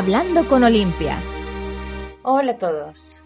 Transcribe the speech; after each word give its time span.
Hablando 0.00 0.48
con 0.48 0.64
Olimpia. 0.64 1.22
Hola 2.22 2.52
a 2.52 2.56
todos. 2.56 3.22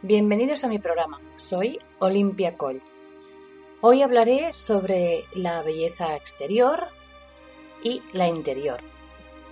Bienvenidos 0.00 0.64
a 0.64 0.68
mi 0.68 0.78
programa. 0.78 1.20
Soy 1.36 1.78
Olimpia 1.98 2.56
Coll. 2.56 2.80
Hoy 3.82 4.00
hablaré 4.00 4.54
sobre 4.54 5.26
la 5.34 5.62
belleza 5.62 6.16
exterior 6.16 6.88
y 7.82 8.02
la 8.14 8.28
interior. 8.28 8.80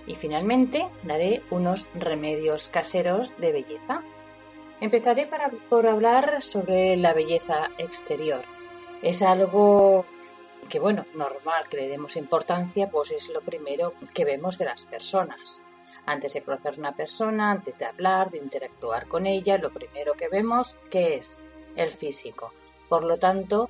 Y 0.07 0.15
finalmente 0.15 0.87
daré 1.03 1.43
unos 1.51 1.85
remedios 1.93 2.67
caseros 2.69 3.37
de 3.37 3.51
belleza. 3.51 4.01
Empezaré 4.81 5.29
por 5.69 5.85
hablar 5.85 6.41
sobre 6.41 6.97
la 6.97 7.13
belleza 7.13 7.69
exterior. 7.77 8.41
Es 9.03 9.21
algo 9.21 10.03
que, 10.67 10.79
bueno, 10.79 11.05
normal 11.13 11.65
que 11.69 11.77
le 11.77 11.89
demos 11.89 12.15
importancia, 12.15 12.89
pues 12.89 13.11
es 13.11 13.29
lo 13.29 13.41
primero 13.41 13.93
que 14.15 14.25
vemos 14.25 14.57
de 14.57 14.65
las 14.65 14.87
personas. 14.87 15.61
Antes 16.09 16.33
de 16.33 16.41
conocer 16.41 16.79
una 16.79 16.95
persona, 16.95 17.51
antes 17.51 17.77
de 17.77 17.85
hablar, 17.85 18.31
de 18.31 18.39
interactuar 18.39 19.07
con 19.07 19.27
ella, 19.27 19.59
lo 19.59 19.69
primero 19.69 20.13
que 20.13 20.27
vemos 20.27 20.75
que 20.89 21.17
es 21.17 21.39
el 21.75 21.91
físico. 21.91 22.51
Por 22.89 23.03
lo 23.03 23.19
tanto, 23.19 23.69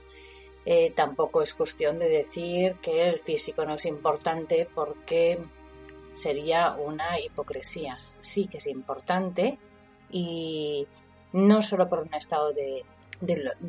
eh, 0.65 0.91
tampoco 0.91 1.41
es 1.41 1.53
cuestión 1.53 1.99
de 1.99 2.07
decir 2.07 2.77
que 2.81 3.09
el 3.09 3.19
físico 3.19 3.65
no 3.65 3.73
es 3.73 3.85
importante 3.85 4.65
porque 4.73 5.37
sería 6.13 6.75
una 6.75 7.19
hipocresía. 7.19 7.97
Sí 7.99 8.47
que 8.47 8.59
es 8.59 8.67
importante 8.67 9.59
y 10.09 10.87
no 11.33 11.61
solo 11.61 11.89
por 11.89 12.03
un 12.03 12.13
estado 12.13 12.53
de, 12.53 12.85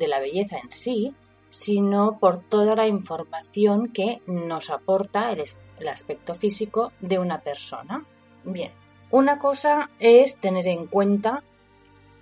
la 0.06 0.20
belleza 0.20 0.58
en 0.58 0.70
sí, 0.70 1.12
sino 1.48 2.20
por 2.20 2.44
toda 2.48 2.76
la 2.76 2.86
información 2.86 3.88
que 3.88 4.22
nos 4.28 4.70
aporta 4.70 5.32
el, 5.32 5.42
el 5.80 5.88
aspecto 5.88 6.36
físico 6.36 6.92
de 7.00 7.18
una 7.18 7.40
persona. 7.40 8.06
Bien, 8.44 8.72
una 9.10 9.38
cosa 9.38 9.90
es 9.98 10.36
tener 10.36 10.66
en 10.68 10.86
cuenta 10.86 11.42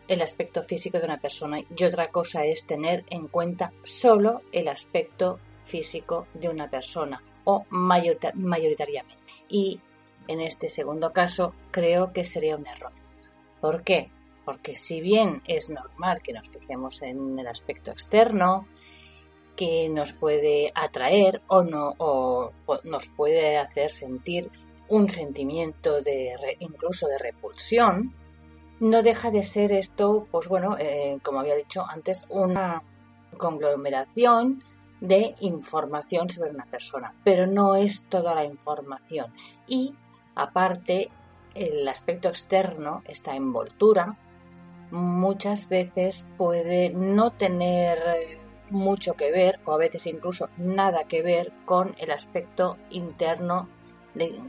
el 0.09 0.23
aspecto 0.23 0.63
físico 0.63 0.99
de 0.99 1.05
una 1.05 1.19
persona 1.19 1.61
y 1.61 1.85
otra 1.85 2.09
cosa 2.11 2.45
es 2.45 2.67
tener 2.67 3.05
en 3.11 3.29
cuenta 3.29 3.73
solo 3.85 4.43
el 4.53 4.69
aspecto 4.69 5.39
físico 5.65 6.27
de 6.35 6.49
una 6.49 6.69
persona 6.71 7.23
o 7.45 7.67
mayoritariamente. 7.71 9.17
Y 9.49 9.81
en 10.27 10.41
este 10.41 10.69
segundo 10.69 11.13
caso 11.13 11.55
creo 11.71 12.13
que 12.13 12.25
sería 12.25 12.57
un 12.57 12.67
error. 12.67 12.93
¿Por 13.61 13.83
qué? 13.83 14.11
Porque 14.45 14.77
si 14.77 15.01
bien 15.01 15.43
es 15.47 15.69
normal 15.69 16.23
que 16.23 16.33
nos 16.33 16.49
fijemos 16.49 17.03
en 17.03 17.39
el 17.39 17.47
aspecto 17.47 17.91
externo, 17.91 18.67
que 19.57 19.89
nos 19.89 20.13
puede 20.13 20.73
atraer 20.75 21.43
o 21.49 21.63
no 21.63 21.95
o 21.99 22.53
nos 22.85 23.09
puede 23.09 23.59
hacer 23.59 23.91
sentir 23.91 24.51
un 24.89 25.11
sentimiento 25.11 26.03
de 26.03 26.35
incluso 26.61 27.07
de 27.09 27.19
repulsión, 27.19 28.15
no 28.81 29.03
deja 29.03 29.31
de 29.31 29.43
ser 29.43 29.73
esto, 29.73 30.27
pues 30.31 30.49
bueno, 30.49 30.77
eh, 30.79 31.19
como 31.23 31.41
había 31.41 31.57
dicho 31.57 31.85
antes, 31.89 32.25
una 32.29 32.83
conglomeración 33.37 34.63
de 35.01 35.35
información 35.41 36.29
sobre 36.29 36.51
una 36.51 36.65
persona, 36.65 37.15
pero 37.25 37.47
no 37.47 37.75
es 37.75 38.05
toda 38.05 38.35
la 38.35 38.45
información. 38.45 39.33
Y 39.67 39.93
aparte, 40.35 41.11
el 41.55 41.87
aspecto 41.89 42.29
externo, 42.29 43.03
esta 43.07 43.35
envoltura, 43.35 44.17
muchas 44.91 45.69
veces 45.69 46.25
puede 46.37 46.91
no 46.91 47.31
tener 47.31 48.39
mucho 48.71 49.15
que 49.15 49.31
ver, 49.31 49.61
o 49.65 49.73
a 49.73 49.79
veces 49.79 50.07
incluso 50.07 50.49
nada 50.57 51.05
que 51.05 51.23
ver 51.23 51.53
con 51.65 51.95
el 51.99 52.11
aspecto 52.11 52.77
interno 52.91 53.69
de, 54.15 54.41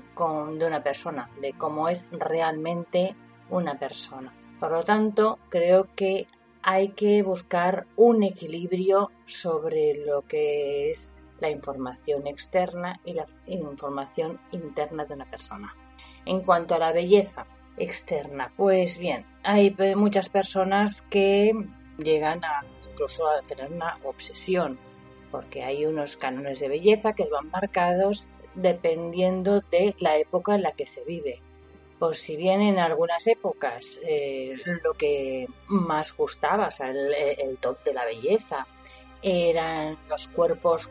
de 0.57 0.65
una 0.67 0.83
persona, 0.83 1.29
de 1.41 1.53
cómo 1.53 1.89
es 1.89 2.05
realmente 2.11 3.15
una 3.49 3.77
persona. 3.77 4.33
Por 4.59 4.71
lo 4.71 4.83
tanto, 4.83 5.39
creo 5.49 5.87
que 5.95 6.27
hay 6.61 6.89
que 6.89 7.23
buscar 7.23 7.87
un 7.95 8.23
equilibrio 8.23 9.11
sobre 9.25 9.93
lo 10.05 10.23
que 10.23 10.91
es 10.91 11.11
la 11.39 11.49
información 11.49 12.27
externa 12.27 12.99
y 13.05 13.13
la 13.13 13.25
información 13.45 14.39
interna 14.51 15.05
de 15.05 15.13
una 15.13 15.25
persona. 15.25 15.73
En 16.25 16.41
cuanto 16.41 16.75
a 16.75 16.79
la 16.79 16.91
belleza 16.91 17.45
externa, 17.77 18.51
pues 18.57 18.97
bien, 18.97 19.25
hay 19.43 19.75
muchas 19.95 20.27
personas 20.27 21.01
que 21.03 21.53
llegan 21.97 22.43
a 22.43 22.63
incluso 22.91 23.29
a 23.29 23.41
tener 23.41 23.71
una 23.71 23.97
obsesión, 24.03 24.77
porque 25.31 25.63
hay 25.63 25.85
unos 25.85 26.17
cánones 26.17 26.59
de 26.59 26.67
belleza 26.67 27.13
que 27.13 27.29
van 27.29 27.49
marcados 27.49 28.27
dependiendo 28.55 29.61
de 29.71 29.95
la 29.99 30.17
época 30.17 30.55
en 30.55 30.63
la 30.63 30.71
que 30.71 30.85
se 30.85 31.03
vive. 31.03 31.41
Pues 31.99 32.19
si 32.19 32.37
bien 32.37 32.61
en 32.61 32.79
algunas 32.79 33.27
épocas 33.27 33.99
eh, 34.07 34.55
lo 34.83 34.93
que 34.93 35.47
más 35.67 36.15
gustaba, 36.15 36.67
o 36.67 36.71
sea, 36.71 36.89
el, 36.89 37.57
top 37.59 37.83
de 37.83 37.93
la 37.93 38.05
belleza, 38.05 38.65
eran 39.21 39.97
los 40.07 40.27
cuerpos 40.29 40.89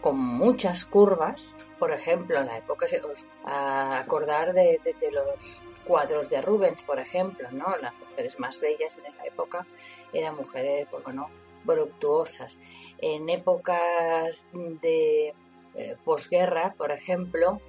con 0.00 0.18
muchas 0.18 0.86
curvas. 0.86 1.54
Por 1.78 1.92
ejemplo, 1.92 2.38
en 2.38 2.46
la 2.46 2.58
época, 2.58 2.86
os 2.86 3.26
a 3.44 3.98
acordar 3.98 4.54
de, 4.54 4.80
los 5.12 5.62
cuadros 5.84 6.30
de 6.30 6.40
Rubens, 6.40 6.82
por 6.82 6.98
ejemplo, 6.98 7.50
¿no? 7.50 7.76
Las 7.76 7.92
mujeres 7.98 8.38
más 8.40 8.58
bellas 8.58 8.96
en 8.96 9.04
esa 9.04 9.26
época 9.26 9.66
eran 10.14 10.34
mujeres, 10.34 10.88
pues, 10.90 11.04
bueno, 11.04 11.28
voluptuosas. 11.64 12.58
En 13.00 13.28
épocas 13.28 14.46
de 14.52 15.34
eh, 15.74 15.96
posguerra, 16.04 16.74
por 16.76 16.90
ejemplo, 16.90 17.60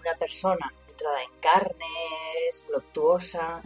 una 0.00 0.14
persona 0.18 0.72
entrada 0.88 1.22
en 1.22 1.40
carnes, 1.40 2.64
voluptuosa, 2.66 3.62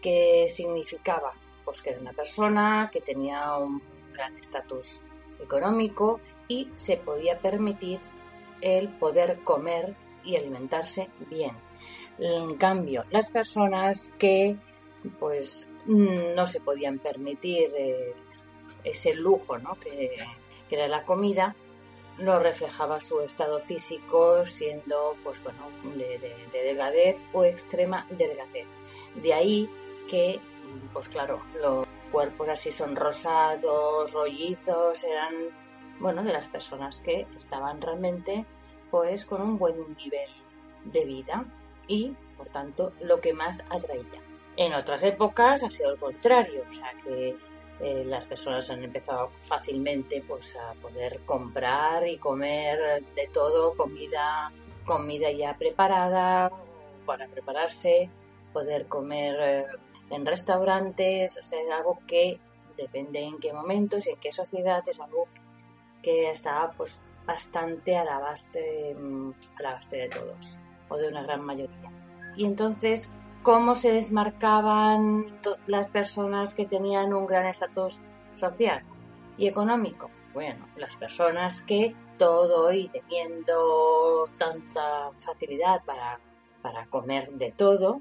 que 0.00 0.48
significaba 0.48 1.32
pues 1.64 1.82
que 1.82 1.90
era 1.90 2.00
una 2.00 2.12
persona 2.12 2.88
que 2.92 3.00
tenía 3.00 3.56
un 3.56 3.82
gran 4.12 4.36
estatus 4.38 5.00
económico 5.40 6.20
y 6.48 6.70
se 6.76 6.96
podía 6.96 7.40
permitir 7.40 7.98
el 8.60 8.88
poder 8.88 9.40
comer 9.42 9.96
y 10.24 10.36
alimentarse 10.36 11.10
bien. 11.28 11.56
En 12.18 12.56
cambio, 12.56 13.04
las 13.10 13.30
personas 13.30 14.10
que 14.18 14.56
pues 15.18 15.68
no 15.86 16.46
se 16.46 16.60
podían 16.60 16.98
permitir 16.98 17.72
eh, 17.76 18.14
ese 18.84 19.14
lujo 19.14 19.58
¿no? 19.58 19.74
que 19.74 20.16
era 20.70 20.88
la 20.88 21.02
comida, 21.02 21.54
no 22.18 22.38
reflejaba 22.38 23.00
su 23.00 23.20
estado 23.20 23.58
físico 23.60 24.46
siendo 24.46 25.16
pues 25.22 25.42
bueno 25.42 25.68
de, 25.96 26.34
delgadez 26.52 27.16
o 27.32 27.44
extrema 27.44 28.06
delgadez. 28.10 28.66
De 29.14 29.34
ahí 29.34 29.70
que 30.08 30.40
pues 30.92 31.08
claro 31.08 31.42
los 31.60 31.86
cuerpos 32.10 32.48
así 32.48 32.72
son 32.72 32.96
rosados 32.96 34.12
rollizos 34.12 35.02
eran 35.04 35.34
bueno 36.00 36.22
de 36.22 36.32
las 36.32 36.48
personas 36.48 37.00
que 37.00 37.26
estaban 37.36 37.80
realmente 37.80 38.46
pues 38.90 39.24
con 39.24 39.42
un 39.42 39.58
buen 39.58 39.76
nivel 39.96 40.30
de 40.84 41.04
vida 41.04 41.44
y 41.86 42.14
por 42.36 42.48
tanto 42.48 42.92
lo 43.00 43.20
que 43.20 43.32
más 43.32 43.64
atraía. 43.70 44.22
En 44.56 44.72
otras 44.72 45.02
épocas 45.02 45.62
ha 45.62 45.70
sido 45.70 45.92
el 45.92 45.98
contrario 45.98 46.64
o 46.68 46.72
sea 46.72 46.92
que 47.04 47.36
eh, 47.80 48.04
las 48.06 48.26
personas 48.26 48.70
han 48.70 48.82
empezado 48.82 49.30
fácilmente 49.42 50.24
pues 50.26 50.56
a 50.56 50.72
poder 50.74 51.20
comprar 51.26 52.06
y 52.06 52.16
comer 52.16 53.04
de 53.14 53.28
todo, 53.28 53.74
comida, 53.74 54.50
comida 54.84 55.30
ya 55.30 55.56
preparada 55.58 56.50
para 57.04 57.28
prepararse, 57.28 58.08
poder 58.52 58.86
comer 58.86 59.36
eh, 59.40 59.66
en 60.10 60.24
restaurantes, 60.24 61.38
o 61.38 61.42
sea, 61.44 61.60
es 61.60 61.70
algo 61.70 61.98
que 62.06 62.38
depende 62.76 63.22
en 63.22 63.38
qué 63.38 63.52
momentos 63.52 64.06
y 64.06 64.10
en 64.10 64.20
qué 64.20 64.32
sociedad 64.32 64.82
es 64.88 64.98
algo 65.00 65.28
que 66.02 66.30
está 66.30 66.70
pues 66.76 66.98
bastante 67.26 67.96
al 67.96 68.08
abaste, 68.08 68.94
al 69.58 69.66
abaste 69.66 69.96
de 69.96 70.08
todos 70.08 70.58
o 70.88 70.96
de 70.96 71.08
una 71.08 71.22
gran 71.22 71.44
mayoría. 71.44 71.90
Y 72.36 72.44
entonces 72.44 73.10
cómo 73.46 73.76
se 73.76 73.92
desmarcaban 73.92 75.38
las 75.68 75.88
personas 75.88 76.52
que 76.52 76.66
tenían 76.66 77.14
un 77.14 77.26
gran 77.26 77.46
estatus 77.46 78.00
social 78.34 78.82
y 79.38 79.46
económico. 79.46 80.10
Bueno, 80.34 80.66
las 80.76 80.96
personas 80.96 81.62
que 81.62 81.94
todo 82.18 82.72
y 82.72 82.88
teniendo 82.88 84.28
tanta 84.36 85.12
facilidad 85.24 85.84
para, 85.84 86.18
para 86.60 86.86
comer 86.86 87.28
de 87.28 87.52
todo, 87.52 88.00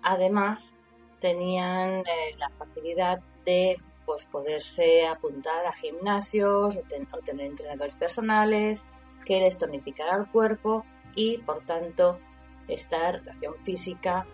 además 0.00 0.74
tenían 1.20 1.98
eh, 1.98 2.34
la 2.38 2.48
facilidad 2.48 3.20
de 3.44 3.76
pues, 4.06 4.24
poderse 4.28 5.06
apuntar 5.06 5.66
a 5.66 5.74
gimnasios 5.74 6.78
o, 6.78 7.18
tener 7.18 7.48
entrenadores 7.48 7.96
personales 7.96 8.86
que 9.26 9.40
les 9.40 9.58
tonificara 9.58 10.16
el 10.16 10.26
cuerpo 10.28 10.86
y 11.14 11.36
por 11.36 11.66
tanto 11.66 12.18
estar 12.66 13.20
en 13.42 13.54
física 13.58 14.26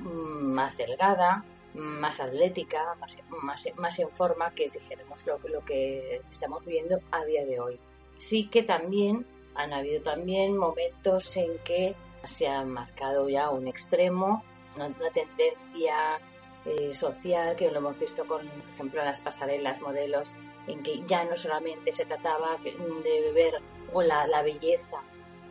más 0.00 0.76
delgada, 0.76 1.44
más 1.74 2.20
atlética, 2.20 2.94
más, 2.98 3.66
más, 3.76 3.98
en 3.98 4.10
forma, 4.10 4.50
que 4.52 4.64
es, 4.64 4.72
dijéramos, 4.72 5.26
lo, 5.26 5.38
lo 5.48 5.64
que 5.64 6.20
estamos 6.32 6.64
viendo 6.64 7.00
a 7.10 7.24
día 7.24 7.44
de 7.44 7.60
hoy. 7.60 7.78
Sí 8.16 8.48
que 8.48 8.62
también 8.62 9.26
han 9.54 9.72
habido 9.72 10.02
también 10.02 10.56
momentos 10.56 11.36
en 11.36 11.58
que 11.64 11.94
se 12.24 12.48
ha 12.48 12.62
marcado 12.64 13.28
ya 13.28 13.50
un 13.50 13.66
extremo 13.66 14.44
una, 14.76 14.90
tendencia 15.10 16.20
eh, 16.64 16.94
social 16.94 17.56
que 17.56 17.70
lo 17.70 17.78
hemos 17.78 17.98
visto 17.98 18.26
con, 18.26 18.46
por 18.46 18.70
ejemplo, 18.74 19.04
las 19.04 19.20
pasarelas, 19.20 19.80
modelos, 19.80 20.32
en 20.66 20.82
que 20.82 21.02
ya 21.06 21.24
no 21.24 21.36
solamente 21.36 21.92
se 21.92 22.04
trataba 22.04 22.58
de 22.62 23.32
ver 23.32 23.54
la, 23.94 24.26
la 24.26 24.42
belleza 24.42 25.02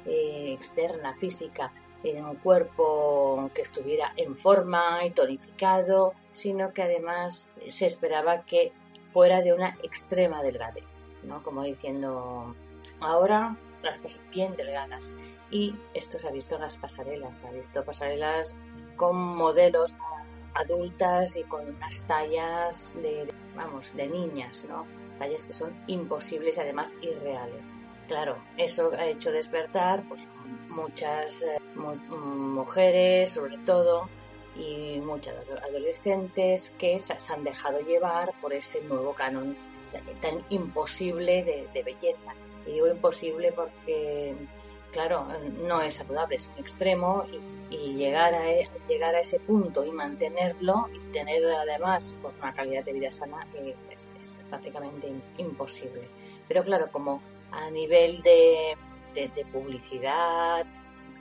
eh, 0.06 0.54
externa, 0.54 1.16
física, 1.16 1.72
en 2.04 2.26
un 2.26 2.36
cuerpo 2.36 3.50
que 3.54 3.62
estuviera 3.62 4.14
en 4.16 4.38
forma 4.38 5.06
y 5.06 5.12
tonificado, 5.12 6.14
sino 6.32 6.74
que 6.74 6.84
además 6.84 7.50
se 7.70 7.86
esperaba 7.86 8.46
que 8.46 8.72
fuera 9.12 9.42
de 9.42 9.54
una 9.54 9.78
extrema 9.84 10.42
delgadez, 10.44 10.86
¿no? 11.24 11.44
Como 11.44 11.64
diciendo, 11.64 12.56
ahora 13.00 13.58
las 13.82 13.98
cosas 14.00 14.22
bien 14.32 14.56
delgadas. 14.56 15.14
Y 15.52 15.76
esto 15.94 16.20
se 16.20 16.28
ha 16.28 16.32
visto 16.32 16.56
en 16.56 16.62
las 16.62 16.78
pasarelas, 16.78 17.38
se 17.38 17.48
ha 17.48 17.52
visto 17.52 17.84
pasarelas 17.84 18.56
con 18.96 19.18
modelos 19.18 19.98
adultas 20.54 21.36
y 21.36 21.44
con 21.44 21.68
unas 21.68 22.06
tallas 22.06 22.94
de, 22.96 23.28
vamos, 23.56 23.96
de 23.96 24.08
niñas, 24.08 24.66
¿no? 24.68 24.86
Tallas 25.18 25.46
que 25.46 25.54
son 25.54 25.74
imposibles 25.88 26.58
y 26.58 26.62
además 26.62 26.94
irreales. 27.02 27.74
Claro, 28.08 28.38
eso 28.58 28.92
ha 28.98 29.06
hecho 29.06 29.32
despertar 29.32 30.04
pues, 30.08 30.28
muchas 30.70 31.42
eh, 31.42 31.60
mujeres, 31.76 33.32
sobre 33.32 33.58
todo, 33.60 34.08
y 34.56 35.00
muchas 35.02 35.36
adolescentes 35.64 36.74
que 36.78 37.00
se 37.00 37.34
han 37.34 37.44
dejado 37.44 37.80
llevar 37.82 38.34
por 38.42 38.54
ese 38.54 38.82
nuevo 38.82 39.14
canon 39.14 39.56
tan 40.22 40.44
imposible 40.50 41.44
de, 41.74 41.84
belleza. 41.84 42.34
Y 42.66 42.74
digo 42.74 42.88
imposible 42.88 43.52
porque, 43.52 44.36
claro, 44.92 45.28
no 45.64 45.82
es 45.82 45.96
saludable, 45.96 46.36
es 46.36 46.50
un 46.54 46.60
extremo 46.60 47.24
y, 47.70 47.94
llegar, 47.94 48.34
a, 48.34 48.52
e, 48.52 48.70
llegar 48.88 49.16
a 49.16 49.22
ese 49.22 49.40
punto 49.40 49.86
y 49.86 49.92
mantenerlo 49.92 50.90
y 50.94 51.00
tener 51.12 51.46
además 51.46 52.16
pues, 52.22 52.36
una 52.38 52.54
calidad 52.54 52.84
de 52.84 52.94
vida 52.94 53.12
sana 53.12 53.48
es, 53.54 54.08
es, 54.20 54.38
prácticamente 54.50 55.12
imposible. 55.38 56.08
Pero 56.48 56.64
claro, 56.64 56.90
como 56.92 57.22
a 57.52 57.70
nivel 57.70 58.22
de, 58.22 58.76
de 59.14 59.46
publicidad, 59.52 60.66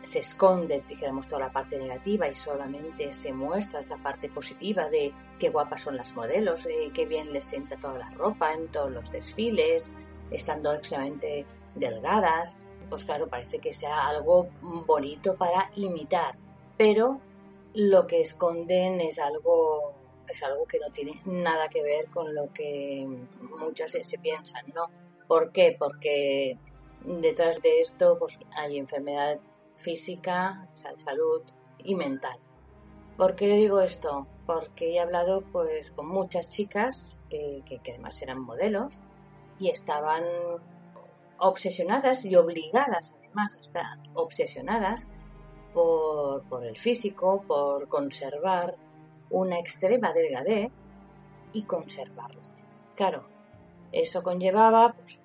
se 0.02 0.20
esconde, 0.20 0.82
dijéramos, 0.88 1.26
toda 1.26 1.43
la 1.43 1.52
parte 1.52 1.79
negativa 1.79 2.29
y 2.29 2.35
solamente 2.35 3.12
se 3.12 3.32
muestra 3.32 3.81
esa 3.81 3.96
parte 3.96 4.29
positiva 4.29 4.88
de 4.88 5.12
qué 5.38 5.50
guapas 5.50 5.82
son 5.82 5.96
las 5.96 6.14
modelos, 6.14 6.67
eh, 6.67 6.90
qué 6.94 7.05
bien 7.05 7.32
les 7.32 7.44
sienta 7.44 7.76
toda 7.76 7.99
la 7.99 8.11
ropa 8.11 8.52
en 8.52 8.69
todos 8.69 8.90
los 8.90 9.11
desfiles, 9.11 9.90
estando 10.31 10.73
extremadamente 10.73 11.44
delgadas, 11.75 12.56
pues 12.88 13.05
claro, 13.05 13.29
parece 13.29 13.58
que 13.58 13.75
sea 13.75 14.08
algo 14.08 14.49
bonito 14.87 15.37
para 15.37 15.70
imitar, 15.75 16.37
pero 16.76 17.20
lo 17.75 18.06
que 18.06 18.20
esconden 18.20 19.00
es 19.00 19.19
algo 19.19 19.94
es 20.26 20.43
algo 20.43 20.67
que 20.67 20.79
no 20.79 20.90
tiene 20.90 21.23
nada 21.25 21.69
que 21.69 21.82
ver 21.82 22.06
con 22.11 22.35
lo 22.35 22.52
que 22.52 23.06
muchas 23.58 23.93
se 23.93 24.19
piensan, 24.19 24.62
¿no? 24.75 24.90
¿Por 25.26 25.52
qué? 25.52 25.75
Porque 25.79 26.58
detrás 27.04 27.60
de 27.62 27.80
esto 27.80 28.18
pues, 28.18 28.38
hay 28.56 28.78
enfermedades 28.78 29.40
física, 29.78 30.68
salud 30.74 31.42
y 31.78 31.94
mental. 31.94 32.38
¿Por 33.16 33.34
qué 33.34 33.46
le 33.46 33.56
digo 33.56 33.80
esto? 33.80 34.26
Porque 34.46 34.94
he 34.94 35.00
hablado 35.00 35.42
pues 35.52 35.90
con 35.90 36.06
muchas 36.06 36.48
chicas 36.50 37.16
que, 37.28 37.62
además 37.88 38.20
eran 38.22 38.40
modelos 38.40 39.02
y 39.58 39.70
estaban 39.70 40.24
obsesionadas 41.38 42.24
y 42.24 42.36
obligadas 42.36 43.14
además 43.18 43.56
a 43.56 43.60
estar 43.60 43.98
obsesionadas 44.14 45.08
por, 45.74 46.64
el 46.64 46.76
físico, 46.76 47.44
por 47.46 47.88
conservar 47.88 48.76
una 49.30 49.58
extrema 49.58 50.12
delgadez 50.12 50.72
y 51.52 51.62
conservarlo. 51.62 52.40
Claro, 52.94 53.28
eso 53.93 54.23
conllevaba 54.23 54.94
pues, 54.94 55.20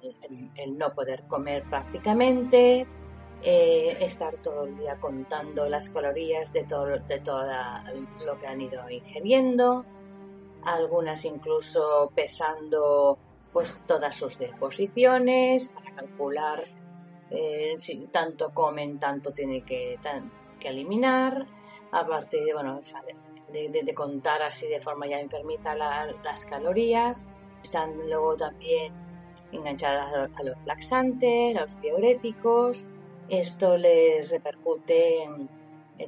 el, 0.56 0.78
no 0.78 0.94
poder 0.94 1.24
comer 1.28 1.64
prácticamente, 1.64 2.88
eh, 3.42 3.98
estar 4.00 4.38
todo 4.38 4.66
el 4.66 4.78
día 4.78 5.00
contando 5.00 5.68
las 5.68 5.90
calorías 5.90 6.54
de 6.54 6.64
todo, 6.64 6.86
de 6.86 7.22
lo 8.26 8.40
que 8.40 8.48
han 8.48 8.62
ido 8.62 8.90
ingiriendo, 8.90 9.86
algunas 10.64 11.26
incluso 11.26 12.12
pesando 12.16 13.18
pues 13.52 13.80
todas 13.86 14.16
sus 14.16 14.38
deposiciones 14.40 15.70
para 15.70 15.94
calcular 15.94 16.66
eh, 17.30 17.76
si 17.80 17.96
tanto 18.12 18.52
comen, 18.54 19.00
tanto 19.00 19.32
tiene 19.32 19.64
que, 19.64 20.00
que 20.60 20.68
eliminar, 20.68 21.46
aparte 21.92 22.44
de, 22.44 22.54
bueno, 22.54 22.80
de, 23.52 23.94
contar 23.94 24.42
así 24.44 24.68
de 24.68 24.80
forma 24.80 25.08
ya 25.08 25.20
enfermiza 25.20 25.76
las 25.76 26.46
calorías, 26.46 27.26
están 27.64 27.96
luego 28.08 28.36
también 28.36 28.94
enganchadas 29.52 30.30
a 30.36 30.44
los 30.44 30.58
laxantes, 30.66 31.56
a 31.56 31.62
los 31.62 31.80
diuréticos, 31.80 32.84
esto 33.30 33.78
les 33.78 34.30
repercute 34.32 35.24
en, 35.24 35.50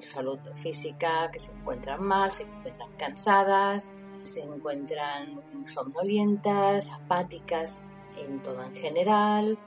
su 0.02 0.10
salud 0.10 0.40
física, 0.56 1.30
que 1.31 1.40
se 1.40 1.52
encuentran 1.52 2.04
mal, 2.04 2.31
se 2.31 2.44
encuentran 2.44 2.92
cansadas, 2.98 3.94
se 4.24 4.42
encuentran 4.42 5.40
somnolientas, 5.68 6.92
apáticas 6.92 7.80
en 8.18 8.42
todo 8.42 8.62
en 8.63 8.75
general. 8.75 9.57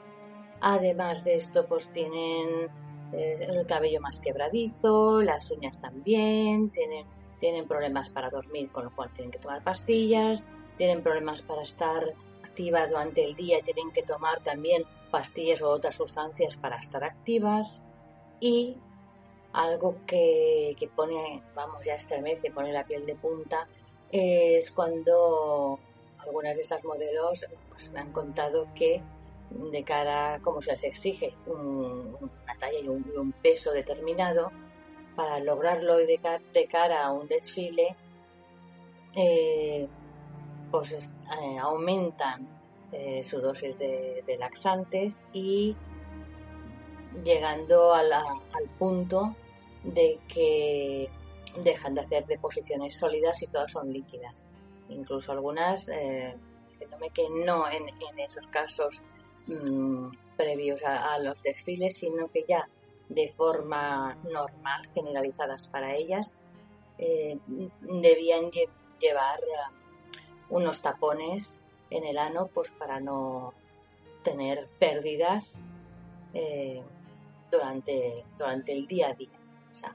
Además 0.60 1.24
de 1.24 1.36
esto, 1.36 1.66
pues 1.66 1.90
tienen 1.92 2.68
eh, 3.12 3.46
el 3.48 3.66
cabello 3.66 4.00
más 4.00 4.20
quebradizo, 4.20 5.22
las 5.22 5.50
uñas 5.50 5.80
también, 5.80 6.68
tienen, 6.68 7.06
tienen 7.38 7.66
problemas 7.66 8.10
para 8.10 8.28
dormir, 8.28 8.70
con 8.70 8.84
lo 8.84 8.94
cual 8.94 9.10
tienen 9.14 9.30
que 9.30 9.38
tomar 9.38 9.62
pastillas, 9.64 10.44
tienen 10.78 11.02
problemas 11.02 11.42
para 11.42 11.62
estar 11.62 12.14
activas 12.42 12.90
durante 12.90 13.24
el 13.24 13.36
día, 13.36 13.60
tienen 13.60 13.90
que 13.90 14.02
tomar 14.02 14.40
también 14.40 14.84
pastillas 15.10 15.60
o 15.60 15.68
otras 15.68 15.96
sustancias 15.96 16.56
para 16.56 16.78
estar 16.78 17.04
activas. 17.04 17.82
Y 18.40 18.78
algo 19.52 19.96
que, 20.06 20.76
pone, 20.94 21.42
vamos, 21.54 21.84
ya 21.84 21.94
estremece, 21.94 22.50
pone 22.50 22.72
la 22.72 22.84
piel 22.86 23.04
de 23.04 23.16
punta, 23.16 23.68
es 24.10 24.70
cuando 24.70 25.78
algunas 26.18 26.56
de 26.56 26.62
estas 26.62 26.82
modelos 26.84 27.46
pues, 27.68 27.90
me 27.90 28.00
han 28.00 28.12
contado 28.12 28.68
que 28.74 29.02
de 29.50 29.82
cara, 29.82 30.40
como 30.42 30.60
se 30.60 30.72
les 30.72 30.84
exige, 30.84 31.34
una 31.46 32.56
talla 32.58 32.78
y 32.78 32.88
un, 32.88 33.34
peso 33.42 33.72
determinado, 33.72 34.50
para 35.16 35.40
lograrlo 35.40 35.96
de, 35.96 36.20
de 36.52 36.66
cara 36.66 37.04
a 37.04 37.12
un 37.12 37.26
desfile, 37.26 37.96
eh, 39.14 39.88
pues 40.70 40.92
eh, 40.92 41.58
aumentan 41.58 42.46
eh, 42.92 43.22
su 43.24 43.40
dosis 43.40 43.78
de, 43.78 44.36
laxantes 44.38 45.20
y 45.32 45.76
llegando 47.24 47.94
al 47.94 48.12
punto 48.78 49.34
de 49.84 50.18
que 50.28 51.10
dejan 51.62 51.94
de 51.94 52.00
hacer 52.00 52.26
deposiciones 52.26 52.96
sólidas 52.96 53.42
y 53.42 53.46
todas 53.46 53.72
son 53.72 53.92
líquidas. 53.92 54.48
Incluso 54.88 55.32
algunas 55.32 55.88
eh, 55.88 56.34
diciéndome 56.70 57.10
que 57.10 57.28
no 57.44 57.64
en, 57.70 57.88
esos 58.18 58.46
casos 58.48 59.02
mm, 59.46 60.08
previos 60.36 60.82
a, 60.84 61.18
los 61.18 61.42
desfiles, 61.42 61.96
sino 61.96 62.28
que 62.28 62.44
ya 62.48 62.68
de 63.08 63.28
forma 63.28 64.16
normal, 64.24 64.88
generalizadas 64.94 65.66
para 65.68 65.94
ellas, 65.94 66.34
eh, 66.98 67.38
debían 67.80 68.50
llevar 69.00 69.40
unos 70.50 70.80
tapones 70.80 71.60
en 71.90 72.04
el 72.04 72.18
ano 72.18 72.48
pues 72.52 72.70
para 72.70 73.00
no 73.00 73.54
tener 74.22 74.68
pérdidas 74.78 75.60
eh, 76.34 76.82
durante, 77.50 78.24
durante 78.36 78.72
el 78.72 78.86
día 78.86 79.08
a 79.08 79.14
día. 79.14 79.30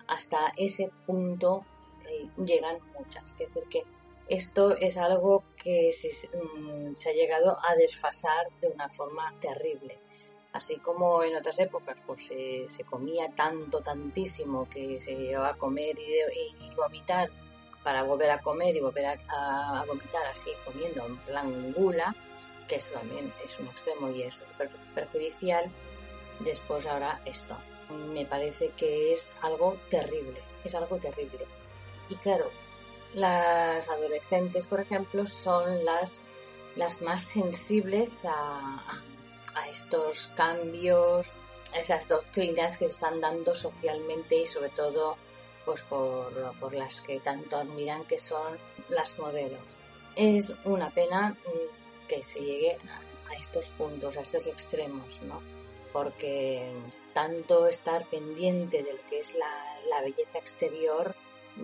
Hasta 0.08 0.54
ese 0.56 0.90
punto 1.06 1.66
eh, 2.10 2.30
llegan 2.44 2.78
muchas. 2.98 3.32
Es 3.32 3.38
decir, 3.38 3.64
que 3.70 3.84
esto 4.28 4.76
es 4.78 4.98
algo 4.98 5.44
que 5.58 5.92
se, 5.92 6.10
mm, 6.36 6.96
se, 6.96 7.10
ha 7.10 7.14
llegado 7.14 7.58
a 7.64 7.76
desfasar 7.76 8.48
de 8.62 8.70
una 8.70 8.90
forma 8.90 9.34
terrible. 9.40 10.00
Así 10.54 10.78
como 10.78 11.24
en 11.24 11.36
otras 11.36 11.60
épocas 11.60 11.98
pues 12.06 12.26
se, 12.26 12.84
comía 12.86 13.34
tanto, 13.36 13.82
tantísimo 13.82 14.70
que 14.70 15.02
se 15.02 15.16
llevaba 15.16 15.50
a 15.50 15.58
comer 15.58 15.98
y, 16.00 16.66
y 16.66 16.76
vomitar 16.76 17.30
para 17.84 18.04
volver 18.04 18.32
a 18.32 18.40
comer 18.40 18.75
y 18.75 18.80
volver 18.80 19.20
a, 19.28 19.84
vomitar 19.88 20.25
así 20.28 20.52
comiendo 20.66 21.06
en 21.06 21.18
plan 21.18 21.74
gula, 21.74 22.16
que 22.68 22.75
eso 22.75 22.94
también 22.94 23.32
es 23.46 23.60
un 23.60 23.68
extremo 23.68 24.10
y 24.10 24.24
es 24.24 24.44
perjudicial. 24.96 25.70
Después 26.40 26.86
ahora 26.88 27.22
esto. 27.25 27.56
Me 27.90 28.25
parece 28.25 28.70
que 28.70 29.13
es 29.13 29.36
algo 29.42 29.78
terrible, 29.90 30.42
es 30.63 30.74
algo 30.74 30.98
terrible. 30.98 31.46
Y 32.10 32.16
claro, 32.16 32.50
las 33.13 33.88
adolescentes, 33.88 34.66
por 34.66 34.80
ejemplo, 34.80 35.28
son 35.28 35.86
las, 35.86 36.22
las 36.75 37.02
más 37.02 37.24
sensibles 37.24 38.24
a, 38.25 39.02
a 39.54 39.68
estos 39.70 40.32
cambios, 40.36 41.28
a 41.74 41.80
esas 41.80 42.08
doctrinas 42.08 42.78
que 42.78 42.88
se 42.88 42.94
están 42.94 43.20
dando 43.22 43.56
socialmente 43.56 44.38
y 44.38 44.46
sobre 44.46 44.70
todo 44.70 45.18
pues 45.65 45.82
por, 45.84 46.34
por 46.60 46.74
las 46.74 47.01
que 47.01 47.20
tanto 47.20 47.58
admiran 47.58 48.05
que 48.05 48.20
son 48.20 48.58
las 48.89 49.17
modelos. 49.17 49.79
Es 50.15 50.51
una 50.65 50.89
pena 50.91 51.32
mm, 51.32 52.08
que 52.08 52.24
se 52.24 52.41
llegue 52.41 52.77
a 53.29 53.34
estos 53.39 53.70
puntos, 53.72 54.17
a 54.17 54.22
estos 54.22 54.48
extremos, 54.48 55.22
¿no? 55.24 55.41
Porque 55.91 56.72
tanto 57.13 57.67
estar 57.67 58.05
pendiente 58.08 58.84
de 58.84 58.93
lo 58.93 59.10
que 59.10 59.20
es 59.20 59.36
la, 59.36 59.51
la 59.89 60.01
belleza 60.01 60.38
exterior, 60.38 61.15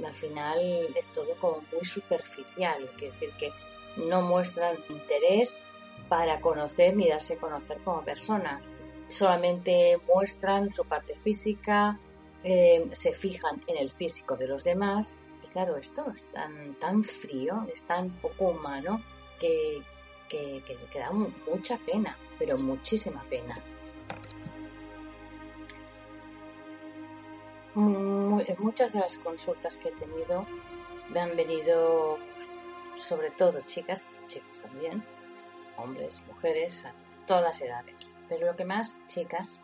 al 0.06 0.16
final 0.16 0.60
es 0.96 1.08
todo 1.08 1.36
como 1.40 1.64
muy 1.72 1.86
superficial, 1.86 2.90
quiere 2.98 3.14
decir 3.14 3.32
que 3.40 3.52
no 3.98 4.22
muestran 4.22 4.78
interés 4.90 5.62
para 6.08 6.40
conocer 6.42 6.96
ni 6.96 7.08
darse 7.08 7.34
a 7.34 7.38
conocer 7.38 7.80
como 7.84 8.04
personas. 8.04 8.68
Solamente 9.08 10.00
muestran 10.08 10.72
su 10.72 10.86
parte 10.86 11.16
física, 11.18 12.00
eh, 12.44 12.90
se 12.94 13.14
fijan 13.14 13.62
en 13.68 13.78
el 13.78 13.92
físico 13.92 14.38
de 14.38 14.48
los 14.48 14.64
demás 14.64 15.18
y 15.44 15.48
claro, 15.48 15.78
esto 15.78 16.12
es 16.14 16.26
tan, 16.32 16.76
tan 16.76 17.04
frío, 17.04 17.68
es 17.74 17.84
tan 17.84 18.10
poco 18.22 18.50
humano 18.50 19.02
que, 19.40 19.82
que, 20.30 20.62
da 20.94 21.12
mucha 21.12 21.78
pena, 21.78 22.18
pero 22.38 22.58
muchísima 22.58 23.24
pena. 23.30 23.58
muchas 28.58 28.92
de 28.92 29.00
las 29.00 29.18
consultas 29.20 29.78
que 29.78 29.90
he 29.90 29.92
tenido 29.94 30.46
me 31.10 31.22
han 31.22 31.36
venido 31.36 32.18
sobre 32.96 33.32
todo 33.32 33.62
chicas, 33.62 34.04
chicos 34.28 34.60
también, 34.60 35.04
hombres, 35.78 36.22
mujeres, 36.28 36.84
todas 37.26 37.44
las 37.44 37.62
edades, 37.62 38.14
pero 38.28 38.48
lo 38.48 38.56
que 38.56 38.66
más 38.66 38.98
chicas 39.08 39.62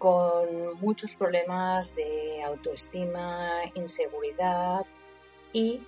con 0.00 0.80
muchos 0.80 1.14
problemas 1.14 1.94
de 1.94 2.42
autoestima, 2.42 3.60
inseguridad 3.74 4.86
y 5.52 5.80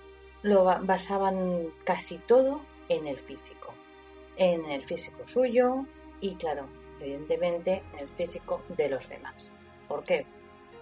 lo 0.43 0.65
basaban 0.65 1.73
casi 1.83 2.19
todo 2.19 2.61
en 2.89 3.07
el 3.07 3.17
físico, 3.17 3.73
en 4.37 4.65
el 4.65 4.85
físico 4.85 5.27
suyo 5.27 5.87
y 6.21 6.35
claro, 6.35 6.67
evidentemente 7.01 7.81
en 7.93 7.99
el 8.01 8.09
físico 8.09 8.61
de 8.77 8.89
los 8.89 9.09
demás. 9.09 9.51
¿Por 9.87 10.03
qué? 10.03 10.27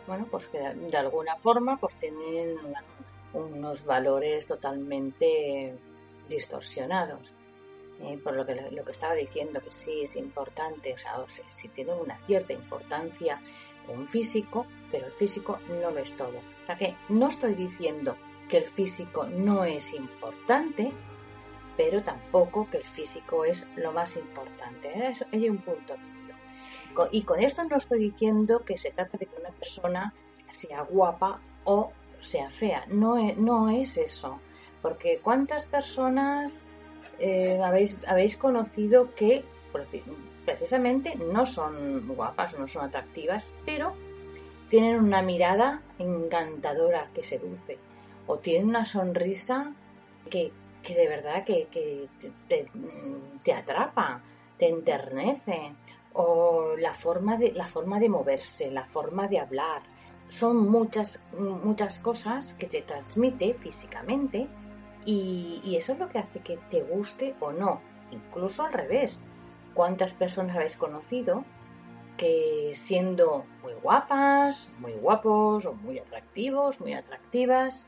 Bueno, 0.07 0.27
pues 0.29 0.47
que 0.47 0.59
de 0.59 0.97
alguna 0.97 1.37
forma 1.37 1.77
pues 1.77 1.95
tienen 1.95 2.57
unos 3.33 3.85
valores 3.85 4.45
totalmente 4.45 5.73
distorsionados. 6.27 7.33
Eh, 8.03 8.17
por 8.23 8.35
lo 8.35 8.45
que, 8.45 8.55
lo 8.71 8.83
que 8.83 8.91
estaba 8.91 9.13
diciendo, 9.13 9.61
que 9.61 9.71
sí 9.71 10.01
es 10.01 10.15
importante, 10.15 10.93
o 10.93 10.97
sea, 10.97 11.23
si 11.49 11.67
tiene 11.67 11.93
una 11.93 12.17
cierta 12.25 12.51
importancia 12.51 13.39
un 13.87 14.07
físico, 14.07 14.65
pero 14.91 15.07
el 15.07 15.11
físico 15.11 15.59
no 15.69 15.91
lo 15.91 15.99
es 15.99 16.15
todo. 16.15 16.37
O 16.37 16.65
sea 16.65 16.75
que 16.75 16.95
no 17.09 17.27
estoy 17.27 17.53
diciendo 17.53 18.15
que 18.49 18.57
el 18.57 18.67
físico 18.67 19.25
no 19.25 19.63
es 19.63 19.93
importante, 19.93 20.91
pero 21.77 22.03
tampoco 22.03 22.69
que 22.69 22.77
el 22.77 22.83
físico 22.87 23.45
es 23.45 23.65
lo 23.75 23.91
más 23.91 24.15
importante. 24.17 25.07
Eso, 25.07 25.25
hay 25.31 25.49
un 25.49 25.59
punto 25.59 25.95
Y 27.11 27.23
con 27.23 27.41
esto 27.41 27.63
no 27.63 27.77
estoy 27.77 27.99
diciendo 27.99 28.63
que 28.65 28.77
se 28.77 28.91
trata 28.91 29.17
de 29.17 29.25
que 29.25 29.39
una 29.39 29.51
persona 29.51 30.13
sea 30.49 30.81
guapa 30.81 31.41
o 31.63 31.91
sea 32.19 32.49
fea. 32.49 32.85
No 32.87 33.15
no 33.35 33.69
es 33.69 33.97
eso. 33.97 34.39
Porque 34.81 35.19
cuántas 35.23 35.65
personas 35.65 36.65
eh, 37.23 37.61
habéis, 37.63 37.95
habéis 38.07 38.35
conocido 38.35 39.13
que 39.13 39.43
precisamente 40.43 41.15
no 41.15 41.45
son 41.45 42.07
guapas, 42.07 42.57
no 42.57 42.67
son 42.67 42.85
atractivas, 42.85 43.53
pero 43.63 43.93
tienen 44.69 44.99
una 44.99 45.21
mirada 45.21 45.81
encantadora 45.99 47.09
que 47.13 47.21
seduce 47.21 47.77
o 48.25 48.39
tienen 48.39 48.69
una 48.69 48.85
sonrisa 48.85 49.73
que, 50.31 50.51
de 50.87 51.07
verdad 51.07 51.43
que, 51.43 51.67
te, 52.47 52.67
te, 53.43 53.53
atrapa, 53.53 54.21
te 54.57 54.69
enternece 54.69 55.73
o 56.13 56.75
la 56.77 56.95
forma 56.95 57.37
de 57.37 57.51
la 57.51 57.67
forma 57.67 57.99
de 57.99 58.09
moverse, 58.09 58.71
la 58.71 58.85
forma 58.85 59.27
de 59.27 59.39
hablar, 59.39 59.83
son 60.27 60.69
muchas 60.71 61.21
muchas 61.37 61.99
cosas 61.99 62.55
que 62.55 62.65
te 62.65 62.81
transmite 62.81 63.53
físicamente 63.53 64.47
y, 65.05 65.75
eso 65.75 65.93
es 65.93 65.99
lo 65.99 66.09
que 66.09 66.19
hace 66.19 66.39
que 66.39 66.57
te 66.69 66.81
guste 66.83 67.35
o 67.39 67.51
no. 67.51 67.81
Incluso 68.11 68.63
al 68.63 68.73
revés. 68.73 69.19
¿Cuántas 69.73 70.13
personas 70.13 70.55
habéis 70.55 70.75
conocido 70.75 71.45
que 72.17 72.71
siendo 72.75 73.45
muy 73.63 73.73
guapas, 73.81 74.69
muy 74.79 74.91
guapos 74.93 75.65
o 75.65 75.73
muy 75.73 75.97
atractivos, 75.97 76.79
muy 76.81 76.93
atractivas, 76.93 77.87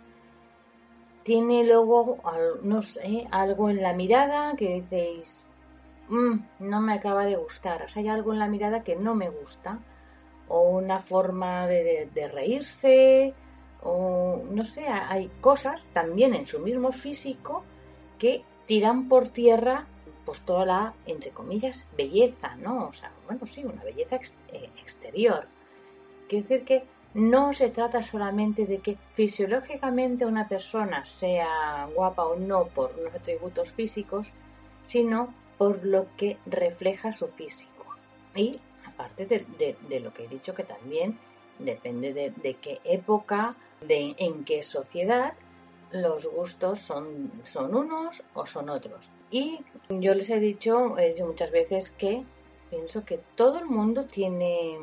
tiene 1.24 1.66
luego, 1.66 2.20
no 2.64 2.82
sé, 2.82 3.28
algo 3.32 3.70
en 3.70 3.82
la 3.82 3.94
mirada 3.94 4.56
que 4.56 4.82
decís, 4.82 5.50
mm, 6.08 6.66
no 6.66 6.82
me 6.82 6.94
acaba 6.94 7.26
de 7.26 7.36
gustar, 7.36 7.84
o 7.84 7.88
sea, 7.88 8.02
hay 8.02 8.08
algo 8.08 8.34
en 8.34 8.40
la 8.40 8.48
mirada 8.48 8.84
que 8.84 8.96
no 8.96 9.14
me 9.14 9.30
gusta, 9.30 9.80
o 10.48 10.70
una 10.70 11.00
forma 11.00 11.68
de 11.68 12.30
reírse, 12.34 13.34
o 13.84 14.42
no 14.50 14.64
sé, 14.64 14.88
hay 14.88 15.30
cosas 15.42 15.88
también 15.94 16.34
en 16.34 16.48
su 16.48 16.60
mismo 16.60 16.92
físico 16.92 17.64
que 18.18 18.44
tiran 18.66 19.10
por 19.10 19.30
tierra 19.30 19.88
pues 20.26 20.40
toda 20.42 20.66
la, 20.66 20.94
entre 21.06 21.32
comillas, 21.32 21.86
belleza, 21.98 22.56
¿no? 22.56 22.88
O 22.88 22.94
sea, 22.94 23.12
bueno, 23.26 23.46
sí, 23.46 23.66
una 23.66 23.84
belleza 23.84 24.16
eh, 24.16 24.70
exterior. 24.82 25.48
Quiere 26.30 26.44
decir 26.44 26.64
que 26.64 26.86
no 27.14 27.52
se 27.52 27.70
trata 27.70 28.02
solamente 28.02 28.66
de 28.66 28.78
que 28.78 28.98
fisiológicamente 29.16 30.26
una 30.26 30.48
persona 30.48 31.04
sea 31.04 31.90
guapa 31.94 32.24
o 32.24 32.38
no 32.38 32.68
por 32.68 32.96
unos 32.98 33.14
atributos 33.14 33.74
físicos, 33.74 34.28
sino 34.86 35.34
por 35.58 35.86
lo 35.86 36.08
que 36.16 36.38
refleja 36.46 37.12
su 37.12 37.28
físico. 37.28 37.86
Y 38.34 38.62
aparte 38.88 39.26
de 39.26 40.00
lo 40.00 40.14
que 40.14 40.24
he 40.24 40.28
dicho 40.30 40.56
que 40.56 40.64
también 40.64 41.20
depende 41.64 42.14
de, 42.14 42.54
qué 42.56 42.80
época, 42.84 43.56
de 43.82 44.16
en 44.18 44.46
qué 44.46 44.64
sociedad, 44.64 45.34
los 45.92 46.26
gustos 46.26 46.80
son, 46.80 47.32
son 47.44 47.76
unos 47.76 48.24
o 48.34 48.46
son 48.46 48.70
otros. 48.70 49.10
Y 49.32 49.60
yo 49.90 50.14
les 50.14 50.30
he 50.30 50.40
dicho, 50.40 50.96
muchas 51.26 51.52
veces 51.52 51.92
que 51.92 52.24
pienso 52.70 53.06
que 53.06 53.20
todo 53.36 53.60
el 53.60 53.66
mundo 53.66 54.06
tiene, 54.06 54.78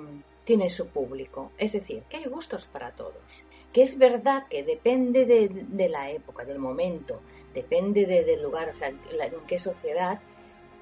tiene 0.44 0.70
su 0.70 0.88
público. 0.88 1.50
Es 1.58 1.72
decir, 1.72 2.02
que 2.08 2.18
hay 2.18 2.24
gustos 2.24 2.66
para 2.66 2.92
todos. 2.92 3.44
Que 3.72 3.82
es 3.82 3.98
verdad 3.98 4.46
que 4.48 4.62
depende 4.62 5.24
de, 5.24 5.88
la 5.88 6.10
época, 6.10 6.44
del 6.44 6.58
momento, 6.58 7.20
depende 7.54 8.06
del 8.06 8.42
lugar, 8.42 8.68
o 8.68 8.74
sea, 8.74 8.88
en 8.88 8.98
qué 9.46 9.58
sociedad 9.58 10.20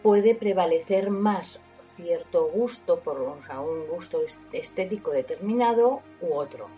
puede 0.02 0.34
prevalecer 0.34 1.10
más 1.10 1.60
cierto 1.98 2.46
gusto, 2.46 3.00
por 3.00 3.20
un 3.20 3.86
gusto 3.86 4.20
estético 4.52 5.10
determinado 5.10 6.02
u 6.20 6.34
otro. 6.34 6.68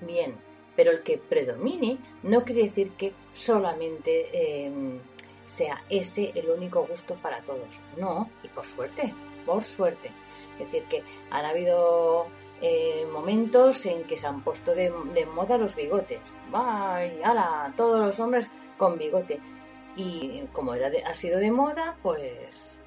Bien, 0.00 0.36
pero 0.76 0.92
el 0.92 1.02
que 1.02 1.18
predomine 1.18 1.98
no 2.22 2.44
quiere 2.44 2.64
decir 2.64 2.92
que 2.92 3.12
solamente 3.34 4.66
em, 4.66 5.00
sea 5.46 5.82
ese 5.90 6.30
el 6.34 6.48
único 6.50 6.86
gusto 6.86 7.14
para 7.16 7.42
todos. 7.42 7.80
No, 7.96 8.30
y 8.44 8.48
por 8.48 8.64
suerte, 8.64 9.12
por 9.44 9.64
suerte. 9.64 10.10
Es 10.52 10.66
decir, 10.66 10.84
que 10.88 11.02
han 11.30 11.44
habido 11.44 12.26
eh, 12.60 13.06
momentos 13.12 13.84
en 13.86 14.04
que 14.04 14.16
se 14.16 14.26
han 14.26 14.42
puesto 14.42 14.74
de, 14.74 14.90
moda 15.26 15.58
los 15.58 15.74
bigotes. 15.74 16.20
¡Vaya! 16.50 17.28
¡Hala! 17.28 17.74
Todos 17.76 17.98
los 18.06 18.20
hombres 18.20 18.50
con 18.76 18.98
bigote. 18.98 19.40
Y 19.96 20.42
como 20.52 20.74
era 20.74 20.90
ha 21.04 21.14
sido 21.14 21.40
de 21.40 21.50
moda, 21.50 21.96
pues 22.02 22.80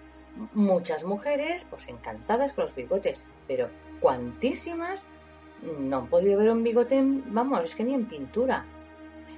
muchas 0.53 1.03
mujeres, 1.03 1.65
pues 1.69 1.87
encantadas 1.87 2.53
con 2.53 2.65
los 2.65 2.75
bigotes, 2.75 3.21
pero 3.47 3.67
cuantísimas 3.99 5.05
no 5.61 5.97
han 5.97 6.07
podido 6.07 6.39
ver 6.39 6.49
un 6.49 6.63
bigote, 6.63 7.01
vamos, 7.03 7.63
es 7.63 7.75
que 7.75 7.83
ni 7.83 7.93
en 7.93 8.07
pintura. 8.07 8.65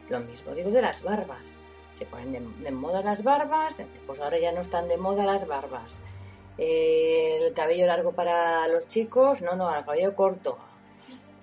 Lo 0.09 0.19
mismo 0.19 0.53
digo 0.53 0.71
de 0.71 0.81
las 0.81 1.03
barbas. 1.03 1.57
Se 1.97 2.05
ponen 2.05 2.63
de, 2.63 2.71
moda 2.71 3.01
las 3.01 3.23
barbas, 3.23 3.81
pues 4.07 4.19
ahora 4.19 4.39
ya 4.39 4.51
no 4.51 4.61
están 4.61 4.87
de 4.87 4.97
moda 4.97 5.25
las 5.25 5.47
barbas. 5.47 5.99
el 6.57 7.53
cabello 7.53 7.85
largo 7.87 8.13
para 8.13 8.67
los 8.67 8.87
chicos, 8.87 9.41
no, 9.41 9.55
no, 9.55 9.73
el 9.75 9.85
cabello 9.85 10.15
corto. 10.15 10.57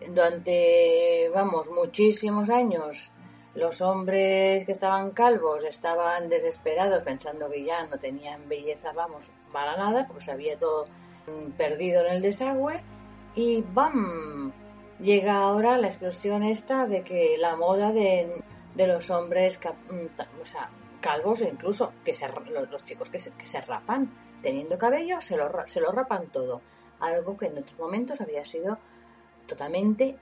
Durante, 0.09 1.31
vamos, 1.35 1.69
muchísimos 1.71 2.49
años 2.49 3.11
los 3.55 3.81
hombres 3.81 4.65
que 4.65 4.73
estaban 4.73 5.11
calvos 5.11 5.65
estaban 5.65 6.29
desesperados 6.29 7.03
pensando 7.03 7.51
que 7.51 7.65
ya 7.65 7.85
no 7.87 7.99
tenían 7.99 8.49
belleza, 8.49 8.93
vamos, 8.93 9.31
para 9.53 9.77
nada, 9.77 10.07
porque 10.07 10.25
se 10.25 10.33
había 10.33 10.59
todo 10.59 10.87
perdido 11.57 12.05
en 12.07 12.13
el 12.15 12.23
desagüe. 12.23 12.81
Y 13.35 13.63
¡bam! 13.63 14.53
Llega 15.01 15.39
ahora 15.39 15.79
la 15.79 15.89
explosión 15.89 16.43
esta 16.43 16.87
de 16.87 17.03
que 17.03 17.37
la 17.39 17.57
moda 17.57 17.91
de, 17.93 18.43
los 18.77 19.11
hombres 19.11 19.59
mm, 19.59 21.01
calvos, 21.01 21.41
incluso 21.41 21.93
que 22.05 22.15
se, 22.15 22.29
los, 22.71 22.85
chicos 22.85 23.11
que 23.11 23.19
se, 23.19 23.31
que 23.33 23.47
se 23.47 23.61
rapan 23.61 24.11
teniendo 24.43 24.79
cabello, 24.79 25.21
se 25.21 25.37
lo, 25.37 25.51
se 25.67 25.81
lo 25.81 25.91
rapan 25.91 26.27
todo. 26.27 26.61
Algo 27.01 27.37
que 27.37 27.47
en 27.47 27.59
otros 27.59 27.79
momentos 27.79 28.21
había 28.21 28.45
sido 28.45 28.79
totalmente 29.47 30.19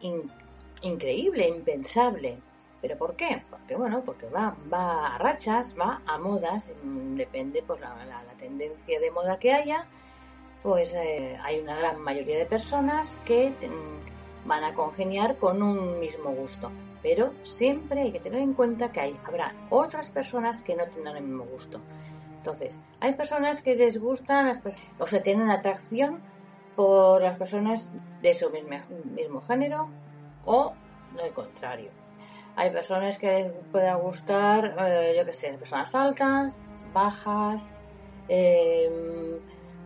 increíble, 0.82 1.48
impensable. 1.48 2.38
¿Pero 2.80 2.96
por 2.96 3.16
qué? 3.16 3.42
Porque 3.50 3.76
bueno, 3.76 4.02
porque 4.04 4.26
va, 4.28 4.56
va 4.72 5.14
a 5.14 5.18
rachas, 5.18 5.74
va 5.78 6.00
a 6.06 6.18
modas, 6.18 6.72
mm, 6.82 7.16
depende 7.16 7.62
por 7.62 7.80
la, 7.80 7.96
tendencia 8.38 9.00
de 9.00 9.10
moda 9.10 9.38
que 9.38 9.52
haya, 9.52 9.86
pues 10.62 10.94
eh, 10.94 11.36
hay 11.42 11.58
una 11.58 11.76
gran 11.76 12.00
mayoría 12.00 12.38
de 12.38 12.46
personas 12.46 13.18
que 13.24 13.50
mm, 13.50 14.46
van 14.46 14.62
a 14.62 14.74
congeniar 14.74 15.36
con 15.36 15.62
un 15.62 15.98
mismo 15.98 16.30
gusto. 16.30 16.70
Pero 17.02 17.32
siempre 17.44 18.02
hay 18.02 18.12
que 18.12 18.20
tener 18.20 18.40
en 18.40 18.54
cuenta 18.54 18.92
que 18.92 19.16
habrá 19.24 19.54
otras 19.70 20.10
personas 20.10 20.62
que 20.62 20.76
no 20.76 20.86
tendrán 20.86 21.16
el 21.16 21.24
mismo 21.24 21.44
gusto. 21.44 21.80
Entonces, 22.36 22.80
hay 23.00 23.14
personas 23.14 23.62
que 23.62 23.74
les 23.74 23.98
gustan 23.98 24.46
las 24.46 24.62
o 24.98 25.06
sea, 25.06 25.22
tienen 25.22 25.50
atracción 25.50 26.20
por 26.76 27.22
las 27.22 27.36
personas 27.36 27.92
de 28.22 28.34
su 28.34 28.50
mismo, 28.50 28.78
mismo 29.04 29.40
género 29.40 29.88
o 30.44 30.72
el 31.20 31.32
contrario. 31.32 31.97
Hay 32.58 32.70
personas 32.70 33.18
que 33.18 33.28
les 33.28 33.52
pueda 33.70 33.94
gustar, 33.94 34.74
eh, 34.80 35.14
yo 35.16 35.24
qué 35.24 35.32
sé, 35.32 35.52
personas 35.52 35.94
altas, 35.94 36.66
bajas, 36.92 37.72
em, 38.26 39.38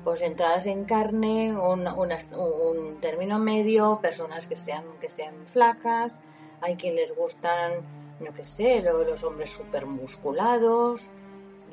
pues 0.02 0.22
entradas 0.22 0.64
en 0.64 0.86
carne, 0.86 1.54
un, 1.54 2.98
término 3.02 3.38
medio, 3.38 3.98
personas 4.00 4.46
que 4.46 4.56
sean, 4.56 4.84
que 5.02 5.10
sean 5.10 5.34
flacas, 5.44 6.18
hay 6.62 6.76
quien 6.76 6.96
les 6.96 7.14
gustan, 7.14 7.72
no 8.20 8.32
qué 8.32 8.42
sé, 8.42 8.80
los 8.80 9.22
hombres 9.22 9.50
súper 9.50 9.84
musculados, 9.84 11.10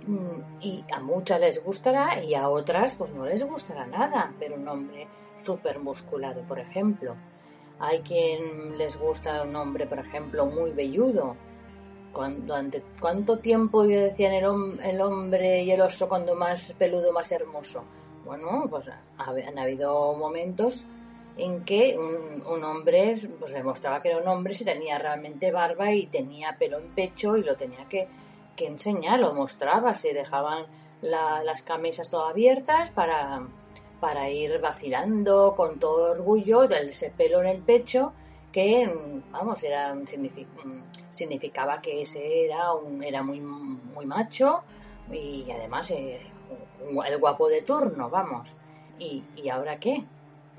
mm, 0.05 0.59
y 0.59 0.83
a 0.91 0.99
muchas 0.99 1.39
les 1.39 1.63
gustará 1.63 2.21
y 2.21 2.35
a 2.35 2.49
otras 2.49 2.93
pues 2.95 3.13
no 3.13 3.25
les 3.25 3.41
gustará 3.41 3.87
nada, 3.87 4.33
pero 4.37 4.55
un 4.55 4.67
hombre 4.67 5.07
súper 5.43 5.79
musculado, 5.79 6.41
por 6.41 6.59
ejemplo. 6.59 7.15
Hay 7.79 7.99
quien 8.01 8.77
les 8.77 8.97
gusta 8.97 9.43
un 9.43 9.55
hombre, 9.55 9.87
por 9.87 9.99
ejemplo, 9.99 10.45
muy 10.45 10.71
velludo. 10.71 11.35
Cuando, 12.11 12.55
¿Cuánto 12.99 13.39
tiempo 13.39 13.83
decían 13.83 14.33
el, 14.33 15.01
hombre 15.01 15.63
y 15.63 15.71
el 15.71 15.79
oso 15.79 16.09
cuando 16.09 16.35
más 16.35 16.73
peludo, 16.77 17.13
más 17.13 17.31
hermoso? 17.31 17.83
Bueno, 18.25 18.65
pues 18.69 18.89
han 19.17 19.59
habido 19.59 20.13
momentos 20.13 20.85
en 21.37 21.63
que 21.63 21.97
un, 21.97 22.63
hombre 22.63 23.15
pues 23.39 23.53
demostraba 23.53 24.01
que 24.01 24.09
era 24.09 24.17
un 24.17 24.27
hombre 24.27 24.53
si 24.53 24.65
tenía 24.65 24.97
realmente 24.97 25.51
barba 25.51 25.93
y 25.93 26.07
tenía 26.07 26.57
pelo 26.57 26.79
en 26.79 26.89
pecho 26.89 27.37
y 27.37 27.43
lo 27.43 27.55
tenía 27.55 27.87
que, 27.87 28.07
que 28.55 28.67
enseñar, 28.67 29.19
lo 29.19 29.33
mostraba, 29.33 29.93
se 29.93 30.13
dejaban 30.13 30.65
las 31.01 31.61
camisas 31.61 32.09
todas 32.09 32.31
abiertas 32.31 32.89
para, 32.89 33.47
para 33.99 34.29
ir 34.29 34.59
vacilando 34.59 35.53
con 35.55 35.79
todo 35.79 36.11
orgullo 36.11 36.63
ese 36.63 37.09
pelo 37.11 37.41
en 37.41 37.47
el 37.47 37.61
pecho 37.61 38.13
que, 38.51 38.91
vamos, 39.31 39.63
era, 39.63 39.95
significaba 41.11 41.81
que 41.81 42.01
ese 42.01 42.45
era, 42.45 42.73
un, 42.73 43.03
era 43.03 43.21
muy, 43.21 43.39
muy 43.41 44.05
macho 44.05 44.63
y 45.11 45.49
además 45.51 45.91
eh, 45.91 46.19
el 47.05 47.17
guapo 47.19 47.47
de 47.47 47.61
turno, 47.61 48.09
vamos. 48.09 48.55
¿Y, 48.97 49.23
¿Y 49.35 49.49
ahora 49.49 49.79
qué? 49.79 50.03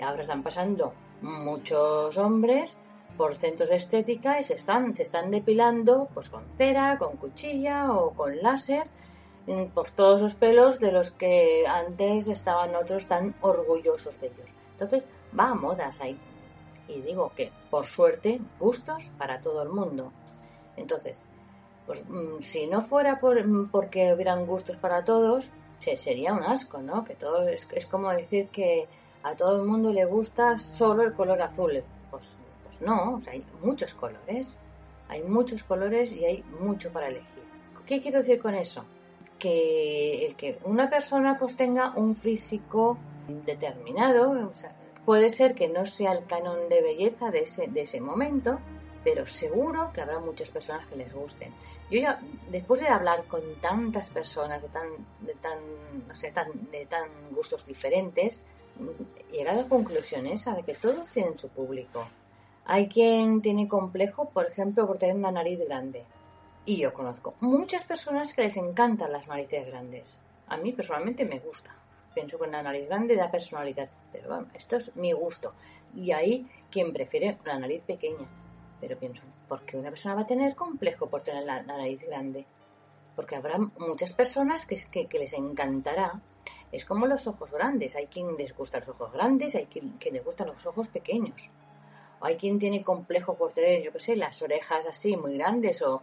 Ahora 0.01 0.23
están 0.23 0.43
pasando 0.43 0.95
muchos 1.21 2.17
hombres 2.17 2.77
por 3.17 3.37
centros 3.37 3.71
de 3.71 3.77
estética 3.77 4.41
y 4.41 4.45
se 4.45 4.55
están, 4.55 4.95
se 4.95 5.03
están 5.03 5.31
depilando 5.31 6.09
pues 6.15 6.31
con 6.31 6.45
cera, 6.57 6.97
con 6.99 7.17
cuchilla 7.17 7.93
o 7.93 8.13
con 8.13 8.41
láser 8.41 8.87
pues 9.75 9.93
todos 9.93 10.21
los 10.21 10.35
pelos 10.35 10.79
de 10.79 10.93
los 10.93 11.11
que 11.11 11.67
antes 11.67 12.29
estaban 12.29 12.75
otros 12.75 13.07
tan 13.07 13.35
orgullosos 13.41 14.21
de 14.21 14.29
ellos. 14.29 14.51
Entonces 14.73 15.07
va 15.39 15.51
a 15.51 15.55
modas 15.55 16.01
ahí. 16.01 16.19
Y 16.89 17.01
digo 17.03 17.33
que, 17.37 17.53
por 17.71 17.87
suerte, 17.87 18.41
gustos 18.59 19.11
para 19.19 19.41
todo 19.41 19.63
el 19.63 19.69
mundo. 19.69 20.13
Entonces, 20.77 21.29
pues 21.87 22.03
mm, 22.09 22.41
si 22.41 22.67
no 22.67 22.81
fuera 22.81 23.21
por, 23.21 23.45
mm, 23.45 23.71
porque 23.71 24.13
hubieran 24.13 24.47
gustos 24.47 24.77
para 24.77 25.05
todos, 25.05 25.51
sería 25.79 26.35
un 26.35 26.43
asco, 26.43 26.79
¿no? 26.79 27.05
Que 27.05 27.15
todo 27.15 27.49
es, 27.49 27.69
es, 27.73 27.87
como 27.87 28.11
decir 28.11 28.49
que 28.49 28.89
a 29.23 29.35
todo 29.35 29.63
el 29.63 29.69
mundo 29.69 29.93
le 29.93 30.05
gusta 30.05 30.59
solo 30.59 31.03
el 31.03 31.13
color 31.15 31.41
azul. 31.43 31.83
Pues, 32.11 32.41
pues 32.65 32.81
no, 32.81 33.21
hay 33.31 33.45
muchos 33.63 33.95
colores. 33.95 34.59
Hay 35.09 35.23
muchos 35.23 35.65
colores 35.65 36.13
y 36.13 36.25
hay 36.25 36.45
mucho 36.61 36.93
para 36.93 37.09
elegir. 37.09 37.43
¿Qué 37.85 38.01
quiero 38.01 38.19
decir 38.19 38.41
con 38.41 38.55
eso? 38.55 38.85
Que 39.41 40.25
el 40.25 40.37
que 40.37 40.61
una 40.65 40.89
persona 40.89 41.37
pues 41.37 41.57
tenga 41.57 41.93
un 41.97 42.15
físico 42.15 42.97
determinado, 43.45 44.53
puede 45.05 45.31
ser 45.31 45.57
que 45.57 45.67
no 45.69 45.87
sea 45.87 46.13
el 46.13 46.27
canon 46.27 46.69
de 46.69 46.83
belleza 46.83 47.33
de 47.33 47.41
ese, 47.41 47.67
de 47.67 47.81
ese 47.81 48.01
momento, 48.01 48.61
pero 49.03 49.27
seguro 49.27 49.91
que 49.93 50.03
habrá 50.03 50.21
muchas 50.21 50.51
personas 50.51 50.87
que 50.87 50.97
les 50.97 51.13
gusten. 51.13 51.53
Yo 51.91 52.01
ya, 52.01 52.19
después 52.51 52.81
de 52.81 52.89
hablar 52.89 53.25
con 53.25 53.41
tantas 53.61 54.11
personas 54.11 54.63
de 54.63 54.69
tan, 54.69 54.89
de 55.21 55.35
tan, 55.35 55.59
no 56.07 56.15
sé, 56.15 56.31
tan, 56.31 56.71
de 56.71 56.87
tan 56.87 57.09
gustos 57.33 57.67
diferentes, 57.67 58.45
llegado 59.33 59.61
a 59.61 59.63
la 59.63 59.69
conclusión 59.69 60.27
esa 60.27 60.55
de 60.55 60.63
que 60.63 60.75
todos 60.75 61.09
tienen 61.09 61.39
su 61.39 61.49
público. 61.49 62.07
Hay 62.67 62.89
quien 62.89 63.43
tiene 63.43 63.69
complejo, 63.69 64.31
por 64.31 64.47
ejemplo, 64.47 64.87
por 64.87 64.99
tener 64.99 65.17
una 65.17 65.33
nariz 65.33 65.59
grande. 65.67 66.05
Y 66.67 66.77
yo 66.77 66.93
conozco 66.93 67.35
muchas 67.41 67.85
personas 67.85 68.35
que 68.35 68.43
les 68.43 68.57
encantan 68.57 69.13
las 69.13 69.29
narices 69.29 69.67
grandes. 69.67 70.19
A 70.47 70.57
mí 70.57 70.73
personalmente 70.73 71.25
me 71.25 71.39
gusta. 71.39 71.75
Pienso 72.15 72.39
que 72.39 72.49
una 72.49 72.63
nariz 72.63 72.87
grande 72.87 73.17
da 73.17 73.31
personalidad. 73.31 73.89
Pero 74.13 74.29
bueno, 74.29 74.49
esto 74.55 74.77
es 74.77 74.95
mi 74.97 75.13
gusto. 75.13 75.55
Y 75.95 76.13
ahí 76.13 76.47
quien 76.71 76.93
prefiere 76.93 77.39
la 77.45 77.59
nariz 77.59 77.83
pequeña. 77.83 78.29
Pero 78.81 78.99
pienso, 78.99 79.23
¿por 79.49 79.63
qué 79.63 79.77
una 79.77 79.91
persona 79.91 80.17
va 80.17 80.23
a 80.23 80.27
tener 80.27 80.55
complejo 80.55 81.09
por 81.09 81.23
tener 81.23 81.45
la, 81.45 81.63
nariz 81.63 82.01
grande? 82.03 82.45
Porque 83.17 83.37
habrá 83.37 83.59
muchas 83.59 84.13
personas 84.13 84.67
que, 84.67 84.77
que, 85.07 85.19
les 85.19 85.33
encantará. 85.33 86.21
Es 86.73 86.85
como 86.85 87.07
los 87.07 87.27
ojos 87.27 87.51
grandes. 87.51 87.97
Hay 87.97 88.07
quien 88.07 88.37
les 88.37 88.57
gustan 88.57 88.81
los 88.81 88.91
ojos 88.91 89.13
grandes, 89.13 89.55
hay 89.55 89.67
quien, 89.67 89.97
quien 89.99 90.15
les 90.15 90.25
gustan 90.25 90.49
los 90.49 90.65
ojos 90.67 90.89
pequeños. 90.89 91.51
O 92.21 92.27
hay 92.27 92.37
quien 92.37 92.59
tiene 92.59 92.83
complejo 92.83 93.35
por 93.35 93.53
tener, 93.53 93.83
yo 93.83 93.93
qué 93.93 94.01
sé, 94.01 94.17
las 94.17 94.43
orejas 94.43 94.85
así 94.87 95.17
muy 95.17 95.39
grandes 95.39 95.81
o, 95.83 96.03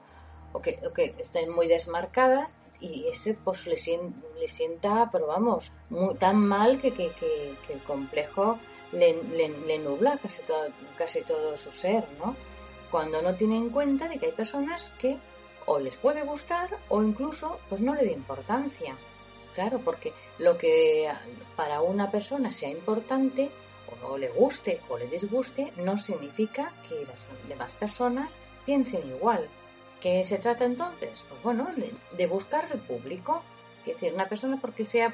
o 0.57 0.61
que, 0.61 1.15
estén 1.17 1.49
muy 1.51 1.67
desmarcadas 1.67 2.59
y 2.79 3.07
ese 3.07 3.33
pues 3.33 3.65
le, 3.67 3.77
le 4.39 4.47
sienta, 4.47 5.09
pero 5.11 5.27
vamos, 5.27 5.71
muy, 5.89 6.15
tan 6.15 6.37
mal 6.37 6.81
que, 6.81 6.93
que, 6.93 7.55
el 7.69 7.83
complejo 7.85 8.59
le, 8.91 9.21
le, 9.23 9.79
nubla 9.79 10.17
casi 10.21 10.41
todo, 10.43 10.67
casi 10.97 11.21
todo 11.21 11.57
su 11.57 11.71
ser, 11.71 12.05
¿no? 12.19 12.35
Cuando 12.91 13.21
no 13.21 13.35
tiene 13.35 13.57
en 13.57 13.69
cuenta 13.69 14.07
de 14.07 14.17
que 14.17 14.27
hay 14.27 14.31
personas 14.31 14.91
que 14.99 15.17
o 15.65 15.79
les 15.79 15.95
puede 15.97 16.23
gustar 16.23 16.79
o 16.89 17.03
incluso 17.03 17.59
pues 17.69 17.81
no 17.81 17.93
le 17.93 18.05
da 18.05 18.11
importancia. 18.11 18.97
Claro, 19.53 19.79
porque 19.83 20.13
lo 20.37 20.57
que 20.57 21.11
para 21.55 21.81
una 21.81 22.11
persona 22.11 22.51
sea 22.51 22.69
importante 22.69 23.49
o 24.07 24.17
le 24.17 24.29
guste 24.29 24.81
o 24.89 24.97
le 24.97 25.07
disguste 25.07 25.73
no 25.77 25.97
significa 25.97 26.71
que 26.87 27.05
las 27.05 27.47
demás 27.47 27.73
personas 27.73 28.37
piensen 28.65 29.09
igual. 29.09 29.49
¿Qué 30.01 30.23
se 30.23 30.37
trata 30.37 30.65
entonces? 30.65 31.23
Pues 31.29 31.41
bueno, 31.43 31.67
de, 32.17 32.27
buscar 32.27 32.69
el 32.71 32.79
público. 32.79 33.43
Es 33.85 33.93
decir, 33.93 34.13
una 34.13 34.27
persona 34.27 34.57
porque 34.59 34.85
sea, 34.85 35.13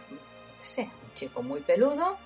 sé, 0.62 0.84
un 0.84 1.14
chico 1.14 1.44
muy 1.44 1.62
peludo, 1.62 2.18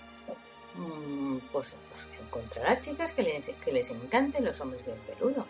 mm, 0.76 1.38
pues, 1.52 1.74
pues, 1.90 2.08
encontrará 2.22 2.80
chicas 2.80 3.12
que 3.12 3.24
les, 3.24 3.46
que 3.48 3.72
les 3.72 3.90
encanten 3.90 4.46
los 4.46 4.60
hombres 4.62 4.86
bien 4.86 4.98
peludos. 5.00 5.48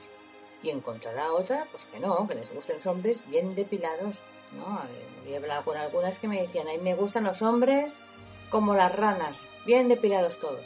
Y 0.63 0.72
encontrará 0.72 1.32
otra, 1.34 1.67
pues 1.72 1.86
que 1.86 2.00
no, 2.00 2.28
que 2.28 2.36
les 2.36 2.54
gusten 2.54 2.78
los 2.78 2.88
hombres 2.88 3.22
bien 3.30 3.56
depilados. 3.56 4.17
¿no? 4.54 4.82
He 5.30 5.38
hablado 5.38 5.63
con 5.63 5.78
algunas 5.78 6.17
que 6.20 6.28
me 6.28 6.41
decían, 6.41 6.67
a 6.67 6.72
mí 6.72 6.80
me 6.80 6.96
gustan 6.96 7.26
los 7.26 7.41
hombres 7.41 8.00
como 8.50 8.74
las 8.74 8.96
ranas, 8.96 9.43
bien 9.65 9.88
depilados 9.88 10.39
todos. 10.39 10.65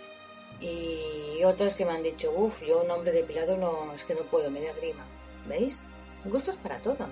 Y 0.60 1.44
otras 1.44 1.74
que 1.74 1.86
me 1.86 1.92
han 1.92 2.04
dicho, 2.04 2.32
uff, 2.32 2.62
yo 2.62 2.84
un 2.84 2.92
hombre 2.92 3.12
depilado 3.12 3.58
no, 3.58 3.92
es 3.94 4.04
que 4.04 4.14
no 4.14 4.22
puedo, 4.22 4.52
me 4.52 4.62
da 4.62 4.74
grima. 4.74 5.04
¿Veis? 5.48 5.84
Gustos 6.26 6.56
para 6.58 6.78
todos, 6.80 7.10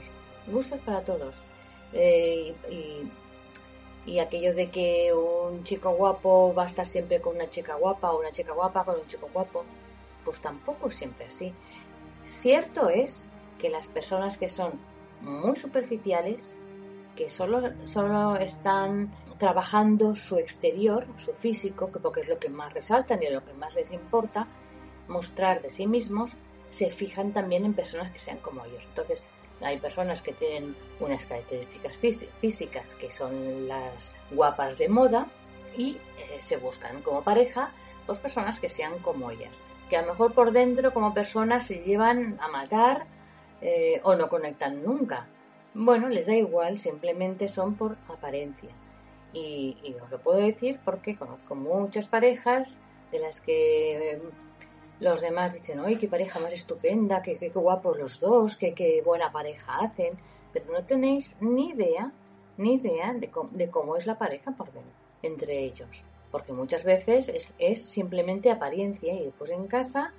gustos 0.48 0.80
para 0.82 1.02
todos. 1.02 1.36
Eh, 1.94 2.54
y, 4.06 4.20
aquello 4.20 4.56
de 4.56 4.70
que 4.72 5.14
un 5.14 5.64
chico 5.64 5.92
guapo 5.92 6.54
va 6.54 6.64
a 6.64 6.68
estar 6.68 6.88
siempre 6.88 7.22
con 7.22 7.36
una 7.36 7.50
chica 7.50 7.76
guapa 7.76 8.12
o 8.12 8.20
una 8.20 8.32
chica 8.32 8.54
guapa 8.54 8.84
con 8.84 9.00
un 9.00 9.08
chico 9.08 9.30
guapo, 9.32 9.64
pues 10.26 10.42
tampoco 10.42 10.90
siempre 10.90 11.28
así. 11.28 11.54
Cierto 12.28 12.90
es 12.90 13.28
que 13.60 13.70
las 13.70 13.88
personas 13.88 14.38
que 14.38 14.50
son 14.50 14.80
muy 15.22 15.56
superficiales, 15.56 16.56
que 17.16 17.30
solo, 17.30 17.62
solo 17.86 18.36
están 18.38 19.12
trabajando 19.38 20.16
su 20.16 20.38
exterior, 20.38 21.08
su 21.18 21.34
físico, 21.34 21.92
que 21.92 22.00
porque 22.00 22.22
es 22.22 22.30
lo 22.30 22.40
que 22.40 22.50
más 22.50 22.74
resaltan 22.74 23.22
y 23.22 23.30
lo 23.30 23.44
que 23.46 23.54
más 23.54 23.76
les 23.76 23.92
importa, 23.92 24.48
mostrar 25.08 25.62
de 25.62 25.72
sí 25.72 25.88
mismos, 25.88 26.36
se 26.70 26.92
fijan 26.92 27.34
también 27.34 27.66
en 27.66 27.74
personas 27.74 28.12
que 28.12 28.20
sean 28.20 28.38
como 28.38 28.66
ellos. 28.66 28.86
Entonces, 28.86 29.22
hay 29.62 29.78
personas 29.78 30.22
que 30.22 30.34
tienen 30.34 30.76
unas 31.00 31.26
características 31.26 31.98
físicas 32.40 32.96
que 32.96 33.12
son 33.12 33.68
las 33.68 34.12
guapas 34.32 34.78
de 34.78 34.90
moda 34.90 35.28
y 35.76 35.98
eh, 36.18 36.40
se 36.42 36.58
buscan 36.58 37.02
como 37.02 37.24
pareja 37.24 37.72
dos 38.08 38.18
personas 38.18 38.60
que 38.60 38.70
sean 38.70 39.00
como 39.00 39.32
ellas. 39.32 39.62
que 39.90 39.98
a 39.98 40.02
lo 40.04 40.10
mejor 40.10 40.34
por 40.34 40.52
dentro 40.52 40.94
como 40.94 41.16
personas 41.16 41.66
se 41.66 41.82
llevan 41.84 42.38
a 42.42 42.48
matar 42.48 43.08
eh, 43.62 44.00
o 44.04 44.16
no 44.16 44.30
conectan 44.30 44.84
nunca. 44.84 45.28
Bueno, 45.74 46.10
les 46.10 46.28
da 46.28 46.36
igual, 46.36 46.78
simplemente 46.78 47.48
son 47.48 47.76
por 47.76 47.98
apariencia. 48.08 48.70
Y, 49.34 49.96
os 50.04 50.10
lo 50.10 50.20
puedo 50.20 50.40
decir 50.40 50.80
porque 50.86 51.16
conozco 51.16 51.56
muchas 51.56 52.08
parejas 52.08 52.78
de 53.12 53.20
las 53.20 53.42
que 53.42 54.14
eh, 54.14 54.22
los 55.00 55.22
demás 55.22 55.54
dicen, 55.54 55.80
¡ay, 55.80 55.98
qué 55.98 56.08
pareja 56.08 56.40
más 56.40 56.54
estupenda! 56.54 57.22
¡Qué, 57.22 57.38
qué, 57.38 57.50
guapos 57.50 57.98
los 57.98 58.20
dos! 58.20 58.56
Qué, 58.56 58.74
¡Qué 58.74 59.02
buena 59.04 59.32
pareja 59.32 59.80
hacen! 59.80 60.18
Pero 60.52 60.72
no 60.72 60.84
tenéis 60.84 61.36
ni 61.40 61.70
idea, 61.70 62.12
ni 62.58 62.76
idea 62.76 63.14
de 63.14 63.30
cómo, 63.30 63.50
de 63.52 63.70
cómo 63.70 63.96
es 63.96 64.06
la 64.06 64.18
pareja 64.18 64.52
por 64.52 64.72
dentro, 64.72 64.92
entre 65.22 65.60
ellos. 65.60 66.04
Porque 66.32 66.54
muchas 66.54 66.84
veces 66.84 67.54
es, 67.58 67.82
simplemente 67.82 68.52
apariencia 68.52 69.14
y 69.14 69.26
después 69.26 69.52
en 69.52 69.68
casa 69.68 70.14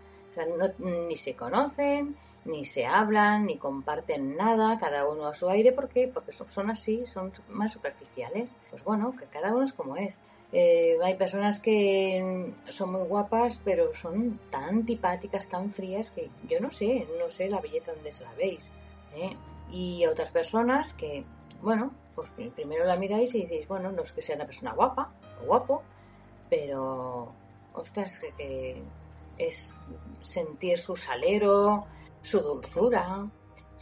ni 0.79 1.17
se 1.17 1.35
conocen, 1.35 2.17
ni 2.45 2.65
se 2.65 2.87
hablan, 2.87 3.47
ni 3.47 3.59
comparten 3.59 4.37
nada, 4.37 4.79
cada 4.79 5.07
uno 5.09 5.27
a 5.27 5.35
su 5.35 5.49
aire, 5.49 5.73
¿por 5.73 5.89
qué? 5.89 6.09
Porque 6.09 6.33
son, 6.33 6.71
así, 6.71 7.05
son 7.07 7.33
más 7.49 7.73
superficiales. 7.73 8.57
Pues 8.71 8.83
bueno, 8.83 9.15
que 9.17 9.27
cada 9.27 9.55
uno 9.55 9.65
es 9.65 9.73
como 9.73 9.97
es. 9.97 10.21
Eh, 10.53 10.97
hay 11.03 11.15
personas 11.15 11.61
que 11.61 12.53
son 12.71 12.93
muy 12.93 13.03
guapas, 13.03 13.61
pero 13.65 13.95
son 13.95 14.41
tan 14.51 14.65
antipáticas, 14.65 15.49
tan 15.49 15.71
frías, 15.71 16.11
que 16.11 16.29
yo 16.49 16.59
no 16.61 16.73
sé, 16.73 17.07
no 17.19 17.31
sé 17.31 17.49
la 17.49 17.61
belleza 17.61 17.93
donde 17.93 18.11
se 18.11 18.25
la 18.25 18.35
veis. 18.35 18.71
¿eh? 19.15 19.37
Y 19.71 20.05
otras 20.07 20.31
personas 20.31 20.93
que, 20.95 21.25
bueno, 21.63 21.93
pues 22.15 22.31
primero 22.55 22.85
la 22.85 22.97
miráis 22.97 23.35
y 23.35 23.43
decís, 23.47 23.69
bueno, 23.69 23.93
no 23.93 24.03
es 24.03 24.13
que 24.13 24.23
sea 24.23 24.37
una 24.37 24.47
persona 24.47 24.73
guapa 24.73 25.13
o 25.43 25.47
guapo, 25.47 25.83
pero, 26.49 27.33
ostras, 27.73 28.21
que 28.37 28.83
es 29.39 29.85
sentir 30.21 30.79
su 30.79 30.97
salero, 30.97 31.87
su 32.23 32.41
dulzura, 32.41 33.27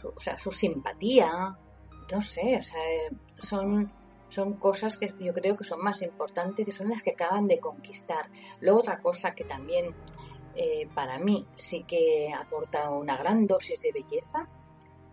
o 0.03 0.19
sea, 0.19 0.37
su 0.37 0.51
simpatía, 0.51 1.57
no 2.11 2.21
sé, 2.21 2.57
o 2.57 2.63
sea, 2.63 2.81
son, 3.39 3.91
son 4.29 4.53
cosas 4.53 4.97
que 4.97 5.13
yo 5.19 5.33
creo 5.33 5.57
que 5.57 5.63
son 5.63 5.81
más 5.81 6.01
importantes, 6.01 6.65
que 6.65 6.71
son 6.71 6.89
las 6.89 7.01
que 7.03 7.11
acaban 7.11 7.47
de 7.47 7.59
conquistar. 7.59 8.29
Luego 8.61 8.79
otra 8.79 8.99
cosa 8.99 9.33
que 9.35 9.43
también 9.43 9.93
eh, 10.55 10.87
para 10.93 11.19
mí 11.19 11.45
sí 11.55 11.83
que 11.83 12.31
aporta 12.33 12.89
una 12.89 13.17
gran 13.17 13.45
dosis 13.45 13.81
de 13.81 13.91
belleza 13.91 14.47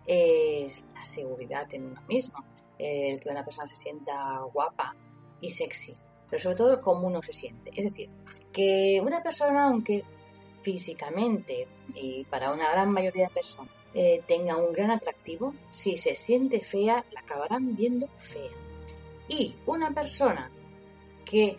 es 0.05 0.85
la 0.93 1.03
seguridad 1.03 1.67
en 1.73 1.87
uno 1.87 2.01
mismo, 2.07 2.43
el 2.77 3.19
que 3.19 3.29
una 3.29 3.43
persona 3.43 3.67
se 3.67 3.75
sienta 3.75 4.39
guapa 4.53 4.95
y 5.41 5.49
sexy, 5.49 5.93
pero 6.29 6.41
sobre 6.41 6.55
todo 6.55 6.81
cómo 6.81 7.07
uno 7.07 7.21
se 7.21 7.33
siente. 7.33 7.71
Es 7.75 7.85
decir, 7.85 8.09
que 8.53 9.01
una 9.03 9.21
persona, 9.21 9.65
aunque 9.65 10.03
físicamente 10.61 11.67
y 11.93 12.23
para 12.25 12.51
una 12.51 12.71
gran 12.71 12.91
mayoría 12.91 13.27
de 13.27 13.33
personas 13.33 13.71
eh, 13.93 14.21
tenga 14.27 14.57
un 14.57 14.73
gran 14.73 14.91
atractivo, 14.91 15.53
si 15.71 15.97
se 15.97 16.15
siente 16.15 16.61
fea, 16.61 17.05
la 17.11 17.21
acabarán 17.21 17.75
viendo 17.75 18.07
fea. 18.17 18.51
Y 19.29 19.55
una 19.65 19.93
persona 19.93 20.51
que 21.25 21.57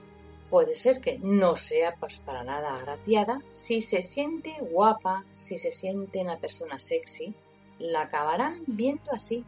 puede 0.50 0.74
ser 0.74 1.00
que 1.00 1.18
no 1.18 1.57
sea 1.57 1.94
pues, 1.96 2.18
para 2.18 2.42
nada 2.42 2.76
agraciada, 2.76 3.40
si 3.52 3.81
se 3.81 4.02
siente 4.02 4.57
guapa, 4.61 5.24
si 5.33 5.59
se 5.59 5.72
siente 5.72 6.20
una 6.20 6.38
persona 6.38 6.78
sexy, 6.78 7.35
la 7.78 8.02
acabarán 8.02 8.62
viendo 8.66 9.12
así. 9.12 9.44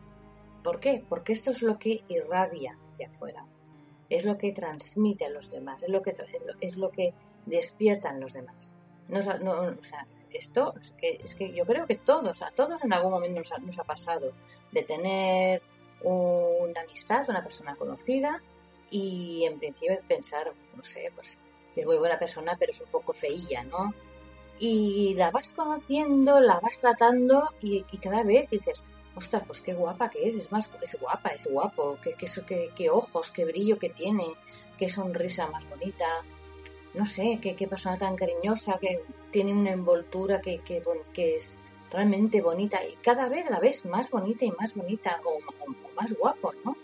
¿Por 0.62 0.80
qué? 0.80 1.02
Porque 1.08 1.32
esto 1.32 1.50
es 1.50 1.62
lo 1.62 1.78
que 1.78 2.02
irradia 2.08 2.76
hacia 2.92 3.08
afuera, 3.08 3.46
es 4.10 4.24
lo 4.24 4.36
que 4.36 4.52
transmite 4.52 5.24
a 5.24 5.30
los 5.30 5.50
demás, 5.50 5.82
es 5.82 5.88
lo 5.88 6.02
que, 6.02 6.14
es 6.60 6.76
lo 6.76 6.90
que 6.90 7.14
despiertan 7.46 8.20
los 8.20 8.34
demás. 8.34 8.74
No, 9.08 9.18
o 9.18 9.82
sea, 9.82 10.06
esto 10.32 10.74
es 10.80 10.92
que, 10.92 11.18
es 11.22 11.34
que 11.34 11.52
yo 11.52 11.64
creo 11.64 11.86
que 11.86 11.96
todos, 11.96 12.42
a 12.42 12.50
todos 12.50 12.84
en 12.84 12.92
algún 12.92 13.10
momento 13.10 13.40
nos 13.64 13.78
ha, 13.78 13.84
pasado 13.84 14.32
de 14.70 14.82
tener 14.82 15.62
una 16.02 16.80
amistad, 16.80 17.24
una 17.28 17.42
persona 17.42 17.74
conocida 17.76 18.40
y 18.90 19.44
en 19.44 19.58
principio 19.58 19.98
pensar, 20.08 20.52
no 20.74 20.84
sé, 20.84 21.12
pues 21.14 21.38
es 21.76 21.86
muy 21.86 21.98
buena 21.98 22.18
persona 22.18 22.56
pero 22.58 22.72
es 22.72 22.80
un 22.80 22.88
poco 22.88 23.12
feilla, 23.12 23.64
¿no? 23.64 23.94
Y 24.58 25.14
la 25.14 25.30
vas 25.30 25.52
conociendo, 25.52 26.40
la 26.40 26.60
vas 26.60 26.78
tratando 26.78 27.48
y, 27.62 27.82
cada 27.98 28.22
vez 28.22 28.50
dices, 28.50 28.82
ostras, 29.14 29.42
pues 29.46 29.60
qué 29.62 29.72
guapa 29.72 30.10
que 30.10 30.28
es, 30.28 30.36
es 30.36 30.52
más, 30.52 30.70
es 30.82 30.98
guapa, 31.00 31.30
es 31.30 31.46
guapo, 31.50 31.98
qué, 32.02 32.14
qué, 32.14 32.70
qué 32.74 32.90
ojos, 32.90 33.30
qué 33.30 33.44
brillo 33.46 33.78
que 33.78 33.88
tiene, 33.88 34.34
qué 34.76 34.90
sonrisa 34.90 35.46
más 35.46 35.66
bonita, 35.68 36.22
no 36.94 37.04
sé, 37.04 37.38
qué, 37.40 37.54
qué 37.54 37.68
persona 37.68 37.96
tan 37.96 38.16
cariñosa, 38.16 38.78
que 38.78 39.02
tiene 39.30 39.52
una 39.52 39.70
envoltura 39.70 40.40
que, 40.40 40.58
que, 40.58 40.82
que, 41.12 41.36
es 41.36 41.58
realmente 41.90 42.40
bonita 42.40 42.84
y 42.84 42.94
cada 42.96 43.28
vez 43.28 43.50
la 43.50 43.60
ves 43.60 43.84
más 43.84 44.10
bonita 44.10 44.44
y 44.44 44.52
más 44.52 44.74
bonita 44.74 45.20
o, 45.24 45.38
más 45.94 46.12
guapo, 46.14 46.52
¿no? 46.64 46.76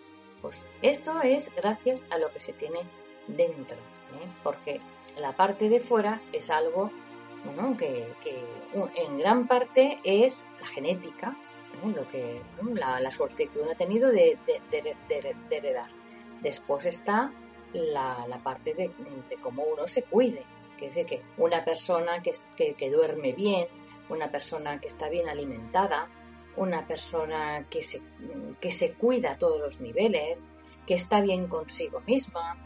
Pues 0.43 0.65
esto 0.83 1.21
es 1.23 1.51
gracias 1.55 2.03
a 2.11 2.19
lo 2.19 2.33
que 2.33 2.41
se 2.41 2.53
tiene 2.53 2.81
dentro, 3.27 3.77
¿eh? 3.77 4.29
porque 4.43 4.81
la 5.19 5.35
parte 5.35 5.69
de 5.69 5.81
fuera 5.81 6.21
es 6.33 6.51
algo 6.51 6.91
bueno, 7.45 7.77
que, 7.77 8.13
que 8.23 8.43
en 8.97 9.19
gran 9.19 9.47
parte 9.47 9.99
es 10.05 10.45
la 10.61 10.67
genética, 10.67 11.37
¿eh? 11.83 11.89
lo 11.89 12.09
que, 12.11 12.43
la, 12.75 13.01
la, 13.01 13.11
suerte 13.11 13.47
que 13.47 13.61
uno 13.61 13.73
ha 13.73 13.77
tenido 13.77 14.11
de, 14.11 14.37
de, 14.47 14.61
de, 14.71 14.97
de 15.49 15.57
heredar. 15.57 15.89
Después 16.43 16.87
está 16.87 17.33
la, 17.73 18.41
parte 18.43 18.75
de, 18.75 18.91
cómo 19.41 19.65
uno 19.65 19.87
se 19.87 20.03
cuide. 20.03 20.43
Que 20.79 20.89
dice 20.89 21.07
que 21.07 21.23
una 21.39 21.65
persona 21.65 22.23
que, 22.23 22.33
que, 22.75 22.91
duerme 22.91 23.33
bien, 23.33 23.67
una 24.09 24.31
persona 24.31 24.81
que 24.81 24.89
está 24.89 25.09
bien 25.09 25.29
alimentada, 25.29 26.09
una 26.57 26.87
persona 26.87 27.67
que 27.69 27.83
se, 27.83 28.01
que 28.61 28.71
se 28.71 28.95
cuida 28.95 29.33
a 29.33 29.39
todos 29.39 29.61
los 29.61 29.81
niveles, 29.81 30.47
que 30.87 30.95
está 30.95 31.21
bien 31.21 31.49
consigo 31.49 32.01
misma, 32.07 32.57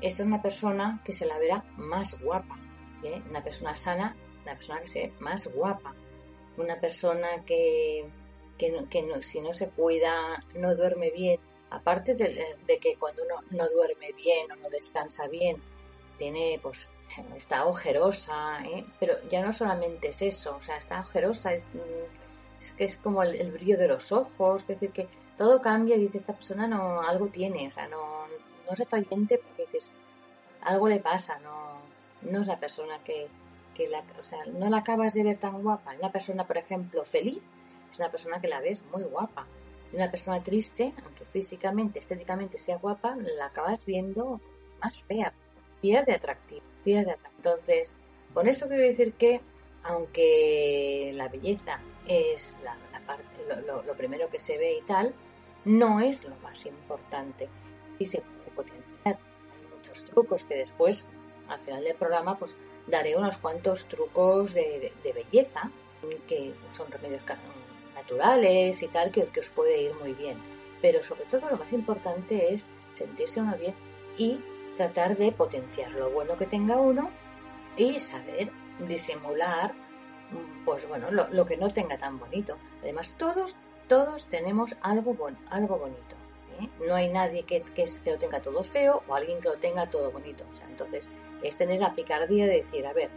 esta 0.00 0.22
es 0.22 0.26
una 0.26 0.42
persona 0.42 1.00
que 1.04 1.12
se 1.12 1.26
la 1.26 1.38
verá 1.38 1.64
más 1.76 2.20
guapa. 2.20 2.58
¿eh? 3.02 3.22
Una 3.30 3.42
persona 3.42 3.76
sana, 3.76 4.14
una 4.42 4.54
persona 4.54 4.80
que 4.80 4.88
se 4.88 5.00
ve 5.00 5.12
más 5.20 5.46
guapa. 5.52 5.94
Una 6.58 6.78
persona 6.80 7.44
que, 7.44 8.06
que, 8.58 8.84
que 8.90 9.22
si 9.22 9.40
no 9.40 9.54
se 9.54 9.68
cuida, 9.68 10.42
no 10.54 10.74
duerme 10.74 11.10
bien, 11.10 11.38
aparte 11.70 12.14
de, 12.14 12.78
que 12.80 12.96
cuando 12.96 13.22
uno 13.24 13.36
no 13.50 13.68
duerme 13.68 14.12
bien 14.12 14.50
o 14.52 14.56
no 14.56 14.70
descansa 14.70 15.28
bien, 15.28 15.56
tiene 16.18 16.58
pues 16.62 16.88
está 17.36 17.64
ojerosa, 17.66 18.62
¿eh? 18.64 18.84
pero 19.00 19.16
ya 19.30 19.44
no 19.44 19.52
solamente 19.52 20.08
es 20.08 20.22
eso, 20.22 20.56
o 20.56 20.60
sea, 20.60 20.76
está 20.76 21.00
ojerosa, 21.00 21.50
mm, 21.50 22.60
es, 22.60 22.72
que 22.72 22.84
es 22.84 22.96
como 22.96 23.22
el, 23.22 23.52
brillo 23.52 23.78
de 23.78 23.88
los 23.88 24.12
ojos, 24.12 24.62
es 24.62 24.68
decir, 24.68 24.90
que 24.90 25.08
todo 25.38 25.62
cambia 25.62 25.96
y 25.96 26.00
dice, 26.00 26.18
esta 26.18 26.34
persona 26.34 26.66
no, 26.66 27.02
algo 27.02 27.28
tiene, 27.28 27.68
o 27.68 27.70
sea, 27.70 27.88
no, 27.88 28.26
no 28.66 28.72
es 28.72 28.80
atrayente 28.80 29.38
porque 29.38 29.64
dices, 29.66 29.92
algo 30.62 30.88
le 30.88 31.00
pasa, 31.00 31.38
no, 31.40 31.80
no 32.22 32.42
es 32.42 32.46
la 32.48 32.58
persona 32.58 32.98
que, 33.04 33.28
que 33.74 33.88
la, 33.88 34.02
o 34.20 34.24
sea, 34.24 34.44
no 34.46 34.68
la 34.68 34.78
acabas 34.78 35.14
de 35.14 35.22
ver 35.22 35.38
tan 35.38 35.62
guapa. 35.62 35.94
Una 35.98 36.10
persona, 36.10 36.46
por 36.46 36.56
ejemplo, 36.58 37.04
feliz, 37.04 37.42
es 37.90 37.98
una 37.98 38.10
persona 38.10 38.40
que 38.40 38.48
la 38.48 38.60
ves 38.60 38.82
muy 38.92 39.02
guapa 39.04 39.46
una 39.92 40.10
persona 40.10 40.42
triste, 40.42 40.92
aunque 41.04 41.24
físicamente, 41.26 41.98
estéticamente 41.98 42.58
sea 42.58 42.76
guapa, 42.78 43.16
la 43.16 43.46
acabas 43.46 43.84
viendo 43.84 44.40
más 44.82 45.02
fea, 45.04 45.32
pierde 45.80 46.14
atractivo, 46.14 46.64
pierde 46.84 47.12
atractivo. 47.12 47.36
Entonces, 47.36 47.92
con 48.34 48.48
eso 48.48 48.68
quiero 48.68 48.82
decir 48.82 49.12
que, 49.14 49.40
aunque 49.82 51.12
la 51.14 51.28
belleza 51.28 51.80
es 52.06 52.58
la, 52.64 52.76
parte, 53.06 53.24
lo, 53.66 53.94
primero 53.94 54.28
que 54.28 54.38
se 54.38 54.58
ve 54.58 54.78
y 54.78 54.82
tal, 54.82 55.14
no 55.64 56.00
es 56.00 56.24
lo 56.24 56.34
más 56.36 56.66
importante. 56.66 57.48
Y 57.98 58.06
se 58.06 58.20
puede 58.20 58.50
potenciar. 58.54 59.18
Hay 59.18 59.76
muchos 59.76 60.04
trucos 60.04 60.44
que 60.44 60.56
después, 60.56 61.04
al 61.48 61.60
final 61.60 61.84
del 61.84 61.94
programa, 61.96 62.38
pues 62.38 62.56
daré 62.86 63.16
unos 63.16 63.38
cuantos 63.38 63.86
trucos 63.86 64.54
de, 64.54 64.92
de 65.02 65.12
belleza 65.12 65.70
que 66.28 66.54
son 66.72 66.90
remedios 66.90 67.22
naturales 67.94 68.82
y 68.82 68.88
tal, 68.88 69.10
que, 69.10 69.26
que 69.26 69.40
os 69.40 69.50
puede 69.50 69.82
ir 69.82 69.94
muy 69.94 70.12
bien. 70.12 70.38
Pero 70.82 71.02
sobre 71.02 71.24
todo 71.24 71.50
lo 71.50 71.56
más 71.56 71.72
importante 71.72 72.52
es 72.52 72.70
sentirse 72.94 73.40
uno 73.40 73.56
bien 73.56 73.74
y 74.16 74.40
tratar 74.76 75.16
de 75.16 75.32
potenciar 75.32 75.92
lo 75.92 76.10
bueno 76.10 76.36
que 76.36 76.46
tenga 76.46 76.76
uno 76.76 77.10
y 77.76 78.00
saber 78.00 78.50
disimular 78.86 79.74
pues 80.64 80.88
bueno 80.88 81.10
lo, 81.10 81.46
que 81.46 81.56
no 81.56 81.70
tenga 81.70 81.96
tan 81.98 82.18
bonito 82.18 82.56
además 82.82 83.14
todos 83.16 83.56
todos 83.88 84.26
tenemos 84.26 84.76
algo 84.80 85.14
bueno 85.14 85.38
algo 85.50 85.78
bonito 85.78 86.16
¿eh? 86.60 86.68
no 86.86 86.94
hay 86.94 87.08
nadie 87.10 87.44
que, 87.44 87.62
que, 87.62 87.84
que, 87.84 88.10
lo 88.10 88.18
tenga 88.18 88.40
todo 88.42 88.62
feo 88.62 89.02
o 89.06 89.14
alguien 89.14 89.40
que 89.40 89.48
lo 89.48 89.56
tenga 89.56 89.88
todo 89.88 90.10
bonito 90.10 90.44
entonces 90.68 91.08
es 91.42 91.56
tener 91.56 91.80
la 91.80 91.94
picardía 91.94 92.46
de 92.46 92.62
decir 92.62 92.86
a 92.86 92.92
ver 92.92 93.10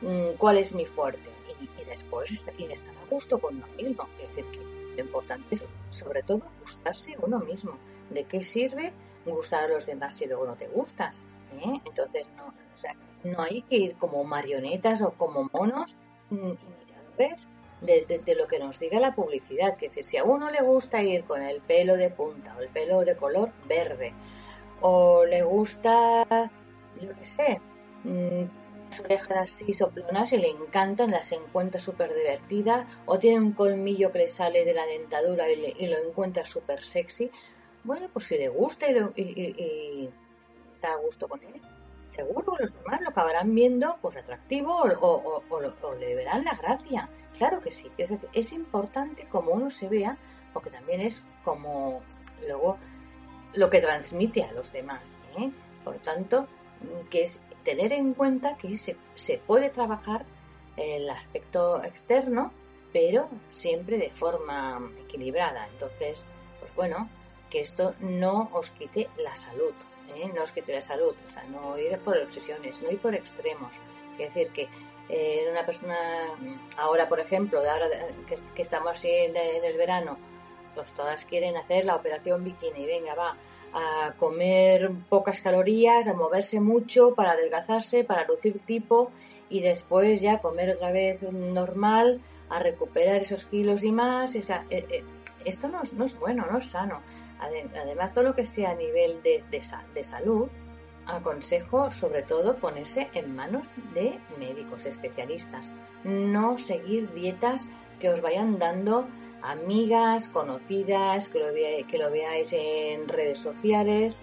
mm, 0.00 0.36
cuál 0.38 0.58
es 0.58 0.74
mi 0.74 0.86
fuerte 0.86 1.30
y, 1.60 1.84
después 1.84 2.30
estar 2.30 2.94
a 2.96 3.06
gusto 3.10 3.38
con 3.38 3.56
uno 3.56 3.66
mismo. 3.76 4.08
Es 4.22 4.28
decir, 4.28 4.44
que 4.52 4.60
lo 4.60 5.00
importante 5.00 5.54
es, 5.54 5.66
sobre 5.90 6.22
todo, 6.22 6.42
gustarse 6.60 7.16
uno 7.20 7.40
mismo. 7.40 7.72
¿De 8.10 8.24
qué 8.24 8.42
sirve 8.42 8.92
gustar 9.24 9.64
a 9.64 9.68
los 9.68 9.86
demás 9.86 10.14
si 10.14 10.26
luego 10.26 10.46
no 10.46 10.54
te 10.54 10.68
gustas? 10.68 11.26
¿Eh? 11.58 11.80
Entonces, 11.84 12.26
no, 12.36 12.52
sea, 12.74 12.94
no 13.24 13.42
hay 13.42 13.62
que 13.62 13.76
ir 13.76 13.96
como 13.96 14.24
marionetas 14.24 15.02
o 15.02 15.12
como 15.12 15.48
monos 15.52 15.96
mm, 16.30 16.36
imitadores 16.36 17.48
de, 17.80 18.22
de, 18.24 18.34
lo 18.34 18.46
que 18.46 18.58
nos 18.58 18.78
diga 18.78 19.00
la 19.00 19.14
publicidad. 19.14 19.76
Que 19.76 19.88
decir, 19.88 20.04
si 20.04 20.16
a 20.16 20.24
uno 20.24 20.50
le 20.50 20.62
gusta 20.62 21.02
ir 21.02 21.24
con 21.24 21.42
el 21.42 21.60
pelo 21.60 21.96
de 21.96 22.10
punta 22.10 22.54
o 22.56 22.60
el 22.60 22.68
pelo 22.68 23.00
de 23.00 23.16
color 23.16 23.52
verde, 23.68 24.12
o 24.80 25.24
le 25.24 25.42
gusta, 25.42 26.24
yo 27.00 27.08
qué 27.18 27.24
sé, 27.24 27.60
mmm, 28.04 28.44
orejas 29.04 29.52
así 29.52 29.72
soplonas 29.72 30.32
y 30.32 30.38
le 30.38 30.48
encantan, 30.48 31.10
las 31.10 31.30
encuentra 31.32 31.80
súper 31.80 32.14
divertidas, 32.14 32.86
o 33.06 33.18
tiene 33.18 33.38
un 33.38 33.52
colmillo 33.52 34.10
que 34.10 34.20
le 34.20 34.28
sale 34.28 34.64
de 34.64 34.74
la 34.74 34.86
dentadura 34.86 35.48
y, 35.50 35.86
lo 35.86 35.98
encuentra 35.98 36.44
súper 36.44 36.82
sexy. 36.82 37.30
Bueno, 37.84 38.08
pues 38.12 38.26
si 38.26 38.36
le 38.36 38.48
gusta 38.48 38.86
y, 38.90 40.10
está 40.74 40.92
a 40.92 40.96
gusto 40.96 41.28
con 41.28 41.42
él, 41.42 41.60
seguro 42.10 42.56
los 42.58 42.74
demás 42.74 43.00
lo 43.00 43.10
acabarán 43.10 43.54
viendo 43.54 43.96
pues 44.02 44.16
atractivo 44.16 44.82
o, 44.82 45.42
o 45.48 45.94
le 45.94 46.14
verán 46.14 46.44
la 46.44 46.54
gracia. 46.54 47.08
Claro 47.38 47.60
que 47.60 47.72
sí, 47.72 47.90
es 48.32 48.52
importante 48.52 49.26
como 49.28 49.52
uno 49.52 49.70
se 49.70 49.88
vea, 49.88 50.18
porque 50.52 50.68
también 50.70 51.00
es 51.00 51.24
como 51.42 52.02
luego 52.46 52.76
lo 53.54 53.70
que 53.70 53.80
transmite 53.80 54.44
a 54.44 54.52
los 54.52 54.72
demás. 54.72 55.18
¿eh? 55.38 55.50
Por 55.84 55.96
tanto, 55.98 56.46
que 57.08 57.22
es 57.22 57.40
tener 57.64 57.92
en 57.92 58.14
cuenta 58.14 58.56
que 58.56 58.76
se, 58.76 58.96
se 59.14 59.38
puede 59.38 59.70
trabajar 59.70 60.24
el 60.76 61.08
aspecto 61.10 61.82
externo, 61.82 62.52
pero 62.92 63.28
siempre 63.50 63.98
de 63.98 64.10
forma 64.10 64.90
equilibrada. 65.00 65.66
Entonces, 65.68 66.24
pues 66.60 66.74
bueno, 66.74 67.08
que 67.50 67.60
esto 67.60 67.94
no 68.00 68.48
os 68.52 68.70
quite 68.70 69.08
la 69.18 69.34
salud, 69.34 69.74
¿eh? 70.14 70.30
no 70.34 70.42
os 70.42 70.52
quite 70.52 70.72
la 70.72 70.80
salud, 70.80 71.14
o 71.26 71.30
sea, 71.30 71.42
no 71.44 71.76
ir 71.78 71.98
por 71.98 72.16
obsesiones, 72.16 72.80
no 72.80 72.90
ir 72.90 72.98
por 72.98 73.14
extremos. 73.14 73.72
Quiere 74.16 74.32
decir 74.32 74.52
que 74.52 74.68
eh, 75.08 75.48
una 75.50 75.66
persona, 75.66 75.96
ahora 76.76 77.08
por 77.08 77.20
ejemplo, 77.20 77.58
ahora 77.58 77.88
que, 78.54 78.62
estamos 78.62 78.92
así 78.92 79.10
en, 79.10 79.36
el 79.36 79.76
verano, 79.76 80.18
pues 80.74 80.92
todas 80.92 81.24
quieren 81.24 81.56
hacer 81.56 81.84
la 81.84 81.96
operación 81.96 82.44
bikini, 82.44 82.86
venga, 82.86 83.14
va 83.14 83.36
a 83.72 84.14
comer 84.18 84.90
pocas 85.08 85.40
calorías, 85.40 86.06
a 86.06 86.14
moverse 86.14 86.60
mucho 86.60 87.14
para 87.14 87.32
adelgazarse, 87.32 88.04
para 88.04 88.24
lucir 88.26 88.60
tipo 88.60 89.10
y 89.48 89.60
después 89.60 90.20
ya 90.20 90.38
comer 90.38 90.70
otra 90.70 90.92
vez 90.92 91.22
normal, 91.22 92.20
a 92.48 92.58
recuperar 92.58 93.22
esos 93.22 93.44
kilos 93.46 93.82
y 93.82 93.92
más. 93.92 94.36
O 94.36 94.42
sea, 94.42 94.64
eh, 94.70 94.86
eh, 94.90 95.04
esto 95.44 95.68
no 95.68 95.82
es, 95.82 95.92
no 95.92 96.04
es, 96.04 96.18
bueno, 96.18 96.46
no 96.50 96.58
es 96.58 96.66
sano. 96.66 97.00
Además, 97.40 98.12
todo 98.12 98.24
lo 98.24 98.34
que 98.34 98.46
sea 98.46 98.70
a 98.70 98.74
nivel 98.74 99.22
de, 99.22 99.42
de, 99.50 100.04
salud, 100.04 100.48
aconsejo 101.06 101.90
sobre 101.90 102.22
todo 102.22 102.56
ponerse 102.56 103.08
en 103.14 103.34
manos 103.34 103.66
de 103.94 104.18
médicos 104.38 104.84
especialistas, 104.84 105.72
no 106.04 106.58
seguir 106.58 107.12
dietas 107.14 107.66
que 107.98 108.10
os 108.10 108.20
vayan 108.20 108.58
dando 108.58 109.08
amigas, 109.42 110.28
conocidas, 110.28 111.28
que 111.30 111.38
lo, 111.38 111.54
que 111.86 111.98
lo 111.98 112.10
veáis 112.10 112.52
en 112.52 113.08
redes 113.08 113.38
sociales, 113.38 114.16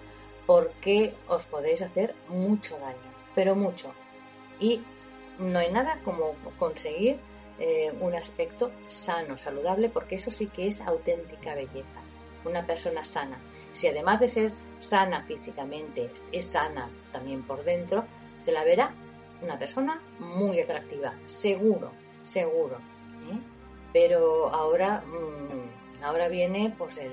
porque 0.46 1.12
os 1.26 1.46
podéis 1.46 1.82
hacer 1.82 2.14
mucho 2.28 2.78
daño, 2.78 2.96
pero 3.34 3.54
mucho. 3.54 3.92
Y 4.60 4.80
no 5.38 5.58
hay 5.58 5.70
nada 5.70 6.00
como 6.04 6.34
conseguir 6.58 7.18
eh, 7.58 7.92
un 8.00 8.14
aspecto 8.14 8.70
sano, 8.86 9.36
saludable, 9.36 9.88
porque 9.88 10.14
eso 10.14 10.30
sí 10.30 10.46
que 10.46 10.68
es 10.68 10.80
auténtica 10.80 11.54
belleza. 11.54 11.97
Una 12.44 12.66
persona 12.66 13.04
sana. 13.04 13.38
Si 13.72 13.88
además 13.88 14.20
de 14.20 14.28
ser 14.28 14.52
sana 14.80 15.22
físicamente, 15.22 16.10
es 16.32 16.46
sana 16.46 16.88
también 17.12 17.42
por 17.42 17.64
dentro, 17.64 18.04
se 18.38 18.52
la 18.52 18.64
verá 18.64 18.92
una 19.42 19.58
persona 19.58 20.00
muy 20.18 20.60
atractiva, 20.60 21.14
seguro, 21.26 21.92
seguro. 22.22 22.76
¿eh? 23.30 23.38
Pero 23.92 24.48
ahora, 24.52 25.02
mm, 25.06 26.02
ahora 26.04 26.28
viene 26.28 26.74
pues 26.76 26.98
el, 26.98 27.12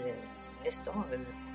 esto, 0.64 0.92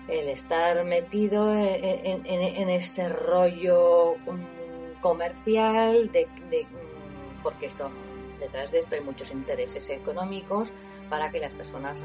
el, 0.09 0.29
estar 0.29 0.85
metido 0.85 1.55
en, 1.55 2.71
este 2.71 3.09
rollo 3.09 4.17
mm, 4.17 5.01
comercial 5.01 6.11
de, 6.13 6.27
mm, 6.27 7.43
porque 7.43 7.67
esto 7.67 7.91
detrás 8.41 8.73
de 8.73 8.81
esto 8.81 8.95
hay 8.97 9.03
muchos 9.03 9.31
intereses 9.31 9.89
económicos 9.91 10.73
para 11.09 11.31
que 11.31 11.39
las 11.39 11.53
personas 11.53 12.05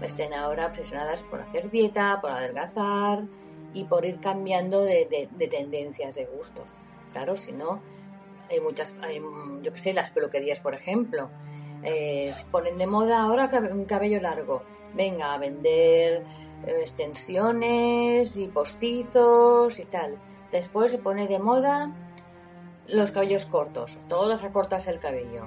estén 0.00 0.32
ahora 0.32 0.66
obsesionadas 0.66 1.22
por 1.22 1.40
hacer 1.40 1.70
dieta, 1.70 2.20
por 2.20 2.30
adelgazar, 2.30 3.24
y 3.74 3.84
por 3.84 4.04
ir 4.04 4.20
cambiando 4.20 4.82
de, 4.82 5.28
tendencias, 5.50 6.14
de 6.14 6.26
gustos. 6.26 6.70
Claro, 7.12 7.36
si 7.36 7.52
no, 7.52 7.80
hay 8.50 8.60
muchas, 8.60 8.94
hay, 9.02 9.20
yo 9.62 9.72
que 9.72 9.78
sé, 9.78 9.92
las 9.92 10.10
peluquerías, 10.10 10.60
por 10.60 10.74
ejemplo, 10.74 11.30
eh, 11.82 12.32
ponen 12.50 12.78
de 12.78 12.86
moda 12.86 13.22
ahora 13.22 13.50
un 13.70 13.84
cabello 13.84 14.20
largo. 14.20 14.62
Venga, 14.94 15.32
a 15.32 15.38
vender 15.38 16.22
eh, 16.66 16.78
extensiones 16.80 18.36
y 18.36 18.48
postizos 18.48 19.78
y 19.78 19.84
tal. 19.84 20.18
Después 20.50 20.90
se 20.90 20.98
pone 20.98 21.26
de 21.26 21.38
moda 21.38 21.92
los 22.88 23.10
cabellos 23.10 23.46
cortos, 23.46 23.98
todos 24.08 24.42
acortas 24.42 24.86
el 24.86 24.98
cabello. 24.98 25.46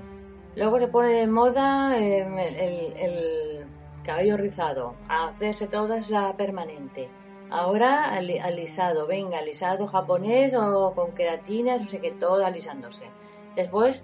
Luego 0.55 0.79
se 0.79 0.87
pone 0.87 1.13
de 1.13 1.27
moda 1.27 1.97
em, 1.97 2.39
el, 2.39 2.93
el, 2.97 3.65
cabello 4.03 4.37
rizado, 4.37 4.95
hacerse 5.09 5.67
toda 5.67 5.99
la 6.09 6.37
permanente. 6.37 7.09
Ahora 7.49 8.11
alisado, 8.13 9.07
venga, 9.07 9.39
alisado 9.39 9.87
japonés 9.87 10.53
o 10.53 10.93
con 10.95 11.13
queratinas, 11.13 11.81
no 11.81 11.87
sé 11.87 11.99
qué, 11.99 12.11
todo 12.11 12.45
alisándose. 12.45 13.05
Después, 13.55 14.03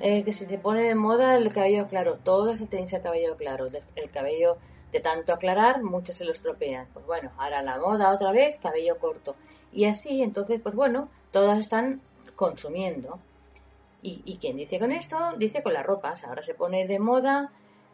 eh, 0.00 0.24
que 0.24 0.32
si 0.32 0.46
se 0.46 0.58
pone 0.58 0.82
de 0.82 0.94
moda 0.94 1.36
el 1.36 1.52
cabello 1.52 1.88
claro, 1.88 2.18
todo 2.18 2.56
se 2.56 2.66
tiene 2.66 2.88
el 2.90 3.02
cabello 3.02 3.36
claro. 3.36 3.66
El 3.96 4.10
cabello 4.10 4.58
de 4.92 5.00
tanto 5.00 5.32
aclarar, 5.32 5.82
muchos 5.82 6.16
se 6.16 6.24
lo 6.24 6.32
estropean. 6.32 6.86
Pues 6.92 7.06
bueno, 7.06 7.30
ahora 7.38 7.62
la 7.62 7.78
moda 7.78 8.12
otra 8.12 8.32
vez, 8.32 8.58
cabello 8.58 8.98
corto. 8.98 9.36
Y 9.72 9.84
así, 9.86 10.22
entonces, 10.22 10.60
pues 10.62 10.74
bueno, 10.74 11.08
todas 11.30 11.58
están 11.58 12.00
consumiendo. 12.34 13.18
¿Y, 14.02 14.22
y 14.24 14.36
quién 14.38 14.56
dice 14.56 14.78
con 14.78 14.92
esto? 14.92 15.16
Dice 15.38 15.62
con 15.62 15.72
las 15.72 15.86
ropas. 15.86 16.24
Ahora 16.24 16.42
se 16.42 16.54
pone 16.54 16.86
de 16.86 16.98
moda 16.98 17.52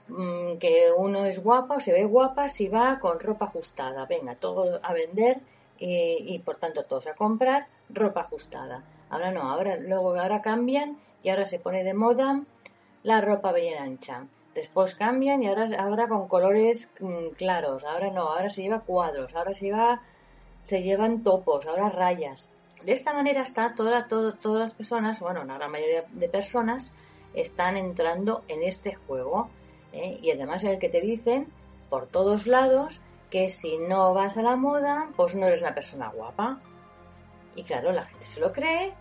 Mm, 0.09 0.57
que 0.59 0.91
uno 0.97 1.27
es 1.27 1.43
guapa 1.43 1.77
o 1.77 1.81
se 1.81 1.93
ve 1.93 2.05
guapa 2.05 2.49
si 2.49 2.69
va 2.69 2.99
con 2.99 3.21
ropa 3.21 3.47
ajustada. 3.47 4.07
Venga, 4.07 4.37
todo 4.37 4.81
a 4.83 4.93
vender 4.93 5.41
y, 5.81 6.39
por 6.41 6.57
tanto 6.57 6.85
todos 6.85 7.07
a 7.07 7.15
comprar 7.15 7.67
ropa 7.89 8.23
ajustada. 8.23 8.83
Ahora 9.11 9.31
no, 9.31 9.43
ahora 9.43 9.77
luego 9.77 10.17
ahora 10.19 10.43
cambian 10.43 10.99
y 11.23 11.29
ahora 11.29 11.47
se 11.47 11.59
pone 11.61 11.85
de 11.85 11.95
moda 11.95 12.43
la 13.03 13.21
ropa 13.21 13.53
bien 13.53 13.81
ancha. 13.81 14.27
Después 14.55 14.95
cambian 14.95 15.43
y 15.43 15.49
ahora, 15.49 15.69
ahora 15.79 16.09
con 16.09 16.27
colores 16.27 16.91
mm, 17.01 17.29
claros. 17.37 17.85
Ahora 17.85 18.11
no, 18.11 18.23
ahora 18.23 18.51
se 18.51 18.63
lleva 18.63 18.81
cuadros, 18.81 19.35
ahora 19.35 19.55
se 19.55 19.67
lleva 19.67 20.03
se 20.65 20.83
llevan 20.83 21.23
topos, 21.23 21.67
ahora 21.67 21.89
rayas. 21.91 22.51
De 22.85 22.93
esta 22.93 23.13
manera 23.13 23.43
está 23.43 23.75
toda, 23.75 24.09
todo, 24.09 24.35
todas 24.35 24.61
las 24.61 24.75
personas, 24.75 25.21
bueno, 25.21 25.43
una 25.43 25.55
gran 25.55 25.71
mayoría 25.71 26.05
de 26.11 26.29
personas 26.29 26.93
están 27.35 27.77
entrando 27.77 28.45
en 28.49 28.63
este 28.63 28.95
juego 28.95 29.51
¿eh? 29.93 30.19
Y 30.23 30.31
además 30.31 30.65
es 30.65 30.71
el 30.71 30.79
que 30.79 30.89
te 30.89 31.01
dicen 31.01 31.49
por 31.91 32.07
todos 32.07 32.47
lados 32.47 33.01
que 33.31 33.49
si 33.49 33.79
no 33.79 34.15
vas 34.15 34.39
a 34.39 34.43
la 34.43 34.57
moda, 34.57 35.11
pues 35.17 35.35
no 35.35 35.47
eres 35.47 35.63
una 35.63 35.75
persona 35.75 36.09
guapa. 36.09 36.61
Y 37.55 37.65
claro, 37.65 37.93
la 37.93 38.05
gente 38.05 38.27
se 38.27 38.41
lo 38.41 38.53
cree 38.53 38.95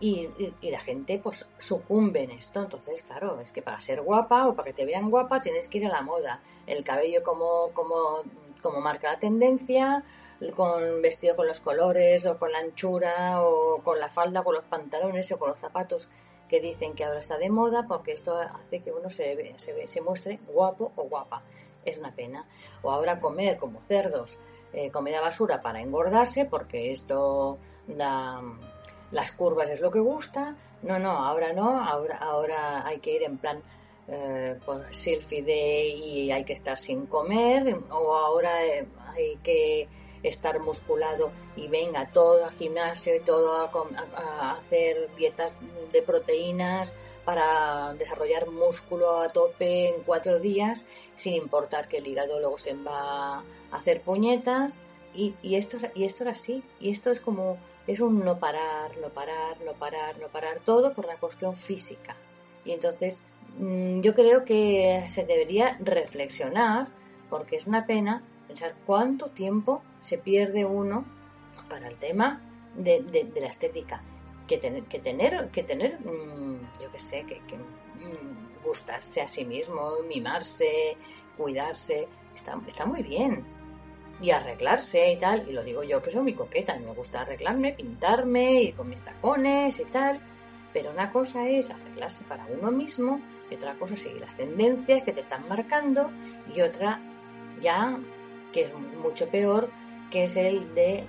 y, 0.00 0.28
la 0.62 0.80
gente 0.80 1.18
pues 1.22 1.46
sucumbe 1.58 2.22
en 2.22 2.30
esto. 2.30 2.62
Entonces, 2.62 3.02
claro, 3.02 3.40
es 3.40 3.52
que 3.52 3.62
para 3.62 3.80
ser 3.80 4.02
guapa 4.02 4.46
o 4.46 4.54
para 4.54 4.66
que 4.66 4.72
te 4.72 4.86
vean 4.86 5.10
guapa 5.10 5.40
tienes 5.40 5.68
que 5.68 5.78
ir 5.78 5.86
a 5.86 5.90
la 5.90 6.02
moda. 6.02 6.40
El 6.66 6.84
cabello 6.84 7.22
como, 7.22 7.70
como, 7.72 8.22
como 8.62 8.80
marca 8.80 9.12
la 9.12 9.18
tendencia, 9.18 10.04
con 10.54 11.02
vestido 11.02 11.36
con 11.36 11.46
los 11.46 11.60
colores 11.60 12.26
o 12.26 12.38
con 12.38 12.52
la 12.52 12.58
anchura 12.58 13.42
o 13.42 13.82
con 13.82 13.98
la 13.98 14.08
falda, 14.08 14.42
con 14.42 14.54
los 14.54 14.64
pantalones 14.64 15.30
o 15.32 15.38
con 15.38 15.50
los 15.50 15.58
zapatos 15.58 16.08
que 16.48 16.60
dicen 16.60 16.94
que 16.94 17.04
ahora 17.04 17.20
está 17.20 17.38
de 17.38 17.50
moda 17.50 17.86
porque 17.88 18.12
esto 18.12 18.38
hace 18.38 18.80
que 18.82 18.92
uno 18.92 19.10
se, 19.10 19.54
se, 19.58 19.88
se 19.88 20.00
muestre 20.00 20.38
guapo 20.48 20.92
o 20.96 21.04
guapa. 21.04 21.42
Es 21.84 21.98
una 21.98 22.14
pena. 22.14 22.46
O 22.82 22.90
ahora 22.90 23.20
comer 23.20 23.56
como 23.58 23.80
cerdos 23.82 24.38
eh, 24.72 24.90
comida 24.90 25.20
basura 25.20 25.62
para 25.62 25.80
engordarse 25.80 26.44
porque 26.44 26.92
esto 26.92 27.58
da 27.86 28.42
las 29.10 29.32
curvas 29.32 29.70
es 29.70 29.80
lo 29.80 29.90
que 29.90 30.00
gusta. 30.00 30.56
No, 30.82 30.98
no, 30.98 31.12
ahora 31.12 31.52
no. 31.52 31.82
Ahora, 31.82 32.18
ahora 32.18 32.86
hay 32.86 32.98
que 32.98 33.16
ir 33.16 33.22
en 33.22 33.38
plan 33.38 33.62
eh, 34.08 34.58
por 34.64 34.94
selfie 34.94 35.42
day 35.42 35.92
y 35.92 36.30
hay 36.30 36.44
que 36.44 36.52
estar 36.52 36.76
sin 36.78 37.06
comer. 37.06 37.74
O 37.90 38.14
ahora 38.14 38.64
eh, 38.64 38.86
hay 39.14 39.36
que 39.36 39.88
estar 40.28 40.60
musculado 40.60 41.30
y 41.56 41.68
venga 41.68 42.10
todo 42.12 42.44
al 42.44 42.52
gimnasio 42.52 43.14
y 43.16 43.20
todo 43.20 43.56
a, 43.56 44.52
hacer 44.58 45.08
dietas 45.16 45.58
de 45.92 46.02
proteínas 46.02 46.94
para 47.24 47.94
desarrollar 47.94 48.48
músculo 48.48 49.20
a 49.20 49.30
tope 49.30 49.88
en 49.88 50.02
cuatro 50.04 50.38
días, 50.38 50.84
sin 51.16 51.34
importar 51.34 51.88
que 51.88 51.98
el 51.98 52.06
hígado 52.06 52.38
luego 52.38 52.56
se 52.56 52.74
va 52.74 53.38
a 53.38 53.44
hacer 53.72 54.00
puñetas. 54.02 54.82
Y, 55.14 55.34
esto, 55.42 55.78
y 55.94 56.04
esto 56.04 56.24
es 56.24 56.30
así, 56.30 56.62
y 56.78 56.90
esto 56.90 57.10
es 57.10 57.20
como, 57.20 57.56
es 57.86 58.00
un 58.00 58.22
no 58.22 58.38
parar, 58.38 58.98
no 58.98 59.08
parar, 59.08 59.58
no 59.64 59.72
parar, 59.72 60.18
no 60.18 60.28
parar, 60.28 60.60
todo 60.62 60.92
por 60.92 61.06
la 61.06 61.16
cuestión 61.16 61.56
física. 61.56 62.16
Y 62.66 62.72
entonces 62.72 63.22
mm, 63.58 64.02
yo 64.02 64.14
creo 64.14 64.44
que 64.44 65.06
se 65.08 65.24
debería 65.24 65.78
reflexionar, 65.80 66.88
porque 67.30 67.56
es 67.56 67.66
una 67.66 67.86
pena 67.86 68.22
cuánto 68.84 69.30
tiempo 69.30 69.82
se 70.00 70.18
pierde 70.18 70.64
uno 70.64 71.04
para 71.68 71.88
el 71.88 71.96
tema 71.96 72.40
de, 72.74 73.30
la 73.34 73.48
estética. 73.48 74.02
Que 74.46 74.58
tener, 74.58 74.84
que 74.84 75.00
tener, 75.00 75.48
que 75.50 75.64
tener 75.64 75.98
mm, 76.00 76.80
yo 76.80 76.92
qué 76.92 77.00
sé, 77.00 77.24
que, 77.24 77.40
mm, 77.56 78.64
gustarse 78.64 79.20
a 79.20 79.28
sí 79.28 79.44
mismo, 79.44 79.90
mimarse, 80.08 80.96
cuidarse, 81.36 82.08
está, 82.34 82.58
está 82.66 82.86
muy 82.86 83.02
bien 83.02 83.44
y 84.20 84.30
arreglarse 84.30 85.12
y 85.12 85.16
tal. 85.16 85.48
Y 85.48 85.52
lo 85.52 85.62
digo 85.62 85.82
yo 85.82 86.02
que 86.02 86.10
soy 86.10 86.22
muy 86.22 86.34
coqueta, 86.34 86.78
me 86.78 86.92
gusta 86.92 87.22
arreglarme, 87.22 87.72
pintarme, 87.72 88.62
ir 88.62 88.74
con 88.74 88.88
mis 88.88 89.02
tacones 89.02 89.78
y 89.80 89.84
tal. 89.86 90.20
Pero 90.72 90.90
una 90.90 91.10
cosa 91.10 91.48
es 91.48 91.70
arreglarse 91.70 92.24
para 92.24 92.46
uno 92.46 92.70
mismo 92.70 93.20
y 93.50 93.54
otra 93.54 93.74
cosa 93.74 93.94
es 93.94 94.02
seguir 94.02 94.20
las 94.20 94.36
tendencias 94.36 95.02
que 95.04 95.12
te 95.12 95.20
están 95.20 95.48
marcando 95.48 96.10
y 96.54 96.60
otra 96.60 97.00
ya 97.60 97.98
que 98.52 98.62
es 98.62 98.74
mucho 99.02 99.28
peor, 99.28 99.70
que 100.10 100.24
es 100.24 100.36
el 100.36 100.74
de 100.74 101.04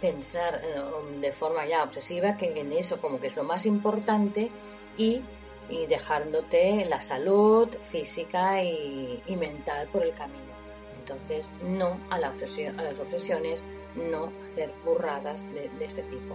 pensar 0.00 0.60
eh, 0.62 1.20
de 1.20 1.32
forma 1.32 1.66
ya 1.66 1.82
obsesiva 1.82 2.36
que 2.36 2.58
en 2.58 2.72
eso 2.72 3.00
como 3.00 3.20
que 3.20 3.28
es 3.28 3.36
lo 3.36 3.44
más 3.44 3.64
importante 3.66 4.50
y, 4.98 5.22
y 5.68 5.86
dejándote 5.86 6.84
la 6.84 7.00
salud 7.00 7.68
física 7.80 8.62
y 8.62 9.36
mental 9.38 9.88
por 9.92 10.02
el 10.02 10.14
camino. 10.14 10.44
Entonces, 11.04 11.50
no 11.62 11.98
a, 12.08 12.18
la 12.18 12.30
obsesión, 12.30 12.80
a 12.80 12.82
las 12.82 12.98
obsesiones, 12.98 13.62
no 13.94 14.32
hacer 14.50 14.72
burradas 14.86 15.44
de, 15.52 15.70
este 15.84 16.02
tipo. 16.04 16.34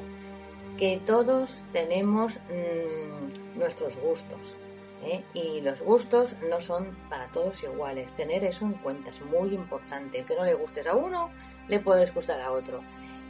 Que 0.78 1.02
todos 1.08 1.60
tenemos 1.74 2.38
mm, 2.50 3.58
nuestros 3.58 3.98
gustos. 3.98 4.60
¿Eh? 5.04 5.24
Y 5.34 5.62
los 5.62 5.82
gustos 5.82 6.36
no 6.50 6.62
son 6.62 6.96
para 7.10 7.28
todos 7.28 7.64
iguales. 7.64 8.14
Tener 8.14 8.44
eso 8.44 8.66
en 8.66 8.74
cuenta 8.74 9.10
es 9.10 9.22
muy 9.22 9.54
importante. 9.54 10.24
Que 10.24 10.36
no 10.36 10.44
le 10.44 10.54
gustes 10.54 10.88
a 10.88 10.96
uno, 10.96 11.30
le 11.68 11.80
puedes 11.80 12.14
gustar 12.14 12.42
a 12.42 12.52
otro. 12.52 12.82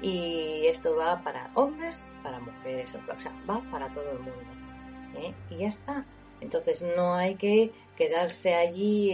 Y 0.01 0.65
esto 0.67 0.95
va 0.95 1.21
para 1.23 1.51
hombres, 1.55 2.03
para 2.23 2.39
mujeres, 2.39 2.95
o 2.95 3.19
sea, 3.19 3.33
va 3.49 3.61
para 3.71 3.89
todo 3.93 4.11
el 4.11 4.19
mundo. 4.19 4.41
¿eh? 5.15 5.33
Y 5.49 5.57
ya 5.57 5.67
está. 5.67 6.05
Entonces 6.41 6.81
no 6.81 7.15
hay 7.15 7.35
que 7.35 7.71
quedarse 7.97 8.55
allí 8.55 9.11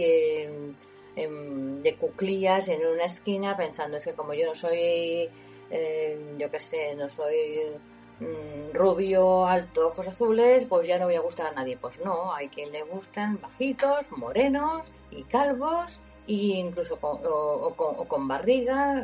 Em, 1.16 1.82
de 1.82 1.94
cuclillas 1.96 2.68
en 2.68 2.86
una 2.86 3.04
esquina 3.06 3.56
pensando 3.56 3.96
es 3.96 4.04
que 4.04 4.12
como 4.12 4.34
yo 4.34 4.46
no 4.48 4.54
soy, 4.54 5.30
eh, 5.70 6.34
yo 6.38 6.50
qué 6.50 6.60
sé, 6.60 6.94
no 6.94 7.08
soy 7.08 7.72
mm, 8.20 8.74
rubio, 8.74 9.46
alto, 9.46 9.88
ojos 9.88 10.08
azules, 10.08 10.64
pues 10.68 10.86
ya 10.86 10.98
no 10.98 11.06
voy 11.06 11.16
a 11.16 11.20
gustar 11.20 11.46
a 11.46 11.52
nadie. 11.52 11.76
Pues 11.76 11.98
no, 12.04 12.32
hay 12.34 12.48
quien 12.48 12.72
le 12.72 12.82
gustan 12.82 13.40
bajitos, 13.40 14.06
morenos 14.10 14.92
y 15.10 15.22
calvos, 15.24 16.00
e 16.28 16.32
incluso 16.32 16.98
con, 16.98 18.28
barriga, 18.28 19.02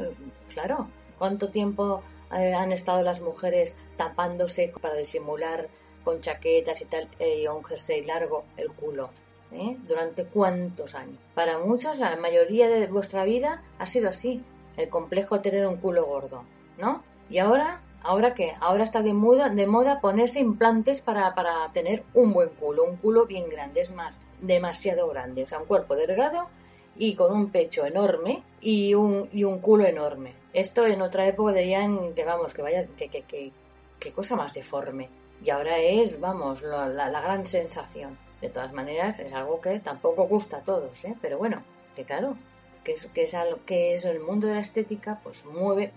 claro. 0.53 0.89
¿Cuánto 1.19 1.51
tiempo 1.51 2.03
eh, 2.33 2.53
han 2.53 2.73
estado 2.73 3.03
las 3.03 3.21
mujeres 3.21 3.77
tapándose 3.97 4.73
para 4.81 4.97
disimular 4.97 5.69
con 6.05 6.21
chaquetas 6.21 6.81
y 6.81 6.85
tal, 6.87 7.09
eh, 7.21 7.43
y 7.43 7.47
un 7.47 7.63
jersey 7.63 8.05
largo 8.05 8.45
el 8.57 8.73
culo? 8.73 9.11
¿eh? 9.53 9.77
¿Durante 9.87 10.25
cuántos 10.25 10.95
años? 10.95 11.19
Para 11.35 11.59
muchos, 11.59 11.99
la 11.99 12.17
mayoría 12.17 12.69
de 12.69 12.87
vuestra 12.87 13.25
vida 13.25 13.63
ha 13.79 13.87
sido 13.87 14.11
así, 14.11 14.43
el 14.77 14.89
complejo 14.89 15.37
de 15.37 15.43
tener 15.43 15.67
un 15.67 15.77
culo 15.77 16.05
gordo, 16.07 16.45
¿no? 16.79 17.03
Y 17.31 17.39
ahora, 17.39 17.81
¿ahora 18.05 18.35
qué? 18.35 18.55
Ahora 18.61 18.85
está 18.85 19.03
de 19.03 19.15
moda, 19.15 19.49
de 19.49 19.67
moda 19.67 20.01
ponerse 20.01 20.41
implantes 20.41 21.01
para, 21.01 21.35
para 21.35 21.67
tener 21.73 22.05
un 22.15 22.33
buen 22.33 22.51
culo, 22.51 22.85
un 22.85 22.97
culo 22.97 23.27
bien 23.27 23.49
grande, 23.49 23.81
es 23.81 23.93
más, 23.93 24.21
demasiado 24.41 25.09
grande, 25.09 25.45
o 25.45 25.47
sea, 25.47 25.59
un 25.59 25.67
cuerpo 25.67 25.97
delgado 25.97 26.49
y 26.97 27.15
con 27.15 27.33
un 27.33 27.51
pecho 27.51 27.87
enorme 27.87 28.43
y 28.61 28.95
un, 28.95 29.29
y 29.33 29.45
un 29.45 29.61
culo 29.61 29.85
enorme. 29.85 30.35
Esto 30.53 30.87
en 30.87 31.01
otra 31.01 31.27
época 31.27 31.53
dirían 31.53 32.15
que, 32.15 32.25
vamos, 32.25 32.53
que 32.53 32.63
vaya, 32.63 32.87
que, 32.97 33.09
que, 33.09 33.53
que, 33.99 34.13
cosa 34.13 34.37
más 34.37 34.55
deforme. 34.55 35.09
Y 35.43 35.51
ahora 35.51 35.79
es, 35.79 36.21
vamos, 36.21 36.63
la, 36.63 36.89
la 36.89 37.21
gran 37.21 37.47
sensación. 37.47 38.19
De 38.41 38.49
todas 38.49 38.73
maneras, 38.73 39.19
es 39.21 39.33
algo 39.33 39.61
que 39.61 39.79
tampoco 39.81 40.27
gusta 40.27 40.59
a 40.59 40.63
todos, 40.63 41.05
¿eh? 41.05 41.15
Pero 41.23 41.39
bueno, 41.39 41.63
que 41.95 42.05
claro, 42.05 42.37
que 42.85 42.93
es, 42.93 43.07
que 43.07 43.25
es, 43.25 43.35
algo, 43.35 43.61
que 43.65 43.95
es 43.95 44.05
el 44.05 44.21
mundo 44.21 44.47
de 44.47 44.55
la 44.55 44.61
estética, 44.61 45.21
pues 45.23 45.45
mueve 45.45 45.93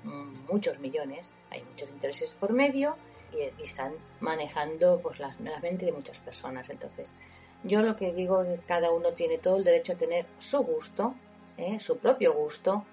muchos 0.50 0.80
millones, 0.80 1.34
hay 1.50 1.64
muchos 1.64 1.90
intereses 1.90 2.34
por 2.34 2.54
medio 2.54 2.96
y, 3.34 3.64
están 3.64 3.94
manejando 4.20 5.00
pues 5.02 5.20
la, 5.20 5.36
mente 5.62 5.86
de 5.86 5.92
muchas 5.92 6.20
personas. 6.20 6.70
Entonces, 6.70 7.14
yo 7.64 7.82
lo 7.82 7.96
que 7.96 8.14
digo 8.14 8.42
es 8.42 8.60
que 8.60 8.66
cada 8.66 8.92
uno 8.92 9.12
tiene 9.14 9.38
todo 9.38 9.58
el 9.58 9.64
derecho 9.64 9.94
a 9.94 9.98
tener 9.98 10.26
su 10.40 10.60
gusto, 10.60 11.16
¿eh? 11.58 11.80
su 11.80 11.98
propio 11.98 12.34
gusto, 12.34 12.86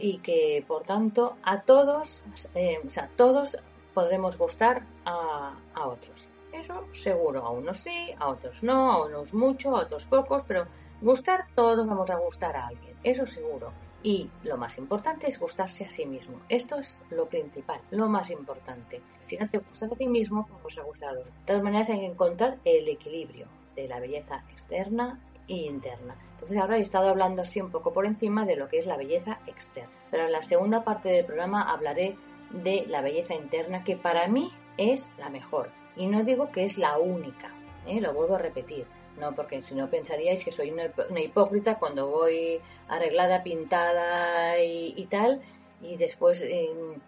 y 0.00 0.18
que 0.18 0.64
por 0.66 0.82
tanto 0.82 1.36
a 1.44 1.62
todos, 1.62 2.22
eh, 2.54 2.80
o 2.84 2.90
sea, 2.90 3.08
todos 3.16 3.56
podremos 3.94 4.36
gustar 4.36 4.84
a, 5.04 5.56
a 5.74 5.86
otros. 5.86 6.28
Eso 6.52 6.86
seguro, 6.92 7.44
a 7.44 7.50
unos 7.50 7.78
sí, 7.78 8.12
a 8.18 8.28
otros 8.28 8.62
no, 8.62 8.90
a 8.90 9.06
unos 9.06 9.32
mucho, 9.34 9.76
a 9.76 9.82
otros 9.82 10.06
pocos, 10.06 10.42
pero 10.48 10.66
gustar 11.00 11.46
todos 11.54 11.86
vamos 11.86 12.10
a 12.10 12.16
gustar 12.16 12.56
a 12.56 12.66
alguien, 12.68 12.96
eso 13.02 13.26
seguro. 13.26 13.72
Y 14.02 14.30
lo 14.44 14.56
más 14.56 14.78
importante 14.78 15.26
es 15.26 15.40
gustarse 15.40 15.84
a 15.84 15.90
sí 15.90 16.06
mismo. 16.06 16.38
Esto 16.48 16.78
es 16.78 17.02
lo 17.10 17.28
principal, 17.28 17.80
lo 17.90 18.08
más 18.08 18.30
importante. 18.30 19.02
Si 19.26 19.36
no 19.36 19.48
te 19.50 19.58
gustas 19.58 19.90
a 19.90 19.96
ti 19.96 20.06
mismo, 20.06 20.46
pues 20.46 20.76
vas 20.76 20.78
a 20.78 20.86
gustar 20.86 21.08
a 21.10 21.12
los 21.14 21.24
De 21.24 21.32
todas 21.44 21.62
maneras 21.62 21.90
hay 21.90 22.00
que 22.00 22.06
encontrar 22.06 22.58
el 22.64 22.88
equilibrio 22.88 23.48
de 23.74 23.88
la 23.88 23.98
belleza 23.98 24.44
externa 24.50 25.20
e 25.48 25.54
interna. 25.54 26.16
Entonces 26.32 26.56
ahora 26.56 26.78
he 26.78 26.82
estado 26.82 27.08
hablando 27.08 27.42
así 27.42 27.60
un 27.60 27.70
poco 27.70 27.92
por 27.92 28.06
encima 28.06 28.46
de 28.46 28.54
lo 28.54 28.68
que 28.68 28.78
es 28.78 28.86
la 28.86 28.96
belleza 28.96 29.40
externa. 29.46 29.90
Pero 30.10 30.26
en 30.26 30.32
la 30.32 30.44
segunda 30.44 30.84
parte 30.84 31.08
del 31.08 31.24
programa 31.24 31.62
hablaré 31.62 32.16
de 32.50 32.86
la 32.86 33.02
belleza 33.02 33.34
interna 33.34 33.82
que 33.82 33.96
para 33.96 34.28
mí 34.28 34.50
es 34.76 35.08
la 35.18 35.28
mejor. 35.28 35.70
Y 35.96 36.06
no 36.06 36.22
digo 36.22 36.50
que 36.52 36.62
es 36.62 36.78
la 36.78 36.98
única, 36.98 37.52
¿eh? 37.86 38.00
lo 38.00 38.14
vuelvo 38.14 38.36
a 38.36 38.38
repetir, 38.38 38.86
no, 39.18 39.34
porque 39.34 39.62
si 39.62 39.74
no 39.74 39.90
pensaríais 39.90 40.44
que 40.44 40.52
soy 40.52 40.70
una, 40.70 41.20
hipócrita 41.20 41.78
cuando 41.78 42.08
voy 42.08 42.60
arreglada, 42.88 43.42
pintada 43.42 44.58
y, 44.62 45.06
tal, 45.10 45.40
y 45.82 45.96
después 45.96 46.42
em, 46.42 47.00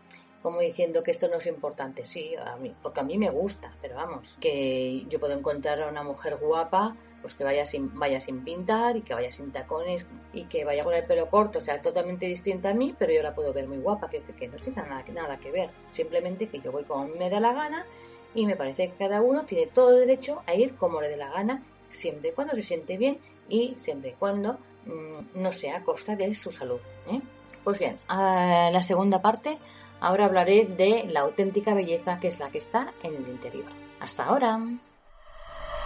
como 0.43 0.61
diciendo 0.61 1.03
que 1.03 1.11
esto 1.11 1.29
no 1.29 1.37
es 1.37 1.47
importante. 1.47 2.07
Sí, 2.07 2.35
a 2.37 2.57
porque 2.83 3.01
a 3.01 3.03
mí 3.03 3.19
me 3.19 3.31
gusta, 3.31 3.73
pero 3.81 3.97
vamos, 3.97 4.37
que 4.41 5.05
yo 5.09 5.21
puedo 5.21 5.35
encontrar 5.35 5.81
a 5.83 5.89
una 5.89 6.03
mujer 6.03 6.37
guapa, 6.37 6.97
pues 7.21 7.35
que 7.35 7.45
vaya 7.45 7.67
sin, 7.67 7.99
vaya 7.99 8.21
sin 8.21 8.43
pintar 8.45 8.97
y 8.97 9.03
que 9.03 9.13
vaya 9.13 9.31
sin 9.31 9.53
tacones 9.53 10.07
y 10.33 10.45
que 10.45 10.65
vaya 10.65 10.85
con 10.85 10.95
el 10.95 11.05
pelo 11.05 11.29
corto, 11.29 11.59
o 11.59 11.61
sea, 11.61 11.83
totalmente 11.83 12.27
distinta 12.27 12.71
a 12.71 12.75
mí, 12.75 12.95
pero 12.99 13.13
yo 13.13 13.23
la 13.23 13.35
puedo 13.35 13.53
ver 13.53 13.69
muy 13.69 13.79
guapa, 13.79 14.09
que, 14.09 14.21
que 14.21 14.49
no 14.49 14.57
tiene 14.57 14.83
nada, 14.83 15.05
nada 15.13 15.39
que 15.39 15.51
ver. 15.51 15.71
Simplemente 15.91 16.49
que 16.49 16.61
yo 16.61 16.73
voy 16.73 16.85
como 16.85 17.07
me 17.09 17.29
da 17.29 17.41
la 17.41 17.53
gana 17.53 17.87
y 18.35 18.47
me 18.47 18.57
parece 18.57 18.89
que 18.89 18.95
cada 18.97 19.21
uno 19.21 19.45
tiene 19.45 19.67
todo 19.67 19.93
el 19.93 20.07
derecho 20.07 20.43
a 20.47 20.55
ir 20.55 20.77
como 20.77 21.01
le 21.01 21.09
dé 21.09 21.17
la 21.17 21.31
gana, 21.31 21.63
siempre 21.91 22.31
y 22.31 22.33
cuando 22.33 22.55
se 22.55 22.63
siente 22.63 22.97
bien 22.97 23.19
y 23.49 23.75
siempre 23.77 24.11
y 24.11 24.13
cuando 24.15 24.59
mm, 24.87 25.41
no 25.41 25.53
sea 25.53 25.79
a 25.79 25.85
costa 25.85 26.17
de 26.17 26.35
su 26.35 26.53
salud. 26.53 26.81
¿eh? 27.09 27.21
Pues 27.65 27.79
bien, 27.79 27.99
a 28.09 28.71
la 28.73 28.83
segunda 28.83 29.21
parte, 29.21 29.59
ahora 30.01 30.27
hablaré 30.27 30.65
de 30.65 31.05
la 31.11 31.21
auténtica 31.21 31.75
belleza 31.75 32.19
que 32.21 32.29
es 32.29 32.39
la 32.39 32.49
que 32.49 32.59
está 32.59 32.93
en 33.03 33.15
el 33.15 33.29
interior. 33.29 33.67
Hasta 34.01 34.25
ahora. 34.25 34.59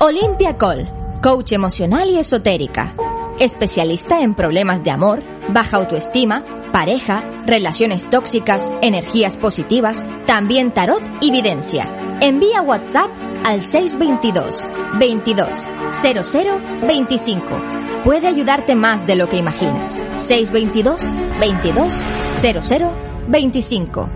Olimpia 0.01 0.57
Col, 0.57 0.87
coach 1.23 1.53
emocional 1.53 2.09
y 2.09 2.19
esotérica, 2.19 2.95
especialista 3.38 4.21
en 4.21 4.35
problemas 4.35 4.85
de 4.85 4.90
amor, 4.90 5.23
baja 5.49 5.79
autoestima, 5.79 6.45
pareja, 6.73 7.25
relaciones 7.47 8.09
tóxicas, 8.09 8.71
energías 8.83 9.37
positivas, 9.37 10.07
también 10.27 10.72
tarot 10.72 11.03
y 11.20 11.31
videncia 11.31 12.05
Envía 12.20 12.62
WhatsApp 12.62 13.11
al 13.45 13.61
622 13.61 14.66
22 14.99 15.68
00 15.92 16.61
25. 16.86 18.03
Puede 18.03 18.26
ayudarte 18.26 18.74
más 18.74 19.07
de 19.07 19.16
lo 19.16 19.28
que 19.28 19.36
imaginas. 19.36 20.05
622 20.16 21.11
22 21.38 22.05
00 22.32 22.92
25. 23.28 24.09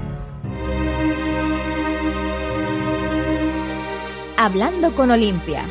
Hablando 4.38 4.94
con 4.94 5.10
Olimpia. 5.10 5.64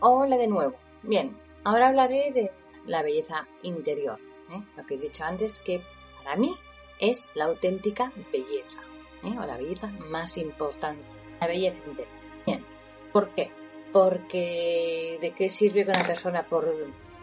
Hola 0.00 0.36
de 0.36 0.46
nuevo. 0.46 0.76
Bien, 1.02 1.36
ahora 1.64 1.88
hablaré 1.88 2.30
de 2.32 2.50
la 2.86 3.02
belleza 3.02 3.48
interior. 3.62 4.20
¿eh? 4.50 4.62
Lo 4.76 4.86
que 4.86 4.94
he 4.94 4.98
dicho 4.98 5.24
antes 5.24 5.58
que 5.58 5.82
para 6.22 6.36
mí 6.36 6.54
es 7.00 7.26
la 7.34 7.46
auténtica 7.46 8.12
belleza. 8.32 8.84
¿eh? 9.24 9.38
o 9.38 9.46
la 9.46 9.56
belleza 9.56 9.88
más 10.10 10.36
importante, 10.38 11.04
la 11.44 11.52
belleza. 11.52 11.78
Bien, 12.46 12.64
¿por 13.12 13.28
qué? 13.30 13.50
Porque 13.92 15.18
¿de 15.20 15.30
qué 15.32 15.48
sirve 15.48 15.84
que 15.84 15.90
una 15.90 16.06
persona 16.06 16.46
por, 16.46 16.66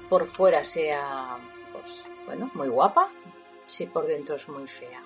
por 0.10 0.26
fuera 0.26 0.64
sea, 0.64 1.38
pues, 1.74 2.06
bueno, 2.26 2.50
muy 2.54 2.70
guapa, 2.70 3.12
si 3.68 3.88
por 3.88 4.06
dentro 4.06 4.36
es 4.36 4.48
muy 4.48 4.68
fea? 4.68 5.04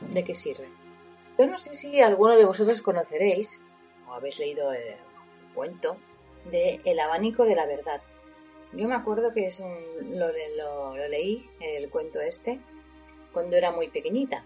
¿De 0.00 0.24
qué 0.24 0.34
sirve? 0.34 0.68
Yo 1.38 1.46
no 1.46 1.58
sé 1.58 1.74
si 1.74 2.00
alguno 2.00 2.36
de 2.36 2.44
vosotros 2.44 2.82
conoceréis 2.82 3.60
o 4.08 4.12
habéis 4.12 4.38
leído 4.38 4.72
el 4.72 4.96
cuento 5.54 5.96
de 6.50 6.80
El 6.84 7.00
abanico 7.00 7.44
de 7.44 7.54
la 7.54 7.66
verdad. 7.66 8.02
Yo 8.72 8.88
me 8.88 8.94
acuerdo 8.94 9.32
que 9.32 9.46
es 9.46 9.60
un, 9.60 10.18
lo, 10.18 10.30
leí, 11.08 11.48
el 11.60 11.88
cuento 11.88 12.20
este, 12.20 12.60
cuando 13.32 13.56
era 13.56 13.70
muy 13.70 13.88
pequeñita. 13.88 14.44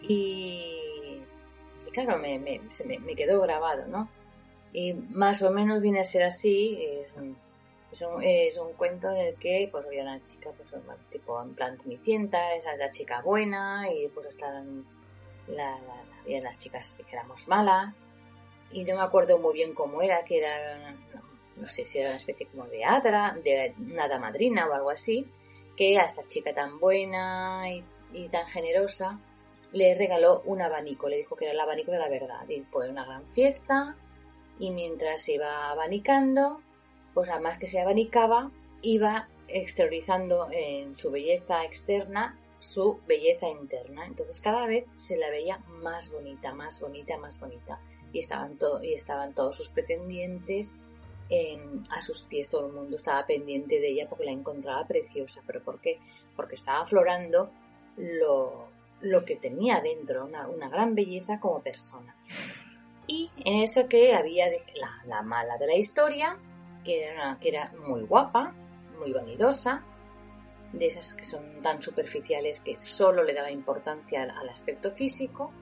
Y, 0.00 0.95
claro, 2.04 2.18
me, 2.18 2.38
me, 2.38 2.60
me, 2.98 3.14
quedó 3.14 3.40
grabado, 3.40 3.86
¿no? 3.86 4.08
Y 4.72 4.92
más 4.92 5.40
o 5.42 5.50
menos 5.50 5.80
viene 5.80 6.00
a 6.00 6.04
ser 6.04 6.24
así. 6.24 6.78
Es 7.90 8.02
un, 8.02 8.22
es 8.22 8.58
un, 8.58 8.72
cuento 8.74 9.10
en 9.10 9.28
el 9.28 9.34
que 9.36 9.68
pues 9.72 9.86
había 9.86 10.02
una 10.02 10.22
chica 10.22 10.50
pues 10.54 10.74
tipo 11.10 11.42
en 11.42 11.54
plan 11.54 11.78
cenicienta, 11.78 12.54
esa 12.54 12.72
es 12.72 12.78
la 12.78 12.90
chica 12.90 13.22
buena 13.22 13.90
y 13.90 14.08
pues 14.08 14.26
están 14.26 14.84
la, 15.48 15.78
las 16.26 16.58
chicas 16.58 16.94
que 16.96 17.16
éramos 17.16 17.48
malas 17.48 18.02
y 18.70 18.84
no 18.84 18.96
me 18.96 19.02
acuerdo 19.02 19.38
muy 19.38 19.54
bien 19.54 19.72
cómo 19.72 20.02
era, 20.02 20.24
que 20.24 20.38
era 20.38 20.94
no 21.56 21.68
sé 21.68 21.86
si 21.86 21.98
era 21.98 22.08
una 22.08 22.18
especie 22.18 22.46
como 22.48 22.66
de 22.66 22.84
hadra, 22.84 23.34
de 23.42 23.72
nada 23.78 24.18
madrina 24.18 24.68
o 24.68 24.74
algo 24.74 24.90
así, 24.90 25.26
que 25.74 25.98
a 25.98 26.04
esta 26.04 26.26
chica 26.26 26.52
tan 26.52 26.78
buena 26.78 27.62
y, 27.70 28.28
tan 28.28 28.46
generosa 28.48 29.18
le 29.76 29.94
regaló 29.94 30.42
un 30.46 30.62
abanico, 30.62 31.08
le 31.08 31.18
dijo 31.18 31.36
que 31.36 31.44
era 31.44 31.54
el 31.54 31.60
abanico 31.60 31.92
de 31.92 31.98
la 31.98 32.08
verdad. 32.08 32.48
Y 32.48 32.60
fue 32.62 32.88
una 32.88 33.04
gran 33.04 33.26
fiesta 33.28 33.96
y 34.58 34.70
mientras 34.70 35.28
iba 35.28 35.70
abanicando, 35.70 36.60
pues 37.14 37.28
además 37.28 37.58
que 37.58 37.68
se 37.68 37.80
abanicaba, 37.80 38.50
iba 38.82 39.28
exteriorizando 39.48 40.48
en 40.50 40.96
su 40.96 41.10
belleza 41.10 41.64
externa 41.64 42.38
su 42.58 43.00
belleza 43.06 43.48
interna. 43.48 44.06
Entonces 44.06 44.40
cada 44.40 44.66
vez 44.66 44.86
se 44.94 45.16
la 45.16 45.30
veía 45.30 45.58
más 45.68 46.10
bonita, 46.10 46.52
más 46.52 46.80
bonita, 46.80 47.16
más 47.18 47.38
bonita. 47.38 47.78
Y 48.12 48.20
estaban, 48.20 48.58
y 48.82 48.94
estaban 48.94 49.34
todos 49.34 49.56
sus 49.56 49.68
pretendientes 49.68 50.74
a 51.90 52.02
sus 52.02 52.22
pies 52.22 52.48
todo 52.48 52.66
el 52.66 52.72
mundo 52.72 52.96
estaba 52.96 53.26
pendiente 53.26 53.80
de 53.80 53.88
ella 53.88 54.08
porque 54.08 54.24
la 54.24 54.30
encontraba 54.30 54.86
preciosa. 54.86 55.42
¿Pero 55.46 55.62
por 55.62 55.80
qué? 55.80 55.98
Porque 56.36 56.54
estaba 56.54 56.80
aflorando 56.80 57.50
lo, 57.96 58.65
lo 59.00 59.24
que 59.24 59.36
tenía 59.36 59.80
dentro, 59.80 60.24
una, 60.24 60.68
gran 60.68 60.94
belleza 60.94 61.38
como 61.40 61.62
persona. 61.62 62.16
Y 63.06 63.30
en 63.44 63.62
eso 63.62 63.88
que 63.88 64.14
había 64.14 64.46
la, 64.74 65.02
la, 65.06 65.22
mala 65.22 65.58
de 65.58 65.66
la 65.66 65.76
historia, 65.76 66.38
que 66.84 67.04
era, 67.04 67.38
que 67.40 67.50
era 67.50 67.72
muy 67.86 68.02
guapa, 68.02 68.54
muy 68.98 69.12
vanidosa, 69.12 69.84
de 70.72 70.86
esas 70.86 71.14
que 71.14 71.24
son 71.24 71.62
tan 71.62 71.82
superficiales 71.82 72.60
que 72.60 72.78
solo 72.78 73.22
le 73.22 73.34
daba 73.34 73.50
importancia 73.50 74.22
al 74.22 74.48
aspecto 74.48 74.90
físico, 74.90 75.52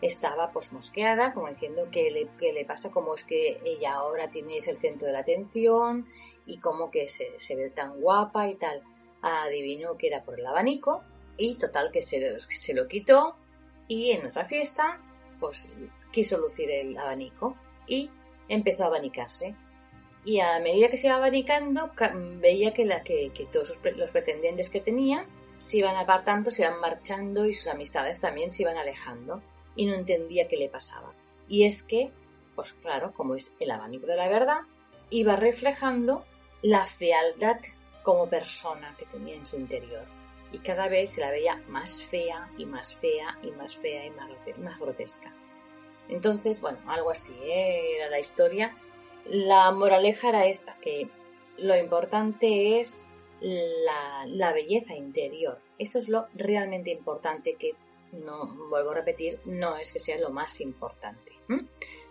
estaba 0.00 0.50
pues 0.52 0.72
mosqueada, 0.72 1.32
como 1.32 1.48
diciendo 1.48 1.88
que 1.90 2.10
le, 2.10 2.52
le 2.52 2.64
pasa, 2.64 2.90
como 2.90 3.14
es 3.14 3.24
que 3.24 3.60
ella 3.64 3.94
ahora 3.94 4.30
tiene 4.30 4.58
el 4.58 4.62
centro 4.62 5.06
de 5.06 5.12
la 5.12 5.20
atención 5.20 6.06
y 6.46 6.58
como 6.58 6.90
que 6.90 7.08
se 7.08 7.56
ve 7.56 7.70
tan 7.70 8.00
guapa 8.00 8.48
y 8.48 8.54
tal. 8.54 8.82
Adivinó 9.22 9.96
que 9.96 10.08
era 10.08 10.22
por 10.22 10.38
el 10.38 10.46
abanico 10.46 11.02
y 11.36 11.54
total 11.56 11.90
que 11.92 12.02
se, 12.02 12.38
se 12.40 12.74
lo 12.74 12.88
quitó 12.88 13.36
y 13.88 14.10
en 14.10 14.26
otra 14.26 14.44
fiesta 14.44 15.00
pues 15.38 15.68
quiso 16.12 16.38
lucir 16.38 16.70
el 16.70 16.96
abanico 16.96 17.56
y 17.86 18.10
empezó 18.48 18.84
a 18.84 18.86
abanicarse. 18.86 19.54
Y 20.24 20.40
a 20.40 20.58
medida 20.58 20.88
que 20.88 20.96
se 20.96 21.06
iba 21.06 21.16
abanicando, 21.16 21.92
veía 22.40 22.74
que, 22.74 22.84
que 23.04 23.46
todos 23.52 23.78
los 23.96 24.10
pretendientes 24.10 24.70
que 24.70 24.80
tenía 24.80 25.26
se 25.58 25.78
iban 25.78 25.96
apartando, 25.96 26.50
se 26.50 26.62
iban 26.62 26.80
marchando 26.80 27.46
y 27.46 27.54
sus 27.54 27.68
amistades 27.68 28.20
también 28.20 28.52
se 28.52 28.62
iban 28.62 28.76
alejando 28.76 29.42
y 29.76 29.86
no 29.86 29.94
entendía 29.94 30.48
qué 30.48 30.56
le 30.56 30.68
pasaba. 30.68 31.12
Y 31.48 31.64
es 31.64 31.82
que, 31.82 32.10
pues 32.56 32.72
claro, 32.72 33.12
como 33.12 33.36
es 33.36 33.52
el 33.60 33.70
abanico 33.70 34.06
de 34.06 34.16
la 34.16 34.28
verdad, 34.28 34.62
iba 35.10 35.36
reflejando 35.36 36.24
la 36.62 36.86
fealdad 36.86 37.58
como 38.02 38.28
persona 38.28 38.96
que 38.98 39.06
tenía 39.06 39.34
en 39.34 39.46
su 39.46 39.56
interior. 39.56 40.04
Y 40.52 40.58
cada 40.58 40.88
vez 40.88 41.12
se 41.12 41.20
la 41.20 41.30
veía 41.30 41.62
más 41.68 42.02
fea 42.02 42.50
y 42.56 42.66
más 42.66 42.96
fea 42.96 43.38
y 43.42 43.50
más 43.50 43.76
fea 43.76 44.06
y 44.06 44.10
más, 44.10 44.78
grotesca. 44.78 45.34
Entonces, 46.08 46.60
bueno, 46.60 46.78
algo 46.86 47.10
así 47.10 47.34
¿eh? 47.42 47.96
era 47.96 48.08
la 48.08 48.20
historia. 48.20 48.76
La 49.26 49.70
moraleja 49.72 50.28
era 50.28 50.46
esta, 50.46 50.76
que 50.80 51.08
lo 51.58 51.76
importante 51.76 52.78
es 52.78 53.02
la, 53.40 54.24
la, 54.26 54.52
belleza 54.52 54.94
interior. 54.94 55.58
Eso 55.78 55.98
es 55.98 56.08
lo 56.08 56.28
realmente 56.34 56.90
importante 56.90 57.54
que 57.54 57.74
no 58.12 58.46
vuelvo 58.68 58.90
a 58.90 58.94
repetir, 58.94 59.40
no 59.44 59.76
es 59.76 59.92
que 59.92 60.00
sea 60.00 60.18
lo 60.18 60.30
más 60.30 60.60
importante. 60.60 61.32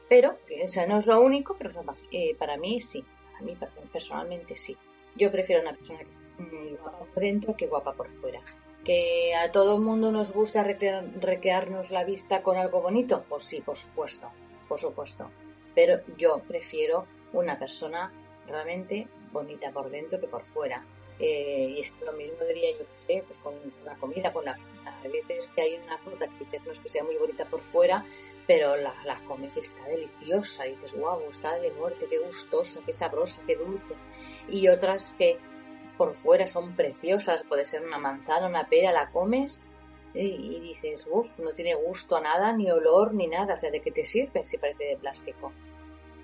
Pero, 0.07 0.37
o 0.63 0.67
sea, 0.67 0.85
no 0.85 0.99
es 0.99 1.07
lo 1.07 1.19
único, 1.19 1.55
pero 1.57 1.71
eh, 2.11 2.35
para 2.35 2.57
mí 2.57 2.79
sí. 2.81 3.03
Para 3.31 3.43
mí 3.43 3.57
personalmente 3.91 4.55
sí. 4.57 4.77
Yo 5.15 5.31
prefiero 5.31 5.61
una 5.61 5.73
persona 5.73 5.99
que 5.99 6.09
esté 6.09 6.77
guapa 6.81 7.05
por 7.05 7.23
dentro 7.23 7.55
que 7.55 7.67
guapa 7.67 7.93
por 7.93 8.09
fuera. 8.09 8.41
¿Que 8.83 9.33
a 9.33 9.51
todo 9.51 9.77
el 9.77 9.81
mundo 9.81 10.11
nos 10.11 10.31
gusta 10.31 10.63
recrearnos 10.63 11.89
la 11.89 12.03
vista 12.03 12.43
con 12.43 12.57
algo 12.57 12.81
bonito? 12.81 13.23
Pues 13.27 13.45
sí, 13.45 13.61
por 13.61 13.77
supuesto, 13.77 14.29
por 14.67 14.79
supuesto. 14.79 15.31
Pero 15.73 16.01
yo 16.17 16.41
prefiero 16.47 17.05
una 17.33 17.57
persona 17.57 18.11
realmente 18.47 19.07
bonita 19.31 19.71
por 19.71 19.89
dentro 19.89 20.19
que 20.19 20.27
por 20.27 20.43
fuera. 20.43 20.85
Eh, 21.17 21.75
y 21.77 21.79
es 21.79 21.93
lo 22.05 22.11
mismo 22.11 22.43
diría 22.45 22.71
yo 22.73 22.79
que 22.79 23.01
sé, 23.07 23.23
pues 23.25 23.39
con 23.39 23.53
la 23.85 23.95
comida, 23.95 24.33
con 24.33 24.45
la 24.45 24.55
fruta. 24.55 24.99
A 25.03 25.07
veces 25.07 25.49
que 25.55 25.61
hay 25.61 25.75
una 25.83 25.97
fruta 25.97 26.27
que 26.27 26.43
dices 26.43 26.65
no 26.65 26.73
es 26.73 26.79
que 26.79 26.89
sea 26.89 27.03
muy 27.03 27.17
bonita 27.17 27.45
por 27.45 27.61
fuera, 27.61 28.05
pero 28.45 28.75
la, 28.75 28.93
la 29.05 29.19
comes 29.25 29.55
y 29.57 29.61
está 29.61 29.87
deliciosa. 29.87 30.67
Y 30.67 30.75
dices, 30.75 30.93
wow, 30.93 31.21
está 31.31 31.57
de 31.57 31.71
muerte, 31.71 32.07
qué 32.09 32.19
gustosa, 32.19 32.81
qué 32.85 32.93
sabrosa, 32.93 33.41
qué 33.47 33.55
dulce. 33.55 33.95
Y 34.47 34.67
otras 34.67 35.13
que 35.17 35.39
por 35.97 36.13
fuera 36.13 36.47
son 36.47 36.75
preciosas, 36.75 37.43
puede 37.43 37.65
ser 37.65 37.83
una 37.83 37.97
manzana, 37.97 38.47
una 38.47 38.67
pera, 38.67 38.91
la 38.91 39.11
comes 39.11 39.61
y, 40.13 40.59
dices, 40.61 41.07
uff, 41.11 41.39
no 41.39 41.51
tiene 41.51 41.75
gusto 41.75 42.15
a 42.15 42.21
nada, 42.21 42.53
ni 42.53 42.71
olor, 42.71 43.13
ni 43.13 43.27
nada. 43.27 43.55
O 43.55 43.59
sea, 43.59 43.71
¿de 43.71 43.81
qué 43.81 43.91
te 43.91 44.05
sirve 44.05 44.45
si 44.45 44.57
parece 44.57 44.85
de 44.85 44.97
plástico? 44.97 45.51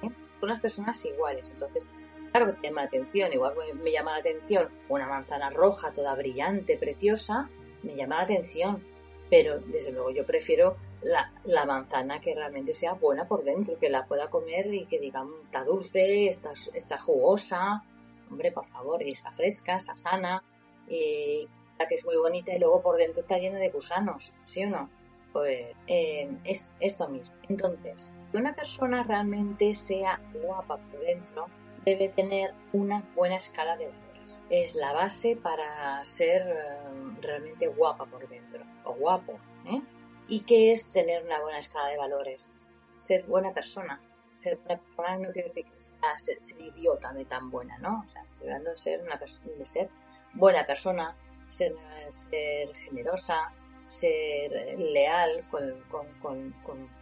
¿Eh? 0.01 0.09
Son 0.39 0.49
las 0.49 0.61
personas 0.61 1.03
iguales. 1.03 1.49
Entonces, 1.49 1.85
Claro 2.31 2.45
que 2.45 2.53
te 2.53 2.67
llama 2.67 2.81
la 2.81 2.87
atención, 2.87 3.33
igual 3.33 3.53
me 3.75 3.91
llama 3.91 4.13
la 4.13 4.19
atención 4.19 4.69
una 4.87 5.05
manzana 5.05 5.49
roja, 5.49 5.91
toda 5.91 6.15
brillante, 6.15 6.77
preciosa, 6.77 7.49
me 7.83 7.93
llama 7.93 8.17
la 8.17 8.23
atención, 8.23 8.81
pero 9.29 9.59
desde 9.59 9.91
luego 9.91 10.11
yo 10.11 10.25
prefiero 10.25 10.77
la, 11.01 11.33
la, 11.43 11.65
manzana 11.65 12.21
que 12.21 12.33
realmente 12.33 12.73
sea 12.73 12.93
buena 12.93 13.27
por 13.27 13.43
dentro, 13.43 13.77
que 13.77 13.89
la 13.89 14.05
pueda 14.05 14.29
comer 14.29 14.73
y 14.73 14.85
que 14.85 14.97
digamos 14.97 15.41
está 15.43 15.65
dulce, 15.65 16.27
está, 16.27 16.53
está 16.73 16.97
jugosa, 16.97 17.83
hombre, 18.31 18.51
por 18.51 18.67
favor, 18.67 19.03
y 19.03 19.09
está 19.09 19.31
fresca, 19.31 19.77
está 19.77 19.95
sana, 19.95 20.43
y 20.87 21.47
la 21.77 21.87
que 21.87 21.95
es 21.95 22.05
muy 22.05 22.17
bonita 22.17 22.53
y 22.53 22.59
luego 22.59 22.81
por 22.81 22.97
dentro 22.97 23.21
está 23.21 23.37
llena 23.37 23.59
de 23.59 23.69
gusanos, 23.69 24.33
¿sí 24.45 24.63
o 24.63 24.69
no? 24.69 24.89
Pues 25.33 25.75
eh, 25.87 26.29
es 26.43 26.67
esto 26.79 27.07
mismo. 27.07 27.33
Entonces, 27.49 28.11
que 28.31 28.37
una 28.37 28.53
persona 28.53 29.03
realmente 29.03 29.75
sea 29.75 30.19
guapa 30.33 30.77
por 30.77 30.99
dentro, 31.01 31.47
debe 31.85 32.09
tener 32.09 32.53
una 32.73 33.03
buena 33.15 33.35
escala 33.35 33.77
de 33.77 33.87
valores. 33.87 34.41
Es 34.49 34.75
la 34.75 34.93
base 34.93 35.35
para 35.35 36.03
ser 36.05 36.41
eh, 36.41 37.17
realmente 37.21 37.67
guapa 37.67 38.05
por 38.05 38.27
dentro, 38.27 38.63
o 38.83 38.93
guapo. 38.93 39.39
¿eh? 39.65 39.81
¿Y 40.27 40.41
qué 40.41 40.71
es 40.71 40.91
tener 40.91 41.23
una 41.25 41.41
buena 41.41 41.59
escala 41.59 41.89
de 41.89 41.97
valores? 41.97 42.67
Ser 42.99 43.23
buena 43.23 43.53
persona. 43.53 44.01
Ser 44.41 44.57
buena 44.57 44.81
persona 44.81 45.17
no 45.17 45.31
quiere 45.31 45.49
decir 45.49 45.65
que 45.65 45.77
sea 45.77 46.17
ser, 46.17 46.37
idiota 46.59 47.13
de 47.13 47.25
tan 47.25 47.49
buena, 47.49 47.77
¿no? 47.77 48.03
O 48.05 48.09
sea, 48.09 48.25
hablando 48.41 48.71
de 48.71 48.77
ser, 48.77 49.01
una 49.01 49.17
de 49.17 49.65
ser 49.65 49.89
buena 50.33 50.65
persona, 50.65 51.15
ser, 51.49 51.75
ser 52.09 52.73
generosa, 52.75 53.53
ser 53.89 54.79
leal 54.79 55.45
con, 55.49 55.81
con, 55.89 56.07
con, 56.21 56.51
con 56.63 57.01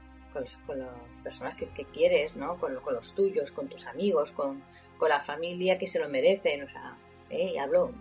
con, 0.65 0.79
las 0.79 1.19
personas 1.23 1.55
que, 1.55 1.85
quieres, 1.85 2.35
¿no? 2.35 2.59
Con, 2.59 2.73
los 2.73 3.13
tuyos, 3.13 3.51
con 3.51 3.67
tus 3.67 3.87
amigos, 3.87 4.31
con, 4.31 4.63
la 5.07 5.19
familia 5.19 5.77
que 5.77 5.87
se 5.87 5.99
lo 5.99 6.09
merecen, 6.09 6.63
o 6.63 6.67
sea, 6.67 6.97
¿eh? 7.29 7.53
y 7.53 7.57
hablo 7.57 7.93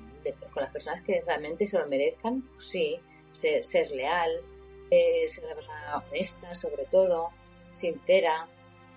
con 0.52 0.62
las 0.62 0.72
personas 0.72 1.00
que 1.02 1.22
realmente 1.24 1.66
se 1.66 1.78
lo 1.78 1.86
merezcan, 1.86 2.42
pues 2.42 2.68
sí, 2.68 3.00
ser, 3.30 3.90
leal, 3.92 4.32
eh, 4.90 5.26
ser 5.28 5.44
una 5.44 5.54
persona 5.54 6.04
honesta 6.08 6.54
sobre 6.54 6.86
todo, 6.86 7.30
sincera, 7.70 8.48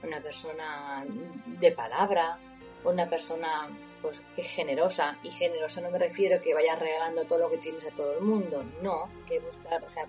una 0.03 0.21
persona 0.21 1.05
de 1.45 1.71
palabra, 1.71 2.37
una 2.83 3.09
persona 3.09 3.69
pues 4.01 4.23
que 4.35 4.41
generosa 4.41 5.17
y 5.21 5.29
generosa 5.29 5.79
no 5.81 5.91
me 5.91 5.99
refiero 5.99 6.37
a 6.37 6.41
que 6.41 6.55
vayas 6.55 6.79
regalando 6.79 7.25
todo 7.25 7.37
lo 7.37 7.49
que 7.51 7.57
tienes 7.57 7.85
a 7.85 7.91
todo 7.91 8.13
el 8.13 8.21
mundo 8.21 8.63
no 8.81 9.07
que 9.27 9.39
buscar 9.39 9.83
o 9.83 9.89
sea 9.91 10.07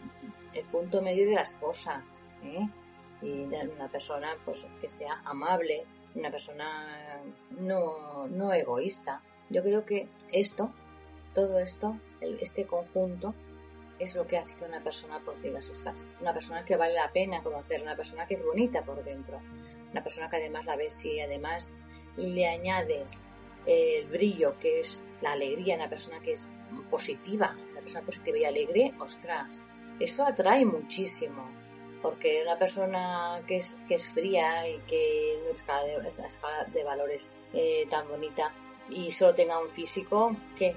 el 0.55 0.65
punto 0.65 1.03
medio 1.03 1.29
de 1.29 1.35
las 1.35 1.57
cosas 1.57 2.23
¿eh? 2.43 2.67
y 3.23 3.45
una 3.45 3.89
persona 3.89 4.37
pues 4.45 4.67
que 4.81 4.89
sea 4.89 5.23
amable, 5.25 5.87
una 6.15 6.31
persona 6.31 7.23
no, 7.51 8.27
no 8.29 8.53
egoísta. 8.53 9.23
Yo 9.49 9.63
creo 9.63 9.87
que 9.87 10.09
esto, 10.33 10.73
todo 11.33 11.59
esto, 11.59 11.97
este 12.21 12.67
conjunto 12.67 13.35
es 13.99 14.17
lo 14.17 14.27
que 14.27 14.39
hace 14.39 14.57
que 14.57 14.65
una 14.65 14.83
persona 14.83 15.21
pues 15.25 15.41
diga, 15.41 15.61
ostras, 15.61 16.17
una 16.21 16.35
persona 16.35 16.65
que 16.65 16.77
vale 16.77 16.95
la 16.95 17.13
pena 17.13 17.43
conocer, 17.43 17.83
una 17.83 17.97
persona 17.97 18.27
que 18.27 18.35
es 18.35 18.45
bonita 18.45 18.83
por 18.83 19.05
dentro, 19.05 19.41
una 19.93 20.03
persona 20.03 20.29
que 20.29 20.37
además 20.37 20.65
la 20.65 20.77
ves 20.77 21.05
y 21.05 21.21
además 21.21 21.73
le 22.17 22.49
añades 22.49 23.25
el 23.67 24.07
brillo 24.09 24.59
que 24.59 24.81
es 24.81 25.05
la 25.21 25.33
alegría, 25.33 25.77
una 25.77 25.89
persona 25.89 26.21
que 26.21 26.33
es 26.33 26.49
positiva, 26.91 27.57
una 27.71 27.81
persona 27.81 28.05
positiva 28.05 28.39
y 28.39 28.45
alegre, 28.45 28.95
ostras, 28.99 29.63
esto 30.01 30.25
atrae 30.25 30.65
muchísimo, 30.65 31.49
porque 32.01 32.43
una 32.43 32.59
persona 32.59 33.43
que 33.47 33.59
es, 33.59 33.77
que 33.87 33.97
es 33.97 34.05
fría 34.07 34.69
y 34.69 34.79
que 34.81 35.39
no 35.45 35.55
escala 35.55 35.85
de, 35.85 36.09
escala 36.09 36.67
valores 36.85 37.33
eh, 37.53 37.87
tan 37.89 38.09
bonita 38.09 38.53
y 38.91 39.11
solo 39.13 39.35
tenga 39.35 39.61
un 39.61 39.71
físico, 39.71 40.35
que 40.57 40.75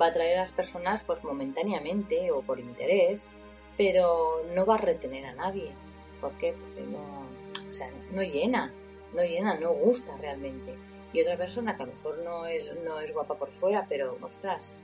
va 0.00 0.06
a 0.06 0.08
atraer 0.08 0.38
a 0.38 0.42
las 0.42 0.52
personas 0.52 1.04
pues 1.04 1.22
momentáneamente 1.22 2.32
o 2.32 2.42
por 2.42 2.58
interés, 2.58 3.28
pero 3.76 4.42
no 4.54 4.66
va 4.66 4.74
a 4.74 4.78
retener 4.78 5.26
a 5.26 5.34
nadie. 5.34 5.70
¿Por 6.20 6.32
qué? 6.32 6.54
Porque 6.54 6.80
no, 6.82 7.26
sea, 7.74 7.90
no 8.10 8.22
llena, 8.22 8.72
no 9.12 9.22
llena, 9.22 9.54
no 9.54 9.72
gusta 9.72 10.16
realmente. 10.16 10.76
Y 11.12 11.20
otra 11.20 11.36
persona 11.36 11.76
que 11.76 11.84
a 11.84 11.86
lo 11.86 11.92
mejor 11.92 12.18
no 12.24 12.46
es, 12.46 12.72
no 12.84 13.00
es 13.00 13.12
guapa 13.12 13.36
por 13.36 13.50
fuera, 13.50 13.86
pero 13.88 14.16
ostras, 14.20 14.76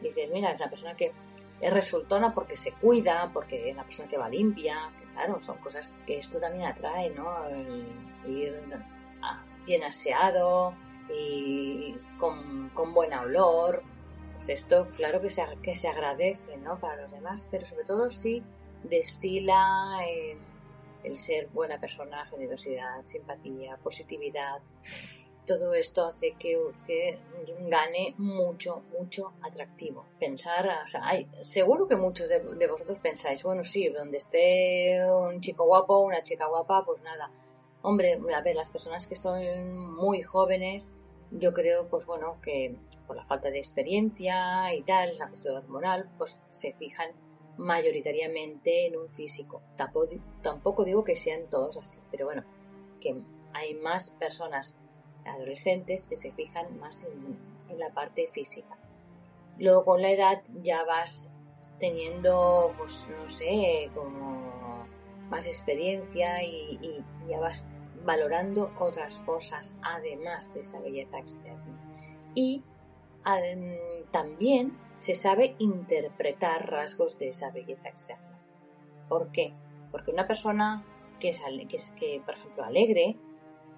dices, 0.00 0.30
mira, 0.32 0.52
es 0.52 0.60
una 0.60 0.70
persona 0.70 0.94
que 0.94 1.12
es 1.60 1.72
resultona 1.72 2.34
porque 2.34 2.56
se 2.56 2.72
cuida, 2.72 3.30
porque 3.32 3.68
es 3.68 3.74
una 3.74 3.84
persona 3.84 4.08
que 4.08 4.18
va 4.18 4.28
limpia, 4.28 4.90
claro, 5.14 5.40
son 5.40 5.58
cosas 5.58 5.94
que 6.06 6.18
esto 6.18 6.40
también 6.40 6.66
atrae, 6.66 7.10
¿no? 7.10 7.46
El 7.46 7.86
ir 8.26 8.60
bien 9.66 9.82
aseado 9.82 10.74
y 11.10 11.96
con, 12.18 12.68
con 12.70 12.92
buen 12.92 13.12
olor, 13.12 13.82
pues 14.34 14.48
esto 14.48 14.88
claro 14.96 15.20
que 15.20 15.30
se, 15.30 15.42
que 15.62 15.74
se 15.74 15.88
agradece 15.88 16.56
¿no? 16.58 16.78
para 16.78 17.02
los 17.02 17.12
demás, 17.12 17.48
pero 17.50 17.64
sobre 17.64 17.84
todo 17.84 18.10
si 18.10 18.42
destila 18.82 19.98
eh, 20.06 20.36
el 21.04 21.18
ser 21.18 21.48
buena 21.48 21.78
persona, 21.78 22.26
generosidad, 22.26 23.04
simpatía, 23.04 23.76
positividad. 23.76 24.60
Todo 25.46 25.74
esto 25.74 26.06
hace 26.06 26.34
que, 26.38 26.58
que 26.86 27.18
gane 27.68 28.14
mucho, 28.16 28.82
mucho 28.98 29.34
atractivo. 29.42 30.06
Pensar, 30.18 30.66
o 30.82 30.86
sea, 30.86 31.06
hay, 31.06 31.28
seguro 31.42 31.86
que 31.86 31.96
muchos 31.96 32.28
de, 32.30 32.40
de 32.40 32.66
vosotros 32.66 32.98
pensáis, 32.98 33.42
bueno, 33.42 33.62
sí, 33.62 33.88
donde 33.88 34.16
esté 34.16 34.98
un 35.06 35.40
chico 35.42 35.66
guapo, 35.66 35.98
una 35.98 36.22
chica 36.22 36.46
guapa, 36.46 36.84
pues 36.84 37.02
nada. 37.02 37.30
Hombre, 37.82 38.18
a 38.34 38.40
ver, 38.40 38.56
las 38.56 38.70
personas 38.70 39.06
que 39.06 39.14
son 39.14 39.76
muy 39.94 40.22
jóvenes, 40.22 40.94
yo 41.30 41.52
creo, 41.52 41.88
pues 41.88 42.06
bueno, 42.06 42.38
que 42.42 42.76
por 43.06 43.16
la 43.16 43.26
falta 43.26 43.50
de 43.50 43.58
experiencia 43.58 44.74
y 44.74 44.82
tal, 44.82 45.18
la 45.18 45.28
cuestión 45.28 45.56
hormonal, 45.56 46.08
pues 46.16 46.38
se 46.48 46.72
fijan 46.72 47.10
mayoritariamente 47.56 48.86
en 48.86 48.96
un 48.96 49.08
físico. 49.08 49.62
Tampoco, 49.76 50.84
digo 50.84 51.04
que 51.04 51.16
sean 51.16 51.48
todos 51.50 51.76
así, 51.76 51.98
pero 52.10 52.26
bueno, 52.26 52.44
que 53.00 53.16
hay 53.52 53.74
más 53.74 54.10
personas 54.10 54.76
adolescentes 55.24 56.06
que 56.06 56.16
se 56.16 56.32
fijan 56.32 56.78
más 56.78 57.04
en, 57.04 57.54
la 57.78 57.92
parte 57.92 58.28
física. 58.28 58.78
Luego 59.58 59.84
con 59.84 60.02
la 60.02 60.12
edad 60.12 60.42
ya 60.62 60.84
vas 60.84 61.28
teniendo, 61.80 62.72
pues 62.78 63.08
no 63.18 63.28
sé, 63.28 63.90
como 63.94 64.86
más 65.28 65.48
experiencia 65.48 66.44
y, 66.44 66.78
y 66.80 67.04
ya 67.28 67.40
vas 67.40 67.64
valorando 68.04 68.70
otras 68.78 69.18
cosas 69.20 69.74
además 69.82 70.52
de 70.54 70.60
esa 70.60 70.78
belleza 70.78 71.18
externa. 71.18 71.80
Y 72.34 72.62
también 74.10 74.76
se 75.04 75.14
sabe 75.14 75.54
interpretar 75.58 76.70
rasgos 76.70 77.18
de 77.18 77.28
esa 77.28 77.50
belleza 77.50 77.90
externa. 77.90 78.40
¿Por 79.06 79.30
qué? 79.32 79.52
Porque 79.90 80.10
una 80.10 80.26
persona 80.26 80.82
que 81.20 81.28
es, 81.28 81.42
que, 81.98 82.22
por 82.24 82.36
ejemplo, 82.36 82.64
alegre, 82.64 83.18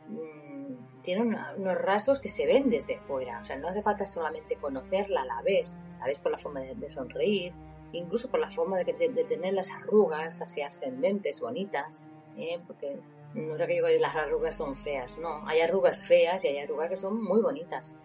mm, 0.07 1.03
tiene 1.03 1.23
unos 1.23 1.83
rasgos 1.83 2.21
que 2.21 2.29
se 2.29 2.47
ven 2.47 2.71
desde 2.71 3.01
fuera. 3.01 3.41
O 3.41 3.43
sea, 3.43 3.57
no 3.57 3.67
hace 3.67 3.83
falta 3.83 4.07
solamente 4.07 4.55
conocerla, 4.55 5.25
la 5.25 5.43
ves, 5.43 5.75
la 5.99 6.07
ves 6.07 6.21
por 6.21 6.31
la 6.31 6.39
forma 6.39 6.61
de, 6.61 6.91
sonreír, 6.91 7.53
incluso 7.91 8.31
por 8.31 8.39
la 8.39 8.51
forma 8.53 8.79
de, 8.79 8.85
tener 9.25 9.53
las 9.53 9.71
arrugas 9.73 10.41
así 10.43 10.63
ascendentes, 10.63 11.41
bonitas, 11.41 12.07
¿eh? 12.37 12.61
porque 12.69 13.01
no 13.35 13.57
sé 13.57 13.67
que 13.67 13.73
digo 13.73 13.89
las 13.99 14.15
arrugas 14.15 14.55
son 14.55 14.77
feas, 14.77 15.19
no, 15.19 15.45
hay 15.49 15.61
arrugas 15.61 16.05
feas 16.05 16.45
y 16.45 16.49
hay 16.49 16.59
arrugas 16.61 16.89
que 16.89 16.97
son 16.97 17.21
muy 17.21 17.43
bonitas. 17.43 17.97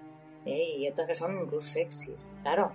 ¿eh? 0.46 0.78
y 0.78 0.90
otras 0.90 1.08
que 1.08 1.14
son 1.14 1.40
incluso 1.40 1.68
sexys, 1.68 2.32
claro. 2.42 2.72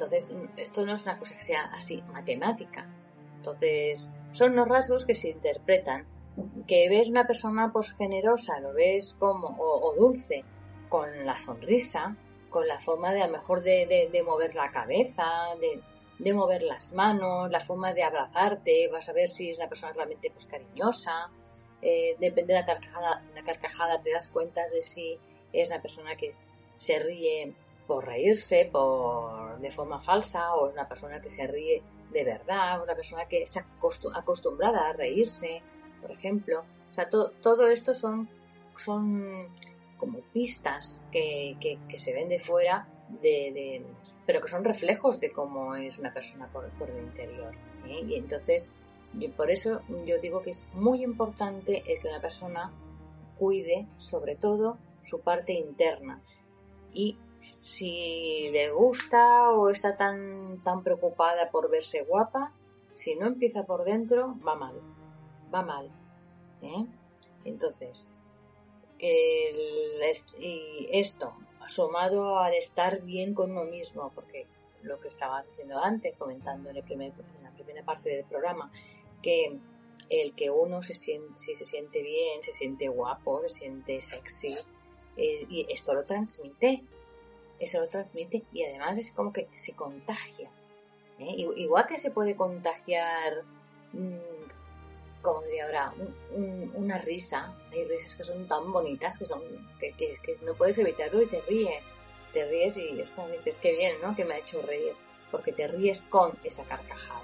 Entonces, 0.00 0.30
esto 0.56 0.86
no 0.86 0.94
es 0.94 1.02
una 1.02 1.18
cosa 1.18 1.34
que 1.34 1.42
sea 1.42 1.64
así 1.74 2.02
matemática. 2.10 2.88
Entonces, 3.36 4.10
son 4.32 4.56
los 4.56 4.66
rasgos 4.66 5.04
que 5.04 5.14
se 5.14 5.28
interpretan. 5.28 6.06
Que 6.66 6.88
ves 6.88 7.10
una 7.10 7.26
persona 7.26 7.70
pues 7.70 7.92
generosa, 7.92 8.60
lo 8.60 8.72
ves 8.72 9.14
como, 9.18 9.58
o, 9.58 9.94
dulce, 9.94 10.42
con 10.88 11.26
la 11.26 11.36
sonrisa, 11.36 12.16
con 12.48 12.66
la 12.66 12.80
forma 12.80 13.12
de 13.12 13.20
a 13.20 13.26
lo 13.26 13.34
mejor 13.34 13.62
de, 13.62 14.08
de, 14.10 14.22
mover 14.22 14.54
la 14.54 14.70
cabeza, 14.70 15.26
de, 15.60 15.82
de, 16.18 16.32
mover 16.32 16.62
las 16.62 16.94
manos, 16.94 17.50
la 17.50 17.60
forma 17.60 17.92
de 17.92 18.02
abrazarte, 18.02 18.88
vas 18.88 19.06
a 19.10 19.12
ver 19.12 19.28
si 19.28 19.50
es 19.50 19.58
una 19.58 19.68
persona 19.68 19.92
realmente 19.92 20.30
pues 20.30 20.46
cariñosa, 20.46 21.28
eh, 21.82 22.16
depende 22.18 22.54
de 22.54 22.60
la 22.60 22.66
carcajada, 22.66 23.22
la 23.34 23.42
carcajada 23.42 24.00
te 24.00 24.12
das 24.12 24.30
cuenta 24.30 24.66
de 24.68 24.80
si 24.80 25.18
es 25.52 25.68
una 25.68 25.82
persona 25.82 26.16
que 26.16 26.34
se 26.78 26.98
ríe 26.98 27.54
por 27.90 28.06
reírse, 28.06 28.68
por 28.70 29.58
de 29.58 29.72
forma 29.72 29.98
falsa, 29.98 30.54
o 30.54 30.68
es 30.68 30.74
una 30.74 30.86
persona 30.86 31.20
que 31.20 31.28
se 31.28 31.44
ríe 31.44 31.82
de 32.12 32.22
verdad, 32.22 32.80
una 32.80 32.94
persona 32.94 33.24
que 33.26 33.42
está 33.42 33.66
acostumbrada 34.14 34.88
a 34.88 34.92
reírse, 34.92 35.60
por 36.00 36.12
ejemplo. 36.12 36.60
O 36.92 36.94
sea, 36.94 37.08
todo 37.08 37.66
esto 37.66 37.92
son, 37.92 38.28
son 38.76 39.48
como 39.98 40.20
pistas 40.32 41.02
que, 41.10 41.56
que, 41.60 41.98
se 41.98 42.12
ven 42.12 42.28
de 42.28 42.38
fuera, 42.38 42.86
de, 43.20 43.84
pero 44.24 44.40
que 44.40 44.46
son 44.46 44.62
reflejos 44.62 45.18
de 45.18 45.32
cómo 45.32 45.74
es 45.74 45.98
una 45.98 46.14
persona 46.14 46.46
por, 46.46 46.68
por 46.78 46.88
el 46.90 47.02
interior. 47.02 47.52
¿eh? 47.88 48.04
Y 48.06 48.14
entonces, 48.14 48.70
por 49.36 49.50
eso 49.50 49.82
yo 50.06 50.20
digo 50.20 50.42
que 50.42 50.50
es 50.50 50.64
muy 50.74 51.02
importante 51.02 51.82
que 51.82 52.08
una 52.08 52.20
persona 52.20 52.70
cuide, 53.36 53.88
sobre 53.96 54.36
todo, 54.36 54.78
su 55.02 55.18
parte 55.22 55.54
interna 55.54 56.22
y 56.92 57.16
si 57.40 58.50
le 58.50 58.70
gusta 58.70 59.50
o 59.50 59.70
está 59.70 59.96
tan, 59.96 60.62
tan 60.62 60.82
preocupada 60.82 61.50
por 61.50 61.70
verse 61.70 62.02
guapa, 62.02 62.52
si 62.94 63.16
no 63.16 63.26
empieza 63.26 63.64
por 63.64 63.84
dentro, 63.84 64.36
va 64.46 64.54
mal, 64.54 64.80
va 65.52 65.62
mal. 65.62 65.90
¿eh? 66.62 66.86
Entonces, 67.44 68.06
y 68.98 70.88
esto, 70.92 71.32
sumado 71.68 72.38
al 72.38 72.54
estar 72.54 73.00
bien 73.02 73.34
con 73.34 73.52
uno 73.52 73.64
mismo, 73.64 74.12
porque 74.14 74.46
lo 74.82 75.00
que 75.00 75.08
estaba 75.08 75.42
diciendo 75.42 75.78
antes, 75.78 76.16
comentando 76.16 76.70
en, 76.70 76.76
el 76.76 76.82
primer, 76.82 77.12
en 77.38 77.44
la 77.44 77.50
primera 77.50 77.84
parte 77.84 78.10
del 78.10 78.24
programa, 78.24 78.70
que 79.22 79.58
el 80.08 80.34
que 80.34 80.50
uno 80.50 80.82
se 80.82 80.94
siente, 80.94 81.38
si 81.38 81.54
se 81.54 81.64
siente 81.64 82.02
bien, 82.02 82.42
se 82.42 82.52
siente 82.52 82.88
guapo, 82.88 83.42
se 83.42 83.50
siente 83.50 84.00
sexy, 84.00 84.56
eh, 85.16 85.46
y 85.48 85.66
esto 85.70 85.94
lo 85.94 86.04
transmite, 86.04 86.84
eso 87.60 87.78
lo 87.78 87.88
transmite 87.88 88.42
y 88.52 88.64
además 88.64 88.96
es 88.98 89.12
como 89.12 89.32
que 89.32 89.48
se 89.54 89.74
contagia. 89.74 90.50
¿eh? 91.18 91.34
Igual 91.56 91.86
que 91.86 91.98
se 91.98 92.10
puede 92.10 92.34
contagiar, 92.34 93.44
mm, 93.92 95.20
como 95.20 95.42
diría 95.42 95.66
ahora, 95.66 95.94
una 96.74 96.98
risa. 96.98 97.54
Hay 97.70 97.84
risas 97.84 98.14
que 98.14 98.24
son 98.24 98.48
tan 98.48 98.72
bonitas 98.72 99.18
que 99.18 99.26
son 99.26 99.42
que, 99.78 99.92
que, 99.92 100.16
no 100.42 100.54
puedes 100.54 100.78
evitarlo 100.78 101.20
y 101.20 101.26
te 101.26 101.42
ríes. 101.42 102.00
Te 102.32 102.48
ríes 102.48 102.78
y 102.78 102.98
esto 102.98 103.28
dices 103.28 103.58
que 103.58 103.72
bien, 103.72 103.96
¿no? 104.02 104.16
Que 104.16 104.24
me 104.24 104.34
ha 104.34 104.38
hecho 104.38 104.62
reír. 104.62 104.94
Porque 105.30 105.52
te 105.52 105.68
ríes 105.68 106.06
con 106.06 106.32
esa 106.42 106.64
carcajada. 106.64 107.20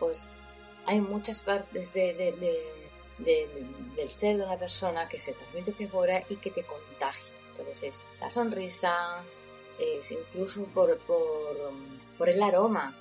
Pues 0.00 0.24
hay 0.86 1.00
muchas 1.02 1.38
partes 1.40 1.92
de, 1.92 2.14
del 3.18 4.10
ser 4.10 4.38
de 4.38 4.44
una 4.44 4.56
persona 4.56 5.06
que 5.08 5.20
se 5.20 5.32
transmite 5.34 5.72
hacia 5.72 5.86
afuera 5.86 6.24
y 6.30 6.36
que 6.36 6.50
te 6.50 6.64
contagia. 6.64 7.34
Entonces 7.50 7.82
es 7.82 8.02
la 8.20 8.30
sonrisa, 8.30 9.22
es 9.78 10.10
incluso 10.10 10.64
por, 10.74 10.98
por, 10.98 12.28
el 12.28 12.42
aroma, 12.42 12.94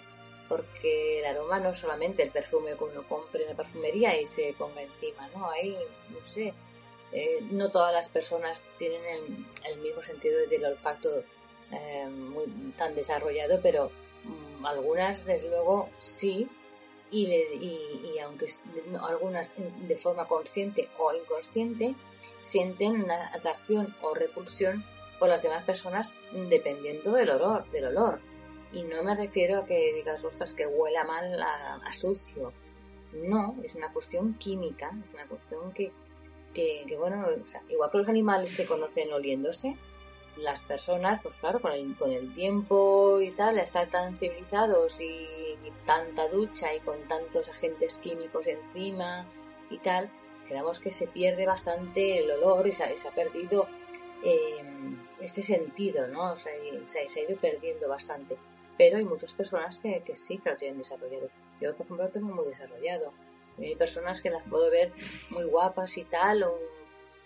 porque 0.48 1.20
el 1.20 1.26
aroma 1.26 1.60
no 1.60 1.70
es 1.70 1.78
solamente 1.78 2.24
el 2.24 2.32
perfume 2.32 2.76
que 2.78 2.84
uno 2.84 3.08
compre 3.08 3.44
en 3.44 3.50
la 3.50 3.56
perfumería 3.56 4.20
y 4.20 4.26
se 4.26 4.54
ponga 4.58 4.82
encima, 4.82 5.28
¿no? 5.36 5.50
Hay, 5.50 5.78
no 6.10 6.24
sé, 6.24 6.54
eh, 7.12 7.40
no 7.52 7.72
todas 7.72 7.94
las 7.94 8.10
personas 8.10 8.62
tienen 8.78 9.48
el, 9.66 9.78
mismo 9.80 10.02
sentido 10.02 10.40
del 10.48 10.66
olfato 10.66 11.24
eh, 11.72 12.08
tan 12.78 12.96
desarrollado, 12.96 13.60
pero 13.62 13.92
mm, 14.24 14.66
algunas, 14.66 15.26
desde 15.26 15.50
luego, 15.50 15.90
sí, 16.00 16.48
y, 17.10 17.26
y, 17.26 18.20
aunque 18.20 18.48
algunas 19.02 19.52
de 19.56 19.96
forma 19.96 20.28
consciente 20.28 20.90
o 20.98 21.14
inconsciente, 21.14 21.96
sienten 22.42 23.04
una 23.04 23.34
atracción 23.34 23.96
o 24.02 24.14
repulsión 24.14 24.84
por 25.20 25.30
las 25.30 25.42
demás 25.42 25.64
personas 25.64 26.12
dependiendo 26.32 27.12
del 27.14 27.30
olor, 27.30 27.70
del 27.72 27.86
olor. 27.86 28.20
Y 28.72 28.84
no 28.84 29.02
me 29.04 29.16
refiero 29.16 29.60
a 29.60 29.66
que 29.66 29.94
digas, 29.94 30.24
ostras, 30.26 30.54
que 30.54 30.68
huela 30.68 31.04
mal 31.04 31.42
a, 31.42 31.94
sucio. 31.94 32.52
No, 33.14 33.56
es 33.64 33.76
una 33.76 33.92
cuestión 33.94 34.34
química, 34.36 34.92
es 35.06 35.14
una 35.14 35.26
cuestión 35.26 35.72
que, 35.72 35.92
que, 36.54 36.86
bueno, 36.98 37.26
igual 37.70 37.92
que 37.92 37.98
los 38.00 38.10
animales 38.10 38.52
se 38.52 38.66
conocen 38.66 39.14
oliéndose, 39.14 39.78
las 40.38 40.62
personas, 40.62 41.22
pues 41.22 41.36
claro, 41.36 41.60
con 41.60 41.72
el, 41.72 41.96
con 41.96 42.12
el 42.12 42.34
tiempo 42.34 43.20
y 43.22 43.32
tal, 43.32 43.58
estar 43.60 43.90
tan 43.90 44.18
civilizados 44.18 45.00
y, 45.02 45.26
tanta 45.86 46.28
ducha 46.28 46.74
y 46.74 46.82
con 46.82 47.00
tantos 47.08 47.50
agentes 47.50 47.98
químicos 47.98 48.46
encima 48.48 49.26
y 49.70 49.78
tal, 49.78 50.10
creemos 50.48 50.82
que 50.82 50.92
se 50.92 51.08
pierde 51.08 51.46
bastante 51.46 52.20
el 52.20 52.30
olor 52.32 52.68
y 52.68 52.74
se, 52.74 52.84
ha 52.84 53.12
perdido 53.16 53.68
eh, 54.24 54.64
este 55.20 55.42
sentido, 55.42 56.08
¿no? 56.08 56.34
O 56.34 56.38
sea, 56.38 56.54
se, 56.88 57.00
ha 57.00 57.24
ido 57.24 57.38
perdiendo 57.40 57.88
bastante. 57.88 58.38
Pero 58.78 58.98
hay 58.98 59.06
muchas 59.06 59.34
personas 59.34 59.80
que, 59.80 60.02
que 60.02 60.16
sí 60.16 60.38
que 60.38 60.52
lo 60.52 60.56
tienen 60.56 60.78
desarrollado. 60.78 61.30
Yo, 61.60 61.76
por 61.76 61.86
ejemplo, 61.86 62.06
lo 62.06 62.12
tengo 62.12 62.28
muy 62.28 62.46
desarrollado. 62.46 63.12
Hay 63.58 63.76
personas 63.76 64.22
que 64.22 64.30
las 64.30 64.44
puedo 64.44 64.70
ver 64.70 64.92
muy 65.32 65.46
guapas 65.46 65.98
y 65.98 66.04
tal, 66.04 66.46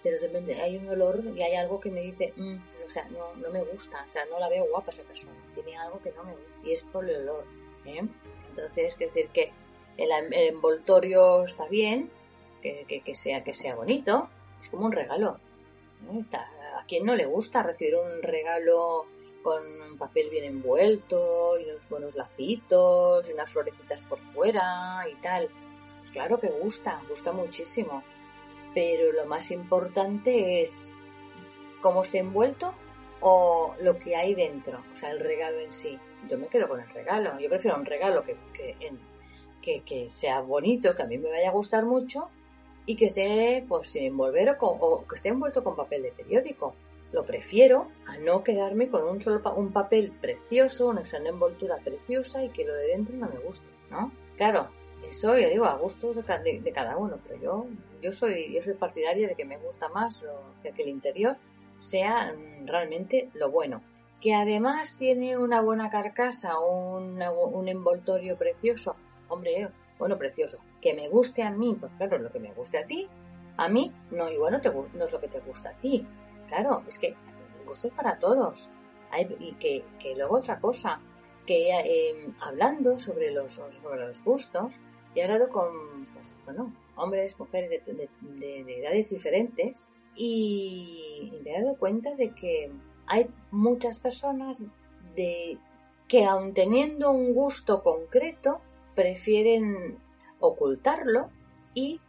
pero 0.03 0.17
hay 0.61 0.77
un 0.77 0.89
olor 0.89 1.21
y 1.35 1.41
hay 1.41 1.55
algo 1.55 1.79
que 1.79 1.91
me 1.91 2.01
dice, 2.01 2.33
mm, 2.35 2.55
o 2.83 2.87
sea, 2.87 3.07
no, 3.09 3.35
no 3.35 3.49
me 3.49 3.63
gusta, 3.63 4.03
o 4.05 4.09
sea, 4.09 4.25
no 4.25 4.39
la 4.39 4.49
veo 4.49 4.65
guapa 4.69 4.91
esa 4.91 5.03
persona, 5.03 5.33
tiene 5.53 5.77
algo 5.77 5.99
que 6.01 6.11
no 6.11 6.23
me 6.23 6.31
gusta 6.31 6.51
y 6.63 6.71
es 6.71 6.83
por 6.83 7.07
el 7.07 7.27
olor. 7.27 7.45
¿eh? 7.85 8.01
Entonces, 8.49 8.93
es 8.93 8.97
decir 8.97 9.29
que 9.29 9.51
el, 9.97 10.11
envoltorio 10.33 11.43
está 11.43 11.67
bien, 11.67 12.09
que, 12.61 13.01
que, 13.03 13.15
sea, 13.15 13.43
que 13.43 13.53
sea 13.53 13.75
bonito, 13.75 14.29
es 14.59 14.69
como 14.69 14.85
un 14.85 14.91
regalo. 14.91 15.39
¿eh? 16.11 16.17
Está, 16.19 16.49
¿A 16.81 16.85
quién 16.85 17.05
no 17.05 17.13
le 17.15 17.25
gusta 17.25 17.61
recibir 17.61 17.95
un 17.95 18.23
regalo 18.23 19.05
con 19.43 19.61
un 19.81 19.99
papel 19.99 20.31
bien 20.31 20.45
envuelto 20.45 21.59
y 21.59 21.65
unos 21.65 21.87
buenos 21.89 22.15
lacitos 22.15 23.29
y 23.29 23.33
unas 23.33 23.51
florecitas 23.51 24.01
por 24.09 24.19
fuera 24.19 25.03
y 25.07 25.13
tal? 25.21 25.47
Pues 25.99 26.09
claro 26.09 26.39
que 26.39 26.47
gusta, 26.47 26.99
gusta 27.07 27.31
muchísimo. 27.31 28.01
Pero 28.73 29.11
lo 29.11 29.27
más 29.27 29.51
importante 29.51 30.63
es 30.63 30.89
cómo 31.81 32.01
esté 32.01 32.17
envuelto 32.17 32.73
o 33.19 33.75
lo 33.79 33.99
que 33.99 34.15
hay 34.15 34.33
dentro, 34.33 34.83
o 34.91 34.95
sea, 34.95 35.11
el 35.11 35.19
regalo 35.19 35.59
en 35.59 35.71
sí. 35.71 35.99
Yo 36.27 36.39
me 36.39 36.47
quedo 36.47 36.67
con 36.67 36.79
el 36.79 36.89
regalo. 36.89 37.37
Yo 37.37 37.47
prefiero 37.47 37.77
un 37.77 37.85
regalo 37.85 38.23
que, 38.23 38.37
que, 39.61 39.81
que, 39.83 40.09
sea 40.09 40.41
bonito, 40.41 40.95
que 40.95 41.03
a 41.03 41.07
mí 41.07 41.19
me 41.19 41.29
vaya 41.29 41.49
a 41.49 41.53
gustar 41.53 41.85
mucho 41.85 42.29
y 42.85 42.95
que 42.95 43.05
esté 43.05 43.63
pues 43.67 43.89
sin 43.89 44.03
envolver 44.03 44.57
o, 44.59 45.05
que 45.07 45.15
esté 45.15 45.29
envuelto 45.29 45.63
con 45.63 45.75
papel 45.75 46.03
de 46.03 46.11
periódico. 46.11 46.75
Lo 47.11 47.25
prefiero 47.25 47.87
a 48.07 48.17
no 48.17 48.43
quedarme 48.43 48.89
con 48.89 49.03
un 49.03 49.21
solo 49.21 49.41
un 49.55 49.73
papel 49.73 50.11
precioso, 50.21 50.87
una, 50.87 51.03
envoltura 51.25 51.77
preciosa 51.77 52.43
y 52.43 52.49
que 52.49 52.65
lo 52.65 52.73
de 52.73 52.87
dentro 52.87 53.15
no 53.17 53.27
me 53.27 53.39
guste, 53.39 53.67
¿no? 53.89 54.11
Claro, 54.37 54.69
eso 55.07 55.37
ya 55.37 55.49
digo 55.49 55.65
a 55.65 55.75
gustos 55.75 56.15
de, 56.15 56.71
cada 56.73 56.97
uno, 56.97 57.19
pero 57.27 57.41
yo 57.41 57.65
yo 58.01 58.13
soy 58.13 58.53
yo 58.53 58.63
soy 58.63 58.73
partidaria 58.75 59.27
de 59.27 59.35
que 59.35 59.45
me 59.45 59.57
gusta 59.57 59.89
más 59.89 60.23
que 60.63 60.81
el 60.81 60.89
interior 60.89 61.35
sea 61.79 62.33
mm, 62.33 62.67
realmente 62.67 63.29
lo 63.33 63.51
bueno. 63.51 63.81
Que 64.21 64.35
además 64.35 64.97
tiene 64.97 65.37
una 65.37 65.61
buena 65.61 65.89
carcasa, 65.89 66.59
un, 66.59 67.19
un 67.21 67.67
envoltorio 67.67 68.37
precioso. 68.37 68.95
Hombre, 69.27 69.69
bueno, 70.01 70.17
precioso. 70.17 70.57
Que 70.81 70.95
me 70.95 71.09
guste 71.09 71.43
a 71.43 71.51
mí, 71.51 71.77
pues 71.79 71.91
claro, 71.95 72.17
lo 72.17 72.31
que 72.31 72.39
me 72.39 72.51
guste 72.53 72.79
a 72.79 72.87
ti, 72.87 73.07
a 73.55 73.69
mí, 73.69 73.93
no, 74.09 74.31
igual 74.31 74.53
no, 74.53 74.59
te, 74.59 74.71
no 74.71 75.05
es 75.05 75.11
lo 75.11 75.21
que 75.21 75.27
te 75.27 75.39
gusta 75.41 75.69
a 75.69 75.73
ti. 75.73 76.03
Claro, 76.47 76.81
es 76.87 76.97
que 76.97 77.09
el 77.09 77.65
gusto 77.67 77.87
es 77.87 77.93
para 77.93 78.17
todos. 78.17 78.67
y 79.39 79.51
que, 79.59 79.83
que, 79.99 80.15
luego 80.15 80.37
otra 80.37 80.59
cosa, 80.59 80.99
que 81.45 81.69
em, 81.69 82.33
hablando 82.41 82.99
sobre 82.99 83.29
los, 83.29 83.53
sobre 83.53 84.07
los 84.07 84.23
gustos, 84.23 84.79
he 85.13 85.21
hablado 85.21 85.49
con, 85.49 86.07
pues, 86.15 86.35
bueno, 86.45 86.73
hombres, 86.95 87.37
mujeres 87.37 87.85
de, 87.85 88.09
de 88.21 88.79
edades 88.79 89.11
diferentes 89.11 89.87
y 90.15 91.31
me 91.43 91.51
he 91.51 91.61
dado 91.61 91.75
cuenta 91.75 92.15
de 92.15 92.31
que 92.31 92.71
hay 93.05 93.29
muchas 93.51 93.99
personas 93.99 94.57
de 95.15 95.59
que 96.07 96.25
aun 96.25 96.55
teniendo 96.55 97.11
un 97.11 97.35
gusto 97.35 97.83
concreto 97.83 98.61
prefieren 98.95 99.97
ocultarlo 100.39 101.29
y 101.73 101.99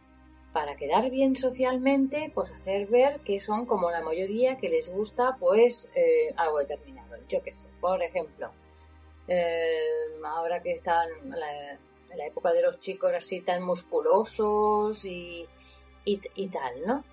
para 0.51 0.75
quedar 0.75 1.09
bien 1.09 1.35
socialmente 1.35 2.31
pues 2.33 2.51
hacer 2.51 2.87
ver 2.87 3.21
que 3.21 3.39
son 3.39 3.65
como 3.65 3.89
la 3.89 4.01
mayoría 4.01 4.57
que 4.57 4.69
les 4.69 4.89
gusta 4.89 5.37
pues 5.39 5.89
eh, 5.95 6.33
algo 6.35 6.59
determinado. 6.59 7.15
Yo 7.27 7.41
qué 7.41 7.53
sé 7.53 7.67
por 7.81 8.01
ejemplo 8.03 8.51
eh, 9.27 9.79
ahora 10.25 10.61
que 10.61 10.73
están 10.73 11.09
en 11.23 12.17
la 12.17 12.25
época 12.25 12.53
de 12.53 12.61
los 12.61 12.79
chicos 12.79 13.11
así 13.15 13.41
tan 13.41 13.63
musculosos 13.63 15.05
y, 15.05 15.47
y 16.05 16.47
tal 16.49 16.85
no 16.85 17.03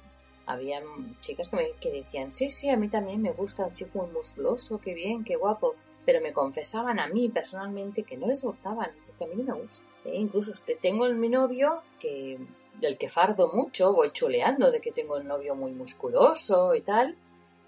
había 0.50 0.82
chicas 1.20 1.48
que, 1.48 1.56
me, 1.56 1.72
que 1.80 1.90
decían, 1.90 2.32
sí, 2.32 2.50
sí, 2.50 2.68
a 2.70 2.76
mí 2.76 2.88
también 2.88 3.22
me 3.22 3.32
gusta 3.32 3.66
un 3.66 3.74
chico 3.74 4.00
muy 4.00 4.10
musculoso, 4.10 4.80
qué 4.80 4.94
bien, 4.94 5.24
qué 5.24 5.36
guapo, 5.36 5.74
pero 6.04 6.20
me 6.20 6.32
confesaban 6.32 6.98
a 6.98 7.06
mí 7.06 7.28
personalmente 7.28 8.02
que 8.02 8.16
no 8.16 8.26
les 8.26 8.42
gustaban, 8.42 8.90
porque 9.20 9.32
a 9.32 9.36
mí 9.36 9.42
no 9.42 9.54
me 9.54 9.62
gusta. 9.62 9.84
E 10.04 10.16
incluso 10.16 10.52
tengo 10.80 11.06
en 11.06 11.20
mi 11.20 11.28
novio 11.28 11.82
que 11.98 12.38
del 12.80 12.96
que 12.96 13.08
fardo 13.08 13.52
mucho, 13.52 13.92
voy 13.92 14.10
chuleando 14.10 14.70
de 14.70 14.80
que 14.80 14.92
tengo 14.92 15.16
un 15.16 15.28
novio 15.28 15.54
muy 15.54 15.72
musculoso 15.72 16.74
y 16.74 16.80
tal, 16.80 17.16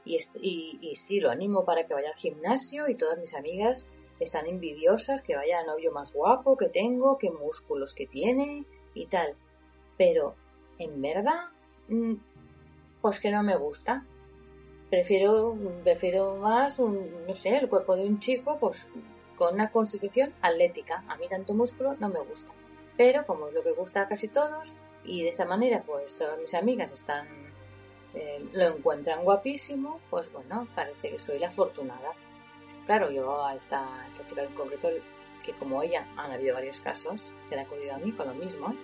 y 0.05 0.95
sí, 0.97 1.21
lo 1.21 1.31
animo 1.31 1.65
para 1.65 1.87
que 1.87 1.95
vaya 1.95 2.09
al 2.09 2.17
gimnasio 2.17 2.89
y 2.89 2.95
todas 2.95 3.19
mis 3.19 3.35
amigas 3.35 3.85
están 4.19 4.47
envidiosas 4.47 5.23
que 5.23 5.37
vaya 5.37 5.61
al 5.61 5.67
novio 5.67 5.93
más 5.93 6.13
guapo 6.13 6.57
que 6.57 6.69
tengo, 6.69 7.19
qué 7.19 7.31
músculos 7.31 7.93
que 7.93 8.07
tiene 8.07 8.65
y 8.95 9.07
tal. 9.07 9.35
Pero, 9.99 10.35
en 10.79 11.01
verdad, 11.03 11.51
mm, 11.89 12.15
pues 13.01 13.21
que 13.21 13.31
no 13.31 13.43
me 13.43 13.57
gusta. 13.57 14.05
Prefiero, 14.91 15.57
prefiero 15.85 16.37
más 16.37 16.79
un, 16.79 17.27
no 17.27 17.35
sé, 17.35 17.57
el 17.57 17.69
cuerpo 17.69 17.97
de 17.97 18.07
un 18.07 18.19
chico, 18.19 18.59
pues 18.59 18.89
con 19.37 19.55
una 19.55 19.71
constitución 19.71 20.33
atlética. 20.41 21.05
A 21.09 21.17
mí 21.17 21.27
tanto 21.29 21.55
músculo 21.55 21.97
no 21.99 22.09
me 22.09 22.21
gusta. 22.21 22.53
Pero 22.97 23.27
como 23.27 23.49
es 23.49 23.55
lo 23.55 23.63
que 23.63 23.73
gusta 23.73 24.03
a 24.03 24.09
casi 24.09 24.29
todos, 24.29 24.75
y 25.05 25.23
de 25.23 25.31
esa 25.31 25.45
manera, 25.45 25.83
pues 25.85 26.15
todas 26.15 26.39
mis 26.39 26.55
amigas 26.55 26.93
están, 26.93 27.27
eh, 28.15 28.45
lo 28.53 28.65
encuentran 28.67 29.25
guapísimo, 29.25 30.01
pues 30.11 30.33
bueno, 30.33 30.69
parece 30.75 31.11
que 31.11 31.19
soy 31.19 31.39
la 31.39 31.49
afortunada. 31.49 32.13
Claro, 32.87 33.11
yo 33.11 33.45
a 33.45 33.55
esta, 33.55 34.07
esta 34.09 34.25
chica 34.25 34.43
en 34.43 34.55
concreto, 34.55 34.89
que 35.45 35.53
como 35.55 35.83
ella 35.83 36.07
han 36.17 36.31
habido 36.31 36.55
varios 36.55 36.81
casos 36.81 37.33
que 37.49 37.57
han 37.57 37.67
acudido 37.67 37.95
a 37.95 37.99
mí 37.99 38.13
con 38.13 38.29
lo 38.29 38.35
mismo, 38.35 38.75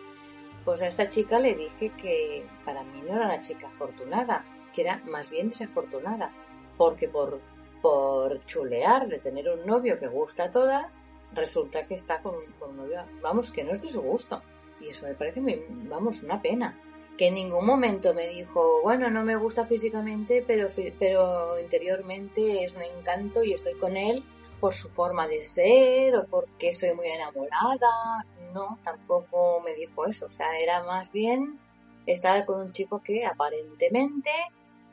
pues 0.64 0.82
a 0.82 0.88
esta 0.88 1.08
chica 1.08 1.38
le 1.38 1.54
dije 1.54 1.92
que 1.96 2.46
para 2.64 2.82
mí 2.82 3.00
no 3.02 3.14
era 3.14 3.26
una 3.26 3.40
chica 3.40 3.68
afortunada, 3.68 4.44
que 4.74 4.82
era 4.82 5.00
más 5.04 5.30
bien 5.30 5.48
desafortunada, 5.48 6.32
porque 6.76 7.08
por, 7.08 7.40
por 7.82 8.44
chulear 8.46 9.08
de 9.08 9.18
tener 9.18 9.48
un 9.48 9.66
novio 9.66 9.98
que 9.98 10.08
gusta 10.08 10.44
a 10.44 10.50
todas, 10.50 11.04
resulta 11.32 11.86
que 11.86 11.94
está 11.94 12.20
con, 12.20 12.34
un 12.36 12.76
novio, 12.76 13.04
vamos, 13.22 13.50
que 13.50 13.64
no 13.64 13.72
es 13.72 13.82
de 13.82 13.88
su 13.88 14.02
gusto. 14.02 14.42
Y 14.80 14.88
eso 14.88 15.06
me 15.06 15.14
parece, 15.14 15.40
muy, 15.40 15.64
vamos, 15.88 16.22
una 16.22 16.40
pena. 16.40 16.80
Que 17.16 17.28
en 17.28 17.34
ningún 17.34 17.66
momento 17.66 18.14
me 18.14 18.28
dijo, 18.28 18.80
bueno, 18.82 19.10
no 19.10 19.24
me 19.24 19.36
gusta 19.36 19.64
físicamente, 19.64 20.44
pero, 20.46 20.68
pero 20.98 21.58
interiormente 21.58 22.64
es 22.64 22.74
un 22.74 22.82
encanto 22.82 23.42
y 23.42 23.54
estoy 23.54 23.74
con 23.74 23.96
él 23.96 24.22
por 24.60 24.72
su 24.72 24.88
forma 24.88 25.26
de 25.26 25.42
ser 25.42 26.16
o 26.16 26.26
porque 26.26 26.70
estoy 26.70 26.94
muy 26.94 27.06
enamorada 27.08 28.24
no, 28.52 28.78
tampoco 28.84 29.60
me 29.64 29.74
dijo 29.74 30.06
eso. 30.06 30.26
O 30.26 30.30
sea, 30.30 30.58
era 30.58 30.82
más 30.84 31.12
bien 31.12 31.58
estar 32.06 32.44
con 32.44 32.60
un 32.60 32.72
chico 32.72 33.00
que 33.02 33.24
aparentemente, 33.26 34.30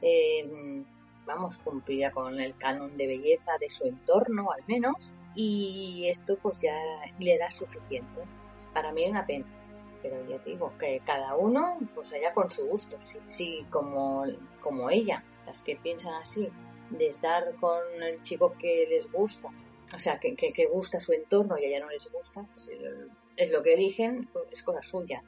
em, 0.02 0.86
vamos, 1.26 1.58
cumplía 1.58 2.12
con 2.12 2.40
el 2.40 2.56
canon 2.58 2.96
de 2.98 3.08
belleza 3.08 3.52
de 3.60 3.70
su 3.70 3.86
entorno, 3.86 4.52
al 4.52 4.64
menos, 4.68 5.14
y 5.36 6.08
esto 6.08 6.38
pues 6.38 6.62
ya 6.62 6.76
le 7.20 7.34
era 7.34 7.52
suficiente. 7.52 8.22
Para 8.74 8.92
mí 8.92 9.04
es 9.04 9.12
una 9.12 9.26
pena. 9.26 9.46
Pero 10.02 10.24
ya 10.30 10.38
digo, 10.40 10.74
que 10.78 11.02
cada 11.06 11.36
uno 11.36 11.78
pues 11.94 12.14
allá 12.14 12.34
con 12.34 12.50
su 12.50 12.68
gusto. 12.68 12.98
Si, 13.00 13.18
sí, 13.28 13.66
como, 13.70 14.26
como 14.62 14.90
ella, 14.90 15.24
las 15.46 15.62
que 15.62 15.76
piensan 15.76 16.14
así, 16.14 16.50
de 16.90 17.08
estar 17.08 17.56
con 17.56 17.82
el 18.02 18.22
chico 18.24 18.54
que 18.60 18.86
les 18.88 19.12
gusta 19.12 19.50
o 19.94 20.00
sea, 20.00 20.20
que, 20.20 20.36
que, 20.36 20.66
gusta 20.66 21.00
su 21.00 21.14
entorno 21.14 21.58
y 21.58 21.66
a 21.66 21.68
ella 21.68 21.80
no 21.82 21.90
les 21.90 22.12
gusta, 22.12 22.46
pues, 22.54 22.70
es 23.38 23.52
lo 23.52 23.62
que 23.62 23.76
eligen, 23.76 24.28
pues, 24.32 24.46
es 24.52 24.64
cosa 24.64 24.82
suya. 24.82 25.24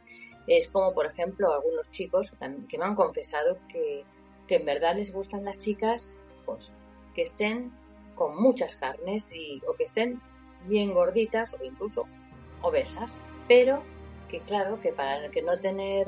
Es 0.48 0.70
como, 0.70 0.94
por 0.94 1.06
ejemplo, 1.06 1.54
algunos 1.54 1.92
chicos 1.92 2.32
que 2.70 2.78
me 2.78 2.86
han 2.86 2.96
confesado 2.96 3.60
que, 3.68 4.04
que 4.48 4.56
en 4.56 4.66
verdad 4.66 4.96
les 4.96 5.14
gustan 5.14 5.46
las 5.46 5.58
chicas 5.58 6.16
pues, 6.46 6.72
que 7.14 7.22
estén 7.22 7.72
con 8.16 8.42
muchas 8.42 8.76
carnes 8.76 9.32
y, 9.34 9.62
o 9.68 9.76
que 9.76 9.84
estén 9.84 10.22
bien 10.66 10.94
gorditas 10.94 11.54
o 11.54 11.64
incluso 11.64 12.06
obesas, 12.62 13.24
pero 13.48 13.84
que 14.28 14.42
claro, 14.42 14.82
que 14.82 14.92
para 14.92 15.30
que 15.30 15.42
no 15.42 15.60
tener 15.60 16.08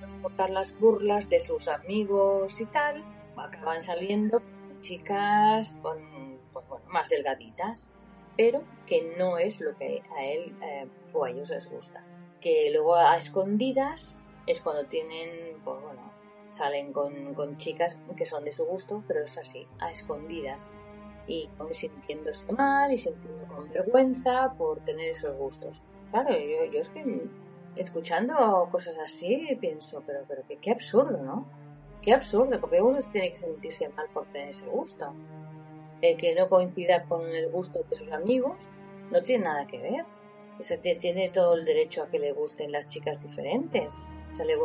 no 0.00 0.08
soportar 0.08 0.50
las 0.50 0.78
burlas 0.78 1.28
de 1.28 1.40
sus 1.40 1.68
amigos 1.68 2.60
y 2.60 2.66
tal, 2.66 3.04
acaban 3.36 3.82
saliendo 3.82 4.40
chicas 4.80 5.78
con, 5.82 6.38
pues 6.52 6.66
bueno, 6.68 6.84
más 6.88 7.08
delgaditas. 7.08 7.90
pero 8.36 8.62
que 8.86 9.14
no 9.18 9.36
es 9.36 9.60
lo 9.60 9.76
que 9.76 10.02
a 10.16 10.24
él 10.24 10.56
eh, 10.62 10.88
o 11.12 11.24
a 11.24 11.30
ellos 11.30 11.50
les 11.50 11.68
gusta. 11.68 12.04
Que 12.40 12.70
luego 12.72 12.94
a 12.94 13.16
escondidas 13.16 14.16
es 14.46 14.60
cuando 14.60 14.84
tienen, 14.84 15.60
pues 15.64 15.82
bueno, 15.82 16.12
salen 16.50 16.92
con, 16.92 17.34
con 17.34 17.56
chicas 17.56 17.98
que 18.16 18.26
son 18.26 18.44
de 18.44 18.52
su 18.52 18.64
gusto, 18.64 19.02
pero 19.06 19.24
es 19.24 19.36
así, 19.38 19.66
a 19.78 19.90
escondidas 19.90 20.68
y 21.26 21.48
sintiéndose 21.72 22.50
mal 22.52 22.92
y 22.92 22.98
sintiendo 22.98 23.46
con 23.48 23.68
vergüenza 23.70 24.54
por 24.56 24.80
tener 24.80 25.10
esos 25.10 25.36
gustos. 25.36 25.82
Claro, 26.10 26.30
yo, 26.30 26.64
yo 26.72 26.80
es 26.80 26.88
que 26.88 27.04
escuchando 27.76 28.68
cosas 28.70 28.96
así 28.98 29.56
pienso, 29.60 30.02
pero, 30.06 30.20
pero 30.26 30.42
qué, 30.48 30.56
qué 30.56 30.72
absurdo, 30.72 31.22
¿no? 31.22 31.46
Qué 32.02 32.14
absurdo, 32.14 32.58
porque 32.60 32.80
uno 32.80 32.98
tiene 33.12 33.32
que 33.32 33.38
sentirse 33.38 33.88
mal 33.90 34.06
por 34.12 34.26
tener 34.26 34.50
ese 34.50 34.66
gusto. 34.66 35.12
El 36.00 36.16
que 36.16 36.34
no 36.34 36.48
coincida 36.48 37.04
con 37.04 37.28
el 37.28 37.50
gusto 37.50 37.82
de 37.82 37.96
sus 37.96 38.10
amigos 38.12 38.56
no 39.10 39.22
tiene 39.22 39.44
nada 39.44 39.66
que 39.66 39.78
ver. 39.78 40.06
tiene 41.00 41.28
todo 41.28 41.54
el 41.54 41.64
derecho 41.64 42.02
a 42.04 42.08
que 42.08 42.18
le 42.18 42.32
gusten 42.32 42.72
las 42.72 42.86
chicas 42.86 43.22
diferentes. 43.22 43.98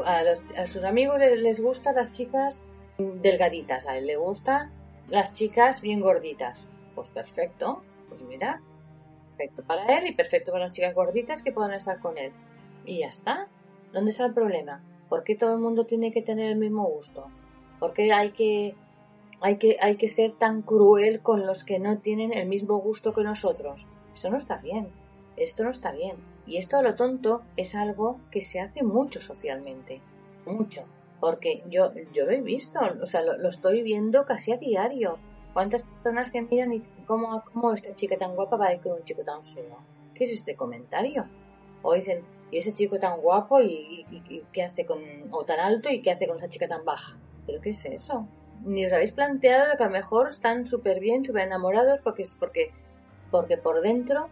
A, 0.05 0.67
sus 0.67 0.83
amigos 0.83 1.19
les, 1.19 1.39
les 1.39 1.61
gustan 1.61 1.95
las 1.95 2.11
chicas 2.11 2.61
delgaditas, 2.97 3.87
a 3.87 3.97
él 3.97 4.07
le 4.07 4.17
gustan 4.17 4.71
las 5.09 5.33
chicas 5.33 5.81
bien 5.81 6.01
gorditas. 6.01 6.67
Pues 6.95 7.09
perfecto, 7.09 7.81
pues 8.09 8.21
mira, 8.23 8.61
perfecto 9.35 9.63
para 9.63 9.97
él 9.97 10.07
y 10.07 10.15
perfecto 10.15 10.51
para 10.51 10.65
las 10.65 10.75
chicas 10.75 10.93
gorditas 10.93 11.41
que 11.41 11.51
puedan 11.51 11.73
estar 11.73 11.99
con 11.99 12.17
él. 12.17 12.31
Y 12.85 12.99
ya 12.99 13.07
está. 13.07 13.47
¿Dónde 13.91 14.11
está 14.11 14.25
el 14.25 14.33
problema? 14.33 14.83
¿Por 15.09 15.23
qué 15.23 15.35
todo 15.35 15.53
el 15.53 15.59
mundo 15.59 15.85
tiene 15.85 16.11
que 16.11 16.21
tener 16.21 16.51
el 16.51 16.57
mismo 16.57 16.85
gusto? 16.85 17.27
¿Por 17.79 17.93
qué 17.93 18.11
hay 18.13 18.31
que, 18.31 18.75
hay 19.41 19.57
que, 19.57 19.77
hay 19.79 19.95
que 19.97 20.09
ser 20.09 20.33
tan 20.33 20.61
cruel 20.61 21.21
con 21.21 21.45
los 21.45 21.63
que 21.63 21.79
no 21.79 21.99
tienen 21.99 22.33
el 22.33 22.47
mismo 22.47 22.77
gusto 22.77 23.13
que 23.13 23.23
nosotros? 23.23 23.85
Eso 24.13 24.29
no 24.29 24.37
está 24.37 24.57
bien. 24.57 24.89
Esto 25.37 25.63
no 25.63 25.71
está 25.71 25.91
bien. 25.91 26.32
Y 26.45 26.57
esto 26.57 26.77
a 26.77 26.81
lo 26.81 26.95
tonto 26.95 27.43
es 27.55 27.75
algo 27.75 28.19
que 28.31 28.41
se 28.41 28.59
hace 28.59 28.83
mucho 28.83 29.21
socialmente. 29.21 30.01
Mucho. 30.45 30.83
Porque 31.19 31.63
yo, 31.69 31.91
yo 32.13 32.25
lo 32.25 32.31
he 32.31 32.41
visto, 32.41 32.79
o 33.01 33.05
sea, 33.05 33.21
lo, 33.21 33.47
estoy 33.47 33.81
viendo 33.81 34.25
casi 34.25 34.51
a 34.51 34.57
diario. 34.57 35.17
¿Cuántas 35.53 35.83
personas 35.83 36.31
que 36.31 36.41
miran 36.41 36.73
y 36.73 36.81
cómo, 37.05 37.43
cómo 37.53 37.73
esta 37.73 37.95
chica 37.95 38.17
tan 38.17 38.35
guapa 38.35 38.57
va 38.57 38.67
a 38.67 38.73
ir 38.73 38.81
con 38.81 38.93
un 38.93 39.03
chico 39.05 39.23
tan 39.23 39.43
feo? 39.45 39.77
¿Qué 40.13 40.25
es 40.25 40.31
este 40.31 40.55
comentario? 40.55 41.25
O 41.81 41.93
dicen, 41.93 42.23
¿y 42.51 42.57
ese 42.57 42.73
chico 42.73 42.99
tan 42.99 43.21
guapo 43.21 43.61
y, 43.61 44.05
qué 44.51 44.63
hace 44.63 44.85
con, 44.85 44.99
o 45.31 45.45
tan 45.45 45.59
alto 45.59 45.89
y 45.89 46.01
qué 46.01 46.11
hace 46.11 46.27
con 46.27 46.37
esa 46.37 46.49
chica 46.49 46.67
tan 46.67 46.83
baja? 46.83 47.17
¿Pero 47.45 47.61
qué 47.61 47.69
es 47.69 47.85
eso? 47.85 48.27
Ni 48.63 48.85
os 48.85 48.93
habéis 48.93 49.11
planteado 49.11 49.77
que 49.77 49.83
a 49.83 49.87
lo 49.87 49.93
mejor 49.93 50.29
están 50.29 50.65
súper 50.65 50.99
bien, 50.99 51.23
súper 51.23 51.43
enamorados 51.43 51.99
porque, 52.03 52.23
porque, 52.39 52.71
porque 53.31 53.57
por 53.57 53.81
dentro 53.81 54.29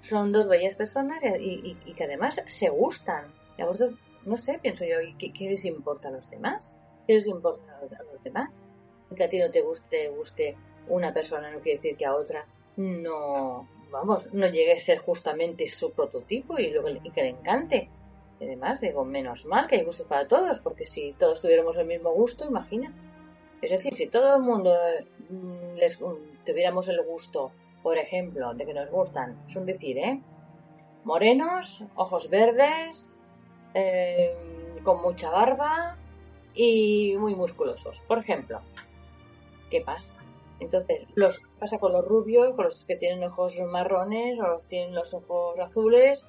son 0.00 0.32
dos 0.32 0.48
bellas 0.48 0.74
personas 0.74 1.22
y, 1.40 1.74
que 1.96 2.04
además 2.04 2.42
se 2.48 2.68
gustan. 2.68 3.26
Y 3.56 3.62
a 3.62 3.66
vosotros 3.66 3.98
no 4.24 4.36
sé, 4.36 4.58
pienso 4.58 4.84
yo, 4.84 5.00
¿y 5.00 5.14
qué, 5.14 5.48
les 5.48 5.64
importa 5.64 6.08
a 6.08 6.10
los 6.12 6.28
demás? 6.28 6.76
¿Qué 7.06 7.14
les 7.14 7.26
importa 7.26 7.78
a 7.78 8.02
los 8.12 8.22
demás? 8.22 8.60
Que 9.14 9.24
a 9.24 9.28
ti 9.28 9.38
no 9.38 9.50
te 9.50 9.62
guste, 9.62 10.08
guste 10.08 10.56
una 10.88 11.12
persona 11.12 11.50
no 11.50 11.60
quiere 11.60 11.78
decir 11.78 11.96
que 11.96 12.06
a 12.06 12.14
otra 12.14 12.46
no, 12.76 13.66
vamos, 13.90 14.32
no 14.32 14.46
llegue 14.46 14.74
a 14.74 14.80
ser 14.80 14.98
justamente 14.98 15.68
su 15.68 15.92
prototipo 15.92 16.58
y, 16.58 16.70
lo, 16.70 16.84
que 16.84 17.22
le 17.22 17.28
encante. 17.28 17.88
además, 18.40 18.80
digo, 18.80 19.04
menos 19.04 19.46
mal 19.46 19.66
que 19.66 19.76
hay 19.76 19.84
gustos 19.84 20.06
para 20.06 20.26
todos, 20.26 20.60
porque 20.60 20.84
si 20.84 21.14
todos 21.14 21.40
tuviéramos 21.40 21.76
el 21.78 21.86
mismo 21.86 22.12
gusto, 22.12 22.44
imagina. 22.44 22.92
Es 23.62 23.70
decir, 23.70 23.94
si 23.94 24.06
todo 24.08 24.36
el 24.36 24.42
mundo 24.42 24.74
mm, 25.30 25.76
les 25.76 26.00
mm, 26.00 26.44
tuviéramos 26.44 26.88
el 26.88 27.02
gusto, 27.02 27.52
por 27.86 27.98
ejemplo, 27.98 28.52
de 28.52 28.66
que 28.66 28.74
nos 28.74 28.90
gustan, 28.90 29.40
es 29.46 29.54
un 29.54 29.64
decir, 29.64 29.96
¿eh? 29.98 30.20
Morenos, 31.04 31.84
ojos 31.94 32.28
verdes, 32.28 33.06
eh, 33.74 34.34
con 34.82 35.00
mucha 35.02 35.30
barba 35.30 35.96
y 36.52 37.14
muy 37.16 37.36
musculosos. 37.36 38.00
Por 38.08 38.18
ejemplo, 38.18 38.60
¿qué 39.70 39.82
pasa? 39.82 40.14
Entonces, 40.58 41.06
los 41.14 41.40
pasa 41.60 41.78
con 41.78 41.92
los 41.92 42.04
rubios, 42.04 42.56
con 42.56 42.64
los 42.64 42.82
que 42.82 42.96
tienen 42.96 43.22
ojos 43.22 43.56
marrones, 43.60 44.36
o 44.40 44.48
los 44.48 44.66
tienen 44.66 44.92
los 44.92 45.14
ojos 45.14 45.56
azules, 45.60 46.26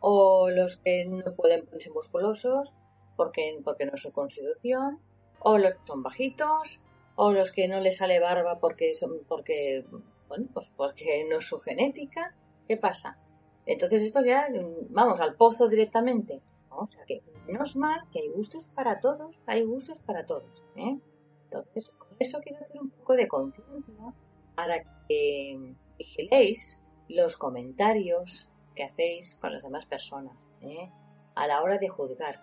o 0.00 0.50
los 0.50 0.76
que 0.76 1.06
no 1.06 1.32
pueden 1.34 1.64
ponerse 1.64 1.88
musculosos 1.88 2.74
porque, 3.16 3.58
porque 3.64 3.86
no 3.86 3.92
es 3.94 4.02
su 4.02 4.12
constitución, 4.12 5.00
o 5.38 5.56
los 5.56 5.72
que 5.72 5.86
son 5.86 6.02
bajitos, 6.02 6.78
o 7.16 7.32
los 7.32 7.52
que 7.52 7.68
no 7.68 7.80
les 7.80 7.96
sale 7.96 8.20
barba 8.20 8.58
porque 8.58 8.94
son, 8.94 9.20
porque, 9.26 9.86
bueno, 10.30 10.46
pues 10.54 10.70
porque 10.76 11.26
no 11.28 11.38
es 11.38 11.46
su 11.46 11.58
genética. 11.58 12.34
¿Qué 12.68 12.76
pasa? 12.76 13.18
Entonces 13.66 14.02
esto 14.02 14.24
ya, 14.24 14.46
vamos, 14.90 15.20
al 15.20 15.34
pozo 15.34 15.68
directamente. 15.68 16.40
O 16.70 16.86
sea 16.86 17.04
que 17.04 17.20
menos 17.48 17.74
mal 17.74 18.00
que 18.12 18.20
hay 18.20 18.28
gustos 18.28 18.68
para 18.68 19.00
todos, 19.00 19.42
hay 19.46 19.64
gustos 19.64 19.98
para 20.00 20.24
todos. 20.24 20.64
¿eh? 20.76 20.98
Entonces, 21.44 21.90
con 21.98 22.08
eso 22.20 22.38
quiero 22.40 22.64
hacer 22.64 22.80
un 22.80 22.90
poco 22.90 23.14
de 23.14 23.26
conciencia 23.26 24.14
para 24.54 24.84
que 25.08 25.74
vigiléis 25.98 26.78
los 27.08 27.36
comentarios 27.36 28.48
que 28.76 28.84
hacéis 28.84 29.34
con 29.34 29.52
las 29.52 29.64
demás 29.64 29.84
personas 29.86 30.36
¿eh? 30.60 30.92
a 31.34 31.48
la 31.48 31.60
hora 31.60 31.78
de 31.78 31.88
juzgar. 31.88 32.40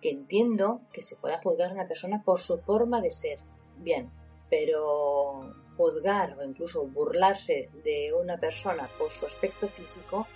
Que 0.00 0.10
entiendo 0.10 0.80
que 0.90 1.02
se 1.02 1.16
pueda 1.16 1.38
juzgar 1.42 1.70
a 1.70 1.74
una 1.74 1.86
persona 1.86 2.22
por 2.24 2.40
su 2.40 2.56
forma 2.56 3.02
de 3.02 3.10
ser. 3.10 3.40
Bien, 3.76 4.10
pero 4.48 5.54
juzgar 5.76 6.36
o 6.38 6.44
incluso 6.44 6.86
burlarse 6.86 7.68
de 7.84 8.12
una 8.12 8.38
persona 8.38 8.88
por 8.98 9.10
su 9.10 9.26
aspecto 9.26 9.68
físico, 9.68 10.26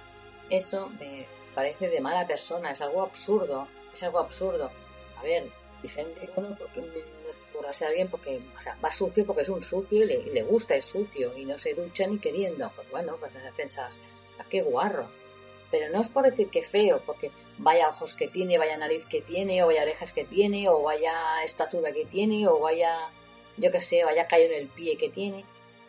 eso 0.49 0.89
me 0.99 1.27
parece 1.55 1.89
de 1.89 2.01
mala 2.01 2.27
persona, 2.27 2.73
es 2.73 2.81
algo 2.81 3.03
absurdo, 3.03 3.67
es 3.93 4.03
algo 4.03 4.19
absurdo. 4.19 4.71
A 5.19 5.23
ver, 5.23 5.51
diferente 5.83 6.29
uno 6.37 6.57
porque 6.59 6.81
a 7.71 7.87
alguien 7.87 8.09
porque 8.09 8.41
o 8.59 8.61
sea, 8.61 8.77
va 8.85 8.93
sucio 8.93 9.25
porque 9.25 9.43
es 9.43 9.49
un 9.49 9.63
sucio 9.63 10.05
y 10.05 10.07
le, 10.07 10.43
gusta 10.43 10.75
el 10.75 10.83
sucio 10.83 11.37
y 11.37 11.45
no 11.45 11.59
se 11.59 11.75
ducha 11.75 12.07
ni 12.07 12.19
queriendo. 12.19 12.71
Pues 12.75 12.91
bueno, 12.91 13.17
pues 13.19 13.33
pensas, 13.57 13.99
sea, 14.35 14.45
qué 14.49 14.63
guarro. 14.63 15.09
Pero 15.71 15.89
no 15.93 16.01
es 16.01 16.09
por 16.09 16.25
decir 16.25 16.49
que 16.49 16.63
feo, 16.63 17.01
porque 17.07 17.31
vaya 17.59 17.89
ojos 17.89 18.15
que 18.15 18.27
tiene, 18.27 18.59
vaya 18.59 18.77
nariz 18.77 19.05
que 19.07 19.21
tiene, 19.21 19.63
o 19.63 19.67
vaya 19.67 19.83
orejas 19.83 20.13
que 20.13 20.25
tiene, 20.25 20.69
o 20.69 20.83
vaya 20.83 21.45
estatura 21.45 21.93
que 21.93 22.05
tiene, 22.07 22.49
o 22.49 22.59
vaya, 22.59 23.11
yo 23.57 23.71
qué 23.71 23.83
sé, 23.83 24.05
vaya 24.05 24.27
callo 24.27 24.45
en 24.47 24.55
el 24.55 24.69
pie 24.69 24.97
que 24.97 25.09
tiene. 25.09 25.45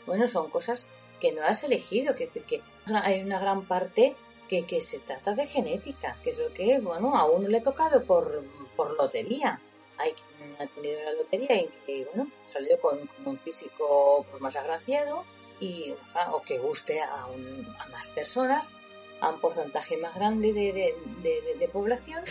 Bueno, 0.05 0.27
son 0.27 0.49
cosas 0.49 0.87
que 1.19 1.31
no 1.31 1.43
has 1.43 1.63
elegido, 1.63 2.15
que 2.15 2.25
decir 2.25 2.43
que 2.43 2.61
hay 2.85 3.21
una 3.21 3.39
gran 3.39 3.63
parte 3.65 4.15
que, 4.59 4.81
se 4.81 4.99
trata 4.99 5.33
de 5.33 5.47
genética, 5.47 6.17
que 6.23 6.31
es 6.31 6.39
lo 6.39 6.53
que, 6.53 6.79
bueno, 6.79 7.15
a 7.15 7.25
uno 7.25 7.47
le 7.47 7.59
ha 7.59 7.63
tocado 7.63 8.03
por, 8.03 8.43
por 8.75 8.97
lotería. 8.97 9.61
Hay 9.97 10.11
quien 10.11 10.55
ha 10.59 10.67
tenido 10.67 11.01
la 11.03 11.13
lotería 11.13 11.61
y 11.61 11.69
que, 11.85 12.05
bueno, 12.05 12.29
salió 12.51 12.79
con, 12.81 13.09
un 13.25 13.37
físico 13.37 14.25
pues, 14.29 14.41
más 14.41 14.55
agraciado 14.55 15.23
y, 15.59 15.93
o, 16.31 16.41
que 16.41 16.57
guste 16.57 16.99
a, 16.99 17.23
a, 17.23 17.87
más 17.91 18.09
personas, 18.09 18.79
a 19.21 19.29
un 19.29 19.39
porcentaje 19.39 19.95
más 19.97 20.13
grande 20.15 20.51
de, 20.51 20.95
de, 21.57 21.67
población 21.69 22.23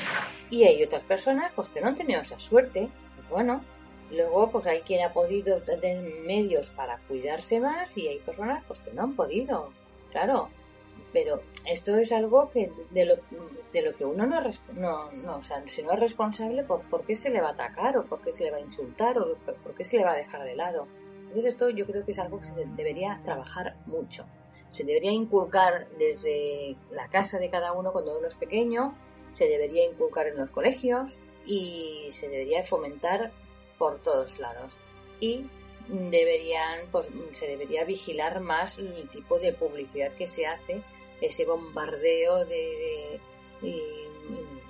y 0.51 0.64
hay 0.64 0.83
otras 0.83 1.03
personas 1.05 1.51
pues 1.55 1.68
que 1.68 1.81
no 1.81 1.89
han 1.89 1.95
tenido 1.95 2.20
esa 2.20 2.39
suerte. 2.39 2.89
Pues 3.14 3.28
bueno, 3.31 3.64
luego 4.11 4.50
pues 4.50 4.66
hay 4.66 4.80
quien 4.80 5.02
ha 5.02 5.12
podido 5.12 5.61
tener 5.62 6.02
medios 6.24 6.70
para 6.70 6.98
cuidarse 7.08 7.61
más 7.61 7.96
y 7.96 8.08
hay 8.08 8.18
personas 8.18 8.62
pues 8.66 8.80
que 8.80 8.92
no 8.92 9.02
han 9.02 9.16
podido. 9.16 9.72
Claro, 10.11 10.48
pero 11.12 11.42
esto 11.66 11.96
es 11.96 12.12
algo 12.12 12.50
que 12.50 12.72
de 12.90 13.04
lo, 13.04 13.16
de 13.72 13.82
lo 13.82 13.94
que 13.94 14.04
uno 14.04 14.26
no, 14.26 14.40
no, 14.74 15.12
no, 15.12 15.36
o 15.36 15.42
sea, 15.42 15.62
si 15.66 15.82
no 15.82 15.92
es 15.92 16.00
responsable, 16.00 16.64
¿por, 16.64 16.82
¿por 16.82 17.04
qué 17.04 17.16
se 17.16 17.30
le 17.30 17.40
va 17.40 17.48
a 17.48 17.52
atacar? 17.52 17.96
¿O 17.98 18.04
por 18.04 18.20
qué 18.22 18.32
se 18.32 18.44
le 18.44 18.50
va 18.50 18.58
a 18.58 18.61
insultar? 18.61 19.18
¿O 19.18 19.36
por 19.36 19.74
qué 19.74 19.84
se 19.84 19.98
le 19.98 20.04
va 20.04 20.12
a 20.12 20.16
dejar 20.16 20.44
de 20.44 20.54
lado? 20.54 20.86
Entonces 21.20 21.46
esto 21.46 21.68
yo 21.70 21.86
creo 21.86 22.04
que 22.04 22.12
es 22.12 22.18
algo 22.18 22.40
que 22.40 22.46
se 22.46 22.54
debería 22.54 23.20
trabajar 23.24 23.76
mucho. 23.86 24.26
Se 24.70 24.84
debería 24.84 25.12
inculcar 25.12 25.88
desde 25.98 26.76
la 26.90 27.08
casa 27.08 27.38
de 27.38 27.50
cada 27.50 27.72
uno 27.72 27.92
cuando 27.92 28.16
uno 28.18 28.28
es 28.28 28.36
pequeño, 28.36 28.94
se 29.34 29.46
debería 29.46 29.84
inculcar 29.84 30.26
en 30.26 30.36
los 30.36 30.50
colegios 30.50 31.18
y 31.46 32.08
se 32.11 32.28
debería 32.28 32.62
fomentar 32.62 33.32
por 33.81 33.99
todos 33.99 34.39
lados. 34.39 34.74
Y 35.20 35.47
deberían, 35.89 36.87
pues 36.93 37.09
se 37.33 37.49
debería 37.49 37.85
vigilar 37.85 38.41
más 38.41 38.78
el 38.78 39.09
tipo 39.09 39.39
de 39.39 39.55
publicidad 39.55 40.12
que 40.12 40.28
se 40.28 40.47
hace 40.47 40.83
ese 41.22 41.47
bombardeo 41.47 42.45
de, 42.45 43.18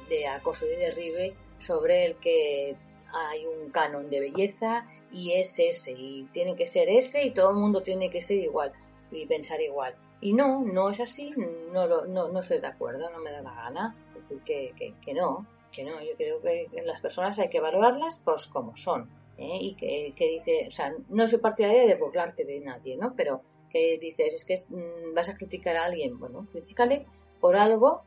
de, 0.09 0.27
acoso 0.29 0.65
y 0.65 0.77
derribe 0.77 1.35
sobre 1.59 2.07
el 2.07 2.17
que 2.17 2.77
hay 3.13 3.47
un 3.47 3.71
canon 3.71 4.09
de 4.09 4.21
belleza 4.21 4.87
y 5.13 5.33
es 5.33 5.59
ese 5.59 5.93
y 5.93 6.29
tiene 6.33 6.55
que 6.55 6.69
ser 6.69 6.89
ese 6.89 7.25
y 7.25 7.33
todo 7.33 7.51
el 7.51 7.57
mundo 7.57 7.83
tiene 7.83 8.11
que 8.11 8.23
ser 8.23 8.39
igual 8.39 8.73
y 9.11 9.27
pensar 9.27 9.61
igual. 9.61 9.97
Y 10.21 10.35
no, 10.35 10.61
no 10.61 10.91
es 10.91 11.01
así, 11.01 11.33
no, 11.73 11.87
lo, 11.87 12.07
no, 12.07 12.29
no 12.29 12.41
estoy 12.41 12.61
de 12.61 12.69
acuerdo, 12.69 13.11
no 13.11 13.19
me 13.19 13.33
da 13.33 13.43
la 13.43 13.55
gana, 13.55 13.97
que, 14.45 14.73
que, 14.77 14.95
que 15.03 15.15
no, 15.15 15.47
que 15.71 15.85
no, 15.85 16.03
yo 16.03 16.17
creo 16.17 16.41
que 16.41 16.69
las 16.85 17.01
personas 17.01 17.39
hay 17.39 17.49
que 17.49 17.61
valorarlas 17.61 18.21
pues 18.25 18.47
como 18.47 18.77
son. 18.77 19.09
¿eh? 19.41 19.59
Y 19.61 19.75
que, 19.75 20.13
que, 20.15 20.29
dice, 20.29 20.67
o 20.69 20.71
sea, 20.71 20.95
no 21.09 21.27
soy 21.27 21.39
partidaria 21.39 21.87
de 21.87 21.95
burlarte 21.95 22.45
de 22.45 22.61
nadie, 22.61 22.97
¿no? 22.97 23.15
Pero 23.17 23.43
Que 23.71 23.99
dices, 23.99 24.35
es 24.35 24.45
que 24.45 24.63
mm, 24.69 25.15
vas 25.15 25.29
a 25.29 25.37
criticar 25.37 25.77
a 25.77 25.85
alguien. 25.85 26.19
Bueno, 26.19 26.47
critícale 26.53 27.07
por 27.41 27.57
algo 27.57 28.03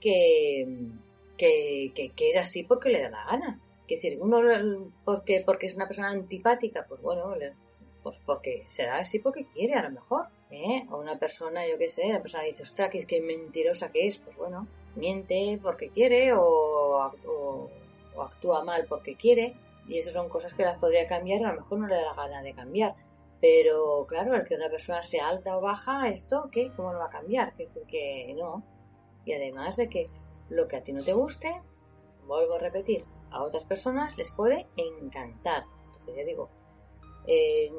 que, 0.00 0.66
que, 1.36 1.92
que, 1.94 2.28
es 2.28 2.36
así 2.36 2.64
porque 2.64 2.90
le 2.90 3.02
da 3.02 3.10
la 3.10 3.24
gana. 3.24 3.60
Que 3.86 3.94
decir, 3.94 4.18
uno 4.20 4.40
porque, 5.04 5.42
porque 5.46 5.66
es 5.66 5.76
una 5.76 5.86
persona 5.86 6.10
antipática, 6.10 6.84
pues 6.88 7.00
bueno, 7.00 7.34
pues 8.02 8.20
porque 8.26 8.64
será 8.66 8.98
así 8.98 9.20
porque 9.20 9.46
quiere 9.46 9.74
a 9.74 9.82
lo 9.82 9.90
mejor. 9.92 10.26
¿eh? 10.50 10.86
O 10.90 10.98
una 10.98 11.18
persona, 11.18 11.66
yo 11.68 11.78
qué 11.78 11.88
sé, 11.88 12.08
la 12.08 12.20
persona 12.20 12.44
dice, 12.44 12.64
ostras, 12.64 12.90
que 12.90 12.98
es 12.98 13.06
que 13.06 13.20
mentirosa 13.20 13.90
que 13.92 14.08
es, 14.08 14.18
pues 14.18 14.36
bueno, 14.36 14.66
miente 14.96 15.58
porque 15.62 15.90
quiere 15.90 16.32
o, 16.34 17.12
actúa 18.20 18.64
mal 18.64 18.86
porque 18.88 19.16
quiere. 19.16 19.54
Y 19.86 19.98
esas 19.98 20.14
son 20.14 20.28
cosas 20.28 20.52
que 20.54 20.64
las 20.64 20.78
podría 20.78 21.06
cambiar, 21.06 21.44
a 21.44 21.52
lo 21.52 21.60
mejor 21.60 21.78
no 21.78 21.86
le 21.86 21.94
da 21.94 22.02
la 22.02 22.14
gana 22.14 22.42
de 22.42 22.54
cambiar. 22.54 22.96
Pero 23.40 24.06
claro, 24.08 24.34
el 24.34 24.44
que 24.44 24.56
una 24.56 24.68
persona 24.68 25.02
sea 25.02 25.28
alta 25.28 25.56
o 25.56 25.60
baja, 25.60 26.08
¿esto 26.08 26.48
qué? 26.50 26.72
¿Cómo 26.74 26.92
lo 26.92 26.98
va 26.98 27.06
a 27.06 27.10
cambiar? 27.10 27.54
Que, 27.54 27.68
que 27.86 28.34
no. 28.36 28.64
Y 29.24 29.32
además 29.32 29.76
de 29.76 29.88
que 29.88 30.06
lo 30.48 30.66
que 30.66 30.76
a 30.76 30.82
ti 30.82 30.92
no 30.92 31.04
te 31.04 31.12
guste, 31.12 31.62
vuelvo 32.26 32.54
a 32.54 32.58
repetir, 32.58 33.04
a 33.30 33.42
otras 33.42 33.64
personas 33.64 34.16
les 34.16 34.30
puede 34.32 34.66
encantar. 34.76 35.64
Entonces 35.86 36.16
ya 36.16 36.24
digo, 36.24 36.48
eh, 37.26 37.70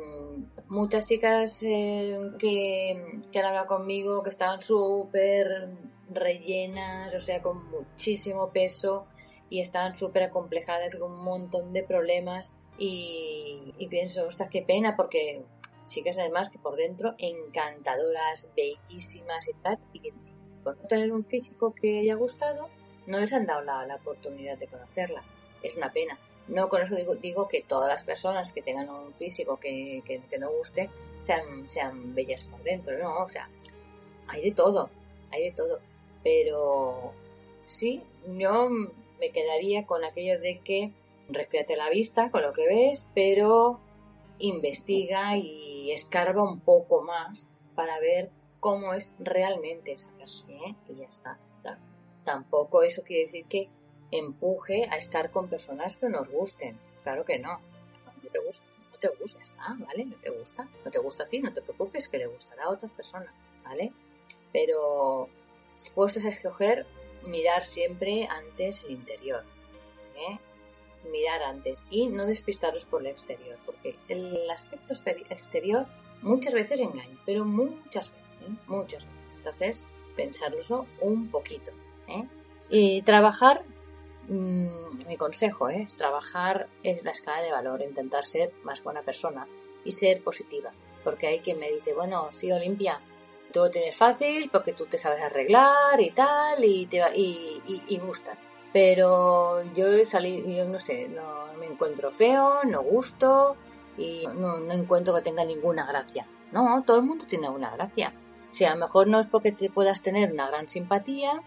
muchas 0.67 1.07
chicas 1.07 1.63
eh, 1.63 2.19
que, 2.37 3.21
que, 3.31 3.39
han 3.39 3.45
hablado 3.45 3.67
conmigo 3.67 4.21
que 4.21 4.29
estaban 4.29 4.61
súper 4.61 5.69
rellenas, 6.09 7.13
o 7.13 7.21
sea, 7.21 7.41
con 7.41 7.69
muchísimo 7.69 8.49
peso 8.51 9.07
y 9.49 9.61
estaban 9.61 9.95
súper 9.95 10.23
acomplejadas 10.23 10.95
con 10.95 11.11
un 11.11 11.23
montón 11.23 11.73
de 11.73 11.83
problemas 11.83 12.53
y, 12.77 13.73
pienso, 13.89 14.25
ostras, 14.25 14.49
qué 14.51 14.61
pena 14.61 14.95
porque 14.95 15.43
chicas 15.87 16.17
además 16.17 16.49
que 16.49 16.59
por 16.59 16.75
dentro 16.75 17.15
encantadoras, 17.17 18.51
bellísimas 18.55 19.47
y 19.47 19.53
tal, 19.61 19.79
y 19.93 19.99
que 19.99 20.13
por 20.63 20.77
no 20.77 20.83
tener 20.83 21.11
un 21.11 21.25
físico 21.25 21.73
que 21.73 21.99
haya 21.99 22.15
gustado, 22.15 22.69
no 23.05 23.19
les 23.19 23.31
han 23.33 23.45
dado 23.45 23.61
la, 23.61 23.85
la 23.87 23.95
oportunidad 23.95 24.57
de 24.57 24.67
conocerla. 24.67 25.23
Es 25.63 25.75
una 25.75 25.91
pena. 25.91 26.19
No 26.47 26.69
con 26.69 26.81
eso 26.81 26.95
digo, 26.95 27.15
digo 27.15 27.47
que 27.47 27.63
todas 27.63 27.89
las 27.89 28.03
personas 28.03 28.53
que 28.53 28.61
tengan 28.61 28.89
un 28.89 29.13
físico 29.13 29.57
que, 29.57 30.01
que, 30.05 30.21
que 30.29 30.37
no 30.37 30.51
guste 30.51 30.89
sean, 31.21 31.69
sean 31.69 32.13
bellas 32.13 32.43
por 32.43 32.61
dentro, 32.63 32.97
¿no? 32.97 33.23
O 33.23 33.27
sea, 33.27 33.49
hay 34.27 34.43
de 34.43 34.51
todo, 34.51 34.89
hay 35.31 35.43
de 35.43 35.51
todo. 35.51 35.79
Pero 36.23 37.13
sí, 37.65 38.03
yo 38.27 38.69
me 38.69 39.31
quedaría 39.31 39.85
con 39.85 40.03
aquello 40.03 40.39
de 40.39 40.59
que 40.59 40.91
respírate 41.29 41.75
la 41.75 41.89
vista 41.89 42.31
con 42.31 42.41
lo 42.41 42.53
que 42.53 42.67
ves, 42.67 43.09
pero 43.13 43.79
investiga 44.39 45.35
y 45.37 45.91
escarba 45.91 46.43
un 46.43 46.59
poco 46.59 47.01
más 47.01 47.47
para 47.75 47.99
ver 47.99 48.29
cómo 48.59 48.93
es 48.93 49.11
realmente 49.19 49.93
esa 49.93 50.09
persona. 50.11 50.53
¿eh? 50.67 50.75
Y 50.89 50.95
ya 50.95 51.07
está. 51.07 51.37
Tampoco 52.23 52.83
eso 52.83 53.03
quiere 53.03 53.25
decir 53.25 53.45
que 53.45 53.69
empuje 54.11 54.87
a 54.91 54.97
estar 54.97 55.31
con 55.31 55.47
personas 55.47 55.95
que 55.95 56.09
nos 56.09 56.29
gusten. 56.29 56.77
Claro 57.03 57.23
que 57.23 57.39
no. 57.39 57.59
No 58.21 58.29
te 58.29 58.39
gusta, 58.39 58.65
no 58.91 58.97
te 58.99 59.07
gusta, 59.07 59.39
está, 59.39 59.75
¿vale? 59.79 60.03
No 60.03 60.17
te 60.17 60.29
gusta. 60.29 60.67
No 60.83 60.91
te 60.91 60.99
gusta 60.99 61.23
a 61.23 61.27
ti, 61.27 61.39
no 61.39 61.53
te 61.53 61.61
preocupes, 61.61 62.09
que 62.09 62.17
le 62.17 62.27
gustará 62.27 62.65
a 62.65 62.69
otras 62.69 62.91
personas, 62.91 63.33
¿vale? 63.63 63.93
Pero 64.51 65.29
si 65.77 65.91
puestos 65.91 66.25
a 66.25 66.29
escoger, 66.29 66.85
mirar 67.25 67.65
siempre 67.65 68.27
antes 68.27 68.83
el 68.83 68.91
interior. 68.91 69.43
¿eh? 70.15 70.39
Mirar 71.11 71.43
antes 71.43 71.85
y 71.89 72.07
no 72.07 72.25
despistaros 72.25 72.85
por 72.85 73.01
el 73.01 73.07
exterior, 73.07 73.57
porque 73.65 73.95
el 74.09 74.49
aspecto 74.49 74.93
exterior 75.29 75.85
muchas 76.21 76.53
veces 76.53 76.79
engaña, 76.79 77.17
pero 77.25 77.45
muchas 77.45 78.11
veces, 78.11 78.49
¿eh? 78.49 78.55
muchas 78.67 79.05
veces. 79.05 79.17
Entonces, 79.37 79.85
pensarlo 80.15 80.87
un 80.99 81.29
poquito. 81.29 81.71
¿eh? 82.07 82.23
Y 82.69 83.01
trabajar, 83.03 83.63
mm, 84.27 85.07
mi 85.07 85.15
consejo 85.15 85.69
es 85.69 85.95
trabajar 85.95 86.67
en 86.83 87.03
la 87.05 87.11
escala 87.11 87.41
de 87.41 87.51
valor, 87.51 87.81
intentar 87.81 88.25
ser 88.25 88.51
más 88.63 88.83
buena 88.83 89.03
persona 89.03 89.47
y 89.85 89.91
ser 89.91 90.23
positiva. 90.23 90.73
Porque 91.03 91.27
hay 91.27 91.39
quien 91.39 91.59
me 91.59 91.71
dice, 91.71 91.93
bueno, 91.93 92.27
sí, 92.31 92.51
Olimpia, 92.51 92.99
tú 93.57 93.63
lo 93.63 93.71
tienes 93.71 93.97
fácil 93.97 94.49
porque 94.51 94.73
tú 94.73 94.85
te 94.85 94.99
sabes 94.99 95.21
arreglar 95.21 95.99
y 95.99 96.11
tal 96.11 96.63
y, 96.63 96.85
te, 96.85 97.01
y, 97.15 97.61
y, 97.65 97.97
gustas. 97.97 98.37
Pero 98.71 99.63
yo 99.73 100.05
salido, 100.05 100.47
yo 100.47 100.65
no 100.65 100.79
sé, 100.79 101.09
no 101.09 101.47
me 101.59 101.65
encuentro 101.65 102.11
feo, 102.11 102.63
no 102.65 102.83
gusto 102.83 103.55
y 103.97 104.27
no, 104.35 104.59
no 104.59 104.73
encuentro 104.73 105.15
que 105.15 105.21
tenga 105.21 105.43
ninguna 105.43 105.87
gracia. 105.87 106.27
No, 106.51 106.83
todo 106.85 106.97
el 106.97 107.03
mundo 107.03 107.25
tiene 107.27 107.49
una 107.49 107.71
gracia. 107.71 108.13
Si 108.51 108.63
a 108.63 108.75
lo 108.75 108.85
mejor 108.85 109.07
no 109.07 109.19
es 109.19 109.25
porque 109.25 109.51
te 109.51 109.71
puedas 109.71 110.01
tener 110.01 110.31
una 110.31 110.47
gran 110.47 110.67
simpatía, 110.67 111.41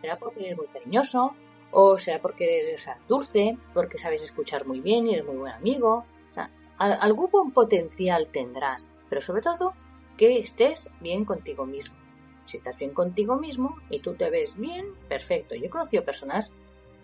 será 0.00 0.18
porque 0.18 0.40
eres 0.46 0.56
muy 0.56 0.66
cariñoso, 0.66 1.36
o 1.70 1.96
será 1.96 2.20
porque 2.20 2.70
eres 2.70 2.88
dulce, 3.08 3.56
porque 3.72 3.98
sabes 3.98 4.22
escuchar 4.22 4.66
muy 4.66 4.80
bien 4.80 5.06
y 5.06 5.14
eres 5.14 5.26
muy 5.26 5.36
buen 5.36 5.52
amigo. 5.52 6.06
O 6.32 6.34
sea, 6.34 6.50
algún 6.78 7.30
buen 7.30 7.52
potencial 7.52 8.26
tendrás, 8.32 8.88
pero 9.08 9.22
sobre 9.22 9.42
todo 9.42 9.74
que 10.16 10.38
estés 10.38 10.88
bien 11.00 11.24
contigo 11.24 11.66
mismo. 11.66 11.96
Si 12.44 12.56
estás 12.56 12.78
bien 12.78 12.92
contigo 12.92 13.36
mismo 13.36 13.76
y 13.88 14.00
tú 14.00 14.14
te 14.14 14.30
ves 14.30 14.56
bien, 14.56 14.94
perfecto. 15.08 15.54
Yo 15.54 15.66
he 15.66 15.70
conocido 15.70 16.04
personas 16.04 16.50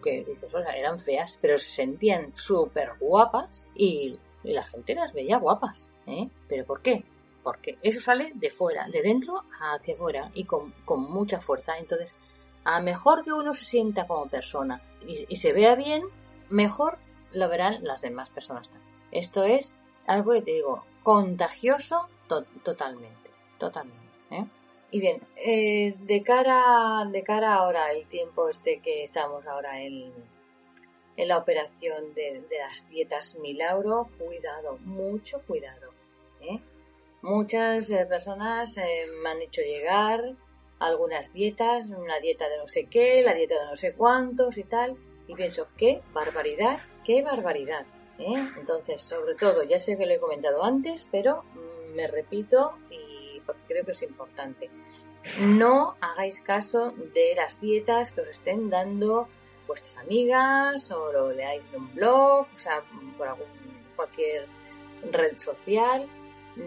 que 0.03 0.25
dices, 0.25 0.53
o 0.53 0.63
sea, 0.63 0.77
eran 0.77 0.99
feas, 0.99 1.39
pero 1.41 1.59
se 1.59 1.71
sentían 1.71 2.35
súper 2.35 2.93
guapas 3.01 3.67
y, 3.75 4.19
la 4.45 4.65
gente 4.65 4.95
las 4.95 5.13
veía 5.13 5.37
guapas. 5.39 5.91
¿eh? 6.07 6.31
¿Pero 6.49 6.65
por 6.65 6.81
qué? 6.81 7.05
Porque 7.43 7.77
eso 7.83 8.01
sale 8.01 8.33
de 8.35 8.51
fuera, 8.51 8.89
de 8.89 9.03
dentro 9.03 9.43
hacia 9.61 9.95
afuera 9.95 10.31
y 10.33 10.45
con, 10.45 10.73
mucha 10.87 11.41
fuerza. 11.41 11.77
Entonces, 11.77 12.15
a 12.65 12.81
mejor 12.81 13.25
que 13.25 13.33
uno 13.33 13.53
se 13.55 13.65
sienta 13.65 14.07
como 14.07 14.29
persona 14.29 14.81
y, 15.07 15.27
y 15.29 15.37
se 15.37 15.53
vea 15.53 15.75
bien, 15.75 16.03
mejor 16.49 16.99
lo 17.33 17.49
verán 17.49 17.83
las 17.83 18.01
demás 18.01 18.31
personas 18.31 18.69
también. 18.69 18.89
Esto 19.11 19.43
es 19.45 19.77
algo 20.07 20.33
que 20.33 20.43
te 20.43 20.53
digo, 20.53 20.85
contagioso 21.03 22.09
totalmente, 22.29 23.31
totalmente. 23.59 24.19
¿eh? 24.31 24.45
Y 24.91 25.01
bien, 25.01 25.21
eh, 25.37 25.95
de 25.99 26.23
cara 26.23 27.05
de 27.11 27.23
cara 27.23 27.55
ahora 27.55 27.93
el 27.93 28.07
tiempo 28.07 28.49
este 28.49 28.81
que 28.81 29.05
estamos 29.05 29.47
ahora 29.47 29.81
en, 29.83 30.13
en 31.17 31.29
la 31.29 31.39
operación 31.39 32.15
de, 32.15 32.45
las 32.59 32.89
dietas 32.89 33.37
Milauro, 33.37 34.09
cuidado, 34.19 34.79
mucho 34.79 35.43
cuidado. 35.47 35.93
¿eh? 36.41 36.61
Muchas 37.21 37.89
personas 38.09 38.77
me 39.23 39.29
han 39.29 39.43
hecho 39.43 39.61
llegar 39.61 40.37
algunas 40.79 41.33
dietas, 41.33 41.91
una 41.91 42.21
dieta 42.21 42.49
de 42.49 42.59
no 42.59 42.69
sé 42.69 42.85
qué, 42.87 43.23
la 43.23 43.35
dieta 43.35 43.59
de 43.59 43.67
no 43.67 43.77
sé 43.77 43.95
cuántos 43.95 44.57
y 44.59 44.65
tal, 44.65 44.97
y 45.27 45.35
pienso, 45.35 45.69
qué 45.77 46.01
barbaridad, 46.13 46.81
qué 47.05 47.23
barbaridad. 47.23 47.87
Entonces, 48.19 49.01
sobre 49.01 49.35
todo, 49.37 49.63
ya 49.63 49.79
sé 49.79 49.97
que 49.97 50.07
lo 50.07 50.13
he 50.13 50.19
comentado 50.19 50.65
antes, 50.65 51.07
pero 51.11 51.45
me 51.95 52.07
repito 52.07 52.75
y 52.91 53.41
porque 53.41 53.63
creo 53.67 53.85
que 53.85 53.93
es 53.93 54.03
importante. 54.03 54.71
No 55.41 55.97
hagáis 56.01 56.41
caso 56.41 56.93
de 57.15 57.35
las 57.37 57.61
dietas 57.61 58.13
que 58.13 58.21
os 58.23 58.29
estén 58.29 58.71
dando 58.71 59.29
vuestras 59.67 59.97
amigas 59.99 60.91
o 60.91 61.13
lo 61.13 61.33
leáis 61.33 61.65
en 61.73 61.81
un 61.81 61.95
blog, 61.95 62.47
o 62.53 62.59
sea, 62.59 62.83
por 63.17 63.29
algún, 63.29 63.47
cualquier 63.97 64.47
red 65.11 65.37
social. 65.39 66.09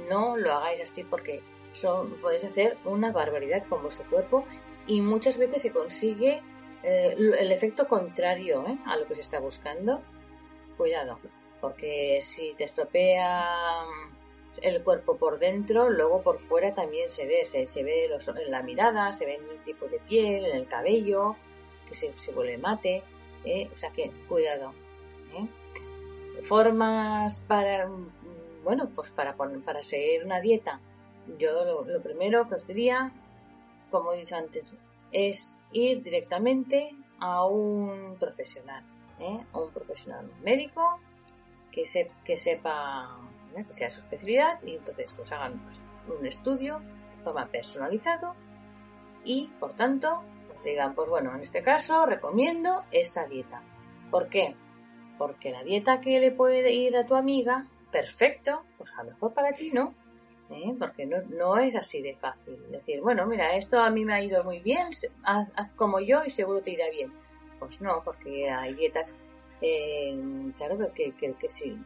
No 0.09 0.37
lo 0.37 0.53
hagáis 0.53 0.81
así 0.81 1.03
porque 1.03 1.41
son, 1.73 2.21
podéis 2.21 2.43
hacer 2.43 2.77
una 2.85 3.11
barbaridad 3.11 3.65
con 3.67 3.81
vuestro 3.81 4.09
cuerpo 4.09 4.45
y 4.87 5.01
muchas 5.01 5.37
veces 5.37 5.61
se 5.61 5.71
consigue 5.71 6.41
eh, 6.83 7.15
el 7.17 7.51
efecto 7.51 7.87
contrario 7.87 8.65
¿eh? 8.67 8.77
a 8.85 8.97
lo 8.97 9.07
que 9.07 9.15
se 9.15 9.21
está 9.21 9.39
buscando. 9.39 10.01
Cuidado, 10.77 11.19
porque 11.59 12.19
si 12.21 12.53
te 12.57 12.63
estropea 12.63 13.85
el 14.61 14.83
cuerpo 14.83 15.17
por 15.17 15.39
dentro, 15.39 15.89
luego 15.89 16.21
por 16.21 16.39
fuera 16.39 16.73
también 16.73 17.09
se 17.09 17.25
ve, 17.25 17.45
se, 17.45 17.83
ve 17.83 18.05
en 18.05 18.51
la 18.51 18.63
mirada, 18.63 19.13
se 19.13 19.25
ve 19.25 19.35
en 19.35 19.49
el 19.49 19.63
tipo 19.63 19.87
de 19.87 19.99
piel, 19.99 20.45
en 20.45 20.55
el 20.55 20.67
cabello, 20.67 21.35
que 21.87 21.95
se, 21.95 22.31
vuelve 22.33 22.57
mate, 22.57 23.03
¿eh? 23.45 23.69
o 23.73 23.77
sea 23.77 23.91
que 23.91 24.11
cuidado. 24.27 24.73
¿eh? 25.33 26.43
Formas 26.43 27.39
para, 27.41 27.87
mm, 27.87 28.11
bueno, 28.63 28.89
pues 28.93 29.11
para, 29.11 29.35
para 29.35 29.83
seguir 29.83 30.23
una 30.25 30.41
dieta, 30.41 30.79
yo 31.37 31.85
lo, 31.85 32.01
primero 32.01 32.47
que 32.47 32.55
os 32.55 32.67
diría, 32.67 33.11
como 33.89 34.13
he 34.13 34.19
dicho 34.19 34.35
antes, 34.35 34.73
es 35.11 35.57
ir 35.71 36.01
directamente 36.01 36.95
a 37.19 37.45
un 37.45 38.17
profesional, 38.19 38.83
¿eh? 39.19 39.39
a 39.53 39.59
un 39.59 39.71
profesional 39.71 40.31
médico 40.43 40.99
que, 41.71 41.85
se, 41.85 42.11
que 42.25 42.37
sepa 42.37 43.17
que 43.53 43.73
sea 43.73 43.91
su 43.91 43.99
especialidad 43.99 44.61
y 44.63 44.75
entonces 44.75 45.13
pues 45.15 45.31
hagan 45.31 45.61
un 46.07 46.25
estudio 46.25 46.79
de 47.17 47.23
forma 47.23 47.47
personalizado 47.47 48.35
y 49.23 49.47
por 49.59 49.75
tanto 49.75 50.23
pues 50.47 50.63
digan 50.63 50.95
pues 50.95 51.09
bueno 51.09 51.33
en 51.35 51.41
este 51.41 51.63
caso 51.63 52.05
recomiendo 52.05 52.83
esta 52.91 53.25
dieta 53.25 53.61
¿por 54.09 54.29
qué? 54.29 54.55
porque 55.17 55.51
la 55.51 55.63
dieta 55.63 56.01
que 56.01 56.19
le 56.19 56.31
puede 56.31 56.71
ir 56.73 56.95
a 56.97 57.05
tu 57.05 57.15
amiga 57.15 57.67
perfecto 57.91 58.63
pues 58.77 58.93
a 58.97 59.03
lo 59.03 59.11
mejor 59.11 59.33
para 59.33 59.53
ti 59.53 59.71
no 59.71 59.93
¿eh? 60.51 60.75
porque 60.77 61.05
no, 61.05 61.17
no, 61.29 61.57
es 61.57 61.75
así 61.75 62.01
de 62.01 62.15
fácil. 62.15 62.59
Decir, 62.69 63.01
bueno, 63.01 63.25
mira, 63.25 63.55
esto 63.55 63.79
a 63.79 63.89
mí 63.89 64.05
me 64.05 64.13
ha 64.13 64.21
ido 64.21 64.43
muy 64.43 64.59
bien, 64.59 64.85
haz, 65.23 65.71
como 65.75 65.99
yo 65.99 66.23
y 66.25 66.29
seguro 66.29 66.61
te 66.61 66.71
irá 66.71 66.89
bien. 66.89 67.11
Pues 67.59 67.81
no, 67.81 68.01
porque 68.03 68.49
hay 68.49 68.73
dietas, 68.73 69.15
eh, 69.61 70.19
claro, 70.57 70.77
que, 70.93 71.11
que, 71.13 71.33
que, 71.35 71.49
sí, 71.49 71.77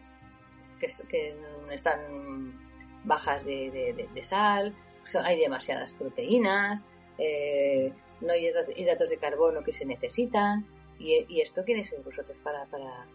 que, 0.80 0.88
que 1.09 1.36
están 1.72 2.59
bajas 3.03 3.45
de, 3.45 4.07
sal, 4.22 4.76
hay 5.24 5.39
demasiadas 5.39 5.93
proteínas, 5.93 6.86
eh, 7.18 7.93
no 8.22 8.34
hay 8.34 8.51
hidratos 8.76 9.09
de 9.09 9.18
carbono 9.18 9.63
que 9.63 9.72
se 9.72 9.86
necesitan. 9.86 10.66
Y, 10.97 11.41
esto, 11.41 11.63
¿quiénes 11.66 11.89
sois 11.89 12.03
vosotros 12.03 12.38
para, 12.39 12.66
para, 12.68 13.05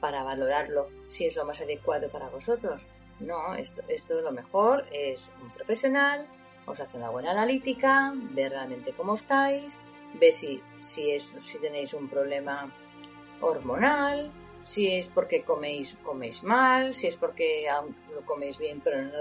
para 0.00 0.22
valorarlo 0.22 0.88
si 1.08 1.26
es 1.26 1.36
lo 1.36 1.44
más 1.44 1.60
adecuado 1.60 2.08
para 2.08 2.28
vosotros? 2.28 2.86
No, 3.20 3.54
esto, 3.54 3.82
esto 3.88 4.20
lo 4.20 4.32
mejor 4.32 4.86
es 4.92 5.28
un 5.42 5.50
profesional, 5.50 6.26
os 6.66 6.80
hace 6.80 6.96
una 6.96 7.10
buena 7.10 7.32
analítica, 7.32 8.12
ve 8.14 8.48
realmente 8.48 8.92
cómo 8.92 9.14
estáis, 9.14 9.78
ve 10.18 10.32
si, 10.32 10.62
si, 10.80 11.10
es, 11.10 11.32
si 11.40 11.58
tenéis 11.58 11.92
un 11.92 12.08
problema 12.08 12.72
hormonal, 13.40 14.32
si 14.64 14.92
es 14.92 15.08
porque 15.08 15.42
coméis, 15.42 15.96
coméis 16.02 16.42
mal, 16.42 16.94
si 16.94 17.06
es 17.06 17.16
porque 17.16 17.66
lo 18.12 18.26
coméis 18.26 18.58
bien 18.58 18.80
pero 18.82 19.02
no, 19.02 19.18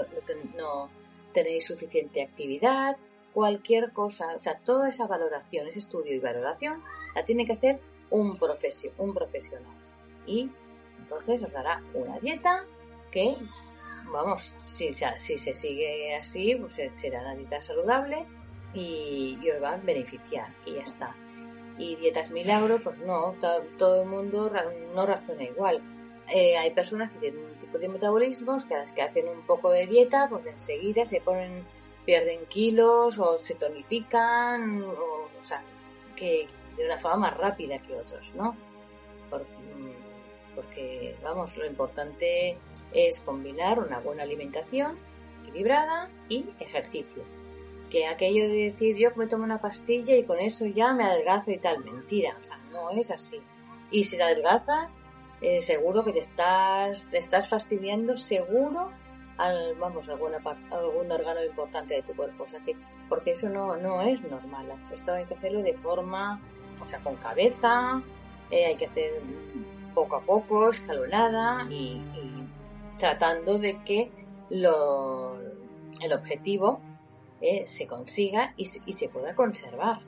no, 0.57 0.89
tenéis 1.33 1.65
suficiente 1.65 2.21
actividad, 2.21 2.97
cualquier 3.33 3.91
cosa, 3.91 4.35
o 4.35 4.39
sea, 4.39 4.59
toda 4.59 4.89
esa 4.89 5.07
valoración, 5.07 5.67
ese 5.67 5.79
estudio 5.79 6.13
y 6.13 6.19
valoración 6.19 6.81
la 7.15 7.25
tiene 7.25 7.45
que 7.45 7.53
hacer 7.53 7.79
un, 8.09 8.39
un 8.97 9.13
profesional. 9.13 9.75
Y 10.25 10.49
entonces 10.99 11.43
os 11.43 11.51
dará 11.51 11.83
una 11.93 12.19
dieta 12.19 12.65
que 13.11 13.35
vamos, 14.11 14.55
si, 14.63 14.93
si 14.93 15.37
se 15.37 15.53
sigue 15.53 16.15
así, 16.15 16.55
pues 16.55 16.79
será 16.93 17.21
una 17.21 17.35
dieta 17.35 17.61
saludable 17.61 18.25
y, 18.73 19.37
os 19.49 19.61
va 19.61 19.73
a 19.73 19.77
beneficiar 19.77 20.49
y 20.65 20.75
ya 20.75 20.81
está. 20.81 21.15
Y 21.77 21.95
dietas 21.95 22.29
milagro, 22.29 22.81
pues 22.83 22.99
no, 23.01 23.35
todo, 23.77 24.01
el 24.01 24.07
mundo 24.07 24.51
no 24.93 25.05
razona 25.05 25.43
igual. 25.43 25.81
Eh, 26.33 26.57
hay 26.57 26.71
personas 26.71 27.11
que 27.11 27.19
tienen 27.19 27.43
un 27.43 27.55
tipo 27.55 27.77
de 27.79 27.89
metabolismos 27.89 28.65
que 28.65 28.75
a 28.75 28.79
las 28.79 28.91
que 28.91 29.01
hacen 29.01 29.27
un 29.27 29.41
poco 29.45 29.71
de 29.71 29.87
dieta, 29.87 30.27
pues 30.29 30.45
enseguida 30.45 31.05
se 31.05 31.19
ponen, 31.19 31.65
pierden 32.05 32.45
kilos 32.45 33.19
o 33.19 33.37
se 33.37 33.55
tonifican, 33.55 34.83
o, 34.83 35.29
o 35.39 35.43
sea, 35.43 35.63
que 36.15 36.47
de 36.77 36.85
una 36.85 36.97
forma 36.97 37.17
más 37.17 37.37
rápida 37.37 37.79
que 37.79 37.95
otros, 37.95 38.33
¿no? 38.35 38.55
porque 40.55 41.15
vamos, 41.23 41.57
lo 41.57 41.65
importante 41.65 42.57
es 42.93 43.19
combinar 43.21 43.79
una 43.79 43.99
buena 43.99 44.23
alimentación 44.23 44.97
equilibrada 45.43 46.09
y 46.29 46.45
ejercicio. 46.59 47.23
Que 47.93 48.07
aquello 48.07 48.49
de 48.49 48.71
decir 48.71 48.97
yo 48.97 49.11
me 49.15 49.27
tomo 49.27 49.45
una 49.45 49.61
pastilla 49.61 50.15
y 50.15 50.23
con 50.23 50.39
eso 50.39 50.65
ya 50.65 50.93
me 50.93 51.05
adelgazo 51.05 51.51
y 51.51 51.59
tal, 51.59 51.81
mentira, 51.85 52.35
o 52.41 52.43
sea, 52.43 52.57
no 52.73 52.89
es 52.89 53.09
así. 53.11 53.39
Y 53.91 54.03
si 54.03 54.17
te 54.17 54.23
adelgazas, 54.23 55.01
eh, 55.41 55.61
seguro 55.61 56.03
que 56.03 56.11
te 56.11 56.19
estás, 56.19 57.07
te 57.11 57.19
estás 57.19 57.47
fastidiando, 57.47 58.17
seguro 58.17 58.89
al, 59.37 59.75
vamos, 59.75 60.09
algún 60.09 61.11
órgano 61.11 61.43
importante 61.43 61.95
de 61.95 62.01
tu 62.01 62.15
cuerpo. 62.15 62.43
O 62.43 62.47
sea 62.47 62.59
que, 62.61 62.75
porque 63.09 63.31
eso 63.31 63.49
no, 63.49 63.77
no 63.77 64.01
es 64.01 64.23
normal. 64.23 64.67
Esto 64.91 65.13
hay 65.13 65.25
que 65.25 65.35
hacerlo 65.35 65.61
de 65.61 65.73
forma, 65.73 66.41
o 66.81 66.85
sea, 66.85 66.99
con 66.99 67.15
cabeza, 67.17 68.01
eh, 68.49 68.65
hay 68.65 68.75
que 68.75 68.87
hacer 68.87 69.21
poco 69.93 70.15
a 70.15 70.21
poco, 70.21 70.69
escalonada 70.69 71.67
y, 71.69 72.01
tratando 72.97 73.57
de 73.57 73.83
que 73.83 74.11
lo, 74.49 75.37
el 75.99 76.13
objetivo 76.13 76.79
se 77.65 77.87
consiga 77.87 78.53
y, 78.57 78.65
se 78.65 79.09
pueda 79.09 79.35
conservar. 79.35 79.99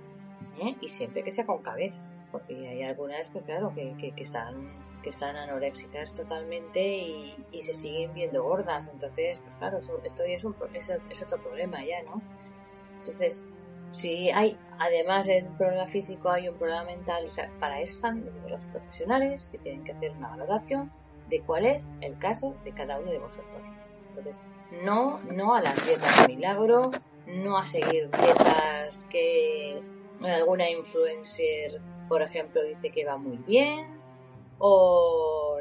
¿eh? 0.62 0.76
Y 0.82 0.90
siempre 0.90 1.24
que 1.24 1.32
sea 1.32 1.46
con 1.46 1.62
cabeza, 1.62 2.00
porque 2.32 2.68
hay 2.68 2.84
algunas 2.84 3.30
que, 3.30 3.42
claro, 3.42 3.74
que, 3.74 4.14
están 4.18 4.96
que 5.04 5.10
están 5.10 5.36
anoréxicas 5.36 6.14
totalmente 6.14 6.82
y, 7.52 7.62
se 7.62 7.74
siguen 7.74 8.14
viendo 8.14 8.44
gordas. 8.44 8.90
Entonces, 8.92 9.40
pues 9.40 9.56
claro, 9.56 9.80
esto 9.80 10.26
ya 10.26 10.36
es, 10.36 10.44
un, 10.44 10.56
es, 10.74 11.22
otro 11.22 11.42
problema 11.42 11.84
ya, 11.84 12.02
¿no? 12.04 12.22
Entonces, 12.98 13.44
si 13.92 14.32
hay, 14.32 14.58
además 14.80 15.28
del 15.28 15.46
problema 15.46 15.86
físico, 15.86 16.30
hay 16.30 16.50
un 16.50 16.56
problema 16.56 16.84
mental, 16.86 17.28
o 17.28 17.32
sea, 17.32 17.50
para 17.60 17.80
eso 17.80 17.96
están 17.96 18.26
los 18.50 18.66
profesionales 18.66 19.48
que 19.52 19.58
tienen 19.58 19.84
que 19.84 19.92
hacer 19.92 20.12
una 20.12 20.30
valoración 20.30 20.92
de 21.30 21.42
cuál 21.42 21.66
es 21.66 21.88
el 22.02 22.18
caso 22.18 22.56
de 22.64 22.72
cada 22.72 23.00
uno 23.00 23.12
de 23.12 23.20
vosotros. 23.20 23.62
Entonces, 24.10 24.40
no, 24.84 25.20
no 25.32 25.56
a 25.56 25.62
las 25.62 25.86
dietas 25.86 26.28
milagro, 26.28 26.92
no 27.28 27.58
a 27.58 27.66
seguir 27.66 28.10
dietas 28.12 29.06
que 29.06 29.82
alguna 30.22 30.70
influencer, 30.70 31.82
por 32.08 32.22
ejemplo, 32.22 32.64
dice 32.64 32.92
que 32.92 33.06
va 33.06 33.18
muy 33.18 33.38
bien, 33.38 34.00
o 34.60 35.58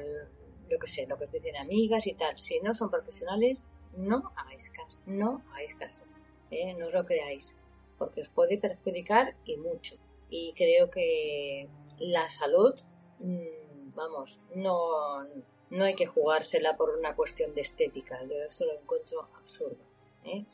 lo 0.68 0.78
que 0.78 0.88
sé, 0.88 1.06
lo 1.06 1.16
que 1.16 1.24
os 1.24 1.32
dicen 1.32 1.56
amigas 1.56 2.06
y 2.06 2.14
tal. 2.14 2.38
Si 2.38 2.60
no 2.60 2.74
son 2.74 2.90
profesionales, 2.90 3.64
no 3.96 4.32
hagáis 4.36 4.70
caso, 4.70 4.98
no 5.06 5.42
hagáis 5.50 5.74
caso, 5.74 6.04
¿eh? 6.50 6.74
no 6.74 6.86
os 6.86 6.92
lo 6.92 7.04
creáis 7.04 7.56
porque 7.98 8.22
os 8.22 8.28
puede 8.28 8.58
perjudicar 8.58 9.36
y 9.44 9.56
mucho. 9.56 9.96
Y 10.28 10.52
creo 10.54 10.90
que 10.90 11.68
la 11.98 12.28
salud, 12.28 12.74
mm, 13.18 13.94
vamos, 13.94 14.40
no, 14.54 15.22
no 15.70 15.84
hay 15.84 15.94
que 15.94 16.06
jugársela 16.06 16.76
por 16.76 16.90
una 16.90 17.14
cuestión 17.14 17.54
de 17.54 17.62
estética. 17.62 18.22
Yo 18.24 18.42
eso 18.42 18.64
lo 18.66 18.74
encuentro 18.74 19.28
absurdo. 19.36 19.78
¿Eh? 20.24 20.44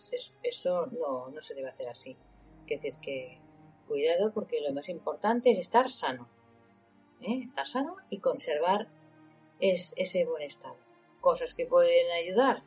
eso 0.43 0.87
no, 0.87 1.29
no 1.31 1.43
se 1.43 1.55
debe 1.55 1.68
hacer 1.68 1.89
así. 1.89 2.16
Es 2.66 2.81
decir, 2.81 2.95
que 3.03 3.41
cuidado 3.89 4.33
porque 4.33 4.61
lo 4.61 4.73
más 4.73 4.89
importante 4.89 5.51
es 5.51 5.59
estar 5.59 5.91
sano. 5.91 6.29
¿eh? 7.21 7.43
Estar 7.45 7.66
sano 7.66 7.97
y 8.09 8.18
conservar 8.18 8.87
es, 9.59 9.93
ese 9.97 10.25
buen 10.25 10.43
estado. 10.43 10.77
Cosas 11.21 11.55
que 11.55 11.66
pueden 11.66 12.11
ayudar, 12.12 12.62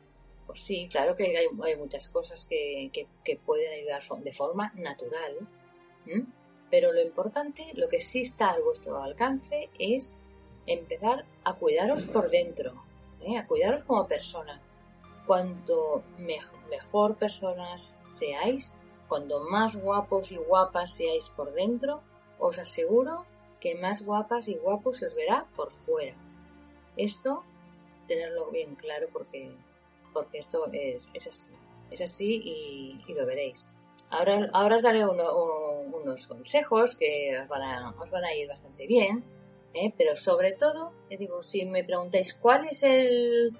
pues 0.46 0.60
sí, 0.60 0.88
claro 0.90 1.16
que 1.16 1.36
hay, 1.36 1.76
muchas 1.76 2.08
cosas 2.08 2.44
que, 2.44 3.08
pueden 3.44 3.72
ayudar 3.72 4.02
de 4.22 4.32
forma 4.32 4.72
natural, 4.76 5.48
pero 6.70 6.92
lo 6.92 7.00
importante, 7.00 7.70
lo 7.74 7.88
que 7.88 8.00
sí 8.00 8.20
está 8.20 8.50
a 8.50 8.60
vuestro 8.60 9.02
alcance 9.02 9.70
es 9.78 10.14
empezar 10.66 11.24
a 11.44 11.54
cuidaros 11.54 12.06
por 12.06 12.30
dentro, 12.30 12.84
¿eh? 13.20 13.38
a 13.38 13.46
cuidaros 13.46 13.84
como 13.84 14.06
persona. 14.06 14.60
Cuanto 15.26 16.02
mejor 16.18 17.16
personas 17.16 17.98
seáis, 18.04 18.76
cuanto 19.08 19.40
más 19.40 19.76
guapos 19.76 20.32
y 20.32 20.36
guapas 20.36 20.94
seáis 20.94 21.30
por 21.30 21.52
dentro, 21.52 22.02
os 22.38 22.58
aseguro 22.58 23.24
que 23.60 23.74
más 23.74 24.04
guapas 24.04 24.48
y 24.48 24.56
guapos 24.56 24.98
se 24.98 25.06
os 25.06 25.14
verá 25.14 25.46
por 25.56 25.70
fuera. 25.70 26.16
Esto, 26.96 27.42
tenerlo 28.06 28.50
bien 28.50 28.74
claro 28.74 29.08
porque 29.12 29.56
porque 30.14 30.38
esto 30.38 30.68
es, 30.72 31.10
es 31.12 31.26
así, 31.26 31.52
es 31.90 32.00
así 32.00 32.40
y, 33.06 33.12
lo 33.12 33.26
veréis. 33.26 33.66
Ahora, 34.08 34.48
ahora 34.52 34.76
os 34.76 34.82
daré 34.82 35.04
unos 35.04 36.26
consejos 36.28 36.96
que 36.96 37.36
os 37.42 37.48
van, 37.48 37.62
a, 37.62 37.90
os 38.00 38.10
van 38.10 38.24
a 38.24 38.34
ir 38.34 38.48
bastante 38.48 38.86
bien, 38.86 39.24
¿eh? 39.74 39.92
pero 39.98 40.14
sobre 40.14 40.52
todo, 40.52 40.92
digo, 41.10 41.42
si 41.42 41.66
me 41.66 41.84
preguntáis 41.84 42.32
cuál 42.34 42.68
es 42.68 42.82
el, 42.84 43.58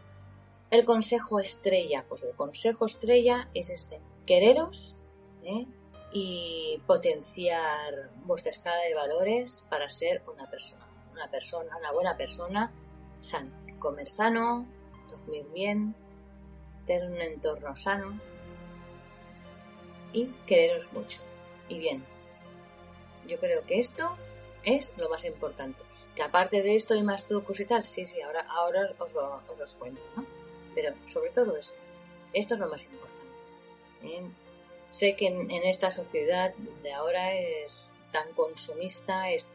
el 0.74 0.84
consejo 0.84 1.40
estrella, 1.40 2.04
pues 2.08 2.22
el 2.22 2.34
consejo 2.34 2.86
estrella 2.86 3.48
es 3.54 3.70
este, 3.70 4.00
quereros 4.26 4.98
¿eh? 5.42 5.66
y 6.12 6.80
potenciar 6.86 8.10
vuestra 8.24 8.50
escala 8.50 8.80
de 8.82 8.94
valores 8.94 9.66
para 9.68 9.90
ser 9.90 10.22
una 10.32 10.48
persona, 10.50 10.86
una 11.12 11.30
persona, 11.30 11.76
una 11.76 11.92
buena 11.92 12.16
persona 12.16 12.72
sana, 13.20 13.50
comer 13.78 14.06
sano, 14.06 14.66
dormir 15.08 15.46
bien, 15.52 15.94
tener 16.86 17.10
un 17.10 17.20
entorno 17.20 17.74
sano 17.76 18.20
y 20.12 20.26
quereros 20.46 20.92
mucho. 20.92 21.20
Y 21.68 21.78
bien, 21.78 22.04
yo 23.26 23.38
creo 23.38 23.64
que 23.66 23.80
esto 23.80 24.16
es 24.62 24.92
lo 24.96 25.08
más 25.08 25.24
importante. 25.24 25.82
Que 26.14 26.22
aparte 26.22 26.62
de 26.62 26.76
esto 26.76 26.94
hay 26.94 27.02
más 27.02 27.26
trucos 27.26 27.58
y 27.60 27.64
tal, 27.64 27.84
sí, 27.84 28.06
sí, 28.06 28.20
ahora, 28.20 28.46
ahora 28.48 28.88
os, 28.98 29.12
lo, 29.12 29.42
os 29.62 29.74
cuento, 29.74 30.02
¿no? 30.16 30.24
Pero 30.74 30.94
sobre 31.06 31.30
todo 31.30 31.56
esto, 31.56 31.78
esto 32.32 32.54
es 32.54 32.60
lo 32.60 32.68
más 32.68 32.84
importante. 32.84 33.22
¿eh? 34.02 34.22
Sé 34.90 35.16
que 35.16 35.26
en, 35.26 35.50
esta 35.50 35.90
sociedad 35.90 36.54
de 36.82 36.92
ahora 36.92 37.34
es 37.34 37.92
tan 38.12 38.32
consumista, 38.32 39.30
es, 39.30 39.50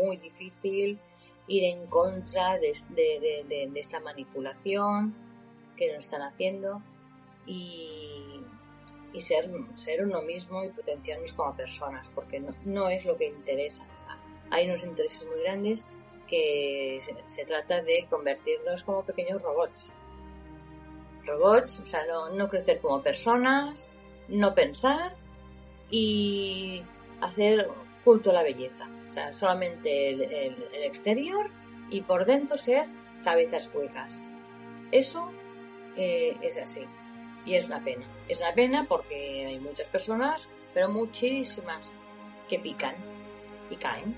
muy 0.00 0.16
difícil 0.16 0.98
ir 1.46 1.64
en 1.64 1.86
contra 1.86 2.58
de, 2.58 2.74
de, 2.90 3.70
esta 3.74 4.00
manipulación, 4.00 5.14
que 5.76 5.92
nos 5.92 6.04
están 6.04 6.22
haciendo 6.22 6.82
y, 7.46 8.42
ser 9.20 10.04
uno 10.04 10.22
mismo 10.22 10.64
y 10.64 10.70
potenciarnos 10.70 11.32
como 11.32 11.54
personas, 11.56 12.08
porque 12.14 12.40
no, 12.64 12.88
es 12.88 13.04
lo 13.04 13.16
que 13.16 13.26
interesa. 13.26 13.86
hay 14.50 14.66
unos 14.66 14.84
intereses 14.84 15.26
muy 15.26 15.40
grandes 15.40 15.88
que 16.28 17.00
se, 17.26 17.44
trata 17.44 17.82
de 17.82 18.06
convertirnos 18.08 18.84
como 18.84 19.04
pequeños 19.04 19.42
robots. 19.42 19.90
Robots, 21.28 21.80
o 21.80 21.86
sea, 21.86 22.00
no, 22.34 22.48
crecer 22.48 22.80
como 22.80 23.02
personas, 23.02 23.90
no 24.28 24.54
pensar 24.54 25.14
y 25.90 26.82
hacer 27.20 27.68
culto 28.04 28.30
a 28.30 28.34
la 28.34 28.42
belleza. 28.42 28.88
O 29.06 29.10
sea, 29.10 29.32
solamente 29.32 30.10
el, 30.10 30.84
exterior 30.84 31.50
y 31.90 32.02
por 32.02 32.24
dentro 32.24 32.58
ser 32.58 32.86
cabezas 33.24 33.70
huecas. 33.74 34.20
Eso 34.90 35.30
eh, 35.96 36.36
es 36.42 36.56
así. 36.58 36.84
Y 37.44 37.54
es 37.54 37.66
una 37.66 37.82
pena. 37.82 38.06
Es 38.28 38.40
una 38.40 38.52
pena 38.52 38.86
porque 38.88 39.46
hay 39.46 39.58
muchas 39.58 39.88
personas, 39.88 40.52
pero 40.74 40.88
muchísimas, 40.88 41.92
que 42.48 42.58
pican 42.58 42.94
y 43.70 43.76
caen. 43.76 44.14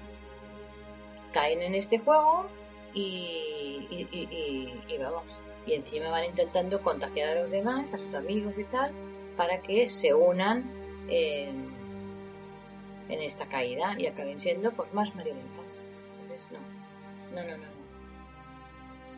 Caen 1.32 1.62
en 1.62 1.74
este 1.74 1.98
juego 1.98 2.46
y, 2.94 3.86
y, 3.90 4.98
vamos. 4.98 5.40
Y 5.66 5.74
encima 5.74 6.08
van 6.10 6.24
intentando 6.24 6.82
contagiar 6.82 7.36
a 7.36 7.42
los 7.42 7.50
demás, 7.50 7.92
a 7.94 7.98
sus 7.98 8.14
amigos 8.14 8.58
y 8.58 8.64
tal, 8.64 8.92
para 9.36 9.60
que 9.60 9.90
se 9.90 10.14
unan 10.14 10.70
en, 11.08 11.70
en 13.08 13.22
esta 13.22 13.46
caída 13.46 13.94
y 13.98 14.06
acaben 14.06 14.40
siendo 14.40 14.72
pues 14.72 14.92
más 14.94 15.14
marionetas. 15.14 15.84
Entonces 16.22 16.50
no, 16.50 16.58
no, 17.34 17.48
no, 17.48 17.56
no. 17.56 17.80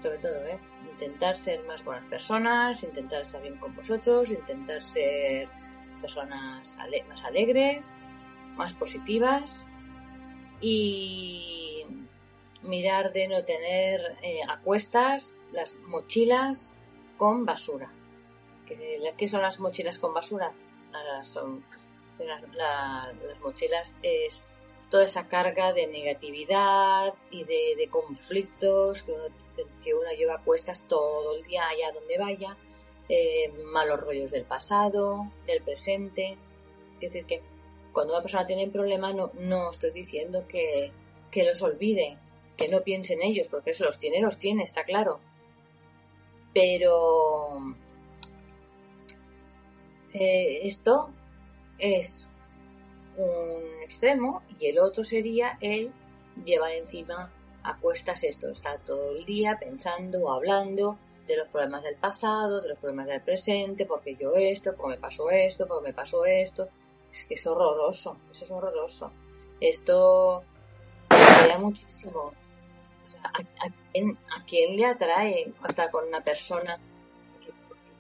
Sobre 0.03 0.19
todo, 0.19 0.47
¿eh? 0.47 0.59
intentar 0.91 1.37
ser 1.37 1.65
más 1.67 1.85
buenas 1.85 2.05
personas, 2.05 2.83
intentar 2.83 3.23
estar 3.23 3.41
bien 3.43 3.57
con 3.57 3.75
vosotros, 3.75 4.31
intentar 4.31 4.83
ser 4.83 5.49
personas 6.01 6.79
más 7.09 7.25
alegres, 7.25 7.99
más 8.57 8.75
positivas 8.75 9.67
y 10.61 11.87
mirar 12.63 13.13
de 13.13 13.29
no 13.29 13.45
tener 13.45 14.17
eh, 14.23 14.41
a 14.49 14.59
cuestas 14.61 15.35
las 15.53 15.75
mochilas 15.87 16.73
con 17.17 17.45
basura. 17.45 17.91
¿Qué, 18.67 19.29
son 19.29 19.43
las 19.43 19.61
mochilas 19.61 19.99
con 19.99 20.15
basura? 20.15 20.53
Son 21.23 21.65
las 22.55 23.15
mochilas 23.41 23.99
es 24.03 24.55
toda 24.91 25.05
esa 25.05 25.27
carga 25.27 25.73
de 25.73 25.87
negatividad 25.87 27.15
y 27.31 27.45
de, 27.45 27.89
conflictos 27.91 29.03
que 29.03 29.13
uno, 29.13 29.25
que 29.83 29.95
uno, 29.95 30.11
lleva 30.17 30.35
a 30.35 30.43
cuestas 30.43 30.87
todo 30.87 31.35
el 31.37 31.43
día 31.45 31.67
allá 31.67 31.93
donde 31.93 32.19
vaya, 32.19 32.57
eh, 33.09 33.51
malos 33.73 34.01
rollos 34.01 34.31
del 34.31 34.45
pasado, 34.45 35.31
del 35.47 35.63
presente. 35.63 36.37
Es 36.95 37.13
decir, 37.13 37.25
que 37.25 37.43
cuando 37.93 38.13
una 38.13 38.23
persona 38.23 38.47
tiene 38.47 38.65
un 38.65 38.73
problema 38.73 39.13
no, 39.13 39.31
no 39.35 39.71
estoy 39.71 39.93
diciendo 39.93 40.47
que, 40.47 40.93
que 41.31 41.45
los 41.45 41.63
olvide, 41.63 42.19
que 42.57 42.69
no 42.69 42.83
piense 42.83 43.15
en 43.15 43.23
ellos, 43.23 43.49
porque 43.49 43.71
eso 43.71 43.85
los 43.85 43.99
tiene, 43.99 44.21
los 44.21 44.39
tiene, 44.39 44.63
está 44.63 44.85
claro. 44.85 45.21
Pero 46.55 47.75
eh, 50.13 50.61
esto 50.67 51.11
es 51.79 52.29
un 53.17 53.83
extremo 53.83 54.43
y 54.59 54.67
el 54.67 54.79
otro 54.79 55.05
sería 55.05 55.59
el 55.61 55.93
llevar 56.45 56.73
encima 56.73 57.31
a 57.63 57.77
cuestas 57.79 58.25
esto, 58.25 58.51
estar 58.51 58.81
todo 58.81 59.17
el 59.17 59.25
día 59.25 59.59
pensando 59.59 60.25
o 60.25 60.31
hablando 60.31 60.99
de 61.27 61.37
los 61.37 61.49
problemas 61.49 61.85
del 61.85 61.97
pasado, 61.97 62.61
de 62.61 62.71
los 62.71 62.79
problemas 62.79 63.07
del 63.07 63.21
presente, 63.23 63.87
porque 63.87 64.17
yo 64.17 64.35
esto, 64.35 64.75
porque 64.77 64.97
me 64.97 65.01
pasó 65.01 65.31
esto, 65.31 65.67
porque 65.67 65.89
me 65.89 65.95
pasó 65.95 66.25
esto. 66.25 66.69
Es 67.13 67.25
que 67.25 67.35
es 67.35 67.47
horroroso, 67.47 68.17
eso 68.31 68.45
es 68.45 68.51
horroroso. 68.51 69.13
Esto 69.61 70.43
me 71.11 71.59
muchísimo. 71.59 72.33
¿A, 73.23 74.45
quién, 74.47 74.77
le 74.77 74.87
atrae 74.87 75.53
estar 75.69 75.91
con 75.91 76.07
una 76.07 76.23
persona 76.23 76.79
que 77.41 77.53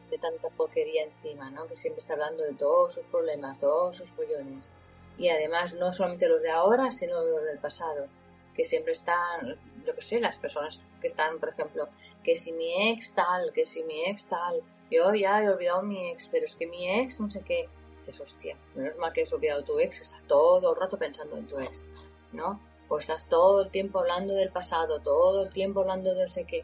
tiene 0.08 0.18
tanta 0.20 0.48
porquería 0.50 1.04
encima, 1.04 1.50
¿no? 1.50 1.66
Que 1.66 1.76
siempre 1.76 2.00
está 2.00 2.14
hablando 2.14 2.42
de 2.42 2.54
todos 2.54 2.94
sus 2.94 3.04
problemas, 3.04 3.58
todos 3.58 3.96
sus 3.96 4.10
pollones. 4.10 4.70
Y 5.18 5.28
además 5.28 5.74
no 5.74 5.92
solamente 5.92 6.28
los 6.28 6.42
de 6.42 6.50
ahora, 6.50 6.90
sino 6.90 7.22
los 7.22 7.44
del 7.44 7.58
pasado. 7.58 8.06
Que 8.54 8.64
siempre 8.64 8.92
están, 8.92 9.58
lo 9.84 9.94
que 9.94 10.02
sé, 10.02 10.20
las 10.20 10.38
personas 10.38 10.80
que 11.00 11.06
están, 11.06 11.38
por 11.38 11.50
ejemplo, 11.50 11.88
que 12.22 12.36
si 12.36 12.52
mi 12.52 12.90
ex 12.90 13.14
tal, 13.14 13.52
que 13.52 13.66
si 13.66 13.82
mi 13.84 14.04
ex 14.04 14.26
tal, 14.26 14.62
yo 14.90 15.14
ya 15.14 15.42
he 15.42 15.48
olvidado 15.48 15.82
mi 15.82 16.10
ex, 16.10 16.28
pero 16.28 16.44
es 16.44 16.56
que 16.56 16.66
mi 16.66 16.90
ex 17.00 17.18
no 17.20 17.30
sé 17.30 17.40
qué. 17.40 17.68
Dices, 17.98 18.20
hostia, 18.20 18.56
menos 18.74 18.98
mal 18.98 19.12
que 19.12 19.22
has 19.22 19.32
olvidado 19.32 19.62
tu 19.62 19.78
ex, 19.78 20.00
estás 20.00 20.24
todo 20.24 20.72
el 20.72 20.80
rato 20.80 20.98
pensando 20.98 21.36
en 21.36 21.46
tu 21.46 21.58
ex, 21.60 21.86
¿no? 22.32 22.60
O 22.92 22.98
estás 22.98 23.26
todo 23.26 23.62
el 23.62 23.70
tiempo 23.70 24.00
hablando 24.00 24.34
del 24.34 24.50
pasado, 24.50 25.00
todo 25.00 25.44
el 25.44 25.50
tiempo 25.50 25.80
hablando 25.80 26.14
de 26.14 26.24
no 26.24 26.28
sé 26.28 26.44
qué. 26.44 26.62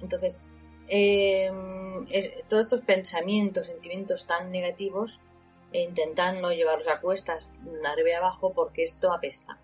Entonces, 0.00 0.40
em, 0.88 2.04
todos 2.48 2.62
estos 2.62 2.80
pensamientos, 2.80 3.68
sentimientos 3.68 4.26
tan 4.26 4.50
negativos, 4.50 5.20
e 5.72 5.82
intentan 5.82 6.40
no 6.40 6.50
llevarlos 6.50 6.88
a 6.88 7.00
cuestas, 7.00 7.46
arriba 7.84 8.10
y 8.10 8.12
abajo, 8.14 8.52
porque 8.54 8.82
esto 8.82 9.12
apesta. 9.12 9.60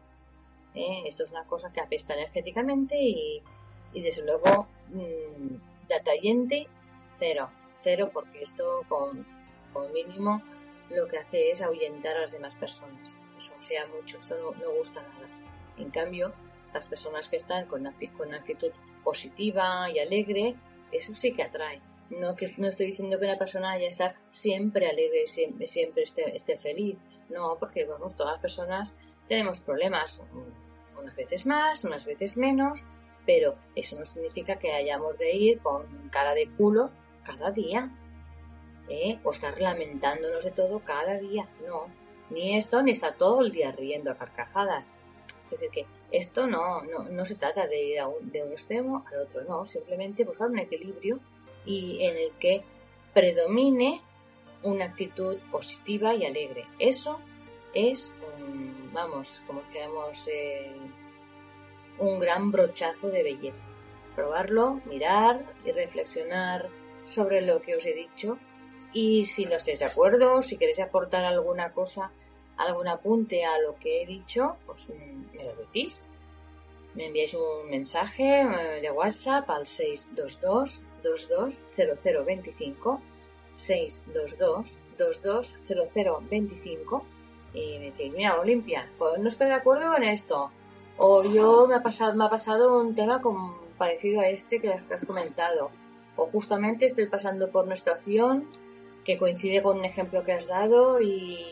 ¿eh? 0.77 1.03
Esto 1.05 1.25
es 1.25 1.33
una 1.33 1.47
cosa 1.47 1.73
que 1.73 1.81
apesta 1.81 2.15
energéticamente 2.15 2.97
y, 3.01 3.43
desde 3.93 4.25
luego 4.25 4.69
mmm, 4.91 5.57
de 5.89 5.95
atrayente, 5.95 6.69
cero. 7.19 7.51
Cero, 7.83 8.11
porque 8.13 8.43
esto 8.43 8.85
con, 8.89 9.27
con 9.73 9.93
mínimo 9.93 10.41
lo 10.91 11.09
que 11.09 11.19
hace 11.19 11.51
es 11.51 11.61
ahuyentar 11.61 12.17
a 12.17 12.21
las 12.21 12.31
demás 12.31 12.55
personas. 12.55 13.17
Eso 13.37 13.53
sea 13.59 13.85
mucho, 13.89 14.21
eso 14.21 14.37
no 14.61 14.71
gusta 14.77 15.03
nada. 15.03 15.42
En 15.83 15.91
cambio, 15.91 16.33
las 16.73 16.87
personas 16.87 17.29
que 17.29 17.37
están 17.37 17.67
con 17.67 17.81
una, 17.81 18.37
actitud 18.37 18.71
positiva 19.03 19.91
y 19.91 19.99
alegre, 19.99 20.55
eso 20.93 21.15
sí 21.15 21.33
que 21.33 21.43
atrae. 21.43 21.81
No, 22.11 22.37
que, 22.37 22.55
no 22.59 22.69
estoy 22.69 22.87
diciendo 22.87 23.19
que 23.19 23.25
una 23.25 23.39
persona 23.39 23.73
haya 23.73 23.89
estar 23.89 24.15
siempre 24.31 24.89
alegre, 24.89 25.27
siempre, 25.27 25.67
siempre 25.67 26.05
esté, 26.05 26.59
feliz. 26.59 26.99
No, 27.29 27.57
porque 27.59 27.85
vamos, 27.85 28.17
todas 28.17 28.35
las 28.35 28.43
personas 28.43 28.95
tenemos 29.29 29.61
problemas, 29.61 30.23
unas 31.01 31.17
veces 31.17 31.47
más, 31.47 31.85
unas 31.85 32.05
veces 32.05 32.37
menos, 32.37 32.85
pero 33.27 33.55
eso 33.75 33.99
no 33.99 34.05
significa 34.05 34.57
que 34.57 34.73
hayamos 34.73 35.19
de 35.19 35.35
ir 35.35 35.61
con 35.61 36.11
cara 36.11 36.35
de 36.35 36.49
culo 36.51 36.91
cada 37.25 37.51
día. 37.51 37.91
¿eh? 38.89 39.19
O 39.25 39.33
estar 39.33 39.61
lamentándonos 39.61 40.45
de 40.45 40.51
todo 40.51 40.81
cada 40.81 41.19
día. 41.19 41.49
No, 41.67 41.87
ni 42.31 42.57
esto, 42.57 42.83
ni 42.83 42.93
está 42.93 43.15
todo 43.15 43.41
el 43.41 43.53
día 43.53 43.73
riendo 43.73 44.11
a 44.11 44.17
carcajadas. 44.17 44.93
Es 45.53 45.61
decir, 45.61 45.71
que 45.71 45.87
esto 46.11 46.47
no, 46.47 46.83
no, 46.83 47.25
se 47.27 47.35
trata 47.35 47.67
de 47.67 47.83
ir 47.83 48.01
de 48.23 48.43
un 48.43 48.53
extremo 48.53 49.05
al 49.07 49.21
otro, 49.21 49.43
no, 49.45 49.67
simplemente 49.67 50.25
buscar 50.25 50.49
un 50.49 50.59
equilibrio 50.59 51.21
y 51.67 52.05
en 52.05 52.17
el 52.17 52.33
que 52.39 52.63
predomine 53.13 54.01
una 54.63 54.87
actitud 54.87 55.37
positiva 55.51 56.15
y 56.15 56.25
alegre. 56.25 56.65
Eso 56.79 57.21
es, 57.75 58.13
un, 58.39 58.91
vamos, 58.95 59.43
como 59.47 59.63
digamos, 59.73 60.27
eh, 60.29 60.73
un 61.99 62.19
gran 62.19 62.51
brochazo 62.51 63.11
de 63.11 63.23
belleza. 63.23 63.57
Probarlo, 64.17 64.81
mirar 64.87 65.45
y 65.67 65.73
reflexionar 65.73 66.69
sobre 67.09 67.43
lo 67.43 67.61
que 67.61 67.77
os 67.77 67.85
he 67.85 67.93
dicho. 67.93 68.39
Y 68.95 69.27
si 69.27 69.45
no 69.45 69.57
estáis 69.57 69.81
de 69.81 69.87
acuerdo, 69.87 70.41
si 70.41 70.57
queréis 70.57 70.81
aportar 70.81 71.25
alguna 71.25 71.73
cosa 71.73 72.11
algún 72.63 72.89
apunte 72.89 73.45
a 73.45 73.59
lo 73.59 73.77
que 73.77 74.03
he 74.03 74.07
dicho, 74.07 74.57
pues 74.67 74.91
mm, 74.91 75.37
me 75.37 75.45
lo 75.45 75.55
decís. 75.57 76.05
Me 76.95 77.07
enviáis 77.07 77.35
un 77.35 77.71
mensaje 77.71 78.43
eh, 78.43 78.81
de 78.83 78.91
WhatsApp 78.91 79.49
al 79.51 79.67
622 79.67 80.83
220025 81.03 83.01
622 83.57 84.79
220025 84.99 87.07
y 87.55 87.79
me 87.79 87.91
decís, 87.91 88.15
mira, 88.15 88.39
Olimpia, 88.41 88.89
pues 88.97 89.19
no 89.19 89.29
estoy 89.29 89.49
de 89.49 89.55
acuerdo 89.55 89.93
con 89.93 90.05
esto. 90.05 90.51
O 90.97 91.23
yo 91.25 91.67
me 91.67 91.75
ha 91.75 91.83
pasado, 91.83 92.15
me 92.15 92.25
ha 92.25 92.31
pasado 92.31 92.81
un 92.81 92.95
tema 92.95 93.21
parecido 93.79 94.21
a 94.21 94.29
este 94.29 94.61
que 94.61 94.73
has 94.73 95.05
comentado. 95.07 95.71
O 96.17 96.27
justamente 96.27 96.87
estoy 96.87 97.07
pasando 97.07 97.51
por 97.51 97.67
una 97.67 97.77
situación 97.77 98.49
que 99.05 99.19
coincide 99.19 99.63
con 99.63 99.79
un 99.79 99.85
ejemplo 99.85 100.23
que 100.23 100.33
has 100.33 100.47
dado 100.47 101.01
y 101.01 101.45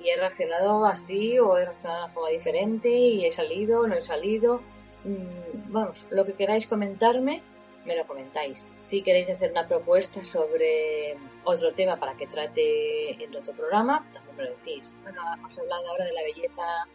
y, 0.00 0.08
he 0.08 0.16
reaccionado 0.16 0.84
así 0.86 1.38
o 1.38 1.56
he 1.56 1.64
reaccionado 1.64 2.00
de 2.00 2.04
una 2.04 2.14
forma 2.14 2.30
diferente 2.30 2.88
y 2.88 3.24
he 3.24 3.30
salido, 3.30 3.86
no 3.86 3.94
he 3.94 4.02
salido. 4.02 4.60
Mm, 5.04 5.72
vamos, 5.72 6.06
lo 6.10 6.24
que 6.24 6.34
queráis 6.34 6.66
comentarme, 6.66 7.42
me 7.84 7.96
lo 7.96 8.06
comentáis. 8.06 8.68
Si 8.80 9.02
queréis 9.02 9.30
hacer 9.30 9.50
una 9.50 9.66
propuesta 9.66 10.24
sobre 10.24 11.16
otro 11.44 11.72
tema 11.72 11.98
para 11.98 12.14
que 12.16 12.26
trate 12.26 13.22
en 13.22 13.34
otro 13.34 13.54
programa, 13.54 14.06
también 14.12 14.36
me 14.36 14.44
lo 14.44 14.50
decís. 14.50 14.96
Bueno, 15.02 15.22
hemos 15.36 15.58
hablado 15.58 15.88
ahora 15.88 16.04
de 16.04 16.12
la 16.12 16.22
belleza 16.22 16.86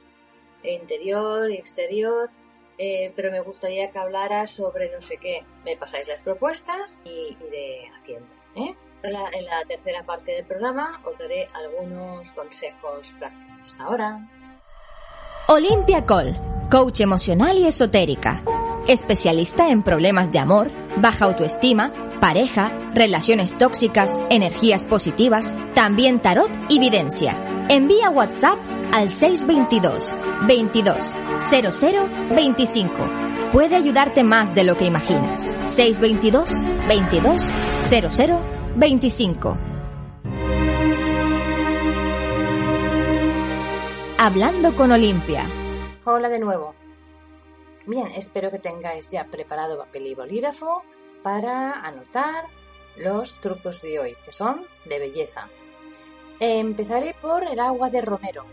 interior 0.64 1.50
y 1.50 1.56
exterior, 1.56 2.30
eh, 2.78 3.12
pero 3.16 3.32
me 3.32 3.42
gustaría 3.42 3.92
que 3.92 4.00
hablara 4.00 4.48
sobre 4.48 4.92
no 4.92 5.02
sé 5.02 5.18
qué. 5.18 5.44
Me 5.66 5.78
pasáis 5.78 6.08
las 6.08 6.22
propuestas 6.22 7.02
y 7.04 7.36
iré 7.48 7.90
haciendo. 7.98 8.28
¿eh? 8.56 8.76
En 9.04 9.46
la 9.46 9.66
tercera 9.68 10.04
parte 10.04 10.32
del 10.32 10.46
programa 10.46 11.02
os 11.06 11.18
daré 11.18 11.50
algunos 11.54 12.32
consejos 12.32 13.14
prácticos. 13.20 13.54
Hasta 13.66 13.84
ahora. 13.84 14.30
Olimpia 15.48 16.06
Col, 16.06 16.36
coach 16.70 17.02
emocional 17.02 17.58
y 17.58 17.68
esotérica. 17.68 18.44
Especialista 18.88 19.70
en 19.70 19.84
problemas 19.84 20.32
de 20.32 20.40
amor, 20.40 20.70
baja 20.98 21.26
autoestima, 21.26 21.94
pareja, 22.20 22.74
relaciones 22.94 23.58
tóxicas, 23.58 24.20
energías 24.30 24.86
positivas, 24.86 25.56
también 25.74 26.22
tarot 26.22 26.52
y 26.70 26.80
videncia. 26.80 27.66
Envía 27.70 28.10
WhatsApp 28.10 28.60
al 28.94 29.10
622 29.10 30.14
22 30.46 31.18
00 31.40 32.10
25. 32.36 32.94
Puede 33.54 33.76
ayudarte 33.76 34.24
más 34.24 34.54
de 34.54 34.64
lo 34.66 34.76
que 34.76 34.86
imaginas. 34.86 35.54
622 35.66 36.60
22 36.88 37.52
00 37.80 38.63
25. 38.76 39.56
Hablando 44.18 44.76
con 44.76 44.92
Olimpia. 44.92 45.46
Hola 46.06 46.28
de 46.28 46.40
nuevo. 46.40 46.74
Bien, 47.86 48.08
espero 48.16 48.50
que 48.50 48.58
tengáis 48.58 49.12
ya 49.12 49.26
preparado 49.26 49.78
papel 49.78 50.08
y 50.08 50.16
bolígrafo 50.16 50.82
para 51.22 51.86
anotar 51.86 52.46
los 52.98 53.40
trucos 53.42 53.84
de 53.84 54.00
hoy, 54.00 54.16
que 54.26 54.34
son 54.34 54.66
de 54.86 54.98
belleza. 54.98 55.50
Empezaré 56.40 57.16
por 57.22 57.44
el 57.44 57.60
agua 57.60 57.92
de 57.92 58.02
romero. 58.02 58.46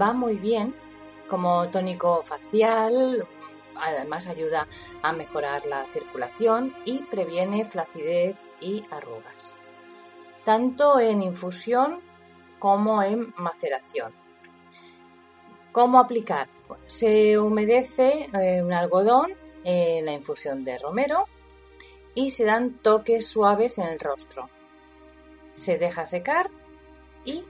Va 0.00 0.14
muy 0.14 0.34
bien 0.34 0.74
como 1.28 1.68
tónico 1.70 2.24
facial, 2.24 3.24
además 3.76 4.26
ayuda 4.26 4.66
a 5.02 5.12
mejorar 5.12 5.64
la 5.64 5.86
circulación 5.92 6.74
y 6.84 7.02
previene 7.02 7.64
flacidez 7.64 8.36
y 8.60 8.84
arrugas, 8.90 9.60
tanto 10.44 10.98
en 11.00 11.22
infusión 11.22 12.00
como 12.58 13.02
en 13.02 13.34
maceración. 13.36 14.12
¿Cómo 15.72 15.98
aplicar? 15.98 16.48
Se 16.86 17.38
humedece 17.38 18.30
eh, 18.32 18.62
un 18.62 18.72
algodón 18.72 19.32
en 19.62 20.06
la 20.06 20.12
infusión 20.12 20.64
de 20.64 20.78
romero 20.78 21.26
y 22.14 22.30
se 22.30 22.44
dan 22.44 22.78
toques 22.78 23.26
suaves 23.26 23.78
en 23.78 23.88
el 23.88 24.00
rostro. 24.00 24.48
Se 25.54 25.76
deja 25.76 26.06
secar 26.06 26.50
y 27.24 27.44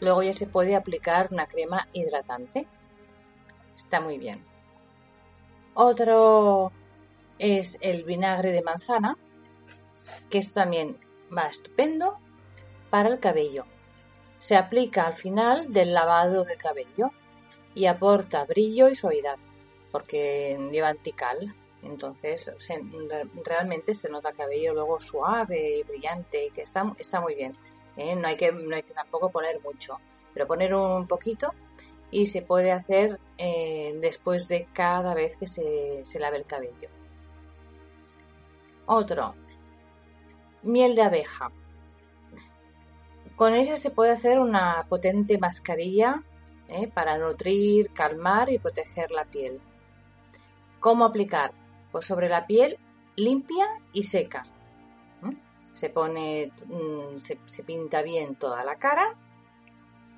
luego 0.00 0.22
ya 0.22 0.32
se 0.34 0.46
puede 0.46 0.76
aplicar 0.76 1.28
una 1.30 1.46
crema 1.46 1.88
hidratante. 1.92 2.66
Está 3.74 4.00
muy 4.00 4.18
bien. 4.18 4.44
Otro 5.74 6.72
es 7.38 7.78
el 7.80 8.04
vinagre 8.04 8.52
de 8.52 8.62
manzana, 8.62 9.16
que 10.30 10.38
esto 10.38 10.60
también 10.60 10.98
va 11.36 11.48
estupendo 11.48 12.18
para 12.90 13.08
el 13.08 13.20
cabello. 13.20 13.64
Se 14.38 14.56
aplica 14.56 15.06
al 15.06 15.14
final 15.14 15.72
del 15.72 15.92
lavado 15.92 16.44
de 16.44 16.56
cabello 16.56 17.10
y 17.74 17.86
aporta 17.86 18.44
brillo 18.44 18.88
y 18.88 18.94
suavidad, 18.94 19.36
porque 19.90 20.58
lleva 20.70 20.88
antical. 20.88 21.54
Entonces, 21.82 22.50
realmente 23.44 23.94
se 23.94 24.08
nota 24.08 24.30
el 24.30 24.36
cabello 24.36 24.74
luego 24.74 24.98
suave 24.98 25.78
y 25.78 25.82
brillante 25.82 26.46
y 26.46 26.50
que 26.50 26.62
está, 26.62 26.84
está 26.98 27.20
muy 27.20 27.34
bien. 27.34 27.56
¿eh? 27.96 28.16
No, 28.16 28.28
hay 28.28 28.36
que, 28.36 28.50
no 28.52 28.74
hay 28.74 28.82
que 28.82 28.94
tampoco 28.94 29.30
poner 29.30 29.60
mucho, 29.60 29.98
pero 30.32 30.46
poner 30.46 30.74
un 30.74 31.06
poquito 31.06 31.52
y 32.10 32.26
se 32.26 32.42
puede 32.42 32.72
hacer 32.72 33.18
eh, 33.38 33.96
después 34.00 34.48
de 34.48 34.68
cada 34.72 35.14
vez 35.14 35.36
que 35.36 35.46
se, 35.46 36.04
se 36.04 36.18
lave 36.18 36.38
el 36.38 36.46
cabello. 36.46 36.88
Otro, 38.86 39.34
miel 40.66 40.94
de 40.94 41.02
abeja. 41.02 41.50
Con 43.36 43.54
ella 43.54 43.76
se 43.76 43.90
puede 43.90 44.12
hacer 44.12 44.38
una 44.38 44.86
potente 44.88 45.38
mascarilla 45.38 46.22
¿eh? 46.68 46.88
para 46.88 47.18
nutrir, 47.18 47.90
calmar 47.92 48.50
y 48.50 48.58
proteger 48.58 49.10
la 49.10 49.24
piel. 49.24 49.60
¿Cómo 50.80 51.04
aplicar? 51.04 51.52
Pues 51.92 52.06
sobre 52.06 52.28
la 52.28 52.46
piel 52.46 52.78
limpia 53.16 53.66
y 53.92 54.04
seca. 54.04 54.44
Se 55.72 55.90
pone, 55.90 56.52
mm, 56.66 57.18
se, 57.18 57.62
pinta 57.62 58.00
bien 58.00 58.36
toda 58.36 58.64
la 58.64 58.76
cara, 58.76 59.14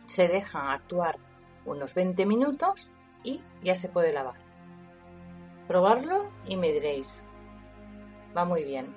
se 0.07 0.29
deja 0.29 0.73
actuar 0.73 1.19
unos 1.65 1.95
20 1.95 2.25
minutos 2.27 2.89
y 3.25 3.43
ya 3.63 3.75
se 3.75 3.89
puede 3.89 4.13
lavar. 4.13 4.37
Probarlo 5.67 6.31
y 6.47 6.57
me 6.57 6.73
diréis. 6.73 7.25
Va 8.37 8.45
muy 8.45 8.63
bien. 8.63 8.95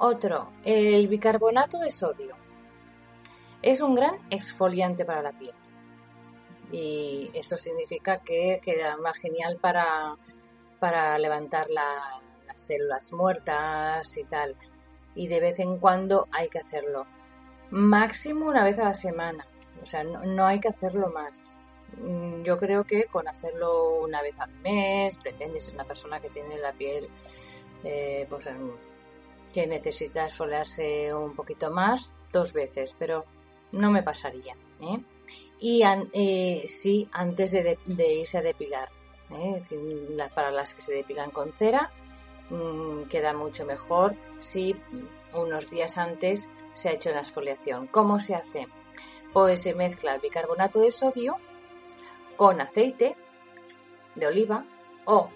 Otro, 0.00 0.52
el 0.62 1.08
bicarbonato 1.08 1.80
de 1.80 1.90
sodio. 1.90 2.36
Es 3.62 3.80
un 3.80 3.96
gran 3.96 4.14
exfoliante 4.30 5.04
para 5.04 5.22
la 5.22 5.32
piel. 5.32 5.54
Y 6.70 7.30
esto 7.34 7.56
significa 7.56 8.18
que 8.18 8.60
queda 8.62 8.96
más 8.96 9.16
genial 9.18 9.58
para, 9.60 10.14
para 10.78 11.18
levantar 11.18 11.68
las 11.70 11.90
células 12.54 13.12
muertas 13.12 14.16
y 14.16 14.22
tal. 14.24 14.54
Y 15.16 15.26
de 15.26 15.40
vez 15.40 15.58
en 15.58 15.78
cuando 15.78 16.28
hay 16.30 16.48
que 16.48 16.60
hacerlo. 16.60 17.06
Máximo 17.70 18.46
una 18.46 18.62
vez 18.62 18.78
a 18.78 18.84
la 18.84 18.94
semana. 18.94 19.44
O 19.82 19.86
sea, 19.86 20.04
no, 20.04 20.46
hay 20.46 20.60
que 20.60 20.68
hacerlo 20.68 21.10
más. 21.10 21.56
Mm, 21.96 22.42
yo 22.42 22.56
creo 22.56 22.84
que 22.84 23.06
con 23.06 23.26
hacerlo 23.26 24.00
una 24.00 24.22
vez 24.22 24.38
al 24.38 24.52
mes, 24.60 25.20
depende 25.24 25.58
si 25.58 25.68
es 25.68 25.74
una 25.74 25.84
persona 25.84 26.20
que 26.20 26.28
tiene 26.30 26.56
la 26.58 26.72
piel 26.72 27.08
eh, 27.82 28.26
pues, 28.28 28.48
que 29.52 29.66
necesita 29.66 30.26
esfoliarse 30.26 31.12
un 31.14 31.34
poquito 31.34 31.70
más, 31.70 32.12
dos 32.32 32.52
veces. 32.52 32.94
Pero 32.98 33.24
no 33.72 33.90
me 33.90 34.02
pasaría. 34.02 34.54
¿eh? 34.80 35.00
Y 35.60 35.82
eh, 36.12 36.64
sí, 36.68 37.08
antes 37.12 37.52
de, 37.52 37.78
irse 37.86 38.38
a 38.38 38.42
depilar. 38.42 38.88
¿eh? 39.30 39.62
para 40.34 40.50
las 40.50 40.74
que 40.74 40.82
se 40.82 40.94
depilan 40.94 41.30
con 41.30 41.52
cera, 41.52 41.90
mm, 42.50 43.04
queda 43.04 43.32
mucho 43.34 43.66
mejor 43.66 44.14
si 44.38 44.74
unos 45.34 45.68
días 45.68 45.98
antes 45.98 46.48
se 46.72 46.88
ha 46.88 46.92
hecho 46.92 47.10
la 47.10 47.20
exfoliación. 47.20 47.88
¿Cómo 47.88 48.18
se 48.18 48.34
hace? 48.34 48.68
Pues 49.32 49.62
se 49.62 49.74
mezcla 49.74 50.18
bicarbonato 50.18 50.80
de 50.80 50.90
sodio 50.90 51.36
con 52.36 52.60
aceite 52.60 53.16
de 54.14 54.26
oliva 54.26 54.64
o 55.04 55.28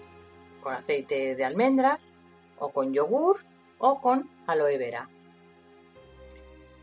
con 0.61 0.73
aceite 0.73 1.35
de 1.35 1.45
almendras 1.45 2.17
o 2.57 2.69
con 2.69 2.93
yogur 2.93 3.43
o 3.85 3.99
con 3.99 4.29
aloe 4.47 4.77
vera. 4.77 5.09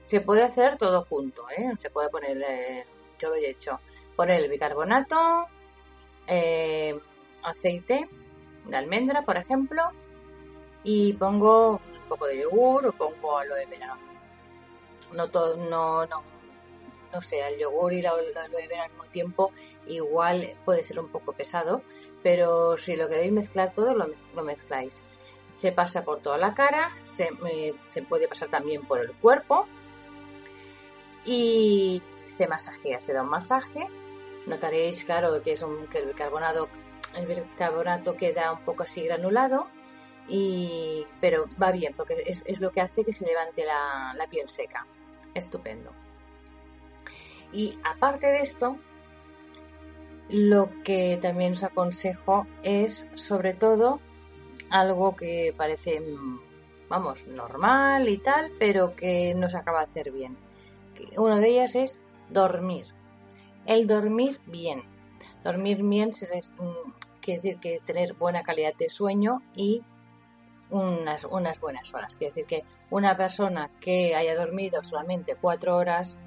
Se 0.06 0.20
puede 0.20 0.42
hacer 0.42 0.76
todo 0.76 1.06
junto, 1.06 1.48
¿eh? 1.48 1.72
Se 1.78 1.88
puede 1.88 2.10
poner, 2.10 2.36
eh, 2.46 2.86
yo 3.18 3.30
lo 3.30 3.36
he 3.36 3.48
hecho, 3.48 3.80
poner 4.16 4.42
el 4.42 4.50
bicarbonato, 4.50 5.46
eh, 6.26 7.00
aceite 7.42 8.06
de 8.66 8.76
almendra, 8.76 9.22
por 9.22 9.38
ejemplo, 9.38 9.82
y 10.84 11.14
pongo 11.14 11.80
un 12.02 12.08
poco 12.08 12.26
de 12.26 12.42
yogur 12.42 12.88
o 12.88 12.92
pongo 12.92 13.38
aloe 13.38 13.64
vera. 13.64 13.96
No 15.14 15.30
todo, 15.30 15.56
no, 15.56 16.04
no, 16.06 16.22
no 17.14 17.22
sé, 17.22 17.40
el 17.48 17.58
yogur 17.58 17.94
y 17.94 18.02
la, 18.02 18.10
aloe 18.10 18.68
vera 18.68 18.84
al 18.84 18.90
mismo 18.90 19.06
tiempo 19.06 19.52
igual 19.86 20.52
puede 20.66 20.82
ser 20.82 21.00
un 21.00 21.08
poco 21.08 21.32
pesado, 21.32 21.80
pero 22.22 22.76
si 22.76 22.94
lo 22.94 23.08
queréis 23.08 23.32
mezclar 23.32 23.72
todo, 23.72 23.94
lo, 23.94 24.42
mezcláis. 24.42 25.02
Se 25.52 25.72
pasa 25.72 26.04
por 26.04 26.20
toda 26.20 26.38
la 26.38 26.54
cara, 26.54 26.90
se, 27.04 27.30
se 27.88 28.02
puede 28.02 28.28
pasar 28.28 28.48
también 28.48 28.86
por 28.86 29.00
el 29.00 29.12
cuerpo, 29.12 29.66
y 31.24 32.02
se 32.26 32.46
masajea, 32.46 33.00
se 33.00 33.12
da 33.12 33.22
un 33.22 33.28
masaje. 33.28 33.86
Notaréis, 34.46 35.04
claro, 35.04 35.42
que 35.42 35.52
es 35.52 35.62
un, 35.62 35.86
que 35.88 35.98
el 35.98 36.08
bicarbonato, 36.08 36.68
el 37.14 37.26
bicarbonato 37.26 38.16
queda 38.16 38.52
un 38.52 38.64
poco 38.64 38.84
así 38.84 39.02
granulado, 39.04 39.68
y, 40.28 41.06
pero 41.20 41.46
va 41.60 41.72
bien 41.72 41.92
porque 41.96 42.22
es, 42.24 42.60
lo 42.60 42.70
que 42.70 42.80
hace 42.80 43.04
que 43.04 43.12
se 43.12 43.26
levante 43.26 43.64
la, 43.64 44.14
la 44.16 44.26
piel 44.28 44.48
seca. 44.48 44.86
Estupendo. 45.34 45.92
Y 47.52 47.78
aparte 47.84 48.26
de 48.28 48.40
esto, 48.40 48.76
lo 50.28 50.70
que 50.84 51.18
también 51.20 51.52
os 51.52 51.62
aconsejo 51.62 52.46
es 52.62 53.08
sobre 53.14 53.54
todo 53.54 54.00
algo 54.70 55.16
que 55.16 55.54
parece, 55.56 56.02
vamos, 56.88 57.26
normal 57.26 58.08
y 58.08 58.18
tal, 58.18 58.52
pero 58.58 58.96
que 58.96 59.34
nos 59.34 59.54
acaba 59.54 59.80
de 59.80 59.90
hacer 59.90 60.12
bien 60.12 60.36
una 61.16 61.38
de 61.38 61.48
ellas 61.48 61.74
es 61.74 61.98
dormir. 62.28 62.86
El 63.66 63.86
dormir 63.86 64.40
bien. 64.46 64.82
Dormir 65.44 65.82
bien 65.82 66.10
quiere 67.20 67.40
decir 67.40 67.58
que 67.58 67.80
tener 67.84 68.14
buena 68.14 68.42
calidad 68.42 68.74
de 68.74 68.88
sueño 68.88 69.42
y 69.54 69.82
unas, 70.70 71.24
unas 71.24 71.60
buenas 71.60 71.92
horas. 71.92 72.16
Quiere 72.16 72.32
decir 72.32 72.46
que 72.46 72.64
una 72.90 73.16
persona 73.16 73.70
que 73.80 74.14
haya 74.14 74.34
dormido 74.34 74.82
solamente 74.82 75.36
cuatro 75.36 75.76
horas, 75.76 76.18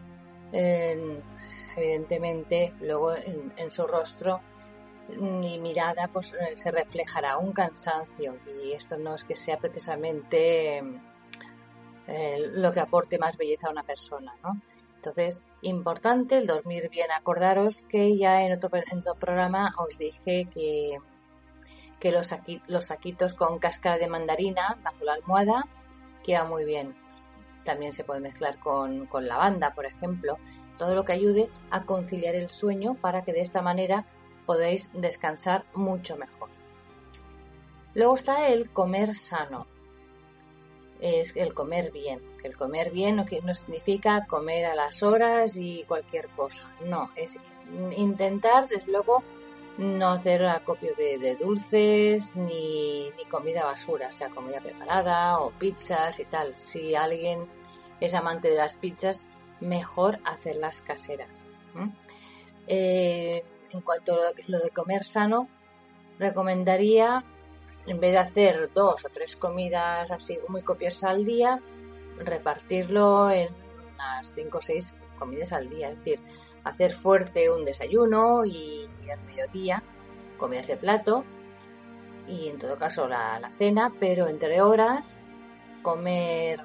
evidentemente 1.75 2.73
luego 2.79 3.13
en, 3.15 3.71
su 3.71 3.87
rostro 3.87 4.41
y 5.09 5.59
mirada 5.59 6.07
pues 6.07 6.33
eh, 6.33 6.55
se 6.55 6.71
reflejará 6.71 7.37
un 7.37 7.51
cansancio 7.51 8.37
y 8.61 8.71
esto 8.71 8.97
no 8.97 9.15
es 9.15 9.23
que 9.23 9.35
sea 9.35 9.57
precisamente 9.57 10.81
eh, 12.07 12.51
lo 12.53 12.71
que 12.71 12.79
aporte 12.79 13.17
más 13.17 13.37
belleza 13.37 13.67
a 13.67 13.71
una 13.71 13.83
persona, 13.83 14.35
¿no? 14.43 14.61
Entonces, 14.95 15.45
importante 15.61 16.37
el 16.37 16.47
dormir 16.47 16.89
bien. 16.89 17.11
Acordaros 17.11 17.81
que 17.81 18.17
ya 18.17 18.41
en 18.43 18.53
otro, 18.53 18.69
programa 19.19 19.75
os 19.77 19.97
dije 19.97 20.47
que, 20.53 20.97
que 21.99 22.11
los, 22.11 22.33
los 22.67 22.85
saquitos 22.85 23.33
con 23.33 23.59
cáscara 23.59 23.97
de 23.97 24.07
mandarina 24.07 24.77
bajo 24.81 25.03
la 25.03 25.15
almohada 25.15 25.65
queda 26.23 26.45
muy 26.45 26.63
bien. 26.63 26.95
También 27.65 27.91
se 27.91 28.05
puede 28.05 28.21
mezclar 28.21 28.59
con, 28.59 29.05
con 29.07 29.27
lavanda, 29.27 29.73
por 29.73 29.85
ejemplo. 29.85 30.37
Todo 30.77 30.95
lo 30.95 31.03
que 31.03 31.11
ayude 31.11 31.49
a 31.69 31.83
conciliar 31.83 32.35
el 32.35 32.47
sueño 32.47 32.95
para 32.95 33.23
que 33.23 33.33
de 33.33 33.41
esta 33.41 33.61
manera 33.61 34.05
podéis 34.45 34.89
descansar 34.93 35.65
mucho 35.73 36.17
mejor. 36.17 36.49
Luego 37.93 38.15
está 38.15 38.47
el 38.47 38.69
comer 38.71 39.13
sano. 39.13 39.67
Es 40.99 41.35
el 41.35 41.53
comer 41.53 41.91
bien. 41.91 42.21
El 42.43 42.55
comer 42.55 42.91
bien 42.91 43.17
no, 43.17 43.55
significa 43.55 44.25
comer 44.25 44.65
a 44.65 44.75
las 44.75 45.03
horas 45.03 45.55
y 45.57 45.83
cualquier 45.83 46.27
cosa. 46.29 46.69
No, 46.85 47.11
es 47.15 47.37
intentar, 47.95 48.67
desde 48.67 48.91
luego, 48.91 49.23
no 49.77 50.09
hacer 50.11 50.45
acopio 50.45 50.93
de, 50.95 51.35
dulces 51.35 52.35
ni, 52.35 53.11
comida 53.29 53.65
basura, 53.65 54.11
sea 54.11 54.29
comida 54.29 54.59
preparada 54.59 55.39
o 55.39 55.51
pizzas 55.51 56.19
y 56.19 56.25
tal. 56.25 56.55
Si 56.55 56.95
alguien 56.95 57.47
es 57.99 58.13
amante 58.13 58.49
de 58.49 58.55
las 58.55 58.75
pizzas, 58.75 59.25
mejor 59.59 60.19
hacerlas 60.25 60.81
caseras. 60.81 61.45
En 63.73 63.81
cuanto 63.81 64.13
a 64.13 64.31
lo 64.47 64.59
de 64.59 64.69
comer 64.69 65.03
sano, 65.03 65.49
recomendaría, 66.19 67.23
en 67.85 67.99
vez 67.99 68.13
de 68.13 68.17
hacer 68.19 68.71
dos 68.73 69.03
o 69.03 69.09
tres 69.09 69.35
comidas 69.35 70.09
así 70.11 70.39
muy 70.47 70.61
copiosas 70.61 71.03
al 71.05 71.25
día, 71.25 71.59
repartirlo 72.17 73.29
en 73.31 73.49
unas 73.93 74.33
cinco 74.33 74.59
o 74.59 74.61
seis 74.61 74.95
comidas 75.19 75.51
al 75.51 75.69
día. 75.69 75.89
Es 75.89 75.97
decir, 75.97 76.19
hacer 76.63 76.93
fuerte 76.93 77.49
un 77.49 77.65
desayuno 77.65 78.45
y 78.45 78.89
al 79.11 79.21
mediodía 79.23 79.83
comidas 80.37 80.67
de 80.67 80.77
plato 80.77 81.25
y 82.27 82.47
en 82.49 82.57
todo 82.57 82.77
caso 82.77 83.07
la, 83.07 83.49
cena, 83.57 83.91
pero 83.99 84.27
entre 84.27 84.61
horas 84.61 85.19
comer, 85.81 86.61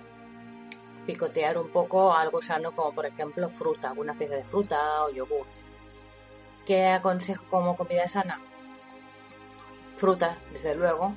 picotear 1.06 1.58
un 1.58 1.68
poco 1.70 2.12
algo 2.12 2.40
sano 2.40 2.72
como 2.74 2.92
por 2.92 3.06
ejemplo 3.06 3.48
fruta, 3.48 3.90
alguna 3.90 4.16
pieza 4.16 4.36
de 4.36 4.44
fruta 4.44 5.04
o 5.04 5.10
yogur. 5.10 5.46
¿Qué 6.68 6.86
aconsejo 6.86 7.42
como 7.50 7.76
comida 7.76 8.06
sana? 8.06 8.40
Fruta, 9.96 10.38
desde 10.52 10.76
luego, 10.76 11.14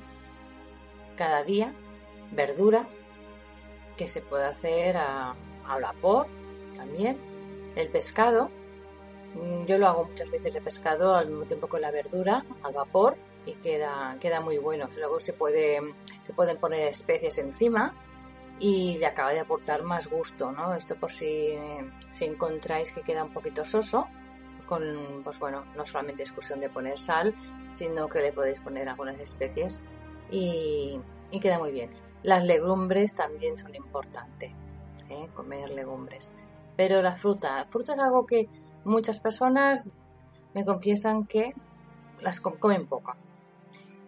cada 1.14 1.44
día, 1.44 1.72
verdura, 2.32 2.88
que 3.96 4.08
se 4.08 4.20
puede 4.22 4.46
hacer 4.46 4.96
a, 4.96 5.36
vapor 5.80 6.26
también, 6.74 7.18
el 7.76 7.88
pescado, 7.88 8.50
Mm, 9.34 9.64
yo 9.64 9.78
lo 9.78 9.86
hago 9.86 10.04
muchas 10.04 10.30
veces 10.30 10.52
de 10.52 10.60
pescado 10.60 11.14
al 11.14 11.28
mismo 11.28 11.44
tiempo 11.44 11.68
con 11.68 11.80
la 11.80 11.90
verdura, 11.90 12.44
al 12.62 12.72
vapor, 12.72 13.16
y 13.46 13.54
queda, 13.54 14.16
queda 14.20 14.40
muy 14.40 14.58
bueno. 14.58 14.88
Luego 14.96 15.18
se, 15.20 15.34
se 16.22 16.32
pueden 16.32 16.58
poner 16.58 16.88
especies 16.88 17.38
encima 17.38 17.94
y 18.60 18.98
le 18.98 19.06
acaba 19.06 19.32
de 19.32 19.40
aportar 19.40 19.82
más 19.82 20.08
gusto, 20.08 20.52
¿no? 20.52 20.74
Esto 20.74 20.96
por 20.96 21.10
si, 21.10 21.54
si 22.10 22.24
encontráis 22.26 22.92
que 22.92 23.02
queda 23.02 23.24
un 23.24 23.32
poquito 23.32 23.64
soso, 23.64 24.06
con, 24.72 25.22
pues 25.22 25.38
bueno, 25.38 25.64
no 25.76 25.84
solamente 25.84 26.22
es 26.22 26.32
de 26.32 26.70
poner 26.70 26.98
sal, 26.98 27.34
sino 27.72 28.08
que 28.08 28.20
le 28.20 28.32
podéis 28.32 28.58
poner 28.60 28.88
algunas 28.88 29.20
especies 29.20 29.80
y, 30.30 30.98
queda 31.40 31.58
muy 31.58 31.72
bien. 31.72 31.90
Las 32.22 32.44
legumbres 32.44 33.12
también 33.12 33.58
son 33.58 33.74
importantes, 33.74 34.52
¿eh? 35.10 35.28
comer 35.34 35.70
legumbres. 35.70 36.32
Pero 36.76 37.02
la 37.02 37.14
fruta, 37.16 37.64
fruta 37.66 37.92
es 37.92 37.98
algo 37.98 38.24
que 38.24 38.48
Muchas 38.84 39.20
personas 39.20 39.86
me 40.54 40.64
confiesan 40.64 41.26
que 41.26 41.54
las 42.20 42.40
comen 42.40 42.88
poca. 42.88 43.16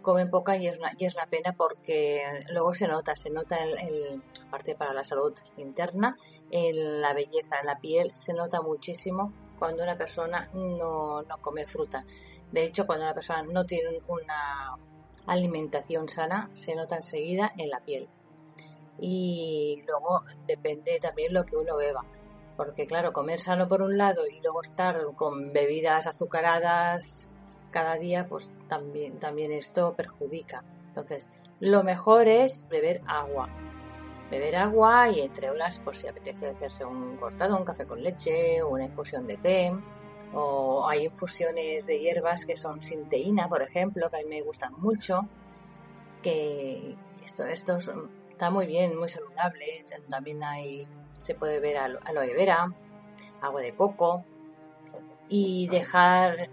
Comen 0.03 0.31
poca 0.31 0.57
y 0.57 0.67
es 0.67 0.79
una, 0.79 0.91
y 0.99 1.05
es 1.05 1.15
una 1.15 1.27
pena 1.27 1.53
porque 1.57 2.23
luego 2.51 2.75
se 2.75 2.89
nota, 2.89 3.15
se 3.15 3.31
nota 3.31 3.57
el, 3.63 4.21
aparte 4.49 4.75
para 4.75 4.93
la 4.93 5.05
salud 5.05 5.33
interna, 5.57 6.17
en 6.51 7.01
la 7.01 7.15
belleza 7.15 7.61
en 7.61 7.67
la 7.67 7.79
piel, 7.79 8.13
se 8.15 8.33
nota 8.35 8.61
muchísimo 8.63 9.33
cuando 9.65 9.83
una 9.83 9.97
persona 9.97 10.51
no, 10.53 11.23
no 11.23 11.39
come 11.41 11.67
fruta. 11.67 12.05
De 12.53 12.65
hecho, 12.65 12.87
cuando 12.87 13.07
una 13.07 13.15
persona 13.15 13.43
no 13.45 13.65
tiene 13.65 13.99
una 14.09 14.77
alimentación 15.25 16.07
sana, 16.07 16.51
se 16.53 16.75
nota 16.75 16.97
enseguida 16.97 17.51
en 17.57 17.71
la 17.71 17.81
piel. 17.81 18.07
Y 18.99 19.83
luego 19.87 20.23
depende 20.47 21.01
también 21.01 21.33
lo 21.33 21.47
que 21.47 21.57
uno 21.57 21.77
beba 21.79 22.05
porque 22.59 22.87
claro, 22.87 23.15
comer 23.15 23.41
sano 23.41 23.69
por 23.69 23.81
un 23.81 23.97
lado 23.97 24.27
y 24.27 24.41
luego 24.43 24.61
estar 24.61 25.03
con 25.17 25.55
bebidas 25.55 26.07
azucaradas 26.07 27.27
cada 27.71 27.95
día, 27.97 28.27
pues 28.29 28.53
también, 28.69 29.19
también 29.19 29.51
esto 29.51 29.95
perjudica. 29.95 30.63
Entonces, 30.89 31.31
lo 31.59 31.83
mejor 31.85 32.29
es 32.29 32.69
beber 32.69 33.01
agua. 33.07 33.49
Beber 34.35 34.57
agua 34.57 35.09
y 35.11 35.21
entre 35.21 35.51
horas, 35.51 35.79
por 35.79 35.95
si 35.97 36.09
apetece 36.09 36.49
hacerse 36.49 36.85
un 36.85 37.17
cortado, 37.17 37.57
un 37.57 37.65
café 37.65 37.87
con 37.87 38.03
leche, 38.03 38.63
una 38.63 38.85
infusión 38.85 39.27
de 39.27 39.37
té, 39.37 39.73
o 40.33 40.89
hay 40.89 41.05
infusiones 41.07 41.87
de 41.87 42.01
hierbas 42.01 42.45
que 42.45 42.57
son 42.57 42.83
sin 42.83 43.09
teína, 43.09 43.49
por 43.49 43.63
ejemplo, 43.63 44.11
que 44.11 44.17
a 44.17 44.21
mí 44.21 44.27
me 44.29 44.43
gustan 44.43 44.73
mucho, 44.77 45.29
que 46.23 46.97
esto, 47.25 47.45
esto 47.45 47.79
está 48.31 48.51
muy 48.51 48.67
bien, 48.67 48.99
muy 48.99 49.09
saludable. 49.09 49.85
También 50.09 50.43
hay 50.43 50.89
se 51.25 51.35
puede 51.35 51.59
ver 51.59 51.79
aloe 51.79 52.35
vera, 52.35 52.71
agua 53.41 53.63
de 53.63 53.75
coco 53.75 54.25
y 55.29 55.69
dejar 55.69 56.51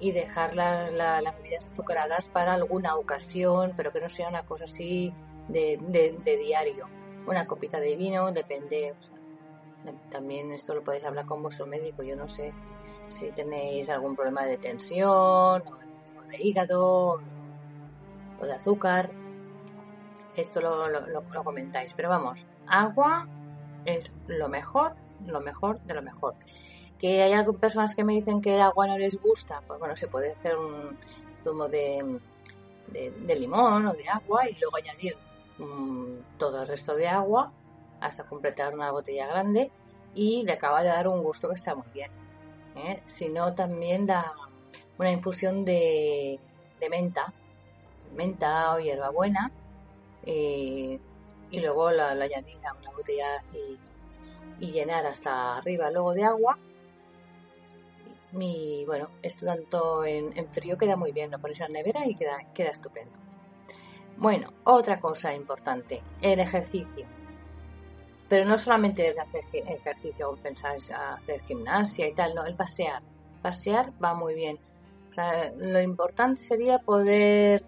y 0.00 0.12
dejar 0.12 0.54
las 0.54 1.36
bebidas 1.36 1.66
azucaradas 1.66 2.28
para 2.28 2.54
alguna 2.54 2.96
ocasión, 2.96 3.74
pero 3.76 3.92
que 3.92 4.00
no 4.00 4.08
sea 4.08 4.28
una 4.28 4.44
cosa 4.46 4.64
así 4.64 5.12
de, 5.48 5.76
diario. 6.24 6.86
Una 7.28 7.46
copita 7.46 7.78
de 7.78 7.94
vino, 7.94 8.32
depende. 8.32 8.94
también 10.10 10.50
esto 10.50 10.74
lo 10.74 10.82
podéis 10.82 11.04
hablar 11.04 11.26
con 11.26 11.42
vuestro 11.42 11.66
médico. 11.66 12.02
Yo 12.02 12.16
no 12.16 12.28
sé 12.28 12.52
si 13.08 13.30
tenéis 13.32 13.90
algún 13.90 14.16
problema 14.16 14.44
de 14.44 14.58
tensión, 14.58 15.62
o 15.62 16.22
de 16.28 16.36
hígado, 16.38 17.20
o 18.40 18.46
de 18.46 18.52
azúcar. 18.52 19.10
Esto 20.36 20.60
lo, 20.60 20.88
lo 20.88 21.44
comentáis. 21.44 21.92
Pero 21.94 22.08
vamos, 22.08 22.46
agua 22.66 23.28
es 23.84 24.12
lo 24.26 24.48
mejor, 24.48 24.94
lo 25.26 25.40
mejor 25.40 25.80
de 25.80 25.94
lo 25.94 26.02
mejor. 26.02 26.34
Que 26.98 27.22
hay 27.22 27.32
algunas 27.32 27.60
personas 27.60 27.94
que 27.94 28.04
me 28.04 28.14
dicen 28.14 28.40
que 28.40 28.54
el 28.54 28.62
agua 28.62 28.86
no 28.86 28.98
les 28.98 29.20
gusta, 29.20 29.62
pues 29.66 29.78
bueno, 29.78 29.96
se 29.96 30.08
puede 30.08 30.32
hacer 30.32 30.56
un 30.56 30.98
zumo 31.44 31.68
de, 31.68 32.20
de, 32.88 33.36
limón 33.36 33.86
o 33.86 33.92
de 33.92 34.08
agua 34.08 34.48
y 34.48 34.56
luego 34.58 34.76
añadir 34.76 35.16
mm, 35.58 36.38
todo 36.38 36.62
el 36.62 36.68
resto 36.68 36.94
de 36.94 37.08
agua 37.08 37.52
hasta 38.00 38.24
completar 38.24 38.74
una 38.74 38.90
botella 38.90 39.26
grande 39.26 39.70
y 40.14 40.42
le 40.44 40.52
acaba 40.52 40.82
de 40.82 40.88
dar 40.88 41.08
un 41.08 41.22
gusto 41.22 41.48
que 41.48 41.54
está 41.54 41.74
muy 41.74 41.86
bien. 41.92 42.10
¿eh? 42.76 43.02
Si 43.06 43.28
no, 43.28 43.54
también 43.54 44.06
da 44.06 44.32
una 44.98 45.10
infusión 45.10 45.64
de, 45.64 46.40
menta, 46.90 47.32
menta 48.14 48.74
o 48.74 48.80
hierbabuena, 48.80 49.50
eh, 50.24 50.98
y 51.50 51.60
luego 51.60 51.90
la, 51.90 52.10
añadir 52.10 52.64
a 52.66 52.74
una 52.74 52.90
botella 52.92 53.42
y, 53.52 53.78
llenar 54.66 55.06
hasta 55.06 55.56
arriba 55.56 55.88
luego 55.90 56.14
de 56.14 56.24
agua. 56.24 56.58
Y 58.32 58.84
bueno, 58.86 59.08
esto 59.22 59.46
tanto 59.46 60.04
en, 60.04 60.32
frío 60.48 60.76
queda 60.76 60.96
muy 60.96 61.12
bien, 61.12 61.30
lo 61.30 61.38
pones 61.38 61.60
en 61.60 61.72
la 61.72 61.78
nevera 61.78 62.06
y 62.06 62.16
queda, 62.16 62.38
queda 62.52 62.70
estupendo. 62.70 63.16
Bueno, 64.18 64.52
otra 64.64 65.00
cosa 65.00 65.32
importante, 65.34 66.02
el 66.20 66.40
ejercicio. 66.40 67.06
Pero 68.28 68.44
no 68.44 68.58
solamente 68.58 69.08
el 69.08 69.18
hacer 69.18 69.44
ejercicio 69.52 70.30
o 70.30 70.36
pensar 70.36 70.76
hacer 70.76 71.40
gimnasia 71.42 72.06
y 72.08 72.14
tal, 72.14 72.34
no, 72.34 72.44
el 72.44 72.54
pasear. 72.54 73.02
Pasear 73.40 73.92
va 74.02 74.14
muy 74.14 74.34
bien. 74.34 74.58
lo 75.56 75.80
importante 75.80 76.42
sería 76.42 76.78
poder 76.78 77.64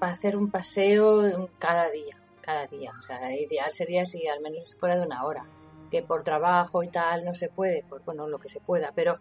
hacer 0.00 0.36
un 0.36 0.50
paseo 0.50 1.48
cada 1.58 1.88
día 1.90 2.20
cada 2.40 2.66
día. 2.66 2.92
O 2.98 3.02
sea, 3.02 3.32
ideal 3.34 3.72
sería 3.72 4.06
si 4.06 4.26
al 4.26 4.40
menos 4.40 4.76
fuera 4.76 4.96
de 4.96 5.04
una 5.04 5.24
hora. 5.24 5.44
Que 5.90 6.02
por 6.02 6.22
trabajo 6.22 6.82
y 6.82 6.88
tal 6.88 7.24
no 7.24 7.34
se 7.34 7.48
puede, 7.48 7.84
pues 7.88 8.04
bueno, 8.04 8.28
lo 8.28 8.38
que 8.38 8.48
se 8.48 8.60
pueda. 8.60 8.92
Pero 8.94 9.16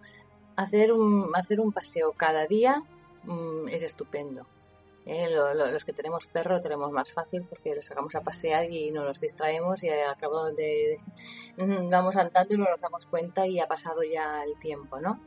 hacer 0.56 0.92
un, 0.92 1.32
hacer 1.36 1.60
un 1.60 1.72
paseo 1.72 2.12
cada 2.14 2.46
día 2.46 2.84
mm, 3.24 3.68
es 3.70 3.84
estupendo. 3.84 4.46
¿Eh? 5.10 5.30
los 5.30 5.84
que 5.84 5.94
tenemos 5.94 6.28
perro 6.28 6.62
tenemos 6.62 6.92
más 6.92 7.12
fácil 7.12 7.44
porque 7.50 7.76
los 7.76 7.86
sacamos 7.86 8.16
a 8.16 8.22
pasear 8.22 8.70
y 8.70 8.92
nos 8.92 9.06
los 9.06 9.20
distraemos 9.20 9.84
y 9.84 9.90
al 9.90 10.18
cabo 10.18 10.52
de, 10.52 10.98
vamos 11.58 12.16
andando 12.16 12.54
y 12.54 12.58
no 12.58 12.66
nos 12.66 12.82
damos 12.82 13.06
cuenta 13.06 13.48
y 13.48 13.60
ha 13.60 13.68
pasado 13.68 14.04
ya 14.04 14.44
el 14.44 14.58
tiempo, 14.60 15.00
¿no? 15.00 15.20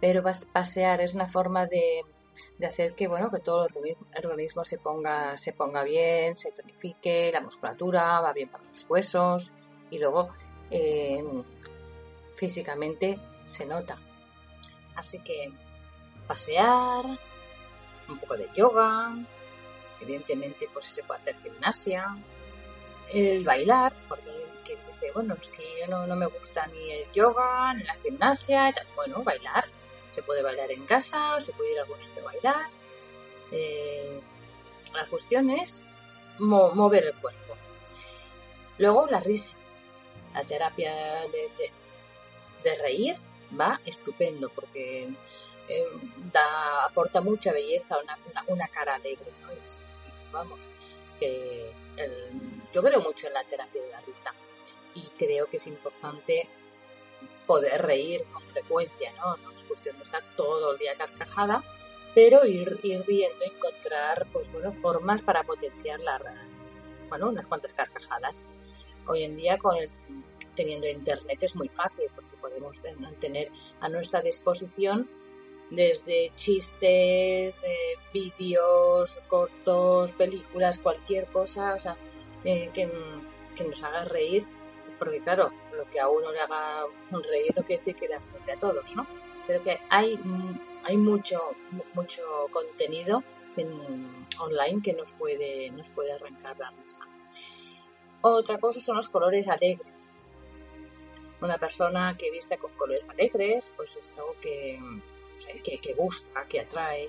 Pero 0.00 0.22
pasear 0.52 1.00
es 1.00 1.14
una 1.14 1.28
forma 1.28 1.66
de, 1.66 2.02
de 2.58 2.66
hacer 2.66 2.94
que 2.94 3.08
bueno 3.08 3.30
que 3.30 3.40
todo 3.40 3.66
el 3.66 3.96
organismo 4.26 4.64
se 4.64 4.78
ponga 4.78 5.36
se 5.36 5.52
ponga 5.52 5.82
bien 5.82 6.36
se 6.36 6.52
tonifique 6.52 7.30
la 7.32 7.40
musculatura 7.40 8.20
va 8.20 8.32
bien 8.32 8.48
para 8.48 8.64
los 8.64 8.86
huesos 8.88 9.52
y 9.90 9.98
luego 9.98 10.30
eh, 10.70 11.22
físicamente 12.34 13.18
se 13.46 13.64
nota 13.64 13.98
así 14.94 15.20
que 15.20 15.52
pasear 16.26 17.04
un 18.08 18.18
poco 18.18 18.36
de 18.36 18.48
yoga, 18.54 19.12
evidentemente 20.00 20.68
pues 20.72 20.86
se 20.86 21.02
puede 21.02 21.20
hacer 21.20 21.36
gimnasia, 21.42 22.16
el 23.12 23.44
bailar, 23.44 23.92
porque 24.08 24.30
que 24.64 24.76
dice, 24.92 25.10
bueno, 25.14 25.34
es 25.40 25.48
que 25.48 25.64
yo 25.80 26.06
no, 26.06 26.16
me 26.16 26.26
gusta 26.26 26.66
ni 26.66 26.90
el 26.90 27.12
yoga, 27.12 27.72
ni 27.74 27.84
la 27.84 27.94
gimnasia, 27.96 28.74
bueno, 28.94 29.22
bailar, 29.22 29.64
se 30.14 30.22
puede 30.22 30.42
bailar 30.42 30.70
en 30.70 30.84
casa, 30.84 31.36
o 31.36 31.40
se 31.40 31.52
puede 31.52 31.72
ir 31.72 31.78
a 31.78 31.82
algún 31.82 32.02
sitio 32.02 32.22
a 32.22 32.24
bailar, 32.24 32.70
eh, 33.50 34.20
la 34.92 35.06
cuestión 35.06 35.50
es 35.50 35.82
mover 36.38 37.04
el 37.04 37.14
cuerpo. 37.14 37.56
Luego 38.78 39.06
la 39.06 39.20
risa, 39.20 39.56
la 40.34 40.44
terapia 40.44 40.92
de, 40.92 42.74
reír 42.82 43.16
va 43.58 43.80
estupendo 43.86 44.50
porque 44.50 45.08
eh, 45.68 45.86
da, 46.32 46.84
aporta 46.84 47.20
mucha 47.20 47.52
belleza 47.52 47.94
a 47.94 47.98
una, 47.98 48.18
una, 48.46 48.68
cara 48.68 48.94
alegre. 48.94 49.32
vamos, 50.32 50.68
que 51.18 51.72
yo 52.72 52.82
creo 52.82 53.00
mucho 53.00 53.26
en 53.26 53.34
la 53.34 53.44
terapia 53.44 53.82
de 53.82 53.90
la 53.90 54.00
risa 54.00 54.32
y 54.94 55.02
creo 55.18 55.46
que 55.46 55.56
es 55.56 55.66
importante 55.66 56.48
poder 57.46 57.82
reír 57.82 58.24
con 58.32 58.42
frecuencia, 58.46 59.12
¿no? 59.14 59.36
No 59.38 59.50
es 59.52 59.62
cuestión 59.64 59.96
de 59.96 60.04
estar 60.04 60.22
todo 60.36 60.72
el 60.72 60.78
día 60.78 60.94
carcajada, 60.96 61.64
pero 62.14 62.44
ir, 62.44 62.78
ir 62.82 63.04
riendo, 63.06 63.44
encontrar, 63.44 64.26
pues 64.32 64.52
bueno, 64.52 64.70
formas 64.70 65.22
para 65.22 65.42
potenciar 65.44 66.00
la, 66.00 66.20
bueno, 67.08 67.28
unas 67.28 67.46
cuantas 67.46 67.72
carcajadas. 67.72 68.46
Hoy 69.06 69.22
en 69.22 69.36
día 69.36 69.56
con 69.58 69.76
el, 69.76 69.90
teniendo 70.54 70.86
internet 70.86 71.42
es 71.42 71.54
muy 71.54 71.68
fácil 71.68 72.06
porque 72.14 72.36
podemos 72.36 72.80
tener 73.18 73.50
a 73.80 73.88
nuestra 73.88 74.20
disposición 74.20 75.08
desde 75.70 76.32
chistes, 76.34 77.62
eh, 77.62 77.98
vídeos, 78.12 79.18
cortos, 79.28 80.12
películas, 80.12 80.78
cualquier 80.78 81.26
cosa, 81.26 81.74
o 81.74 81.78
sea, 81.78 81.96
eh, 82.44 82.70
que, 82.72 82.88
nos 83.64 83.82
haga 83.82 84.04
reír, 84.04 84.46
porque 84.98 85.20
claro, 85.20 85.50
lo 85.76 85.84
que 85.90 85.98
a 85.98 86.08
uno 86.08 86.30
le 86.30 86.40
haga 86.40 86.84
reír 87.10 87.52
no 87.56 87.64
quiere 87.64 87.80
decir 87.80 87.96
que 87.96 88.08
le 88.08 88.14
haga 88.14 88.24
a 88.54 88.60
todos, 88.60 88.94
¿no? 88.94 89.06
Pero 89.46 89.62
que 89.64 89.78
hay, 89.88 90.18
hay 90.84 90.96
mucho, 90.96 91.40
mucho 91.94 92.22
contenido 92.52 93.24
en, 93.56 94.26
online 94.38 94.80
que 94.82 94.92
nos 94.92 95.12
puede, 95.12 95.70
nos 95.70 95.88
puede 95.90 96.12
arrancar 96.12 96.56
la 96.58 96.70
risa. 96.70 97.04
Otra 98.20 98.58
cosa 98.58 98.80
son 98.80 98.96
los 98.96 99.08
colores 99.08 99.48
alegres. 99.48 100.24
Una 101.40 101.58
persona 101.58 102.16
que 102.18 102.30
viste 102.30 102.58
con 102.58 102.72
colores 102.72 103.04
alegres, 103.08 103.70
pues 103.76 103.96
es 103.96 104.08
algo 104.16 104.34
que, 104.40 104.78
que, 105.62 105.94
gusta, 105.94 106.44
que 106.48 106.60
atrae. 106.60 107.08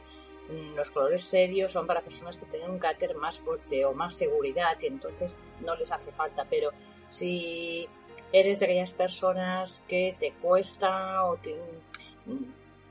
Mm, 0.50 0.76
los 0.76 0.90
colores 0.92 1.24
serios 1.24 1.72
son 1.72 1.86
para 1.86 2.02
personas 2.02 2.38
que 2.38 2.46
tengan 2.46 2.72
un 2.72 2.80
carácter 2.80 3.16
más 3.16 3.38
fuerte 3.38 3.86
o 3.86 3.94
más 3.94 4.16
seguridad 4.16 4.78
y 4.82 4.88
entonces 4.88 5.36
no 5.62 5.76
les 5.76 5.92
hace 5.92 6.12
falta. 6.12 6.46
Pero 6.50 6.72
si 7.10 7.88
eres 8.32 8.60
de 8.60 8.66
aquellas 8.66 8.94
personas 8.94 9.84
que 9.88 10.16
te 10.20 10.34
cuesta 10.34 11.26
o 11.26 11.38
mm, 11.38 12.44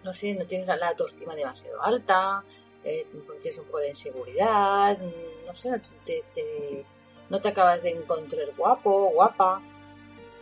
no 0.04 0.12
sé, 0.12 0.34
no 0.34 0.46
tienes 0.46 0.66
la 0.66 0.88
autoestima 0.88 1.34
demasiado 1.34 1.82
alta, 1.82 2.44
eh, 2.84 3.06
tienes 3.40 3.58
un 3.58 3.66
poco 3.66 3.78
de 3.78 3.90
inseguridad, 3.90 4.98
mm, 4.98 5.46
no 5.46 5.54
sé, 5.54 5.70
no 7.30 7.40
te 7.40 7.48
acabas 7.48 7.82
de 7.82 7.90
encontrar 7.90 8.46
guapo, 8.56 9.10
guapa. 9.10 9.60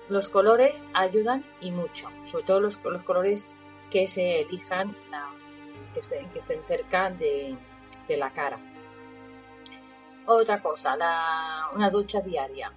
Los 0.09 0.28
colores 0.28 0.81
ayudan 0.94 1.44
y 1.60 1.73
mucho, 1.73 2.09
sobre 2.27 2.44
todo 2.44 2.60
los 2.60 2.77
colores 2.77 3.48
que 3.90 4.08
se 4.08 4.40
elijan, 4.42 4.96
que, 5.94 6.00
estén, 6.00 6.28
que 6.30 6.38
estén 6.38 6.64
cerca 6.64 7.10
de, 7.10 7.56
la 8.08 8.32
cara. 8.32 8.58
Otra 10.26 10.60
cosa, 10.60 10.96
la, 10.96 11.68
una 11.74 11.90
ducha 11.90 12.20
diaria. 12.20 12.72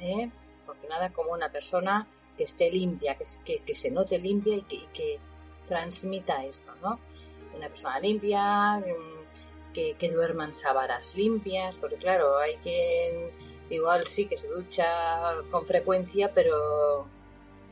¿eh? 0.00 0.30
Porque 0.66 0.88
nada 0.88 1.10
como 1.10 1.32
una 1.32 1.50
persona 1.50 2.06
que 2.36 2.44
esté 2.44 2.70
limpia, 2.70 3.16
que, 3.16 3.60
que, 3.60 3.74
se 3.74 3.90
note 3.90 4.18
limpia 4.18 4.56
y 4.56 4.62
que, 4.62 4.86
que, 4.92 5.20
transmita 5.66 6.44
esto, 6.44 6.72
¿no? 6.82 6.98
Una 7.54 7.68
persona 7.68 7.98
limpia, 8.00 8.78
mm, 8.78 9.72
que, 9.72 9.94
que 9.94 10.10
duerma 10.10 10.44
en 10.44 10.54
sábanas 10.54 11.14
limpias, 11.14 11.76
porque 11.78 11.96
claro, 11.96 12.36
hay 12.38 12.56
que 12.58 13.32
igual 13.70 14.06
sí 14.06 14.26
que 14.26 14.36
se 14.36 14.48
ducha 14.48 15.34
con 15.50 15.66
frecuencia, 15.66 16.32
pero 16.34 17.06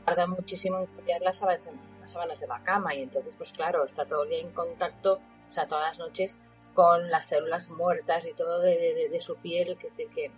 tarda 0.05 0.27
muchísimo 0.27 0.79
en 0.79 0.85
cambiar 0.87 1.21
las 1.21 1.37
sábanas, 1.37 1.61
las 2.01 2.11
sábanas 2.11 2.39
de 2.39 2.47
la 2.47 2.61
cama 2.63 2.93
y 2.95 3.03
entonces 3.03 3.33
pues 3.37 3.51
claro, 3.53 3.85
está 3.85 4.05
todo 4.05 4.23
el 4.23 4.29
día 4.29 4.39
en 4.41 4.51
contacto, 4.51 5.19
o 5.49 5.51
sea, 5.51 5.67
todas 5.67 5.89
las 5.89 5.99
noches 5.99 6.37
con 6.73 7.09
las 7.09 7.27
células 7.27 7.69
muertas 7.69 8.25
y 8.25 8.33
todo 8.33 8.59
de, 8.59 9.09
de, 9.09 9.21
su 9.21 9.35
piel, 9.37 9.77
que, 9.77 9.89
que 10.07 10.31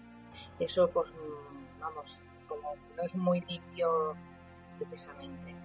eso 0.60 0.90
pues 0.90 1.12
mm, 1.12 1.80
vamos, 1.80 2.22
como 2.48 2.76
no 2.96 3.04
es 3.04 3.16
muy 3.16 3.42
limpio 3.42 4.16
precisamente. 4.78 5.56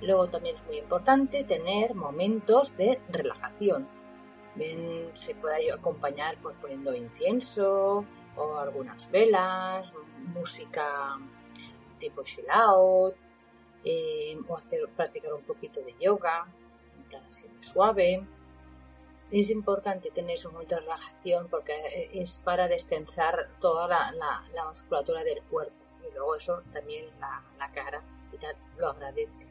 Luego 0.00 0.28
también 0.28 0.54
es 0.54 0.64
muy 0.64 0.78
importante 0.78 1.44
tener 1.44 1.94
momentos 1.94 2.76
de 2.76 3.00
relajación. 3.08 3.88
Bien, 4.54 5.10
se 5.14 5.34
puede 5.34 5.72
acompañar 5.72 6.36
pues, 6.40 6.56
poniendo 6.60 6.94
incienso 6.94 8.04
o 8.36 8.58
algunas 8.58 9.10
velas, 9.10 9.92
música 10.34 11.18
tipo 11.98 12.22
chill 12.22 12.48
out, 12.50 13.16
eh, 13.84 14.36
o 14.46 14.56
hacer 14.56 14.88
practicar 14.96 15.32
un 15.34 15.42
poquito 15.42 15.80
de 15.82 15.94
yoga, 16.00 16.46
en 16.96 17.04
plan 17.04 17.24
así 17.28 17.46
suave. 17.60 18.24
Es 19.30 19.50
importante 19.50 20.10
tener 20.10 20.36
ese 20.36 20.48
momento 20.48 20.74
de 20.76 20.80
relajación 20.82 21.48
porque 21.48 22.08
es 22.12 22.38
para 22.38 22.66
destensar 22.66 23.50
toda 23.60 23.86
la, 23.86 24.44
musculatura 24.66 25.22
del 25.22 25.42
cuerpo 25.42 25.74
y 26.08 26.14
luego 26.14 26.36
eso 26.36 26.62
también 26.72 27.06
la, 27.20 27.42
la 27.58 27.70
cara 27.70 28.02
y 28.32 28.38
tal 28.38 28.56
lo 28.78 28.88
agradece. 28.88 29.46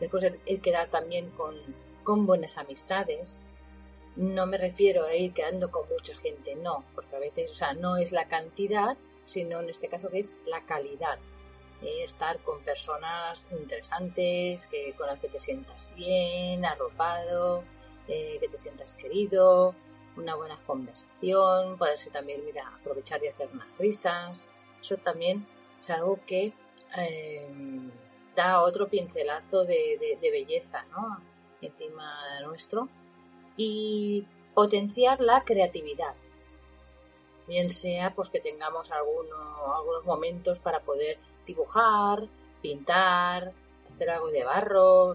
Después 0.00 0.24
el, 0.24 0.60
quedar 0.60 0.88
también 0.88 1.30
con, 1.30 1.54
con, 2.02 2.26
buenas 2.26 2.56
amistades. 2.56 3.38
No 4.16 4.46
me 4.46 4.58
refiero 4.58 5.04
a 5.04 5.14
ir 5.14 5.32
quedando 5.32 5.70
con 5.70 5.88
mucha 5.88 6.16
gente, 6.16 6.56
no, 6.56 6.84
porque 6.94 7.14
a 7.16 7.20
veces, 7.20 7.52
o 7.52 7.54
sea, 7.54 7.74
no 7.74 7.96
es 7.96 8.10
la 8.10 8.26
cantidad, 8.26 8.96
sino 9.26 9.60
en 9.60 9.70
este 9.70 9.88
caso 9.88 10.10
que 10.10 10.18
es 10.18 10.34
la 10.46 10.64
calidad. 10.64 11.18
Eh, 11.82 12.04
estar 12.04 12.38
con 12.40 12.60
personas 12.60 13.46
interesantes, 13.50 14.66
que, 14.66 14.92
con 14.98 15.06
las 15.06 15.18
que 15.18 15.28
te 15.28 15.38
sientas 15.38 15.92
bien, 15.96 16.64
arropado, 16.64 17.64
eh, 18.06 18.36
que 18.38 18.48
te 18.48 18.58
sientas 18.58 18.94
querido, 18.96 19.74
una 20.16 20.34
buena 20.34 20.58
conversación, 20.66 21.78
puede 21.78 21.96
ser 21.96 22.12
también, 22.12 22.44
mira, 22.44 22.70
aprovechar 22.78 23.22
y 23.24 23.28
hacer 23.28 23.48
unas 23.54 23.78
risas. 23.78 24.46
Eso 24.82 24.96
también 24.98 25.46
es 25.80 25.88
algo 25.88 26.18
que 26.26 26.52
eh, 26.98 27.48
da 28.36 28.62
otro 28.62 28.88
pincelazo 28.88 29.64
de, 29.64 30.18
belleza 30.20 30.84
¿no? 30.90 31.18
encima 31.62 32.20
de 32.34 32.46
nuestro 32.46 32.88
y 33.56 34.26
potenciar 34.54 35.20
la 35.20 35.44
creatividad 35.44 36.14
bien 37.46 37.68
sea 37.68 38.14
pues 38.14 38.30
que 38.30 38.40
tengamos 38.40 38.90
algunos 38.92 40.04
momentos 40.04 40.60
para 40.60 40.80
poder 40.80 41.18
dibujar 41.50 42.28
pintar 42.62 43.52
hacer 43.90 44.10
algo 44.10 44.30
de 44.30 44.44
barro 44.44 45.12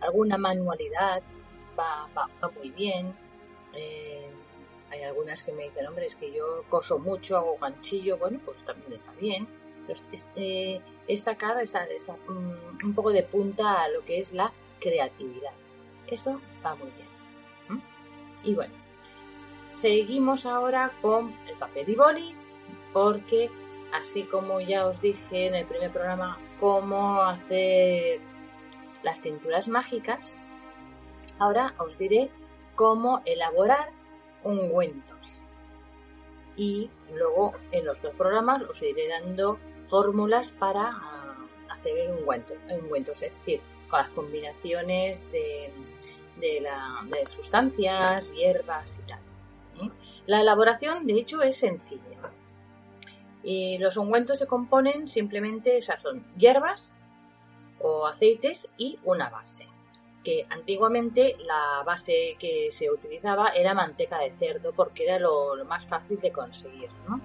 alguna 0.00 0.36
manualidad 0.38 1.22
va, 1.78 2.08
muy 2.56 2.70
bien 2.70 3.14
eh, 3.74 4.28
hay 4.90 5.02
algunas 5.02 5.42
que 5.42 5.52
me 5.52 5.64
dicen 5.64 5.86
hombre 5.86 6.06
es 6.06 6.16
que 6.16 6.32
yo 6.32 6.64
coso 6.68 6.98
mucho 6.98 7.36
hago 7.36 7.56
ganchillo 7.58 8.16
bueno 8.16 8.40
pues 8.44 8.64
también 8.64 8.92
está 8.92 9.12
bien 9.12 9.46
eh, 10.36 10.80
es 11.08 11.24
sacar 11.24 11.56
mm, 11.56 12.86
un 12.86 12.94
poco 12.94 13.10
de 13.10 13.22
punta 13.22 13.82
a 13.82 13.88
lo 13.88 14.04
que 14.04 14.18
es 14.18 14.32
la 14.32 14.52
creatividad. 14.78 15.52
Eso 16.06 16.40
va 16.64 16.74
muy 16.74 16.90
bien. 16.90 17.10
Y 18.42 18.54
bueno, 18.54 18.72
seguimos 19.72 20.46
ahora 20.46 20.92
con 21.02 21.34
el 21.46 21.56
papel 21.58 21.88
y 21.90 21.94
boli, 21.94 22.34
porque 22.92 23.50
así 23.92 24.24
como 24.24 24.60
ya 24.60 24.86
os 24.86 25.00
dije 25.00 25.46
en 25.46 25.54
el 25.54 25.66
primer 25.66 25.90
programa 25.90 26.38
cómo 26.58 27.22
hacer 27.22 28.20
las 29.02 29.20
tinturas 29.20 29.68
mágicas, 29.68 30.36
ahora 31.38 31.74
os 31.78 31.96
diré 31.98 32.30
cómo 32.74 33.22
elaborar 33.24 33.90
ungüentos. 34.42 35.42
Y 36.56 36.90
luego 37.14 37.54
en 37.72 37.86
los 37.86 38.02
dos 38.02 38.14
programas 38.14 38.62
os 38.62 38.82
iré 38.82 39.08
dando 39.08 39.58
fórmulas 39.84 40.52
para 40.52 40.90
ah, 40.90 41.36
hacer 41.70 42.10
ungüentos, 42.10 43.22
es 43.22 43.36
decir, 43.36 43.60
con 43.88 44.00
las 44.00 44.10
combinaciones 44.10 45.24
de, 45.32 45.72
de, 46.36 47.26
sustancias, 47.26 48.32
hierbas 48.32 48.98
y 48.98 49.02
tal. 49.02 49.20
La 50.26 50.42
elaboración, 50.42 51.06
de 51.06 51.14
hecho, 51.14 51.42
es 51.42 51.56
sencilla. 51.56 52.30
Y 53.42 53.78
los 53.78 53.96
ungüentos 53.96 54.38
se 54.38 54.46
componen 54.46 55.08
simplemente, 55.08 55.78
o 55.78 55.82
sea, 55.82 55.98
son 55.98 56.24
hierbas 56.36 56.98
o 57.80 58.06
aceites 58.06 58.68
y 58.76 58.98
una 59.04 59.30
base. 59.30 59.66
que 60.22 60.46
antiguamente 60.50 61.34
la 61.46 61.82
base 61.82 62.36
que 62.38 62.70
se 62.70 62.90
utilizaba 62.90 63.48
era 63.54 63.72
manteca 63.72 64.18
de 64.18 64.30
cerdo 64.32 64.72
porque 64.74 65.04
era 65.04 65.18
lo, 65.18 65.64
más 65.64 65.86
fácil 65.86 66.20
de 66.20 66.30
conseguir, 66.30 66.90
¿no? 67.08 67.22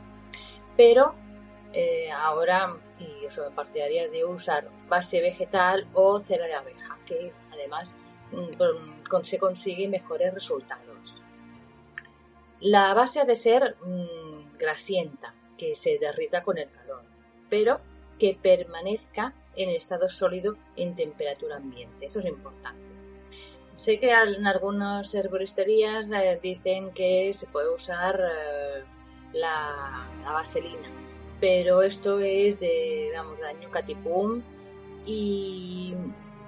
Pero 0.78 1.14
eh, 1.74 2.10
ahora 2.10 2.74
y 3.00 3.24
yo 3.24 3.30
soy 3.30 3.52
partidaria 3.52 4.08
de 4.08 4.24
usar 4.24 4.70
base 4.88 5.22
vegetal 5.22 5.88
o 5.94 6.20
cera 6.20 6.46
de 6.46 6.54
abeja, 6.54 6.98
que 7.06 7.34
además 7.52 7.96
mm, 8.32 9.22
se 9.24 9.38
consigue 9.38 9.88
mejores 9.88 10.34
resultados. 10.34 11.22
La 12.62 12.94
base 12.94 13.20
ha 13.20 13.26
de 13.26 13.36
ser 13.36 13.76
mm, 13.82 14.58
grasienta, 14.58 15.34
que 15.58 15.76
se 15.76 15.98
derrita 16.00 16.44
con 16.44 16.58
el 16.58 16.70
calor, 16.70 17.04
pero 17.50 17.80
que 18.20 18.38
permanezca 18.42 19.34
en 19.56 19.70
estado 19.70 20.10
sólido 20.10 20.58
en 20.76 20.96
temperatura 20.96 21.58
ambiente. 21.58 22.06
Eso 22.06 22.20
es 22.20 22.26
importante. 22.26 22.84
Sé 23.76 24.00
que 24.00 24.12
en 24.12 24.48
algunas 24.48 25.14
herboristerías 25.14 26.10
eh, 26.12 26.40
dicen 26.42 26.92
que 26.92 27.34
se 27.34 27.46
puede 27.46 27.74
usar 27.74 28.20
eh, 28.22 28.84
la, 29.34 30.08
vaselina, 30.26 30.90
pero 31.42 31.82
esto 31.82 32.20
es 32.20 32.60
de, 32.60 33.12
vamos, 33.14 33.38
de 33.38 33.48
año 33.48 33.70
catipum 33.70 34.42
y 35.06 35.94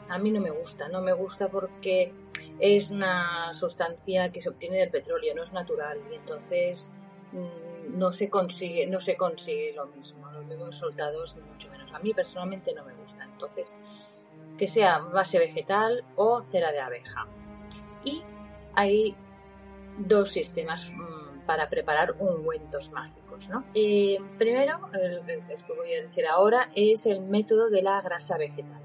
a 0.07 0.17
mí 0.17 0.31
no 0.31 0.39
me 0.39 0.51
gusta. 0.51 0.87
No 0.87 1.01
me 1.01 1.11
gusta 1.11 1.49
porque 1.49 2.13
es 2.59 2.91
una 2.91 3.53
sustancia 3.53 4.31
que 4.31 4.41
se 4.41 4.49
obtiene 4.49 4.77
del 4.77 4.89
petróleo, 4.89 5.35
no 5.35 5.43
es 5.43 5.51
natural 5.51 5.99
y 6.09 6.15
entonces 6.15 6.89
mm, 7.33 7.66
no 7.89 8.11
se 8.11 8.29
consigue, 8.29 8.87
no 8.87 8.99
se 8.99 9.15
consigue 9.15 9.73
lo 9.73 9.87
mismo, 9.87 10.29
los 10.31 10.45
mismos 10.45 10.69
resultados, 10.69 11.35
mucho 11.35 11.69
menos. 11.69 11.93
A 11.93 11.99
mí 11.99 12.13
personalmente 12.13 12.73
no 12.73 12.83
me 12.83 12.93
gusta. 12.93 13.23
Entonces, 13.23 13.75
que 14.57 14.67
sea 14.67 14.99
base 14.99 15.39
vegetal 15.39 16.03
o 16.15 16.41
cera 16.41 16.71
de 16.71 16.79
abeja. 16.79 17.27
Y 18.03 18.23
hay 18.75 19.15
dos 19.97 20.31
sistemas 20.31 20.91
mm, 20.91 21.45
para 21.45 21.69
preparar 21.69 22.15
ungüentos 22.19 22.91
mágicos. 22.91 23.49
¿no? 23.49 23.63
Eh, 23.73 24.17
primero, 24.37 24.89
el 24.93 25.21
que 25.25 25.73
voy 25.73 25.93
a 25.93 26.01
decir 26.01 26.25
ahora, 26.27 26.69
es 26.75 27.05
el 27.05 27.21
método 27.21 27.69
de 27.69 27.81
la 27.81 28.01
grasa 28.01 28.37
vegetal. 28.37 28.81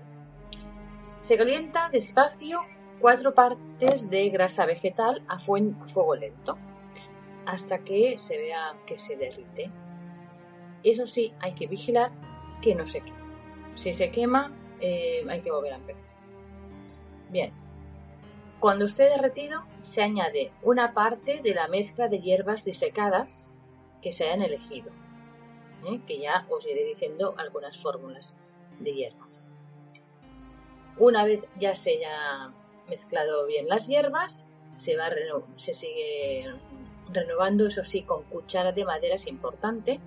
Se 1.23 1.37
calienta 1.37 1.89
despacio 1.91 2.61
cuatro 3.01 3.35
partes 3.35 4.11
de 4.11 4.29
grasa 4.31 4.66
vegetal 4.66 5.23
a, 5.29 5.39
fuego 5.39 6.15
lento 6.15 6.59
hasta 7.47 7.78
que 7.85 8.19
se 8.19 8.39
vea 8.39 8.77
que 8.86 8.98
se 8.98 9.16
derrite. 9.16 9.70
Eso 10.82 11.06
sí, 11.06 11.32
hay 11.40 11.55
que 11.55 11.66
vigilar 11.66 12.10
que 12.60 12.74
no 12.74 12.86
se 12.86 13.01
queme. 13.01 13.23
Si 13.74 13.93
se 13.93 14.10
quema, 14.10 14.52
eh, 14.81 15.24
hay 15.28 15.40
que 15.40 15.51
volver 15.51 15.73
a 15.73 15.77
empezar. 15.77 16.06
Bien, 17.31 17.52
cuando 18.62 18.85
esté 18.85 19.05
derretido 19.05 19.64
se 19.82 20.02
añade 20.02 20.52
una 20.62 20.94
parte 20.94 21.40
de 21.43 21.55
la 21.55 21.66
mezcla 21.69 22.09
de 22.09 22.20
hierbas 22.20 22.64
disecadas 22.64 23.48
que 24.01 24.12
se 24.12 24.24
hayan 24.24 24.43
elegido, 24.43 24.90
¿eh? 25.86 26.01
que 26.06 26.19
ya 26.19 26.47
os 26.48 26.66
iré 26.66 26.85
diciendo 26.85 27.35
algunas 27.39 27.77
fórmulas 27.81 28.36
de 28.78 28.94
hierbas. 28.94 29.48
Una 30.98 31.24
vez 31.24 31.44
ya 31.59 31.74
se 31.74 31.90
haya 31.90 32.52
mezclado 32.89 33.47
bien 33.47 33.69
las 33.69 33.89
hierbas, 33.89 34.44
se, 34.77 34.97
va 34.97 35.09
se 35.56 35.74
sigue 35.74 36.52
renovando, 37.12 37.66
eso 37.66 37.84
sí, 37.84 38.02
con 38.02 38.24
cuchara 38.24 38.72
de 38.72 38.84
madera 38.84 39.16
es 39.16 39.26
importante, 39.26 40.01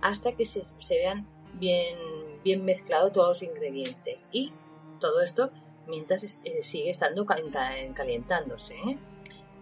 hasta 0.00 0.32
que 0.32 0.44
se, 0.44 0.62
vean 0.90 1.26
bien 1.54 1.96
bien 2.44 2.64
mezclado 2.64 3.10
todos 3.10 3.28
los 3.28 3.42
ingredientes 3.42 4.28
y 4.30 4.52
todo 5.00 5.20
esto 5.20 5.48
mientras 5.88 6.22
eh, 6.44 6.62
sigue 6.62 6.90
estando 6.90 7.26
calientándose 7.26 8.74
¿eh? 8.74 8.98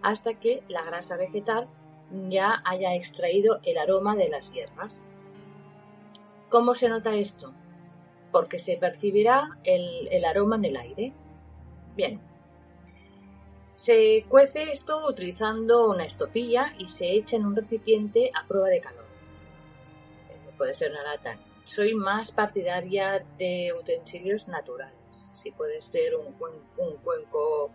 hasta 0.01 0.35
que 0.35 0.61
la 0.67 0.83
grasa 0.83 1.17
vegetal 1.17 1.67
ya 2.29 2.61
haya 2.63 2.93
extraído 2.93 3.59
el 3.63 3.79
aroma 3.79 4.15
de 4.15 4.29
las 4.29 4.51
hierbas. 4.51 5.03
¿Cómo 6.49 6.75
se 6.75 6.89
nota 6.89 7.15
esto? 7.15 7.53
Porque 8.31 8.59
se 8.59 8.77
percibirá 8.77 9.57
el 9.63 10.23
aroma 10.25 10.57
en 10.57 10.65
el 10.65 10.77
aire. 10.77 11.13
Bien. 11.95 12.21
Se 13.75 14.25
cuece 14.29 14.71
esto 14.71 15.07
utilizando 15.07 15.89
una 15.89 16.05
estopilla 16.05 16.73
y 16.77 16.87
se 16.87 17.11
echa 17.11 17.35
en 17.35 17.45
un 17.45 17.55
recipiente 17.55 18.31
a 18.33 18.47
prueba 18.47 18.69
de 18.69 18.81
calor. 18.81 19.05
Puede 20.57 20.73
ser 20.73 20.91
una 20.91 21.03
lata 21.03 21.37
soy 21.65 21.95
más 21.95 22.31
partidaria 22.31 23.25
de 23.37 23.73
utensilios 23.77 24.47
naturales. 24.47 25.31
Si 25.33 25.51
puede 25.51 25.81
ser 25.81 26.15
un, 26.15 26.33
cuenco 26.33 27.71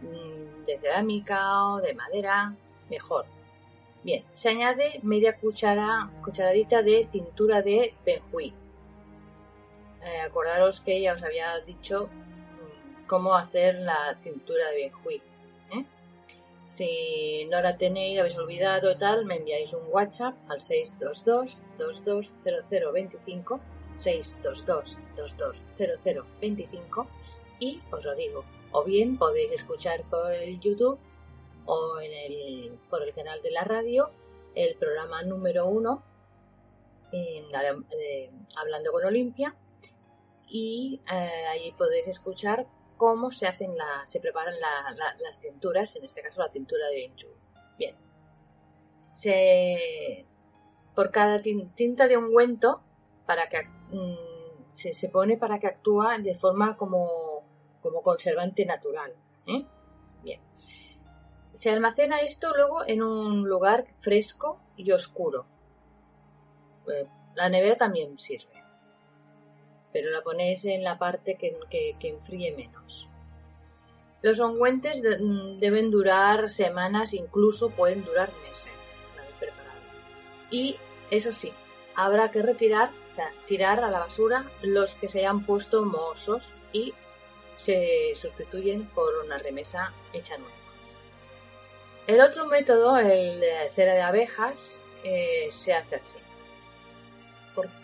mm, 0.00 0.64
de 0.64 0.78
cerámica 0.78 1.66
o 1.66 1.80
de 1.80 1.94
madera, 1.94 2.54
mejor. 2.88 3.26
Bien, 4.02 4.24
se 4.34 4.50
añade 4.50 5.00
media 5.02 5.36
cuchara, 5.36 6.10
cucharadita 6.22 6.82
de 6.82 7.08
tintura 7.10 7.62
de 7.62 7.94
benjuí. 8.04 8.54
Eh, 10.02 10.20
acordaros 10.20 10.80
que 10.80 11.00
ya 11.00 11.14
os 11.14 11.22
había 11.22 11.58
dicho 11.60 12.06
mm, 12.06 13.06
cómo 13.06 13.34
hacer 13.34 13.76
la 13.76 14.16
tintura 14.22 14.70
de 14.70 14.76
benjuí. 14.76 15.22
Si 16.66 17.46
no 17.50 17.60
la 17.60 17.76
tenéis, 17.76 18.18
habéis 18.18 18.36
olvidado 18.36 18.96
tal, 18.96 19.26
me 19.26 19.36
enviáis 19.36 19.72
un 19.72 19.82
WhatsApp 19.90 20.34
al 20.48 20.60
622 20.60 21.60
220025 21.78 23.60
622 23.94 24.98
220025 25.16 27.06
y 27.60 27.80
os 27.90 28.04
lo 28.04 28.14
digo. 28.14 28.44
O 28.72 28.82
bien 28.82 29.18
podéis 29.18 29.52
escuchar 29.52 30.02
por 30.10 30.32
el 30.32 30.58
YouTube 30.60 30.98
o 31.66 32.00
en 32.00 32.12
el, 32.12 32.78
por 32.90 33.02
el 33.02 33.14
canal 33.14 33.40
de 33.42 33.50
la 33.50 33.64
radio 33.64 34.10
el 34.54 34.76
programa 34.76 35.22
número 35.22 35.66
uno 35.66 36.02
en 37.12 37.44
Hablando 38.56 38.92
con 38.92 39.04
Olimpia 39.04 39.54
y 40.48 41.00
eh, 41.10 41.46
ahí 41.50 41.72
podéis 41.72 42.08
escuchar 42.08 42.66
cómo 42.96 43.30
se 43.30 43.46
hacen 43.46 43.76
la, 43.76 44.06
se 44.06 44.20
preparan 44.20 44.54
las 45.20 45.38
tinturas, 45.38 45.94
en 45.96 46.04
este 46.04 46.22
caso 46.22 46.40
la 46.40 46.50
tintura 46.50 46.86
de 46.88 46.96
Benju. 46.96 47.28
Bien. 47.78 47.96
Se, 49.10 50.26
por 50.94 51.10
cada 51.10 51.40
tinta 51.40 52.08
de 52.08 52.16
ungüento, 52.16 52.82
para 53.26 53.48
que 53.48 53.62
mm, 53.64 54.68
se, 54.68 55.08
pone 55.08 55.36
para 55.36 55.58
que 55.58 55.66
actúa 55.66 56.18
de 56.18 56.34
forma 56.34 56.76
como, 56.76 57.42
como 57.80 58.02
conservante 58.02 58.64
natural. 58.64 59.14
¿eh? 59.46 59.64
Bien. 60.22 60.40
Se 61.54 61.70
almacena 61.70 62.20
esto 62.20 62.54
luego 62.54 62.86
en 62.86 63.02
un 63.02 63.48
lugar 63.48 63.86
fresco 64.00 64.60
y 64.76 64.90
oscuro. 64.92 65.46
Eh, 66.92 67.06
la 67.34 67.48
nevera 67.48 67.76
también 67.76 68.18
sirve 68.18 68.53
pero 69.94 70.10
la 70.10 70.22
ponéis 70.22 70.64
en 70.64 70.82
la 70.82 70.98
parte 70.98 71.36
que, 71.36 71.96
enfríe 72.00 72.52
menos. 72.56 73.08
Los 74.22 74.40
ungüentes 74.40 75.00
mm, 75.00 75.60
deben 75.60 75.92
durar 75.92 76.50
semanas, 76.50 77.14
incluso 77.14 77.70
pueden 77.70 78.04
durar 78.04 78.32
meses. 78.44 78.72
Y 80.50 80.76
eso 81.12 81.30
sí, 81.30 81.52
habrá 81.94 82.32
que 82.32 82.42
retirar, 82.42 82.90
o 83.08 83.14
sea, 83.14 83.30
tirar 83.46 83.84
a 83.84 83.90
la 83.90 84.00
basura 84.00 84.50
los 84.62 84.96
que 84.96 85.08
se 85.08 85.20
hayan 85.20 85.46
puesto 85.46 85.84
mohosos 85.84 86.50
y 86.72 86.92
se 87.58 88.14
sustituyen 88.16 88.88
por 88.88 89.14
una 89.24 89.38
remesa 89.38 89.92
hecha 90.12 90.36
nueva. 90.38 90.56
El 92.08 92.20
otro 92.20 92.46
método, 92.46 92.98
el 92.98 93.40
de 93.40 93.70
cera 93.70 93.94
de 93.94 94.02
abejas, 94.02 94.80
eh, 95.04 95.46
se 95.52 95.72
hace 95.72 95.94
así. 95.94 96.18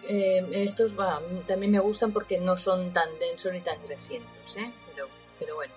Eh, 0.09 0.45
estos 0.53 0.93
también 1.47 1.73
me 1.73 1.79
gustan 1.79 2.13
porque 2.13 2.39
no 2.39 2.57
son 2.57 2.93
tan 2.93 3.19
densos 3.19 3.53
ni 3.53 3.61
tan 3.61 3.81
grasientos, 3.87 4.57
¿eh? 4.57 4.71
pero, 5.39 5.55
bueno. 5.55 5.73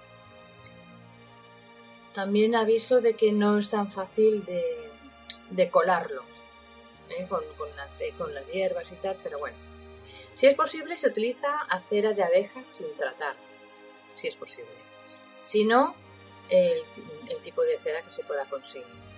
También 2.14 2.56
aviso 2.56 3.02
de 3.02 3.16
que 3.16 3.32
no 3.32 3.58
es 3.58 3.70
tan 3.70 3.92
fácil 3.92 4.46
de, 4.46 5.70
colarlos 5.70 6.26
¿eh? 7.10 7.28
con, 7.28 7.44
las, 8.34 8.48
hierbas 8.52 8.92
y 8.92 8.96
tal, 8.96 9.18
pero 9.22 9.40
bueno. 9.40 9.58
Si 10.36 10.48
es 10.48 10.56
posible, 10.56 10.98
se 10.98 11.08
utiliza 11.08 11.62
acera 11.70 12.14
de 12.14 12.24
abejas 12.24 12.70
sin 12.70 12.92
tratar, 12.96 13.36
si 14.16 14.28
es 14.28 14.36
posible. 14.36 14.72
Si 15.44 15.64
no, 15.64 15.96
el 16.50 16.84
tipo 17.44 17.62
de 17.62 17.78
cera 17.80 18.02
que 18.02 18.12
se 18.12 18.24
pueda 18.24 18.46
conseguir. 18.46 19.13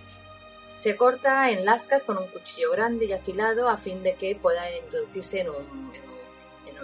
Se 0.76 0.94
corta 0.94 1.50
en 1.50 1.64
lascas 1.64 2.04
con 2.04 2.18
un 2.18 2.28
cuchillo 2.28 2.70
grande 2.70 3.06
y 3.06 3.12
afilado 3.12 3.68
a 3.68 3.78
fin 3.78 4.02
de 4.02 4.14
que 4.14 4.36
pueda 4.36 4.70
introducirse 4.76 5.40
en 5.40 5.48
un, 5.50 5.86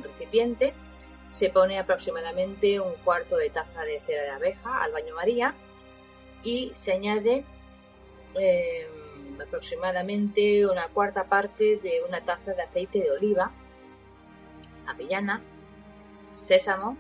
recipiente. 0.03 0.73
Se 1.33 1.51
pone 1.51 1.79
aproximadamente 1.79 2.81
un 2.81 2.95
cuarto 3.05 3.37
de 3.37 3.51
taza 3.51 3.83
de 3.83 4.01
cera 4.01 4.23
de 4.23 4.31
abeja 4.31 4.83
al 4.83 4.93
baño 4.93 5.15
María 5.15 5.55
y 6.43 6.73
se 6.75 6.93
añade 6.93 7.45
em, 8.35 9.41
aproximadamente 9.41 10.67
una 10.67 10.89
cuarta 10.89 11.25
parte 11.25 11.77
de 11.77 12.03
una 12.09 12.23
taza 12.23 12.55
de 12.55 12.63
aceite 12.63 13.01
de 13.01 13.11
oliva, 13.11 13.53
avellana, 14.87 15.43
sésamo 16.35 16.97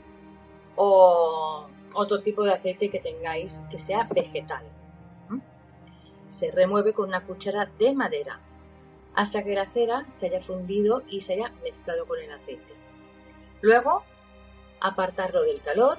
o 0.76 1.66
otro 1.94 2.22
tipo 2.22 2.44
de 2.44 2.52
aceite 2.52 2.90
que 2.90 3.00
tengáis 3.00 3.62
que 3.70 3.78
sea 3.78 4.06
vegetal. 4.10 4.64
Se 6.32 6.50
remueve 6.50 6.94
con 6.94 7.08
una 7.08 7.26
cuchara 7.26 7.66
de 7.78 7.92
madera 7.92 8.40
hasta 9.14 9.44
que 9.44 9.54
la 9.54 9.68
cera 9.68 10.06
se 10.08 10.28
haya 10.28 10.40
fundido 10.40 11.02
y 11.10 11.20
se 11.20 11.34
haya 11.34 11.52
mezclado 11.62 12.06
con 12.06 12.18
el 12.18 12.32
aceite. 12.32 12.72
Luego, 13.60 14.02
apartarlo 14.80 15.42
del 15.42 15.60
calor 15.60 15.98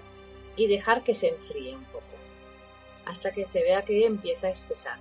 y 0.56 0.66
dejar 0.66 1.04
que 1.04 1.14
se 1.14 1.30
enfríe 1.30 1.76
un 1.76 1.84
poco, 1.86 2.04
hasta 3.06 3.32
que 3.32 3.46
se 3.46 3.62
vea 3.62 3.84
que 3.84 4.08
empieza 4.08 4.48
a 4.48 4.50
espesar. 4.50 4.98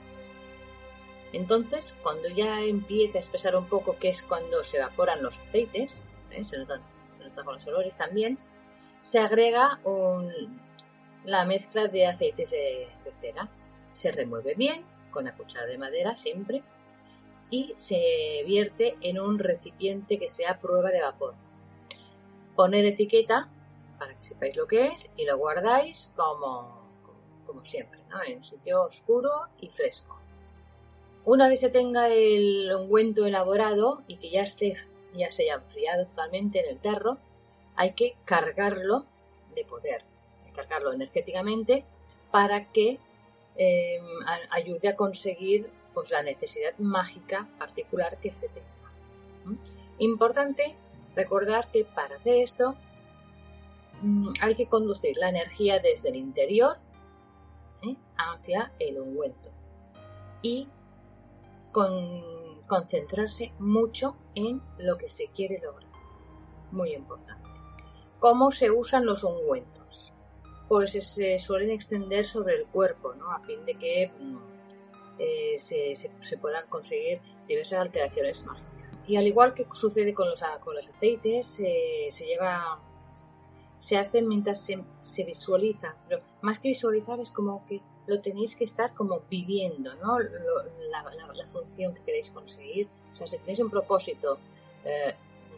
Entonces, 1.32 1.96
cuando 2.02 2.28
ya 2.28 2.60
empieza 2.60 3.16
a 3.16 3.20
espesar 3.20 3.56
un 3.56 3.66
poco, 3.66 3.96
que 3.98 4.10
es 4.10 4.20
cuando 4.20 4.62
se 4.64 4.76
evaporan 4.76 5.22
los 5.22 5.38
aceites, 5.38 6.04
¿eh? 6.30 6.44
se, 6.44 6.58
nota, 6.58 6.78
con 7.42 7.54
los 7.54 7.66
olores 7.66 7.96
también, 7.96 8.36
se 9.02 9.18
agrega 9.18 9.80
la 11.24 11.46
mezcla 11.46 11.88
de 11.88 12.06
aceites 12.06 12.50
de 12.50 12.88
cera. 13.22 13.48
Se 13.94 14.12
remueve 14.12 14.54
bien, 14.54 14.84
con 15.12 15.26
la 15.26 15.36
cuchara 15.36 15.66
de 15.66 15.78
madera 15.78 16.16
siempre, 16.16 16.64
y 17.50 17.74
se 17.78 18.42
vierte 18.46 18.96
en 19.02 19.20
un 19.20 19.38
recipiente 19.38 20.18
que 20.18 20.28
sea 20.28 20.58
prueba 20.58 20.90
de 20.90 21.02
vapor. 21.02 21.34
Poner 22.56 22.84
etiqueta 22.86 23.48
para 23.98 24.14
que 24.14 24.24
sepáis 24.24 24.56
lo 24.56 24.66
que 24.66 24.86
es 24.86 25.10
y 25.16 25.26
lo 25.26 25.38
guardáis 25.38 26.10
como, 26.16 26.88
como 27.46 27.64
siempre, 27.64 28.00
en 28.26 28.38
un 28.38 28.44
sitio 28.44 28.82
oscuro 28.82 29.30
y 29.60 29.68
fresco. 29.68 30.18
Una 31.24 31.48
vez 31.48 31.60
se 31.60 31.70
tenga 31.70 32.08
el 32.08 32.74
ungüento 32.74 33.26
elaborado 33.26 34.02
y 34.08 34.16
que 34.16 34.30
ya, 34.30 34.42
esté, 34.42 34.76
ya 35.14 35.30
se 35.30 35.44
haya 35.44 35.54
enfriado 35.54 36.06
totalmente 36.06 36.60
en 36.60 36.70
el 36.70 36.78
tarro, 36.80 37.18
hay 37.76 37.92
que 37.92 38.16
cargarlo 38.24 39.04
de 39.54 39.64
poder, 39.64 40.02
cargarlo 40.54 40.92
energéticamente 40.92 41.84
para 42.30 42.72
que 42.72 42.98
em, 43.56 44.04
ayude 44.50 44.88
a 44.88 44.96
conseguir 44.96 45.70
pues, 45.94 46.10
la 46.10 46.22
necesidad 46.22 46.76
mágica 46.78 47.48
particular 47.58 48.18
que 48.18 48.32
se 48.32 48.48
tenga. 48.48 48.68
Importante 49.98 50.74
recordar 51.14 51.70
que 51.70 51.84
para 51.84 52.16
hacer 52.16 52.36
esto 52.36 52.74
mm, 54.00 54.34
hay 54.40 54.54
que 54.54 54.66
conducir 54.66 55.16
la 55.16 55.28
energía 55.28 55.78
desde 55.80 56.08
el 56.08 56.16
interior 56.16 56.78
¿eh? 57.82 57.96
hacia 58.16 58.72
el 58.78 58.98
ungüento 58.98 59.50
y 60.40 60.68
con, 61.70 62.22
concentrarse 62.66 63.52
mucho 63.58 64.16
en 64.34 64.62
lo 64.78 64.96
que 64.98 65.08
se 65.08 65.28
quiere 65.28 65.60
lograr. 65.60 65.90
Muy 66.70 66.94
importante. 66.94 67.48
¿Cómo 68.18 68.50
se 68.50 68.70
usan 68.70 69.04
los 69.04 69.24
ungüentos? 69.24 70.14
Pues 70.72 70.92
se 70.92 71.38
suelen 71.38 71.70
extender 71.70 72.24
sobre 72.24 72.54
el 72.54 72.64
cuerpo, 72.64 73.12
¿no? 73.12 73.30
A 73.30 73.40
fin 73.40 73.62
de 73.66 73.74
que 73.74 74.10
mm, 74.18 74.38
eh, 75.18 75.58
se, 75.58 75.94
se, 75.94 76.38
puedan 76.38 76.66
conseguir 76.68 77.20
diversas 77.46 77.80
alteraciones 77.80 78.42
mágicas. 78.46 78.70
Y 79.06 79.16
al 79.16 79.26
igual 79.26 79.52
que 79.52 79.66
sucede 79.74 80.14
con 80.14 80.30
los, 80.30 80.40
con 80.64 80.74
los 80.74 80.88
aceites, 80.88 81.46
se 81.46 82.24
lleva 82.24 82.80
se 83.82 83.98
hace 83.98 84.22
mientras 84.22 84.64
se, 84.64 84.82
se, 85.02 85.24
visualiza. 85.24 85.96
Pero 86.08 86.22
más 86.40 86.60
que 86.60 86.68
visualizar 86.68 87.18
es 87.20 87.30
como 87.30 87.66
que 87.66 87.82
lo 88.06 88.22
tenéis 88.22 88.54
que 88.54 88.62
estar 88.62 88.94
como 88.94 89.22
viviendo, 89.28 89.92
¿no? 89.96 90.20
la, 90.20 91.04
la, 91.34 91.46
función 91.48 91.92
que 91.92 92.02
queréis 92.02 92.30
conseguir. 92.30 92.88
O 93.12 93.16
sea, 93.16 93.26
si 93.26 93.38
tenéis 93.38 93.58
un 93.58 93.70
propósito, 93.70 94.38
eh, 94.84 95.14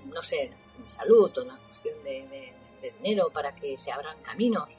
no 0.07 0.23
sé, 0.23 0.51
de 0.79 0.89
salud 0.89 1.31
o 1.37 1.43
una 1.43 1.59
cuestión 1.69 2.03
de, 2.03 2.55
de, 2.81 2.93
dinero 2.99 3.29
para 3.31 3.55
que 3.55 3.77
se 3.77 3.93
abran 3.93 4.17
caminos, 4.23 4.77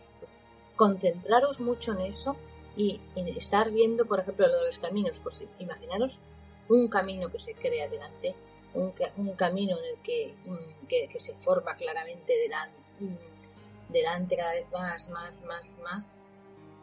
concentraros 0.75 1.59
mucho 1.59 1.93
en 1.93 2.01
eso 2.01 2.35
y 2.75 2.99
en 3.15 3.27
estar 3.29 3.71
viendo, 3.71 4.05
por 4.05 4.19
ejemplo, 4.19 4.47
lo 4.47 4.59
de 4.59 4.65
los 4.65 4.77
caminos. 4.77 5.19
Pues 5.21 5.43
imaginaros 5.59 6.19
un 6.67 6.87
camino 6.87 7.29
que 7.29 7.39
se 7.39 7.53
crea 7.53 7.87
delante, 7.87 8.35
un, 8.73 8.93
un 9.17 9.33
camino 9.33 9.77
en 9.77 9.85
el 9.85 10.01
que, 10.01 10.35
mm, 10.45 10.87
que, 10.87 11.07
que, 11.07 11.19
se 11.19 11.35
forma 11.35 11.75
claramente 11.75 12.33
delante, 12.37 12.77
mm, 12.99 13.91
delante 13.91 14.35
cada 14.35 14.53
vez 14.53 14.69
más, 14.71 15.09
más, 15.09 15.41
más, 15.43 15.77
más, 15.83 16.11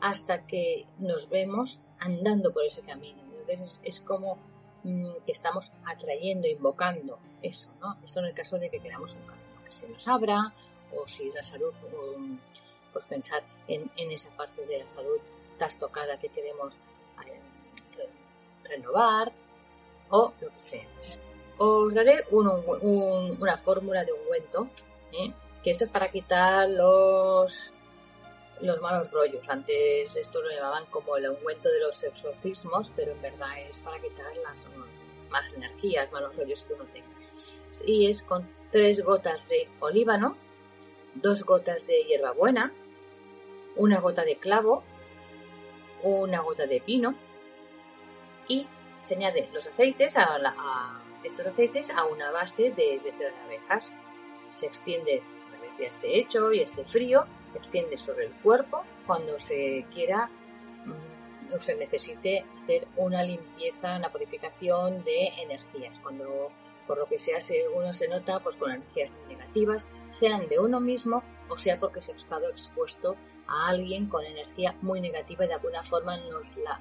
hasta 0.01 0.47
que 0.47 0.87
nos 0.99 1.29
vemos 1.29 1.79
andando 1.99 2.53
por 2.53 2.65
ese 2.65 2.83
camino. 2.83 3.23
Entonces 3.41 3.81
es, 3.83 4.01
como 4.01 4.39
mm, 4.85 5.13
que 5.27 5.33
estamos 5.33 5.71
atrayendo, 5.85 6.49
invocando 6.49 7.19
eso, 7.43 7.71
¿no? 7.81 7.97
Esto 8.05 8.21
en 8.21 8.27
el 8.27 8.35
caso 8.35 8.59
de 8.59 8.71
que 8.71 8.81
queramos 8.81 9.15
un 9.15 9.23
camino 9.23 9.65
que 9.65 9.73
se 9.73 9.89
nos 9.89 10.07
abra, 10.09 10.55
o 10.97 11.07
si 11.07 11.29
es 11.29 11.35
la 11.35 11.43
salud, 11.43 11.73
pues 12.93 13.07
pensar 13.07 13.43
en, 13.69 13.91
esa 13.97 14.29
parte 14.31 14.65
de 14.67 14.79
la 14.79 14.89
salud 14.89 15.19
trastocada 15.59 16.19
que 16.19 16.29
queremos 16.29 16.75
eh, 17.27 17.41
renovar, 18.65 19.33
o 20.11 20.33
lo 20.41 20.49
que 20.49 20.59
sea. 20.59 20.87
Os 21.59 21.95
daré 21.95 22.25
una 22.31 23.57
fórmula 23.59 24.05
de 24.05 24.13
ungüento, 24.13 24.69
¿eh? 25.13 25.33
que 25.63 25.71
esto 25.71 25.85
es 25.85 25.91
para 25.91 26.11
quitar 26.11 26.69
los 26.69 27.73
los 28.63 28.81
malos 28.81 29.11
rollos. 29.11 29.49
Antes 29.49 30.17
esto 30.17 30.41
lo 30.41 30.51
llamaban 30.51 30.87
como 30.87 31.17
el 31.17 31.29
ungüento 31.29 31.69
de 31.69 31.81
los 31.81 32.03
exorcismos, 32.03 32.93
pero 32.95 33.13
en 33.13 33.23
verdad 33.23 33.61
es 33.69 33.79
para 33.81 34.01
quitar 34.01 34.35
las 34.37 34.59
malas 35.31 35.53
energías, 35.55 36.11
malos 36.13 36.35
rollos 36.37 36.63
que 36.65 36.75
uno 36.75 36.85
tenga. 36.93 37.09
Y 37.85 38.07
es 38.09 38.23
con 38.23 38.49
tres 38.71 39.05
gotas 39.05 39.49
de 39.49 39.69
olíbano, 39.81 40.37
dos 41.15 41.45
gotas 41.45 41.87
de 41.87 42.05
hierbabuena, 42.05 42.73
una 43.77 44.01
gota 44.01 44.25
de 44.25 44.37
clavo, 44.37 44.83
una 46.03 46.41
gota 46.41 46.67
de 46.67 46.81
pino 46.81 47.15
y 48.49 48.67
se 49.05 49.15
añade 49.15 49.49
los 49.53 49.67
aceites 49.67 50.17
a, 50.17 51.03
estos 51.23 51.47
aceites 51.47 51.91
a 51.91 52.05
una 52.05 52.31
base 52.31 52.71
de, 52.71 53.01
de 53.03 53.13
cera 53.13 53.31
de 53.31 53.41
abejas. 53.45 53.93
Se 54.51 54.67
extiende 54.67 55.23
una 55.49 55.61
vez 55.61 55.71
ya 55.79 55.87
esté 55.87 56.19
hecho 56.19 56.53
y 56.53 56.61
esté 56.61 56.85
frío 56.85 57.27
extiende 57.55 57.99
sobre 57.99 58.27
el 58.27 58.33
cuerpo 58.33 58.83
cuando 59.07 59.39
se 59.39 59.85
quiera 59.93 60.31
mm, 60.87 61.55
o 61.55 61.61
se 61.61 61.75
necesite 61.75 62.45
hacer 62.63 62.87
una 62.97 63.23
limpieza, 63.23 63.97
una 63.97 64.11
purificación 64.11 65.05
de 65.05 65.29
energías. 65.39 66.01
Cuando 66.01 66.51
por 66.87 66.99
lo 66.99 67.07
que 67.07 67.19
sea 67.19 67.39
uno 67.75 67.93
se 67.95 68.09
nota 68.09 68.41
pues 68.41 68.57
con 68.57 68.71
energías 68.71 69.11
negativas, 69.29 69.89
sean 70.11 70.49
de 70.49 70.59
uno 70.59 70.81
mismo 70.81 71.23
o 71.49 71.59
sea 71.59 71.79
porque 71.79 72.03
se 72.03 72.13
ha 72.13 72.17
estado 72.17 72.49
expuesto 72.49 73.17
a 73.47 73.69
alguien 73.69 74.07
con 74.09 74.25
energía 74.25 74.75
muy 74.83 75.01
negativa 75.01 75.45
y 75.45 75.49
de 75.49 75.55
alguna 75.55 75.83
forma 75.83 76.17
nos 76.17 76.57
la 76.57 76.81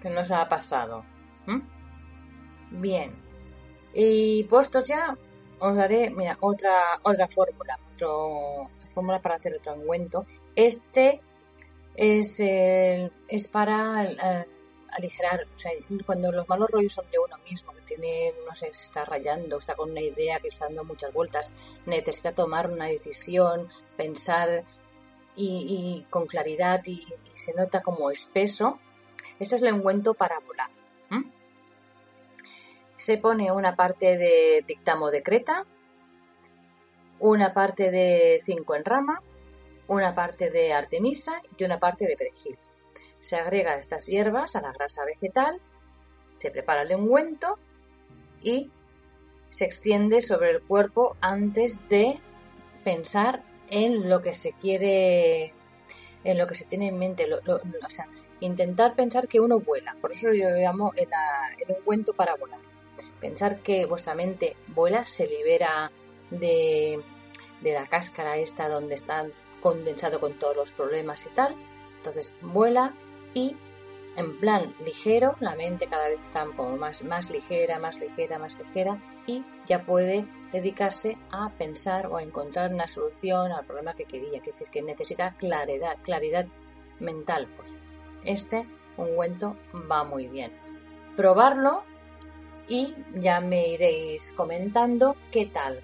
que 0.00 0.10
nos 0.10 0.30
ha 0.30 0.48
pasado. 0.48 1.04
Bien. 2.70 3.14
Y 3.94 4.44
puestos 4.44 4.86
ya, 4.86 5.16
os 5.58 5.76
daré, 5.76 6.10
mira, 6.10 6.36
otra, 6.40 7.00
otra 7.02 7.26
fórmula, 7.28 7.78
otra 7.94 8.90
fórmula 8.92 9.22
para 9.22 9.36
hacer 9.36 9.54
otro 9.54 9.74
ungüento. 9.74 10.26
Este 10.54 11.20
es, 11.94 12.38
es 12.40 13.48
para 13.48 14.04
eh, 14.04 14.46
aligerar, 14.90 15.46
o 15.54 15.58
sea, 15.58 15.72
cuando 16.04 16.30
los 16.30 16.48
malos 16.48 16.68
rollos 16.70 16.92
son 16.92 17.06
de 17.10 17.18
uno 17.18 17.36
mismo, 17.44 17.72
que 17.72 17.82
tiene, 17.82 18.32
no 18.46 18.54
sé, 18.54 18.72
se 18.72 18.82
está 18.82 19.04
rayando, 19.04 19.58
está 19.58 19.74
con 19.74 19.90
una 19.90 20.00
idea 20.00 20.40
que 20.40 20.48
está 20.48 20.66
dando 20.66 20.84
muchas 20.84 21.12
vueltas, 21.12 21.52
necesita 21.86 22.32
tomar 22.32 22.70
una 22.70 22.86
decisión, 22.86 23.68
pensar 23.96 24.64
y, 25.36 26.06
con 26.10 26.26
claridad 26.26 26.82
y, 26.86 27.06
se 27.34 27.52
nota 27.52 27.82
como 27.82 28.10
espeso, 28.10 28.78
este 29.38 29.56
es 29.56 29.62
el 29.62 29.74
ungüento 29.74 30.14
para 30.14 30.38
volar 30.40 30.70
se 32.96 33.18
pone 33.18 33.52
una 33.52 33.76
parte 33.76 34.16
de 34.16 34.64
dictamo 34.66 35.10
de 35.10 35.22
Creta, 35.22 35.64
una 37.18 37.52
parte 37.52 37.90
de 37.90 38.40
cinco 38.44 38.74
en 38.74 38.84
rama, 38.84 39.22
una 39.86 40.14
parte 40.14 40.50
de 40.50 40.72
artemisa 40.72 41.42
y 41.56 41.64
una 41.64 41.78
parte 41.78 42.06
de 42.06 42.16
perejil. 42.16 42.58
Se 43.20 43.36
agrega 43.36 43.76
estas 43.76 44.06
hierbas 44.06 44.56
a 44.56 44.60
la 44.60 44.72
grasa 44.72 45.04
vegetal, 45.04 45.60
se 46.38 46.50
prepara 46.50 46.82
el 46.82 46.94
ungüento 46.94 47.58
y 48.42 48.70
se 49.50 49.64
extiende 49.64 50.22
sobre 50.22 50.50
el 50.50 50.62
cuerpo 50.62 51.16
antes 51.20 51.88
de 51.88 52.18
pensar 52.84 53.42
en 53.68 54.08
lo 54.08 54.22
que 54.22 54.34
se 54.34 54.52
quiere, 54.52 55.52
en 56.24 56.38
lo 56.38 56.46
que 56.46 56.54
se 56.54 56.64
tiene 56.64 56.88
en 56.88 56.98
mente, 56.98 57.26
o 57.32 57.90
sea, 57.90 58.08
intentar 58.40 58.94
pensar 58.94 59.28
que 59.28 59.40
uno 59.40 59.60
vuela. 59.60 59.96
Por 60.00 60.12
eso 60.12 60.32
yo 60.32 60.50
llamo 60.50 60.92
el, 60.96 61.08
el 61.58 61.76
ungüento 61.76 62.12
para 62.12 62.36
volar 62.36 62.60
pensar 63.20 63.60
que 63.60 63.86
vuestra 63.86 64.14
mente 64.14 64.56
vuela, 64.68 65.06
se 65.06 65.26
libera 65.26 65.90
de, 66.30 67.02
la 67.62 67.86
cáscara 67.86 68.36
esta 68.36 68.68
donde 68.68 68.94
está 68.94 69.26
condensado 69.60 70.20
con 70.20 70.34
todos 70.34 70.56
los 70.56 70.72
problemas 70.72 71.26
y 71.26 71.30
tal. 71.30 71.56
Entonces 71.96 72.32
vuela 72.40 72.94
y 73.34 73.56
en 74.16 74.38
plan 74.38 74.74
ligero, 74.84 75.36
la 75.40 75.56
mente 75.56 75.88
cada 75.88 76.08
vez 76.08 76.20
está 76.22 76.46
como 76.56 76.76
más, 76.76 77.02
más 77.02 77.30
ligera, 77.30 77.78
más 77.78 77.98
ligera, 77.98 78.38
más 78.38 78.58
ligera, 78.58 78.98
y 79.26 79.44
ya 79.66 79.84
puede 79.84 80.26
dedicarse 80.52 81.16
a 81.30 81.50
pensar 81.50 82.06
o 82.06 82.16
a 82.16 82.22
encontrar 82.22 82.72
una 82.72 82.88
solución 82.88 83.52
al 83.52 83.64
problema 83.64 83.94
que 83.94 84.04
quería, 84.04 84.40
que 84.40 84.50
es 84.50 84.70
que 84.70 84.82
necesita 84.82 85.34
claridad, 85.36 85.96
claridad 86.02 86.46
mental. 87.00 87.48
Pues 87.56 87.74
este 88.24 88.66
ungüento 88.96 89.56
va 89.90 90.04
muy 90.04 90.28
bien. 90.28 90.52
Probarlo 91.16 91.82
y 92.68 92.94
ya 93.14 93.40
me 93.40 93.68
iréis 93.68 94.32
comentando 94.32 95.16
qué 95.30 95.46
tal, 95.46 95.82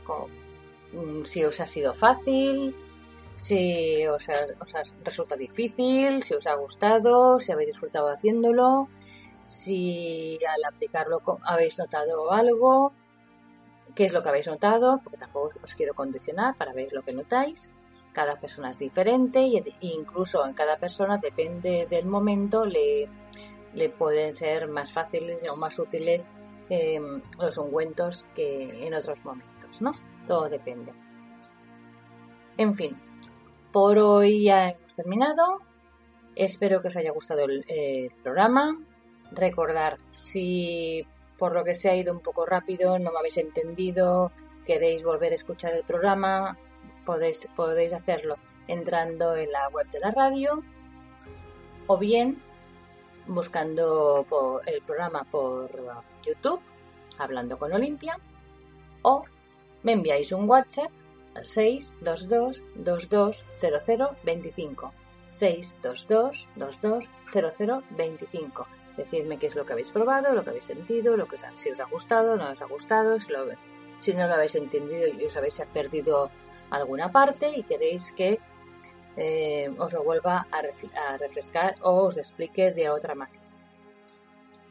mm, 0.93 1.25
si 1.25 1.45
os 1.45 1.61
ha 1.61 1.67
sido 1.67 1.95
fácil, 1.95 2.75
si 3.37 4.07
os, 4.07 4.29
ha, 4.29 4.47
resulta 5.05 5.37
difícil, 5.37 6.23
si 6.23 6.35
os 6.35 6.47
ha 6.47 6.55
gustado, 6.55 7.39
si 7.41 7.53
habéis 7.53 7.69
disfrutado 7.69 8.09
haciéndolo, 8.09 8.89
si 9.47 10.39
al 10.47 10.65
aplicarlo 10.65 11.21
habéis 11.45 11.79
notado 11.79 12.33
algo, 12.33 12.93
qué 13.95 14.05
es 14.05 14.13
lo 14.13 14.23
que 14.23 14.29
habéis 14.29 14.49
notado, 14.49 15.01
porque 15.03 15.19
tampoco 15.19 15.53
os 15.63 15.75
quiero 15.75 15.95
condicionar 15.95 16.57
para 16.57 16.73
ver 16.73 16.93
lo 16.93 17.03
que 17.03 17.13
notáis. 17.13 17.71
Cada 18.13 18.39
persona 18.39 18.71
es 18.71 18.79
diferente 18.79 19.41
e 19.41 19.65
incluso 19.81 20.47
en 20.47 20.55
cada 20.55 20.77
persona, 20.77 21.17
depende 21.17 21.87
del 21.89 22.07
momento, 22.07 22.65
le, 22.65 23.09
le 23.75 23.89
pueden 23.89 24.35
ser 24.35 24.69
más 24.69 24.93
fáciles 24.93 25.49
o 25.51 25.57
más 25.57 25.79
útiles 25.79 26.31
em, 26.69 27.23
los 27.39 27.57
ungüentos 27.59 28.27
que 28.35 28.87
en 28.87 28.95
otros 28.95 29.25
momentos, 29.25 29.81
¿no? 29.81 29.93
Todo 30.27 30.49
depende. 30.49 30.93
En 32.59 32.75
fin, 32.75 32.97
por 33.73 33.99
hoy 33.99 34.45
ya 34.45 34.71
hemos 34.71 34.95
terminado. 34.95 35.61
Espero 36.35 36.83
que 36.83 36.89
os 36.89 36.97
haya 36.97 37.11
gustado 37.11 37.45
el, 37.45 38.13
programa. 38.23 38.79
Recordar, 39.31 39.97
si 40.11 41.07
por 41.39 41.53
lo 41.53 41.65
que 41.65 41.75
se 41.75 41.91
ha 41.91 41.97
ido 41.97 42.13
un 42.13 42.21
poco 42.21 42.47
rápido, 42.47 42.99
no 42.99 43.13
me 43.13 43.19
habéis 43.19 43.39
entendido, 43.39 44.33
queréis 44.67 45.03
volver 45.03 45.33
a 45.33 45.37
escuchar 45.37 45.75
el 45.75 45.85
programa, 45.85 46.57
podéis, 47.05 47.49
podéis 47.57 47.93
hacerlo 47.93 48.37
entrando 48.69 49.35
en 49.35 49.51
la 49.51 49.69
web 49.69 49.91
de 49.91 50.01
la 50.01 50.11
radio 50.11 50.63
o 51.87 51.99
bien 51.99 52.41
buscando 53.27 54.25
el 54.67 54.83
programa 54.83 55.25
por 55.25 55.71
YouTube, 56.25 56.61
hablando 57.19 57.59
con 57.59 57.73
Olimpia, 57.73 58.19
o 59.03 59.23
me 59.83 59.93
enviáis 59.93 60.33
un 60.33 60.49
WhatsApp 60.49 60.91
622 61.43 62.63
2200 62.77 64.23
25 64.23 64.93
622 65.29 66.49
2200 66.57 67.85
25 67.97 68.67
Decidme 68.97 69.39
qué 69.39 69.47
es 69.47 69.55
lo 69.55 69.65
que 69.65 69.73
habéis 69.73 69.91
probado, 69.91 70.35
lo 70.35 70.45
que 70.45 70.51
habéis 70.51 70.65
sentido, 70.65 71.17
lo 71.17 71.27
que 71.27 71.37
si 71.55 71.71
os 71.71 71.81
ha 71.81 71.85
gustado, 71.85 72.37
no 72.37 72.51
os 72.51 72.61
ha 72.61 72.67
gustado, 72.67 73.19
si, 73.19 74.15
no 74.15 74.27
lo 74.27 74.35
habéis 74.35 74.55
entendido 74.55 75.09
y 75.09 75.25
os 75.25 75.37
habéis 75.37 75.63
perdido 75.73 76.31
alguna 76.71 77.11
parte 77.11 77.51
y 77.57 77.63
queréis 77.63 78.13
que 78.13 78.39
eh, 79.17 79.75
os 79.79 79.93
lo 79.93 80.03
vuelva 80.03 80.47
a, 80.51 80.59
a 80.59 81.17
refrescar 81.17 81.77
o 81.81 82.03
os 82.05 82.17
explique 82.17 82.73
de 82.73 82.91
otra 82.91 83.15
manera. 83.15 83.45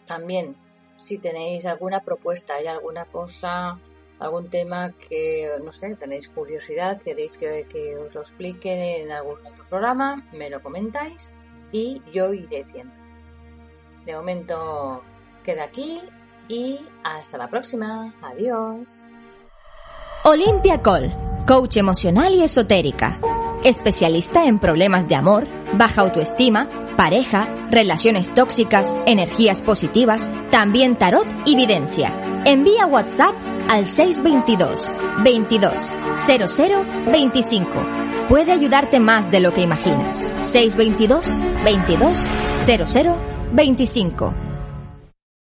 También, 0.06 0.56
si 0.98 1.18
tenéis 1.18 1.66
alguna 1.66 2.02
propuesta, 2.02 2.56
hay 2.56 2.68
alguna 2.68 3.06
cosa 3.06 3.80
algún 4.22 4.50
tema 4.50 4.94
que, 5.10 5.50
no 5.64 5.74
sé, 5.74 5.96
tenéis 5.96 6.30
curiosidad, 6.30 7.02
queréis 7.02 7.38
que, 7.38 7.98
os 7.98 8.14
lo 8.14 8.22
explique 8.22 9.02
en 9.02 9.12
algún 9.12 9.44
otro 9.46 9.66
programa, 9.68 10.28
me 10.32 10.50
lo 10.50 10.62
comentáis 10.62 11.34
y 11.72 12.04
yo 12.14 12.32
iré 12.32 12.64
diciendo. 12.64 13.01
De 14.06 14.16
momento 14.16 15.04
queda 15.44 15.64
aquí 15.64 16.02
y 16.48 16.80
hasta 17.04 17.38
la 17.38 17.50
próxima. 17.50 18.14
Adiós. 18.22 19.06
Olimpia 20.24 20.82
Col, 20.82 21.12
coach 21.48 21.78
emocional 21.78 22.34
y 22.34 22.44
esotérica. 22.44 23.20
Especialista 23.64 24.46
en 24.46 24.60
problemas 24.60 25.08
de 25.08 25.16
amor, 25.16 25.48
baja 25.74 26.02
autoestima, 26.02 26.68
pareja, 26.98 27.48
relaciones 27.70 28.34
tóxicas, 28.34 28.96
energías 29.06 29.62
positivas, 29.62 30.32
también 30.50 30.98
tarot 30.98 31.28
y 31.46 31.56
videncia. 31.56 32.42
Envía 32.46 32.88
WhatsApp 32.88 33.36
al 33.70 33.86
622 33.86 34.92
22 35.24 35.94
00 36.16 36.86
25. 37.12 37.70
Puede 38.28 38.52
ayudarte 38.52 39.00
más 39.00 39.30
de 39.30 39.40
lo 39.40 39.54
que 39.54 39.62
imaginas. 39.62 40.30
622 40.42 41.38
22 41.64 42.30
00 42.56 43.31
25. 43.54 44.51